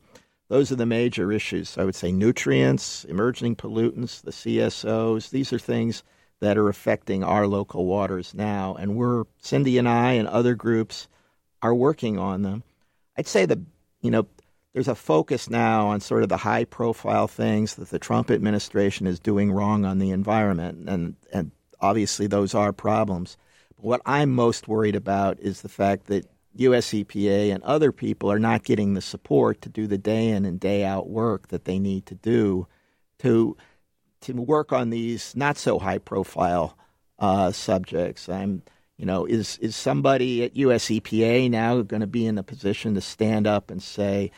those 0.52 0.70
are 0.70 0.76
the 0.76 0.84
major 0.84 1.32
issues. 1.32 1.78
I 1.78 1.84
would 1.84 1.94
say 1.94 2.12
nutrients, 2.12 3.06
emerging 3.06 3.56
pollutants, 3.56 4.20
the 4.20 4.32
CSOs. 4.32 5.30
These 5.30 5.50
are 5.50 5.58
things 5.58 6.02
that 6.40 6.58
are 6.58 6.68
affecting 6.68 7.24
our 7.24 7.46
local 7.46 7.86
waters 7.86 8.34
now, 8.34 8.74
and 8.78 8.94
we're 8.94 9.24
Cindy 9.38 9.78
and 9.78 9.88
I 9.88 10.12
and 10.12 10.28
other 10.28 10.54
groups 10.54 11.08
are 11.62 11.74
working 11.74 12.18
on 12.18 12.42
them. 12.42 12.64
I'd 13.16 13.26
say 13.26 13.46
the 13.46 13.62
you 14.02 14.10
know 14.10 14.26
there's 14.74 14.88
a 14.88 14.94
focus 14.94 15.48
now 15.48 15.86
on 15.86 16.00
sort 16.00 16.22
of 16.22 16.28
the 16.28 16.36
high 16.36 16.64
profile 16.64 17.28
things 17.28 17.76
that 17.76 17.88
the 17.88 17.98
Trump 17.98 18.30
administration 18.30 19.06
is 19.06 19.18
doing 19.18 19.50
wrong 19.50 19.86
on 19.86 20.00
the 20.00 20.10
environment, 20.10 20.86
and 20.86 21.16
and 21.32 21.50
obviously 21.80 22.26
those 22.26 22.54
are 22.54 22.74
problems. 22.74 23.38
But 23.76 23.86
what 23.86 24.02
I'm 24.04 24.30
most 24.34 24.68
worried 24.68 24.96
about 24.96 25.40
is 25.40 25.62
the 25.62 25.70
fact 25.70 26.08
that 26.08 26.26
U.S. 26.54 26.90
EPA 26.90 27.54
and 27.54 27.62
other 27.62 27.92
people 27.92 28.30
are 28.30 28.38
not 28.38 28.64
getting 28.64 28.94
the 28.94 29.00
support 29.00 29.62
to 29.62 29.68
do 29.68 29.86
the 29.86 29.98
day 29.98 30.28
in 30.28 30.44
and 30.44 30.60
day 30.60 30.84
out 30.84 31.08
work 31.08 31.48
that 31.48 31.64
they 31.64 31.78
need 31.78 32.06
to 32.06 32.14
do 32.14 32.66
to 33.18 33.56
to 34.22 34.32
work 34.34 34.72
on 34.72 34.90
these 34.90 35.34
not 35.34 35.56
so 35.56 35.78
high 35.78 35.98
profile 35.98 36.76
uh, 37.18 37.52
subjects. 37.52 38.28
I'm, 38.28 38.62
you 38.96 39.06
know, 39.06 39.24
is 39.24 39.58
is 39.58 39.76
somebody 39.76 40.44
at 40.44 40.56
US 40.56 40.86
EPA 40.86 41.50
now 41.50 41.80
going 41.82 42.00
to 42.00 42.06
be 42.06 42.26
in 42.26 42.38
a 42.38 42.42
position 42.42 42.94
to 42.94 43.00
stand 43.00 43.46
up 43.46 43.70
and 43.70 43.82
say, 43.82 44.30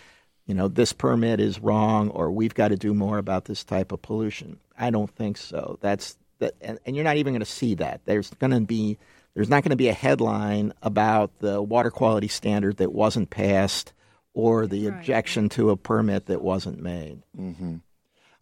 you 0.46 0.54
know, 0.54 0.68
this 0.68 0.92
permit 0.92 1.40
is 1.40 1.60
wrong, 1.60 2.10
or 2.10 2.30
we've 2.30 2.54
got 2.54 2.68
to 2.68 2.76
do 2.76 2.94
more 2.94 3.18
about 3.18 3.46
this 3.46 3.64
type 3.64 3.92
of 3.92 4.02
pollution? 4.02 4.58
I 4.78 4.90
don't 4.90 5.10
think 5.10 5.36
so. 5.36 5.78
That's 5.80 6.16
that, 6.38 6.54
and, 6.60 6.78
and 6.84 6.94
you're 6.94 7.04
not 7.04 7.16
even 7.16 7.32
going 7.32 7.40
to 7.40 7.46
see 7.46 7.74
that. 7.76 8.02
There's 8.04 8.30
going 8.30 8.52
to 8.52 8.60
be 8.60 8.98
there's 9.34 9.48
not 9.48 9.62
going 9.62 9.70
to 9.70 9.76
be 9.76 9.88
a 9.88 9.92
headline 9.94 10.72
about 10.82 11.38
the 11.40 11.60
water 11.60 11.90
quality 11.90 12.28
standard 12.28 12.76
that 12.78 12.92
wasn't 12.92 13.30
passed 13.30 13.92
or 14.32 14.66
the 14.66 14.86
objection 14.86 15.48
to 15.50 15.70
a 15.70 15.76
permit 15.76 16.26
that 16.26 16.42
wasn't 16.42 16.80
made. 16.80 17.22
hmm 17.36 17.76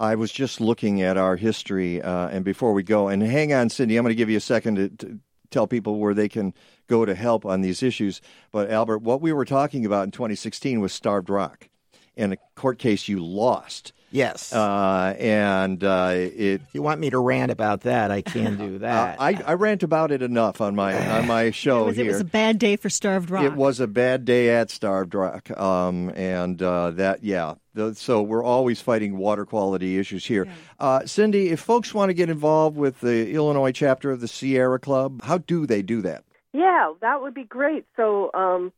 I 0.00 0.16
was 0.16 0.32
just 0.32 0.60
looking 0.60 1.00
at 1.00 1.16
our 1.16 1.36
history, 1.36 2.02
uh, 2.02 2.26
and 2.28 2.44
before 2.44 2.72
we 2.72 2.82
go, 2.82 3.06
and 3.06 3.22
hang 3.22 3.52
on, 3.52 3.68
Cindy, 3.70 3.96
I'm 3.96 4.02
going 4.02 4.10
to 4.10 4.16
give 4.16 4.30
you 4.30 4.38
a 4.38 4.40
second 4.40 4.74
to, 4.74 4.88
to 4.88 5.20
tell 5.50 5.68
people 5.68 6.00
where 6.00 6.12
they 6.14 6.28
can 6.28 6.54
go 6.88 7.04
to 7.04 7.14
help 7.14 7.46
on 7.46 7.60
these 7.60 7.84
issues. 7.84 8.20
But 8.50 8.68
Albert, 8.68 9.02
what 9.02 9.20
we 9.20 9.32
were 9.32 9.44
talking 9.44 9.86
about 9.86 10.04
in 10.04 10.10
2016 10.10 10.80
was 10.80 10.92
Starved 10.92 11.30
Rock, 11.30 11.68
and 12.16 12.32
a 12.32 12.38
court 12.56 12.80
case 12.80 13.06
you 13.06 13.24
lost. 13.24 13.92
Yes. 14.12 14.52
Uh, 14.52 15.16
and 15.18 15.82
uh, 15.82 16.10
it. 16.14 16.60
If 16.62 16.74
you 16.74 16.82
want 16.82 17.00
me 17.00 17.10
to 17.10 17.18
rant 17.18 17.50
about 17.50 17.80
that, 17.80 18.10
I 18.10 18.20
can 18.22 18.56
do 18.58 18.78
that. 18.80 19.18
Uh, 19.18 19.22
I, 19.22 19.42
I 19.46 19.54
rant 19.54 19.82
about 19.82 20.12
it 20.12 20.20
enough 20.22 20.60
on 20.60 20.74
my 20.76 20.94
on 21.18 21.26
my 21.26 21.50
show 21.52 21.84
It 21.84 21.86
was, 21.86 21.96
here. 21.96 22.04
it 22.04 22.08
was 22.08 22.20
a 22.20 22.24
bad 22.24 22.58
day 22.58 22.76
for 22.76 22.90
Starved 22.90 23.30
Rock. 23.30 23.44
It 23.44 23.54
was 23.54 23.80
a 23.80 23.86
bad 23.86 24.24
day 24.24 24.50
at 24.50 24.70
Starved 24.70 25.14
Rock, 25.14 25.50
um, 25.58 26.10
and 26.14 26.62
uh, 26.62 26.90
that 26.92 27.24
yeah. 27.24 27.54
The, 27.74 27.94
so 27.94 28.20
we're 28.20 28.44
always 28.44 28.82
fighting 28.82 29.16
water 29.16 29.46
quality 29.46 29.98
issues 29.98 30.26
here. 30.26 30.46
Uh, 30.78 31.06
Cindy, 31.06 31.48
if 31.48 31.60
folks 31.60 31.94
want 31.94 32.10
to 32.10 32.14
get 32.14 32.28
involved 32.28 32.76
with 32.76 33.00
the 33.00 33.32
Illinois 33.32 33.72
chapter 33.72 34.10
of 34.10 34.20
the 34.20 34.28
Sierra 34.28 34.78
Club, 34.78 35.22
how 35.22 35.38
do 35.38 35.64
they 35.66 35.80
do 35.80 36.02
that? 36.02 36.22
Yeah, 36.52 36.92
that 37.00 37.22
would 37.22 37.32
be 37.32 37.44
great. 37.44 37.86
So, 37.96 38.30
um, 38.34 38.74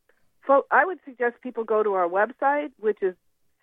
fo- 0.47 0.65
I 0.71 0.85
would 0.85 0.99
suggest 1.03 1.41
people 1.43 1.65
go 1.65 1.83
to 1.83 1.91
our 1.95 2.07
website, 2.07 2.71
which 2.79 2.99
is 3.01 3.15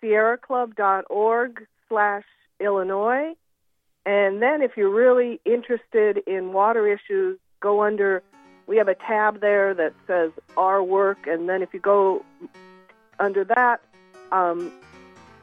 sierraclub.org 0.03 1.65
slash 1.87 2.23
Illinois. 2.59 3.33
And 4.05 4.41
then 4.41 4.61
if 4.61 4.71
you're 4.75 4.89
really 4.93 5.39
interested 5.45 6.17
in 6.27 6.51
water 6.51 6.87
issues, 6.87 7.39
go 7.61 7.83
under, 7.83 8.21
we 8.67 8.77
have 8.77 8.89
a 8.89 8.95
tab 8.95 9.39
there 9.39 9.73
that 9.73 9.93
says 10.07 10.31
Our 10.57 10.83
Work. 10.83 11.25
And 11.25 11.47
then 11.47 11.61
if 11.61 11.73
you 11.73 11.79
go 11.79 12.25
under 13.19 13.45
that, 13.45 13.81
um, 14.31 14.71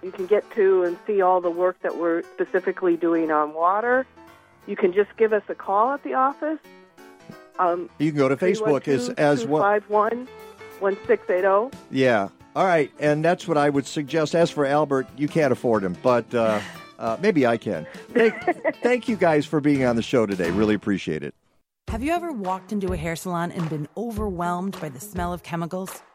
you 0.02 0.12
can 0.12 0.26
get 0.26 0.50
to 0.54 0.82
and 0.84 0.98
see 1.06 1.22
all 1.22 1.40
the 1.40 1.50
work 1.50 1.80
that 1.82 1.96
we're 1.96 2.22
specifically 2.34 2.96
doing 2.96 3.30
on 3.30 3.54
water. 3.54 4.06
You 4.66 4.76
can 4.76 4.92
just 4.92 5.16
give 5.16 5.32
us 5.32 5.42
a 5.48 5.54
call 5.54 5.92
at 5.92 6.02
the 6.04 6.14
office. 6.14 6.58
Um, 7.58 7.90
You 7.98 8.10
can 8.10 8.18
go 8.18 8.28
to 8.28 8.36
Facebook 8.36 8.88
as 8.88 9.10
as 9.10 9.46
well. 9.46 9.62
251 9.62 10.28
1680. 10.80 11.76
Yeah. 11.90 12.28
All 12.56 12.64
right, 12.64 12.90
and 12.98 13.24
that's 13.24 13.46
what 13.46 13.56
I 13.56 13.70
would 13.70 13.86
suggest. 13.86 14.34
As 14.34 14.50
for 14.50 14.66
Albert, 14.66 15.06
you 15.16 15.28
can't 15.28 15.52
afford 15.52 15.84
him, 15.84 15.96
but 16.02 16.32
uh, 16.34 16.60
uh, 16.98 17.16
maybe 17.20 17.46
I 17.46 17.56
can. 17.56 17.86
Thank, 18.12 18.34
thank 18.82 19.08
you 19.08 19.16
guys 19.16 19.46
for 19.46 19.60
being 19.60 19.84
on 19.84 19.96
the 19.96 20.02
show 20.02 20.26
today. 20.26 20.50
Really 20.50 20.74
appreciate 20.74 21.22
it. 21.22 21.34
Have 21.88 22.02
you 22.02 22.12
ever 22.12 22.32
walked 22.32 22.72
into 22.72 22.92
a 22.92 22.96
hair 22.96 23.16
salon 23.16 23.50
and 23.52 23.68
been 23.68 23.88
overwhelmed 23.96 24.80
by 24.80 24.88
the 24.88 25.00
smell 25.00 25.32
of 25.32 25.42
chemicals? 25.42 26.02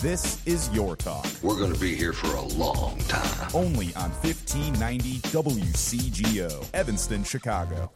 This 0.00 0.40
is 0.46 0.70
Your 0.70 0.96
Talk. 0.96 1.26
We're 1.42 1.58
going 1.58 1.74
to 1.74 1.78
be 1.78 1.94
here 1.94 2.14
for 2.14 2.34
a 2.34 2.40
long 2.40 2.96
time. 3.00 3.50
Only 3.52 3.94
on 3.96 4.10
1590 4.22 5.18
WCGO, 5.18 6.66
Evanston, 6.72 7.22
Chicago. 7.22 7.92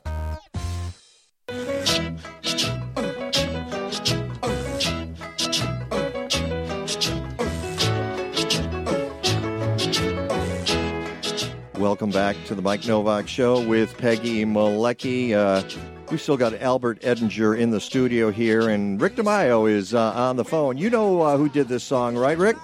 Welcome 11.95 12.11
back 12.11 12.35
to 12.47 12.57
the 12.57 12.61
Mike 12.61 12.85
Nowak 12.89 13.29
Show 13.29 13.65
with 13.65 13.97
Peggy 13.97 14.45
Malecki. 14.45 15.31
Uh, 15.31 15.63
we've 16.11 16.21
still 16.21 16.37
got 16.37 16.61
Albert 16.61 16.99
Ettinger 17.05 17.55
in 17.55 17.71
the 17.71 17.81
studio 17.81 18.33
here, 18.33 18.69
and 18.69 19.01
Rick 19.01 19.15
DiMaio 19.15 19.71
is 19.71 19.95
uh, 19.95 20.11
on 20.11 20.35
the 20.35 20.45
phone. 20.45 20.77
You 20.77 20.91
know 20.91 21.23
uh, 21.23 21.37
who 21.37 21.49
did 21.49 21.69
this 21.69 21.85
song, 21.85 22.17
right, 22.17 22.37
Rick? 22.37 22.57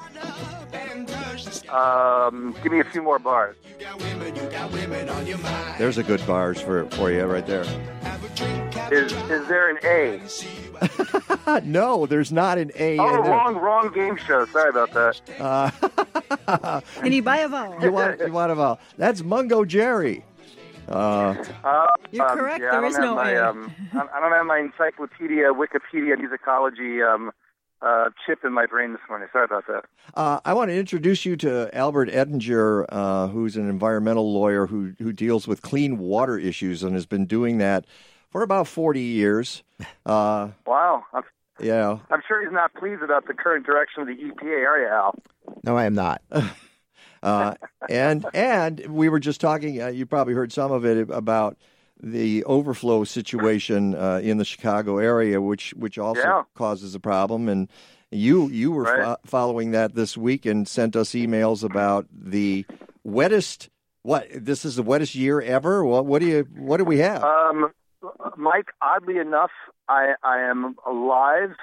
Um, 1.69 2.57
give 2.61 2.73
me 2.73 2.81
a 2.81 2.85
few 2.85 3.03
more 3.03 3.21
bars. 3.21 3.55
There's 5.79 5.99
a 5.99 6.03
good 6.03 6.27
bars 6.27 6.61
for 6.61 6.87
for 6.87 7.13
you 7.13 7.25
right 7.25 7.47
there. 7.47 7.67
Is 8.91 9.13
is 9.13 9.47
there 9.47 9.71
an 9.71 9.79
A? 9.85 11.61
no, 11.65 12.07
there's 12.07 12.33
not 12.33 12.59
an 12.59 12.73
A 12.75 12.99
Oh, 12.99 13.07
in 13.17 13.23
there. 13.23 13.31
wrong, 13.31 13.57
wrong 13.57 13.93
game 13.93 14.17
show. 14.17 14.45
Sorry 14.47 14.71
about 14.71 14.93
that. 14.93 15.21
Uh, 16.49 16.81
Can 17.01 17.13
you 17.13 17.23
buy 17.23 17.39
a 17.39 17.49
vowel? 17.49 17.77
you 17.83 17.93
want 17.93 18.21
you 18.21 18.33
want 18.33 18.51
to 18.51 18.55
vowel? 18.57 18.81
That's 18.97 19.23
Mungo 19.23 19.65
Jerry. 19.65 20.25
Uh, 20.89 21.35
Uh, 21.63 21.87
You're 22.11 22.29
um, 22.29 22.39
correct, 22.39 22.61
Yeah, 22.63 22.71
there 22.73 22.79
I 22.79 22.81
don't 22.81 22.91
is 22.91 22.97
have 22.97 23.05
no 23.05 23.15
my, 23.15 23.31
A. 23.31 23.49
Um, 23.51 23.73
I 23.93 23.99
I 24.17 24.21
don't 24.21 24.33
have 24.33 24.47
my 24.47 24.59
encyclopedia, 24.59 25.53
Wikipedia, 25.53 26.17
musicology 26.17 27.07
um, 27.15 27.31
uh, 27.83 28.07
chip 28.27 28.41
in 28.45 28.53
my 28.53 28.67
brain 28.67 28.91
this 28.93 29.01
morning. 29.09 29.29
Sorry 29.33 29.45
about 29.45 29.67
that. 29.69 29.85
Uh, 30.15 30.41
I 30.45 30.53
want 30.53 30.71
to 30.71 30.75
introduce 30.77 31.25
you 31.25 31.37
to 31.37 31.73
Albert 31.77 32.09
Ettinger, 32.11 32.87
uh, 32.89 33.29
who's 33.29 33.57
an 33.57 33.69
environmental 33.71 34.33
lawyer 34.35 34.67
who 34.67 34.95
who 34.99 35.13
deals 35.13 35.47
with 35.47 35.63
clean 35.63 35.99
water 35.99 36.37
issues 36.39 36.83
and 36.83 36.95
has 36.95 37.07
been 37.07 37.27
doing 37.27 37.59
that 37.59 37.85
for 38.31 38.43
about 38.43 38.69
forty 38.69 39.01
years. 39.03 39.63
Uh, 40.07 40.49
Wow. 40.67 41.05
I'm, 41.13 41.23
yeah, 41.59 41.99
I'm 42.11 42.23
sure 42.27 42.43
he's 42.43 42.53
not 42.53 42.73
pleased 42.75 43.03
about 43.03 43.27
the 43.27 43.35
current 43.35 43.67
direction 43.67 44.01
of 44.03 44.09
the 44.09 44.15
EPA, 44.15 44.67
are 44.67 44.81
you, 44.81 44.89
Al? 44.89 45.15
No, 45.65 45.77
I 45.77 45.85
am 45.85 45.95
not. 45.95 46.23
uh, 47.23 47.55
and 47.89 48.25
and 48.33 48.81
we 48.89 49.09
were 49.09 49.21
just 49.21 49.41
talking. 49.41 49.81
Uh, 49.83 49.89
you 49.89 50.07
probably 50.07 50.35
heard 50.35 50.53
some 50.53 50.73
of 50.73 50.85
it 50.87 51.11
about 51.11 51.57
the 52.03 52.43
overflow 52.45 53.05
situation 53.05 53.95
uh, 53.95 54.21
in 54.23 54.39
the 54.39 54.45
Chicago 54.45 54.99
area, 54.99 55.41
which 55.41 55.75
which 55.75 55.99
also 55.99 56.21
Yeah. 56.23 56.43
causes 56.55 56.95
a 56.95 57.01
problem. 57.01 57.49
And 57.49 57.69
you 58.11 58.49
you 58.49 58.73
were 58.73 58.85
Right. 58.85 59.05
fo- 59.05 59.17
following 59.27 59.73
that 59.73 59.95
this 59.95 60.17
week 60.17 60.47
and 60.47 60.67
sent 60.67 60.97
us 60.97 61.11
emails 61.11 61.63
about 61.63 62.07
the 62.11 62.65
wettest. 63.05 63.69
What 64.03 64.29
this 64.35 64.65
is 64.65 64.77
the 64.77 64.83
wettest 64.83 65.15
year 65.15 65.43
ever? 65.43 65.85
What 65.85 66.07
what 66.07 66.21
do 66.21 66.27
you 66.27 66.47
what 66.57 66.79
do 66.79 66.85
we 66.85 66.99
have? 67.01 67.23
Um, 67.23 67.71
Mike, 68.37 68.69
oddly 68.81 69.19
enough, 69.19 69.51
I, 69.89 70.15
I 70.23 70.41
am 70.41 70.77
alive 70.87 71.55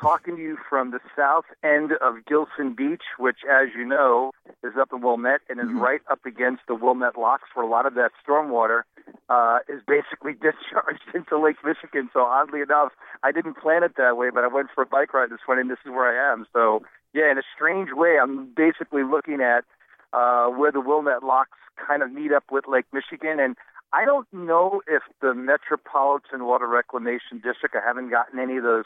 talking 0.00 0.36
to 0.36 0.42
you 0.42 0.56
from 0.68 0.90
the 0.90 1.00
south 1.16 1.44
end 1.62 1.92
of 2.00 2.24
Gillson 2.26 2.74
Beach, 2.74 3.02
which, 3.18 3.38
as 3.48 3.68
you 3.76 3.84
know, 3.84 4.32
is 4.64 4.72
up 4.80 4.88
in 4.92 5.02
Wilmette 5.02 5.40
and 5.48 5.60
is 5.60 5.68
right 5.72 6.00
up 6.10 6.24
against 6.24 6.62
the 6.66 6.74
Wilmette 6.74 7.18
locks 7.18 7.48
where 7.54 7.64
a 7.64 7.68
lot 7.68 7.86
of 7.86 7.94
that 7.94 8.10
stormwater 8.26 8.82
uh, 9.28 9.58
is 9.68 9.82
basically 9.86 10.32
discharged 10.40 11.04
into 11.14 11.38
Lake 11.38 11.56
Michigan. 11.64 12.08
So 12.12 12.20
oddly 12.20 12.62
enough, 12.62 12.92
I 13.22 13.32
didn't 13.32 13.54
plan 13.54 13.82
it 13.82 13.96
that 13.96 14.16
way, 14.16 14.30
but 14.32 14.44
I 14.44 14.48
went 14.48 14.68
for 14.74 14.82
a 14.82 14.86
bike 14.86 15.12
ride 15.12 15.30
this 15.30 15.40
morning. 15.46 15.62
and 15.62 15.70
This 15.70 15.78
is 15.84 15.90
where 15.90 16.08
I 16.08 16.32
am. 16.32 16.46
So 16.52 16.82
yeah, 17.12 17.30
in 17.30 17.38
a 17.38 17.42
strange 17.54 17.90
way, 17.92 18.16
I'm 18.20 18.48
basically 18.56 19.02
looking 19.02 19.40
at 19.40 19.64
uh, 20.12 20.46
where 20.48 20.72
the 20.72 20.80
Wilmette 20.80 21.22
locks 21.22 21.58
kind 21.86 22.02
of 22.02 22.12
meet 22.12 22.32
up 22.32 22.44
with 22.50 22.66
Lake 22.68 22.86
Michigan, 22.92 23.40
and 23.40 23.56
I 23.92 24.04
don't 24.04 24.26
know 24.32 24.82
if 24.86 25.02
the 25.20 25.34
Metropolitan 25.34 26.44
Water 26.44 26.68
Reclamation 26.68 27.40
District. 27.42 27.74
I 27.74 27.84
haven't 27.84 28.10
gotten 28.10 28.38
any 28.38 28.56
of 28.56 28.62
those 28.62 28.84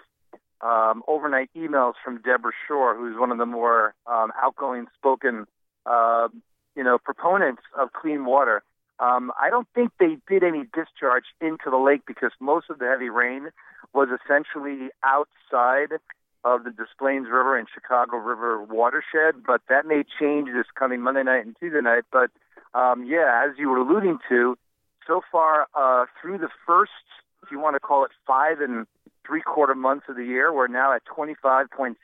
um, 0.62 1.02
overnight 1.06 1.50
emails 1.54 1.92
from 2.02 2.22
Deborah 2.22 2.52
Shore, 2.66 2.96
who's 2.96 3.18
one 3.18 3.30
of 3.30 3.38
the 3.38 3.46
more 3.46 3.94
um, 4.06 4.32
outgoing 4.42 4.86
spoken, 4.96 5.46
uh, 5.84 6.28
you 6.74 6.82
know, 6.82 6.96
proponents 6.98 7.62
of 7.78 7.92
clean 7.92 8.24
water. 8.24 8.62
Um, 8.98 9.30
I 9.38 9.50
don't 9.50 9.68
think 9.74 9.90
they 9.98 10.16
did 10.26 10.42
any 10.42 10.64
discharge 10.72 11.24
into 11.40 11.68
the 11.68 11.76
lake 11.76 12.02
because 12.06 12.30
most 12.40 12.70
of 12.70 12.78
the 12.78 12.86
heavy 12.86 13.10
rain 13.10 13.50
was 13.92 14.08
essentially 14.08 14.88
outside 15.02 15.98
of 16.44 16.64
the 16.64 16.70
Des 16.70 16.84
Plaines 16.98 17.26
River 17.26 17.58
and 17.58 17.68
Chicago 17.72 18.16
River 18.16 18.62
watershed. 18.62 19.42
But 19.46 19.60
that 19.68 19.84
may 19.84 20.04
change 20.18 20.48
this 20.54 20.66
coming 20.74 21.02
Monday 21.02 21.24
night 21.24 21.44
and 21.44 21.56
Tuesday 21.58 21.80
night. 21.82 22.04
But 22.10 22.30
um, 22.72 23.04
yeah, 23.04 23.44
as 23.46 23.58
you 23.58 23.68
were 23.68 23.78
alluding 23.78 24.18
to, 24.30 24.56
so 25.06 25.20
far 25.30 25.66
uh, 25.74 26.06
through 26.20 26.38
the 26.38 26.48
first, 26.66 26.92
if 27.42 27.50
you 27.50 27.58
want 27.58 27.76
to 27.76 27.80
call 27.80 28.04
it 28.04 28.10
five 28.26 28.60
and 28.60 28.86
three 29.26 29.42
quarter 29.42 29.74
months 29.74 30.06
of 30.08 30.16
the 30.16 30.24
year, 30.24 30.52
we're 30.52 30.68
now 30.68 30.94
at 30.94 31.02
25.69 31.06 31.96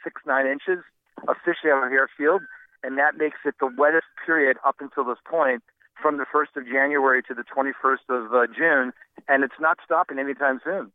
inches 0.52 0.84
officially 1.28 1.70
on 1.70 1.92
our 1.92 2.08
field, 2.16 2.42
and 2.82 2.98
that 2.98 3.16
makes 3.16 3.38
it 3.44 3.54
the 3.60 3.70
wettest 3.76 4.06
period 4.24 4.56
up 4.64 4.76
until 4.80 5.04
this 5.04 5.18
point 5.28 5.62
from 6.00 6.16
the 6.16 6.24
1st 6.32 6.56
of 6.56 6.66
January 6.66 7.22
to 7.22 7.34
the 7.34 7.44
21st 7.44 8.08
of 8.08 8.32
uh, 8.32 8.46
June, 8.46 8.92
and 9.28 9.44
it's 9.44 9.60
not 9.60 9.78
stopping 9.84 10.18
anytime 10.18 10.60
soon. 10.64 10.90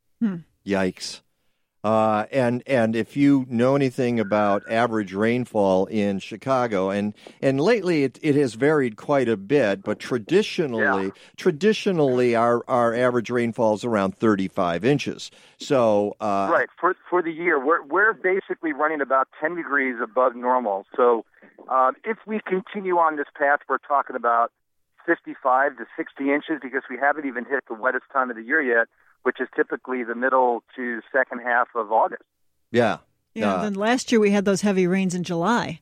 Yikes. 0.65 1.21
Uh, 1.85 2.25
and 2.31 2.63
and 2.65 2.95
if 2.95 3.15
you 3.15 3.45
know 3.47 3.75
anything 3.75 4.19
about 4.19 4.63
average 4.67 5.13
rainfall 5.13 5.85
in 5.85 6.17
Chicago, 6.17 6.89
and 6.89 7.13
and 7.43 7.61
lately 7.61 8.03
it, 8.03 8.17
it 8.23 8.33
has 8.33 8.55
varied 8.55 8.95
quite 8.95 9.29
a 9.29 9.37
bit, 9.37 9.83
but 9.83 9.99
traditionally 9.99 11.11
traditionally 11.37 12.35
our, 12.35 12.63
our 12.67 12.95
average 12.95 13.29
rainfall 13.29 13.75
is 13.75 13.85
around 13.85 14.17
35 14.17 14.83
inches. 14.83 15.29
So 15.59 16.15
uh, 16.19 16.49
right 16.51 16.69
for 16.81 16.95
for 17.07 17.21
the 17.21 17.31
year, 17.31 17.63
we're 17.63 17.83
we're 17.83 18.13
basically 18.13 18.73
running 18.73 18.99
about 18.99 19.27
10 19.39 19.55
degrees 19.55 19.97
above 20.01 20.35
normal. 20.35 20.87
So 20.95 21.23
um, 21.69 21.93
if 22.03 22.17
we 22.25 22.39
continue 22.47 22.97
on 22.97 23.15
this 23.15 23.27
path, 23.37 23.59
we're 23.69 23.77
talking 23.77 24.15
about 24.15 24.51
55 25.05 25.77
to 25.77 25.85
60 25.95 26.33
inches 26.33 26.59
because 26.63 26.81
we 26.89 26.97
haven't 26.97 27.27
even 27.27 27.45
hit 27.45 27.63
the 27.67 27.75
wettest 27.75 28.05
time 28.11 28.31
of 28.31 28.37
the 28.37 28.41
year 28.41 28.59
yet, 28.59 28.87
which 29.25 29.41
is 29.41 29.47
typically 29.55 30.03
the 30.03 30.13
middle 30.13 30.61
to 30.75 31.01
second 31.11 31.39
half 31.39 31.67
of 31.75 31.91
August. 31.91 32.21
yeah, 32.71 32.97
Yeah, 33.33 33.55
Uh, 33.55 33.61
then 33.63 33.73
last 33.73 34.11
year 34.11 34.21
we 34.21 34.29
had 34.31 34.45
those 34.45 34.61
heavy 34.61 34.85
rains 34.87 35.15
in 35.15 35.23
July. 35.23 35.81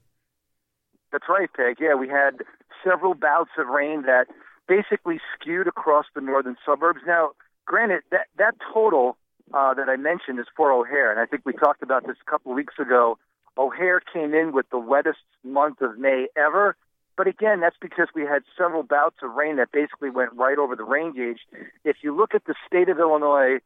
That's 1.11 1.27
right, 1.27 1.49
Peg. 1.53 1.77
Yeah, 1.79 1.95
we 1.95 2.07
had 2.07 2.41
several 2.83 3.13
bouts 3.13 3.51
of 3.57 3.67
rain 3.67 4.03
that 4.03 4.27
basically 4.67 5.19
skewed 5.35 5.67
across 5.67 6.05
the 6.15 6.21
northern 6.21 6.55
suburbs. 6.65 7.01
Now, 7.05 7.31
granted, 7.65 8.01
that 8.11 8.27
that 8.37 8.55
total 8.73 9.17
uh, 9.53 9.73
that 9.73 9.89
I 9.89 9.97
mentioned 9.97 10.39
is 10.39 10.47
for 10.55 10.71
O'Hare, 10.71 11.11
and 11.11 11.19
I 11.19 11.25
think 11.25 11.43
we 11.45 11.51
talked 11.53 11.83
about 11.83 12.07
this 12.07 12.15
a 12.25 12.31
couple 12.31 12.51
of 12.53 12.55
weeks 12.55 12.75
ago. 12.79 13.17
O'Hare 13.57 13.99
came 13.99 14.33
in 14.33 14.53
with 14.53 14.67
the 14.71 14.79
wettest 14.79 15.23
month 15.43 15.81
of 15.81 15.97
May 15.99 16.27
ever, 16.35 16.75
but 17.15 17.27
again, 17.27 17.59
that's 17.59 17.75
because 17.79 18.07
we 18.15 18.23
had 18.23 18.43
several 18.57 18.83
bouts 18.83 19.17
of 19.21 19.33
rain 19.33 19.57
that 19.57 19.71
basically 19.71 20.09
went 20.09 20.33
right 20.33 20.57
over 20.57 20.75
the 20.75 20.83
rain 20.83 21.13
gauge. 21.13 21.39
If 21.83 21.97
you 22.01 22.15
look 22.15 22.33
at 22.33 22.45
the 22.45 22.55
state 22.67 22.89
of 22.89 22.99
Illinois 22.99 23.59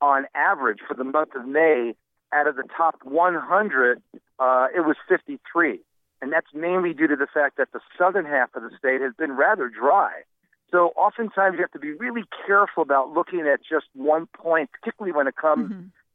on 0.00 0.26
average 0.34 0.78
for 0.86 0.94
the 0.94 1.04
month 1.04 1.34
of 1.34 1.46
May, 1.46 1.94
out 2.32 2.46
of 2.46 2.56
the 2.56 2.64
top 2.76 2.96
100, 3.04 4.02
uh, 4.38 4.66
it 4.74 4.80
was 4.80 4.96
53. 5.08 5.80
And 6.20 6.32
that's 6.32 6.46
mainly 6.54 6.94
due 6.94 7.06
to 7.06 7.16
the 7.16 7.26
fact 7.32 7.58
that 7.58 7.72
the 7.72 7.80
southern 7.98 8.24
half 8.24 8.54
of 8.54 8.62
the 8.62 8.70
state 8.78 9.00
has 9.00 9.12
been 9.16 9.32
rather 9.32 9.68
dry. 9.68 10.22
So 10.70 10.92
oftentimes 10.96 11.54
you 11.56 11.60
have 11.60 11.70
to 11.72 11.78
be 11.78 11.92
really 11.92 12.24
careful 12.46 12.82
about 12.82 13.10
looking 13.10 13.40
at 13.40 13.60
just 13.60 13.86
one 13.94 14.26
point, 14.26 14.70
particularly 14.72 15.14
when 15.16 15.28
it 15.28 15.36
comes 15.36 15.70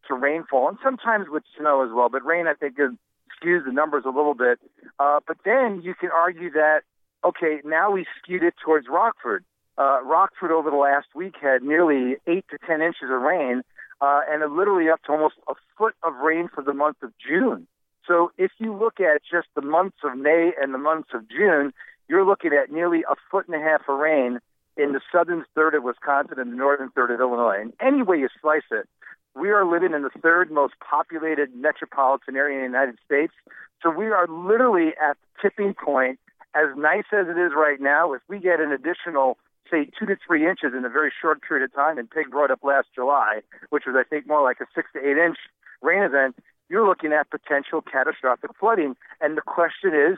to 0.07 0.15
rainfall, 0.15 0.67
and 0.67 0.77
sometimes 0.83 1.27
with 1.29 1.43
snow 1.57 1.85
as 1.85 1.91
well. 1.93 2.09
But 2.09 2.25
rain, 2.25 2.47
I 2.47 2.55
think, 2.55 2.77
is, 2.77 2.91
skews 3.41 3.65
the 3.65 3.71
numbers 3.71 4.03
a 4.05 4.09
little 4.09 4.33
bit. 4.33 4.59
Uh, 4.99 5.19
but 5.25 5.37
then 5.45 5.81
you 5.83 5.95
can 5.95 6.09
argue 6.11 6.51
that, 6.51 6.81
okay, 7.23 7.61
now 7.63 7.91
we 7.91 8.05
skewed 8.21 8.43
it 8.43 8.55
towards 8.63 8.87
Rockford. 8.89 9.43
Uh, 9.77 10.01
Rockford 10.03 10.51
over 10.51 10.69
the 10.69 10.75
last 10.75 11.07
week 11.15 11.35
had 11.41 11.63
nearly 11.63 12.17
eight 12.27 12.45
to 12.49 12.57
ten 12.67 12.81
inches 12.81 13.09
of 13.09 13.21
rain, 13.21 13.61
uh, 14.01 14.21
and 14.29 14.41
literally 14.55 14.89
up 14.89 15.01
to 15.03 15.11
almost 15.11 15.35
a 15.47 15.53
foot 15.77 15.95
of 16.03 16.15
rain 16.15 16.49
for 16.53 16.63
the 16.63 16.73
month 16.73 16.97
of 17.01 17.11
June. 17.17 17.67
So 18.05 18.31
if 18.37 18.51
you 18.57 18.75
look 18.75 18.99
at 18.99 19.21
just 19.29 19.47
the 19.55 19.61
months 19.61 19.97
of 20.03 20.17
May 20.17 20.51
and 20.61 20.73
the 20.73 20.79
months 20.79 21.09
of 21.13 21.29
June, 21.29 21.71
you're 22.07 22.25
looking 22.25 22.51
at 22.53 22.71
nearly 22.71 23.03
a 23.09 23.15
foot 23.29 23.47
and 23.47 23.55
a 23.55 23.63
half 23.63 23.81
of 23.87 23.99
rain 23.99 24.39
in 24.75 24.93
the 24.93 25.01
southern 25.11 25.45
third 25.53 25.75
of 25.75 25.83
Wisconsin 25.83 26.39
and 26.39 26.51
the 26.51 26.57
northern 26.57 26.89
third 26.89 27.11
of 27.11 27.19
Illinois. 27.19 27.59
And 27.61 27.73
any 27.79 28.01
way 28.01 28.17
you 28.17 28.29
slice 28.41 28.63
it, 28.71 28.87
we 29.39 29.49
are 29.49 29.65
living 29.65 29.93
in 29.93 30.03
the 30.03 30.09
third 30.21 30.51
most 30.51 30.73
populated 30.79 31.55
metropolitan 31.55 32.35
area 32.35 32.57
in 32.57 32.71
the 32.71 32.77
United 32.77 32.97
States. 33.05 33.33
So 33.81 33.89
we 33.89 34.07
are 34.07 34.27
literally 34.27 34.89
at 35.01 35.17
the 35.17 35.49
tipping 35.49 35.73
point. 35.73 36.19
As 36.55 36.75
nice 36.75 37.05
as 37.13 37.27
it 37.27 37.37
is 37.37 37.51
right 37.55 37.79
now, 37.79 38.13
if 38.13 38.21
we 38.27 38.39
get 38.39 38.59
an 38.59 38.71
additional, 38.71 39.37
say, 39.69 39.89
two 39.97 40.07
to 40.07 40.17
three 40.25 40.49
inches 40.49 40.73
in 40.75 40.83
a 40.83 40.89
very 40.89 41.11
short 41.21 41.41
period 41.41 41.63
of 41.63 41.73
time, 41.73 41.97
and 41.97 42.09
Peg 42.09 42.31
brought 42.31 42.49
up 42.51 42.63
last 42.63 42.87
July, 42.95 43.41
which 43.69 43.83
was, 43.85 43.95
I 43.95 44.03
think, 44.03 44.27
more 44.27 44.41
like 44.41 44.59
a 44.59 44.65
six 44.73 44.89
to 44.93 44.99
eight 44.99 45.17
inch 45.17 45.37
rain 45.81 46.01
event, 46.01 46.35
you're 46.67 46.87
looking 46.87 47.13
at 47.13 47.29
potential 47.29 47.81
catastrophic 47.81 48.51
flooding. 48.59 48.95
And 49.21 49.37
the 49.37 49.41
question 49.41 49.93
is, 49.93 50.17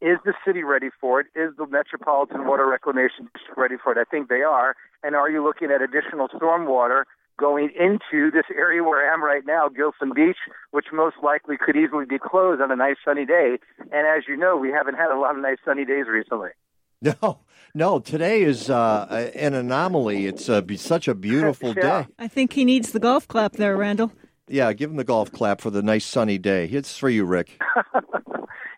is 0.00 0.18
the 0.24 0.34
city 0.46 0.62
ready 0.64 0.88
for 1.00 1.20
it? 1.20 1.26
Is 1.34 1.54
the 1.56 1.66
Metropolitan 1.66 2.46
Water 2.46 2.66
Reclamation 2.66 3.28
ready 3.56 3.76
for 3.82 3.92
it? 3.92 3.98
I 3.98 4.04
think 4.04 4.28
they 4.28 4.42
are. 4.42 4.74
And 5.02 5.14
are 5.14 5.30
you 5.30 5.42
looking 5.42 5.70
at 5.70 5.82
additional 5.82 6.28
stormwater 6.28 7.04
going 7.40 7.70
into 7.78 8.30
this 8.30 8.44
area 8.54 8.84
where 8.84 9.10
I 9.10 9.12
am 9.14 9.24
right 9.24 9.42
now, 9.46 9.68
Gillson 9.68 10.12
Beach, 10.14 10.36
which 10.70 10.86
most 10.92 11.16
likely 11.22 11.56
could 11.56 11.74
easily 11.76 12.04
be 12.04 12.18
closed 12.18 12.60
on 12.60 12.70
a 12.70 12.76
nice 12.76 12.96
sunny 13.04 13.24
day? 13.24 13.58
And 13.90 14.06
as 14.06 14.24
you 14.28 14.36
know, 14.36 14.56
we 14.56 14.68
haven't 14.70 14.94
had 14.96 15.10
a 15.10 15.18
lot 15.18 15.34
of 15.34 15.40
nice 15.42 15.56
sunny 15.64 15.84
days 15.84 16.06
recently. 16.06 16.50
No, 17.02 17.38
no. 17.74 17.98
Today 17.98 18.42
is 18.42 18.68
uh, 18.68 19.30
an 19.34 19.54
anomaly. 19.54 20.26
It's 20.26 20.50
uh, 20.50 20.60
be 20.60 20.76
such 20.76 21.08
a 21.08 21.14
beautiful 21.14 21.68
Yeah. 21.74 22.02
day. 22.02 22.08
I 22.18 22.28
think 22.28 22.52
he 22.52 22.66
needs 22.66 22.92
the 22.92 23.00
golf 23.00 23.26
clap 23.26 23.52
there, 23.52 23.74
Randall. 23.74 24.12
Yeah, 24.50 24.72
give 24.72 24.90
him 24.90 24.96
the 24.96 25.04
golf 25.04 25.30
clap 25.32 25.60
for 25.60 25.70
the 25.70 25.82
nice 25.82 26.04
sunny 26.04 26.38
day. 26.38 26.66
It's 26.66 26.96
for 26.96 27.08
you, 27.08 27.24
Rick. 27.24 27.60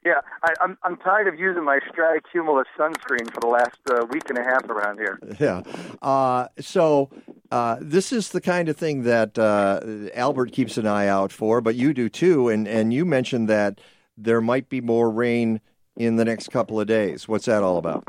Yeah, 0.05 0.21
I, 0.43 0.53
I'm 0.61 0.77
I'm 0.83 0.97
tired 0.97 1.29
of 1.29 1.39
using 1.39 1.65
my 1.65 1.79
Stratocumulus 1.79 2.65
sunscreen 2.77 3.33
for 3.33 3.41
the 3.41 3.47
last 3.47 3.79
uh, 3.89 4.05
week 4.11 4.29
and 4.29 4.37
a 4.37 4.43
half 4.43 4.65
around 4.69 4.99
here. 4.99 5.19
Yeah. 5.39 5.63
Uh, 6.03 6.49
so 6.59 7.11
uh, 7.53 7.77
this 7.81 8.13
is 8.13 8.31
the 8.31 8.41
kind 8.41 8.69
of 8.69 8.77
thing 8.77 9.03
that 9.05 9.39
uh, 9.39 9.81
Albert 10.15 10.53
keeps 10.53 10.77
an 10.77 10.87
eye 10.87 11.07
out 11.07 11.31
for, 11.31 11.61
but 11.61 11.77
you 11.77 11.95
do 11.95 12.09
too. 12.09 12.49
And 12.49 12.67
and 12.67 12.93
you 12.93 13.05
mentioned 13.05 13.49
that 13.49 13.81
there 14.17 14.41
might 14.41 14.69
be 14.69 14.81
more 14.81 15.09
rain 15.09 15.61
in 15.97 16.17
the 16.17 16.25
next 16.25 16.51
couple 16.51 16.81
of 16.81 16.89
days. 16.89 17.29
What's 17.29 17.45
that 17.47 17.63
all 17.63 17.79
about? 17.79 18.03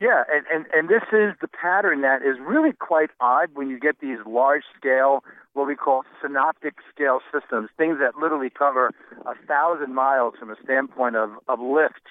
Yeah, 0.00 0.22
and, 0.30 0.44
and, 0.52 0.66
and 0.74 0.88
this 0.90 1.02
is 1.12 1.32
the 1.40 1.48
pattern 1.48 2.02
that 2.02 2.20
is 2.20 2.36
really 2.38 2.72
quite 2.72 3.08
odd 3.20 3.48
when 3.54 3.70
you 3.70 3.80
get 3.80 4.00
these 4.00 4.18
large 4.26 4.64
scale, 4.76 5.24
what 5.54 5.66
we 5.66 5.76
call 5.76 6.02
synoptic 6.20 6.74
scale 6.92 7.20
systems, 7.32 7.70
things 7.78 7.98
that 8.00 8.16
literally 8.20 8.50
cover 8.50 8.90
a 9.24 9.34
thousand 9.46 9.94
miles 9.94 10.34
from 10.38 10.50
a 10.50 10.56
standpoint 10.62 11.16
of, 11.16 11.30
of 11.48 11.60
lift 11.60 12.02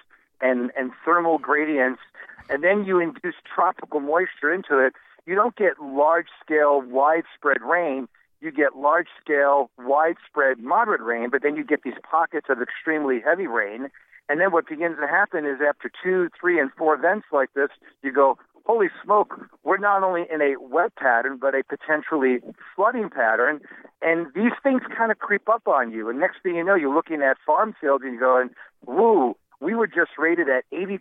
and, 0.41 0.72
and 0.78 0.91
thermal 1.06 1.38
gradients, 1.38 2.02
and 2.49 2.64
then 2.64 2.86
you 2.86 2.99
induce 2.99 3.36
tropical 3.53 3.99
moisture 3.99 4.52
into 4.52 4.80
it. 4.80 4.94
You 5.26 5.36
don't 5.36 5.56
get 5.56 5.80
large 5.82 6.28
scale, 6.44 6.82
widespread 6.82 7.61
rain. 7.61 8.07
You 8.41 8.52
get 8.52 8.76
large 8.76 9.07
scale, 9.24 9.70
widespread, 9.78 10.60
moderate 10.60 11.02
rain, 11.02 11.30
but 11.30 11.44
then 11.44 11.56
you 11.56 11.64
get 11.64 11.84
these 11.84 11.94
pockets 12.10 12.48
of 12.49 12.61
extremely 12.61 13.22
heavy 13.22 13.48
rain. 13.48 13.90
And 14.28 14.41
then 14.41 14.52
what 14.52 14.68
begins 14.68 14.98
to 14.99 15.07
happen 15.07 15.45
is 15.45 15.60
after 15.65 15.90
two, 16.03 16.30
three, 16.40 16.60
and 16.60 16.72
four 16.78 16.94
events 16.94 17.28
like 17.32 17.53
this, 17.53 17.70
you 18.02 18.11
go, 18.11 18.38
holy 18.65 18.88
smoke, 19.03 19.49
we're 19.64 19.77
not 19.77 20.03
only 20.03 20.23
in 20.31 20.41
a 20.41 20.56
wet 20.60 20.95
pattern, 20.95 21.38
but 21.40 21.53
a 21.53 21.64
potentially 21.64 22.40
flooding 22.76 23.10
pattern. 23.10 23.60
And 24.02 24.27
these 24.34 24.53
things 24.61 24.81
kind 24.95 25.11
of 25.11 25.19
creep 25.19 25.49
up 25.49 25.68
on 25.68 25.91
you. 25.91 26.10
And 26.10 26.19
next 26.19 26.38
thing 26.44 26.56
you 26.56 26.64
know, 26.64 26.76
you're 26.76 26.94
looking 26.94 27.22
at 27.22 27.38
farm 27.45 27.76
fields 27.80 28.03
and 28.03 28.14
you're 28.14 28.22
going, 28.22 28.49
woo, 28.85 29.35
we 29.60 29.76
were 29.76 29.88
just 29.88 30.11
rated 30.18 30.48
at 30.49 30.64
80% 30.73 30.99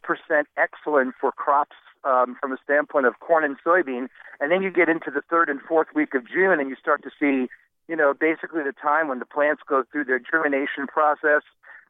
excellent 0.57 1.15
for 1.21 1.33
crops 1.33 1.77
um, 2.05 2.37
from 2.41 2.53
a 2.53 2.57
standpoint 2.63 3.07
of 3.07 3.19
corn 3.21 3.45
and 3.45 3.57
soybean. 3.65 4.09
And 4.41 4.51
then 4.51 4.63
you 4.63 4.71
get 4.71 4.89
into 4.89 5.11
the 5.11 5.23
third 5.31 5.49
and 5.49 5.61
fourth 5.61 5.89
week 5.95 6.15
of 6.15 6.27
June 6.27 6.59
and 6.59 6.69
you 6.69 6.77
start 6.77 7.03
to 7.05 7.11
see, 7.19 7.49
you 7.89 7.97
know, 7.97 8.13
basically 8.13 8.63
the 8.63 8.75
time 8.81 9.09
when 9.09 9.21
the 9.21 9.27
plants 9.27 9.63
go 9.69 9.85
through 9.91 10.05
their 10.05 10.19
germination 10.21 10.87
process 10.89 11.43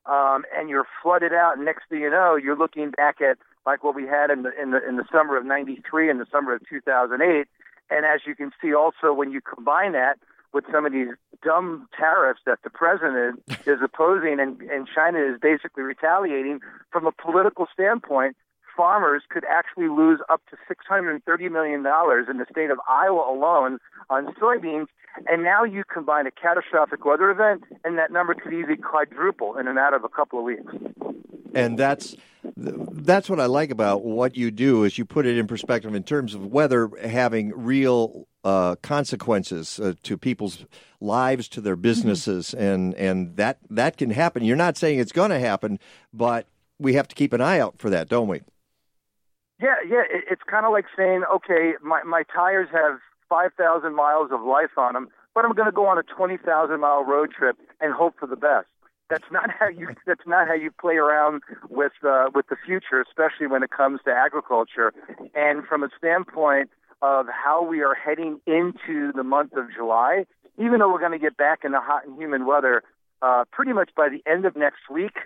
um, 0.07 0.44
and 0.57 0.69
you're 0.69 0.86
flooded 1.03 1.32
out. 1.32 1.57
And 1.57 1.65
next 1.65 1.89
thing 1.89 2.01
you 2.01 2.11
know, 2.11 2.36
you're 2.36 2.57
looking 2.57 2.90
back 2.90 3.20
at 3.20 3.39
like 3.67 3.85
what 3.85 3.95
we 3.95 4.07
had 4.07 4.31
in 4.31 4.43
the 4.43 4.51
in 4.61 4.71
the 4.71 4.87
in 4.87 4.97
the 4.97 5.05
summer 5.13 5.37
of 5.37 5.45
'93 5.45 6.11
and 6.11 6.21
the 6.21 6.27
summer 6.31 6.55
of 6.55 6.63
2008, 6.69 7.47
And 7.91 8.07
as 8.07 8.21
you 8.27 8.35
can 8.35 8.51
see 8.61 8.75
also 8.75 9.13
when 9.13 9.33
you 9.33 9.41
combine 9.41 9.93
that 9.93 10.19
with 10.53 10.65
some 10.71 10.85
of 10.85 10.93
these 10.93 11.09
dumb 11.43 11.89
tariffs 11.99 12.41
that 12.47 12.59
the 12.63 12.71
president 12.71 13.43
is 13.67 13.79
opposing 13.83 14.39
and, 14.39 14.61
and 14.63 14.87
China 14.95 15.19
is 15.19 15.39
basically 15.41 15.83
retaliating 15.83 16.61
from 16.91 17.07
a 17.07 17.13
political 17.13 17.67
standpoint, 17.73 18.37
farmers 18.77 19.23
could 19.29 19.45
actually 19.51 19.89
lose 19.89 20.21
up 20.29 20.43
to 20.51 20.57
$630 20.73 21.51
million 21.51 21.81
in 21.81 22.39
the 22.39 22.47
state 22.51 22.71
of 22.71 22.79
Iowa 22.89 23.31
alone 23.31 23.79
on 24.11 24.35
soybeans. 24.35 24.87
And 25.29 25.43
now 25.43 25.63
you 25.63 25.83
combine 25.93 26.27
a 26.27 26.31
catastrophic 26.31 27.05
weather 27.05 27.31
event, 27.31 27.65
and 27.85 27.99
that 27.99 28.11
number 28.11 28.35
could 28.35 28.53
easily 28.53 28.79
quadruple 28.79 29.59
in 29.59 29.69
a 29.69 29.75
matter 29.75 29.97
of 29.97 30.05
a 30.05 30.09
couple 30.09 30.39
of 30.39 30.45
weeks. 30.47 30.73
And 31.55 31.79
that's 31.79 32.16
that's 32.57 33.31
what 33.31 33.39
I 33.39 33.47
like 33.47 33.70
about 33.70 34.05
what 34.05 34.37
you 34.37 34.51
do 34.51 34.85
is 34.85 34.99
you 34.99 35.05
put 35.05 35.27
it 35.27 35.39
in 35.39 35.47
perspective 35.47 35.95
in 35.95 36.03
terms 36.03 36.35
of 36.35 36.47
whether 36.47 36.91
having 37.03 37.53
real 37.55 38.27
uh, 38.45 38.74
consequences 38.83 39.79
uh, 39.79 39.95
to 40.03 40.19
people's 40.19 40.65
lives, 41.01 41.49
to 41.49 41.61
their 41.61 41.77
businesses, 41.77 42.53
and 42.55 42.95
and 42.95 43.37
that 43.37 43.59
that 43.70 43.97
can 43.97 44.11
happen. 44.11 44.45
You're 44.45 44.57
not 44.57 44.77
saying 44.77 44.99
it's 44.99 45.12
going 45.12 45.31
to 45.31 45.39
happen, 45.39 45.79
but 46.12 46.47
we 46.79 46.95
have 46.95 47.09
to 47.09 47.15
keep 47.15 47.33
an 47.33 47.41
eye 47.41 47.61
out 47.61 47.79
for 47.79 47.91
that, 47.91 48.09
don't 48.09 48.29
we? 48.29 48.41
Yeah, 49.61 49.77
yeah. 49.89 50.03
It, 50.11 50.24
it's 50.31 50.43
kind 50.51 50.66
of 50.66 50.73
like 50.73 50.87
saying, 50.97 51.23
okay, 51.33 51.74
my 51.83 52.03
my 52.03 52.24
tires 52.35 52.69
have 52.73 52.99
five 53.29 53.53
thousand 53.57 53.95
miles 53.95 54.31
of 54.33 54.43
life 54.43 54.77
on 54.77 54.95
them, 54.95 55.09
but 55.35 55.45
I'm 55.45 55.55
going 55.55 55.66
to 55.66 55.73
go 55.73 55.87
on 55.87 55.99
a 55.99 56.03
twenty 56.03 56.37
thousand 56.37 56.81
mile 56.81 57.05
road 57.05 57.31
trip 57.31 57.57
and 57.81 57.95
hope 57.95 58.15
for 58.19 58.27
the 58.27 58.37
best. 58.37 58.66
That's 59.11 59.31
not 59.31 59.51
how 59.51 59.69
you. 59.69 59.89
That's 60.07 60.27
not 60.27 60.49
how 60.49 60.55
you 60.55 60.70
play 60.70 60.97
around 60.97 61.43
with 61.69 61.93
uh, 62.07 62.31
with 62.35 62.47
the 62.49 62.57
future, 62.65 63.01
especially 63.01 63.47
when 63.47 63.62
it 63.62 63.70
comes 63.70 64.01
to 64.05 64.11
agriculture. 64.11 64.93
And 65.35 65.65
from 65.66 65.83
a 65.83 65.89
standpoint 65.97 66.70
of 67.03 67.27
how 67.27 67.65
we 67.65 67.83
are 67.83 67.95
heading 67.95 68.41
into 68.47 69.12
the 69.12 69.24
month 69.24 69.55
of 69.55 69.66
July, 69.74 70.24
even 70.59 70.79
though 70.79 70.91
we're 70.91 71.01
going 71.01 71.12
to 71.12 71.19
get 71.19 71.37
back 71.37 71.61
into 71.65 71.81
hot 71.81 72.07
and 72.07 72.16
humid 72.20 72.47
weather 72.47 72.83
uh, 73.23 73.45
pretty 73.51 73.73
much 73.73 73.91
by 73.97 74.09
the 74.09 74.23
end 74.31 74.45
of 74.45 74.57
next 74.57 74.91
week, 74.91 75.16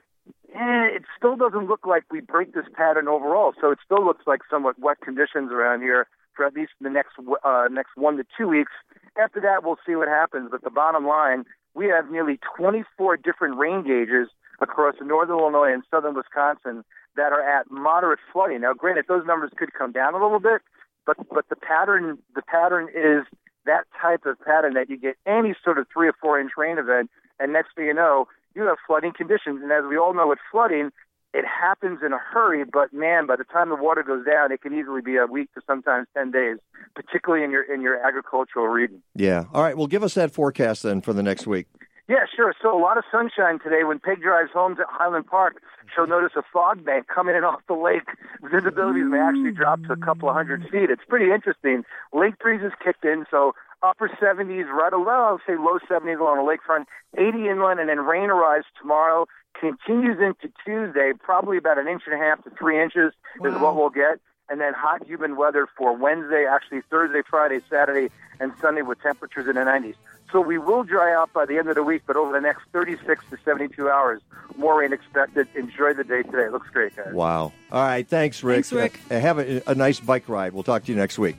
eh, 0.55 0.87
it 0.97 1.03
still 1.17 1.37
doesn't 1.37 1.67
look 1.67 1.87
like 1.87 2.05
we 2.11 2.21
break 2.21 2.55
this 2.55 2.67
pattern 2.75 3.09
overall. 3.09 3.55
So 3.61 3.71
it 3.71 3.79
still 3.85 4.05
looks 4.05 4.27
like 4.27 4.41
somewhat 4.51 4.79
wet 4.79 5.01
conditions 5.01 5.51
around 5.53 5.83
here 5.83 6.07
for 6.35 6.45
at 6.45 6.55
least 6.55 6.73
the 6.81 6.91
next 6.91 7.15
uh, 7.45 7.69
next 7.71 7.97
one 7.97 8.17
to 8.19 8.25
two 8.37 8.49
weeks. 8.49 8.73
After 9.21 9.41
that, 9.41 9.65
we'll 9.65 9.79
see 9.87 9.97
what 9.97 10.09
happens. 10.09 10.49
But 10.51 10.63
the 10.63 10.71
bottom 10.71 11.07
line, 11.07 11.45
we 11.77 11.87
have 11.87 12.11
nearly 12.11 12.41
24 12.57 13.19
different 13.19 13.59
rain 13.59 13.85
gauges 13.85 14.29
across 14.61 14.95
northern 15.03 15.39
Illinois 15.39 15.73
and 15.73 15.83
southern 15.91 16.15
Wisconsin 16.15 16.83
that 17.17 17.33
are 17.33 17.43
at 17.43 17.71
moderate 17.71 18.19
flooding. 18.33 18.63
Now, 18.63 18.73
granted, 18.73 19.05
those 19.09 19.27
numbers 19.27 19.51
could 19.57 19.75
come 19.75 19.93
down 19.93 20.15
a 20.15 20.23
little 20.23 20.41
bit, 20.41 20.63
but 21.05 21.17
but 21.29 21.49
the 21.51 21.57
pattern 21.57 22.19
the 22.35 22.43
pattern 22.43 22.89
is 22.89 23.27
that 23.67 23.85
type 24.01 24.25
of 24.25 24.41
pattern 24.41 24.75
that 24.75 24.89
you 24.89 24.97
get 24.99 25.17
any 25.27 25.55
sort 25.63 25.79
of 25.79 25.87
three 25.93 26.09
or 26.09 26.15
four 26.21 26.41
inch 26.41 26.53
rain 26.57 26.79
event, 26.79 27.11
and 27.39 27.53
next 27.53 27.77
thing 27.77 27.87
you 27.87 27.95
know, 27.95 28.27
you 28.55 28.63
have 28.63 28.79
flooding 28.87 29.13
conditions. 29.13 29.61
And 29.63 29.71
as 29.71 29.85
we 29.89 29.99
all 29.99 30.15
know, 30.15 30.29
with 30.29 30.39
flooding, 30.51 30.91
it 31.37 31.45
happens 31.45 32.01
in 32.05 32.13
a 32.13 32.19
hurry. 32.19 32.65
But 32.65 32.93
man, 32.93 33.27
by 33.27 33.37
the 33.37 33.45
time 33.45 33.69
the 33.69 33.77
water 33.77 34.03
goes 34.03 34.25
down, 34.25 34.51
it 34.53 34.63
can 34.63 34.73
easily 34.73 35.03
be 35.03 35.17
a 35.17 35.27
week 35.27 35.53
to 35.55 35.61
sometimes 35.67 36.09
ten 36.17 36.31
days, 36.31 36.57
particularly 36.95 37.45
in 37.45 37.51
your 37.51 37.63
in 37.63 37.83
your 37.83 38.05
agricultural 38.05 38.67
region. 38.69 39.03
Yeah. 39.15 39.45
All 39.53 39.63
right. 39.63 39.77
Well, 39.77 39.87
give 39.87 40.03
us 40.03 40.15
that 40.15 40.33
forecast 40.33 40.83
then 40.83 41.03
for 41.03 41.13
the 41.13 41.23
next 41.23 41.47
week. 41.47 41.67
Yeah, 42.09 42.25
sure. 42.35 42.55
So 42.63 42.77
a 42.77 42.79
lot 42.81 42.99
of 42.99 43.05
sunshine 43.11 43.59
today. 43.59 43.83
When 43.83 43.99
Peg 43.99 44.23
drives 44.23 44.53
home 44.53 44.77
to 44.77 44.85
Highland 44.89 45.27
Park, 45.27 45.61
she'll 45.93 46.07
notice 46.07 46.33
a 46.37 46.43
fog 46.53 46.85
bank 46.85 47.09
coming 47.13 47.35
in 47.35 47.43
off 47.43 47.61
the 47.67 47.75
lake. 47.75 48.09
Visibility 48.49 49.01
may 49.01 49.19
actually 49.19 49.51
drop 49.51 49.83
to 49.85 49.93
a 49.93 49.97
couple 49.97 50.29
of 50.29 50.37
hundred 50.37 50.63
feet. 50.71 50.89
It's 50.89 51.03
pretty 51.09 51.33
interesting. 51.33 51.83
Lake 52.13 52.39
breezes 52.39 52.73
kicked 52.83 53.05
in, 53.05 53.27
so 53.29 53.55
upper 53.83 54.09
70s, 54.09 54.69
right 54.69 54.93
around, 54.93 55.09
I'll 55.09 55.41
say 55.47 55.57
low 55.57 55.79
70s 55.79 56.21
along 56.21 56.45
the 56.45 56.51
lakefront, 56.51 56.87
80 57.17 57.49
inland, 57.49 57.81
and 57.81 57.89
then 57.89 58.01
rain 58.01 58.31
arrives 58.31 58.67
tomorrow. 58.81 59.27
Continues 59.59 60.19
into 60.21 60.53
Tuesday, 60.65 61.13
probably 61.19 61.57
about 61.57 61.79
an 61.79 61.89
inch 61.89 62.03
and 62.07 62.15
a 62.15 62.19
half 62.19 62.43
to 62.45 62.51
three 62.51 62.81
inches 62.83 63.13
is 63.43 63.55
what 63.55 63.75
we'll 63.75 63.91
get. 63.91 64.21
And 64.49 64.61
then 64.61 64.75
hot, 64.75 65.05
humid 65.07 65.37
weather 65.37 65.67
for 65.77 65.97
Wednesday, 65.97 66.47
actually 66.47 66.83
Thursday, 66.91 67.23
Friday, 67.29 67.61
Saturday, 67.69 68.13
and 68.39 68.53
Sunday 68.61 68.83
with 68.83 69.01
temperatures 69.01 69.49
in 69.49 69.55
the 69.55 69.63
90s. 69.63 69.95
So 70.31 70.41
we 70.41 70.59
will 70.59 70.83
dry 70.83 71.15
out 71.15 71.33
by 71.33 71.47
the 71.47 71.57
end 71.57 71.69
of 71.69 71.77
the 71.77 71.83
week, 71.83 72.03
but 72.07 72.17
over 72.17 72.33
the 72.33 72.41
next 72.41 72.63
36 72.73 73.25
to 73.31 73.39
72 73.45 73.89
hours, 73.89 74.21
more 74.57 74.81
rain 74.81 74.93
expected. 74.93 75.49
Enjoy 75.55 75.95
the 75.95 76.05
day 76.05 76.23
today. 76.23 76.45
It 76.45 76.53
looks 76.53 76.69
great, 76.71 76.95
guys. 76.97 77.13
Wow. 77.13 77.53
All 77.73 77.83
right. 77.83 78.07
Thanks, 78.07 78.43
Rick. 78.43 78.67
Thanks, 78.67 78.73
Rick. 78.73 79.01
Uh, 79.11 79.21
have 79.21 79.39
a, 79.39 79.63
a 79.71 79.75
nice 79.75 80.01
bike 80.01 80.29
ride. 80.29 80.53
We'll 80.53 80.65
talk 80.65 80.85
to 80.85 80.93
you 80.93 80.99
next 80.99 81.19
week. 81.19 81.37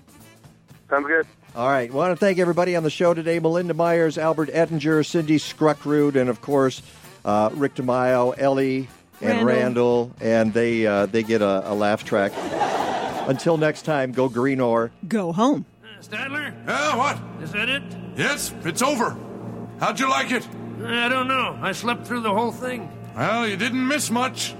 Sounds 0.90 1.08
good. 1.08 1.28
All 1.56 1.68
right. 1.68 1.92
want 1.92 2.12
to 2.12 2.16
thank 2.16 2.38
everybody 2.38 2.76
on 2.76 2.84
the 2.84 2.90
show 2.90 3.14
today 3.14 3.40
Melinda 3.40 3.74
Myers, 3.74 4.18
Albert 4.18 4.50
Ettinger, 4.54 5.04
Cindy 5.04 5.38
Skrukrud, 5.38 6.16
and 6.16 6.30
of 6.30 6.42
course, 6.42 6.82
uh, 7.26 7.50
Rick 7.54 7.76
DiMaio, 7.76 8.36
Ellie, 8.38 8.88
and 9.22 9.46
Randall. 9.46 10.06
Randall. 10.06 10.12
And 10.22 10.54
they, 10.54 10.86
uh, 10.86 11.08
they 11.08 11.24
get 11.24 11.42
a, 11.42 11.72
a 11.72 11.74
laugh 11.74 12.04
track. 12.04 12.32
Until 13.28 13.58
next 13.58 13.82
time, 13.84 14.12
go 14.12 14.30
green 14.30 14.62
or. 14.62 14.92
Go 15.08 15.32
home. 15.32 15.66
Stadler? 16.02 16.54
Yeah, 16.68 16.96
what? 16.96 17.20
Is 17.42 17.52
that 17.54 17.70
it? 17.70 17.84
Yes, 18.16 18.54
it's 18.64 18.82
over. 18.84 19.18
How'd 19.80 20.00
you 20.00 20.10
like 20.10 20.32
it? 20.32 20.48
I 20.84 21.10
don't 21.10 21.28
know. 21.28 21.58
I 21.60 21.72
slept 21.72 22.06
through 22.06 22.22
the 22.22 22.34
whole 22.34 22.52
thing. 22.52 22.92
Well, 23.16 23.48
you 23.48 23.58
didn't 23.58 23.88
miss 23.88 24.12
much. 24.12 24.54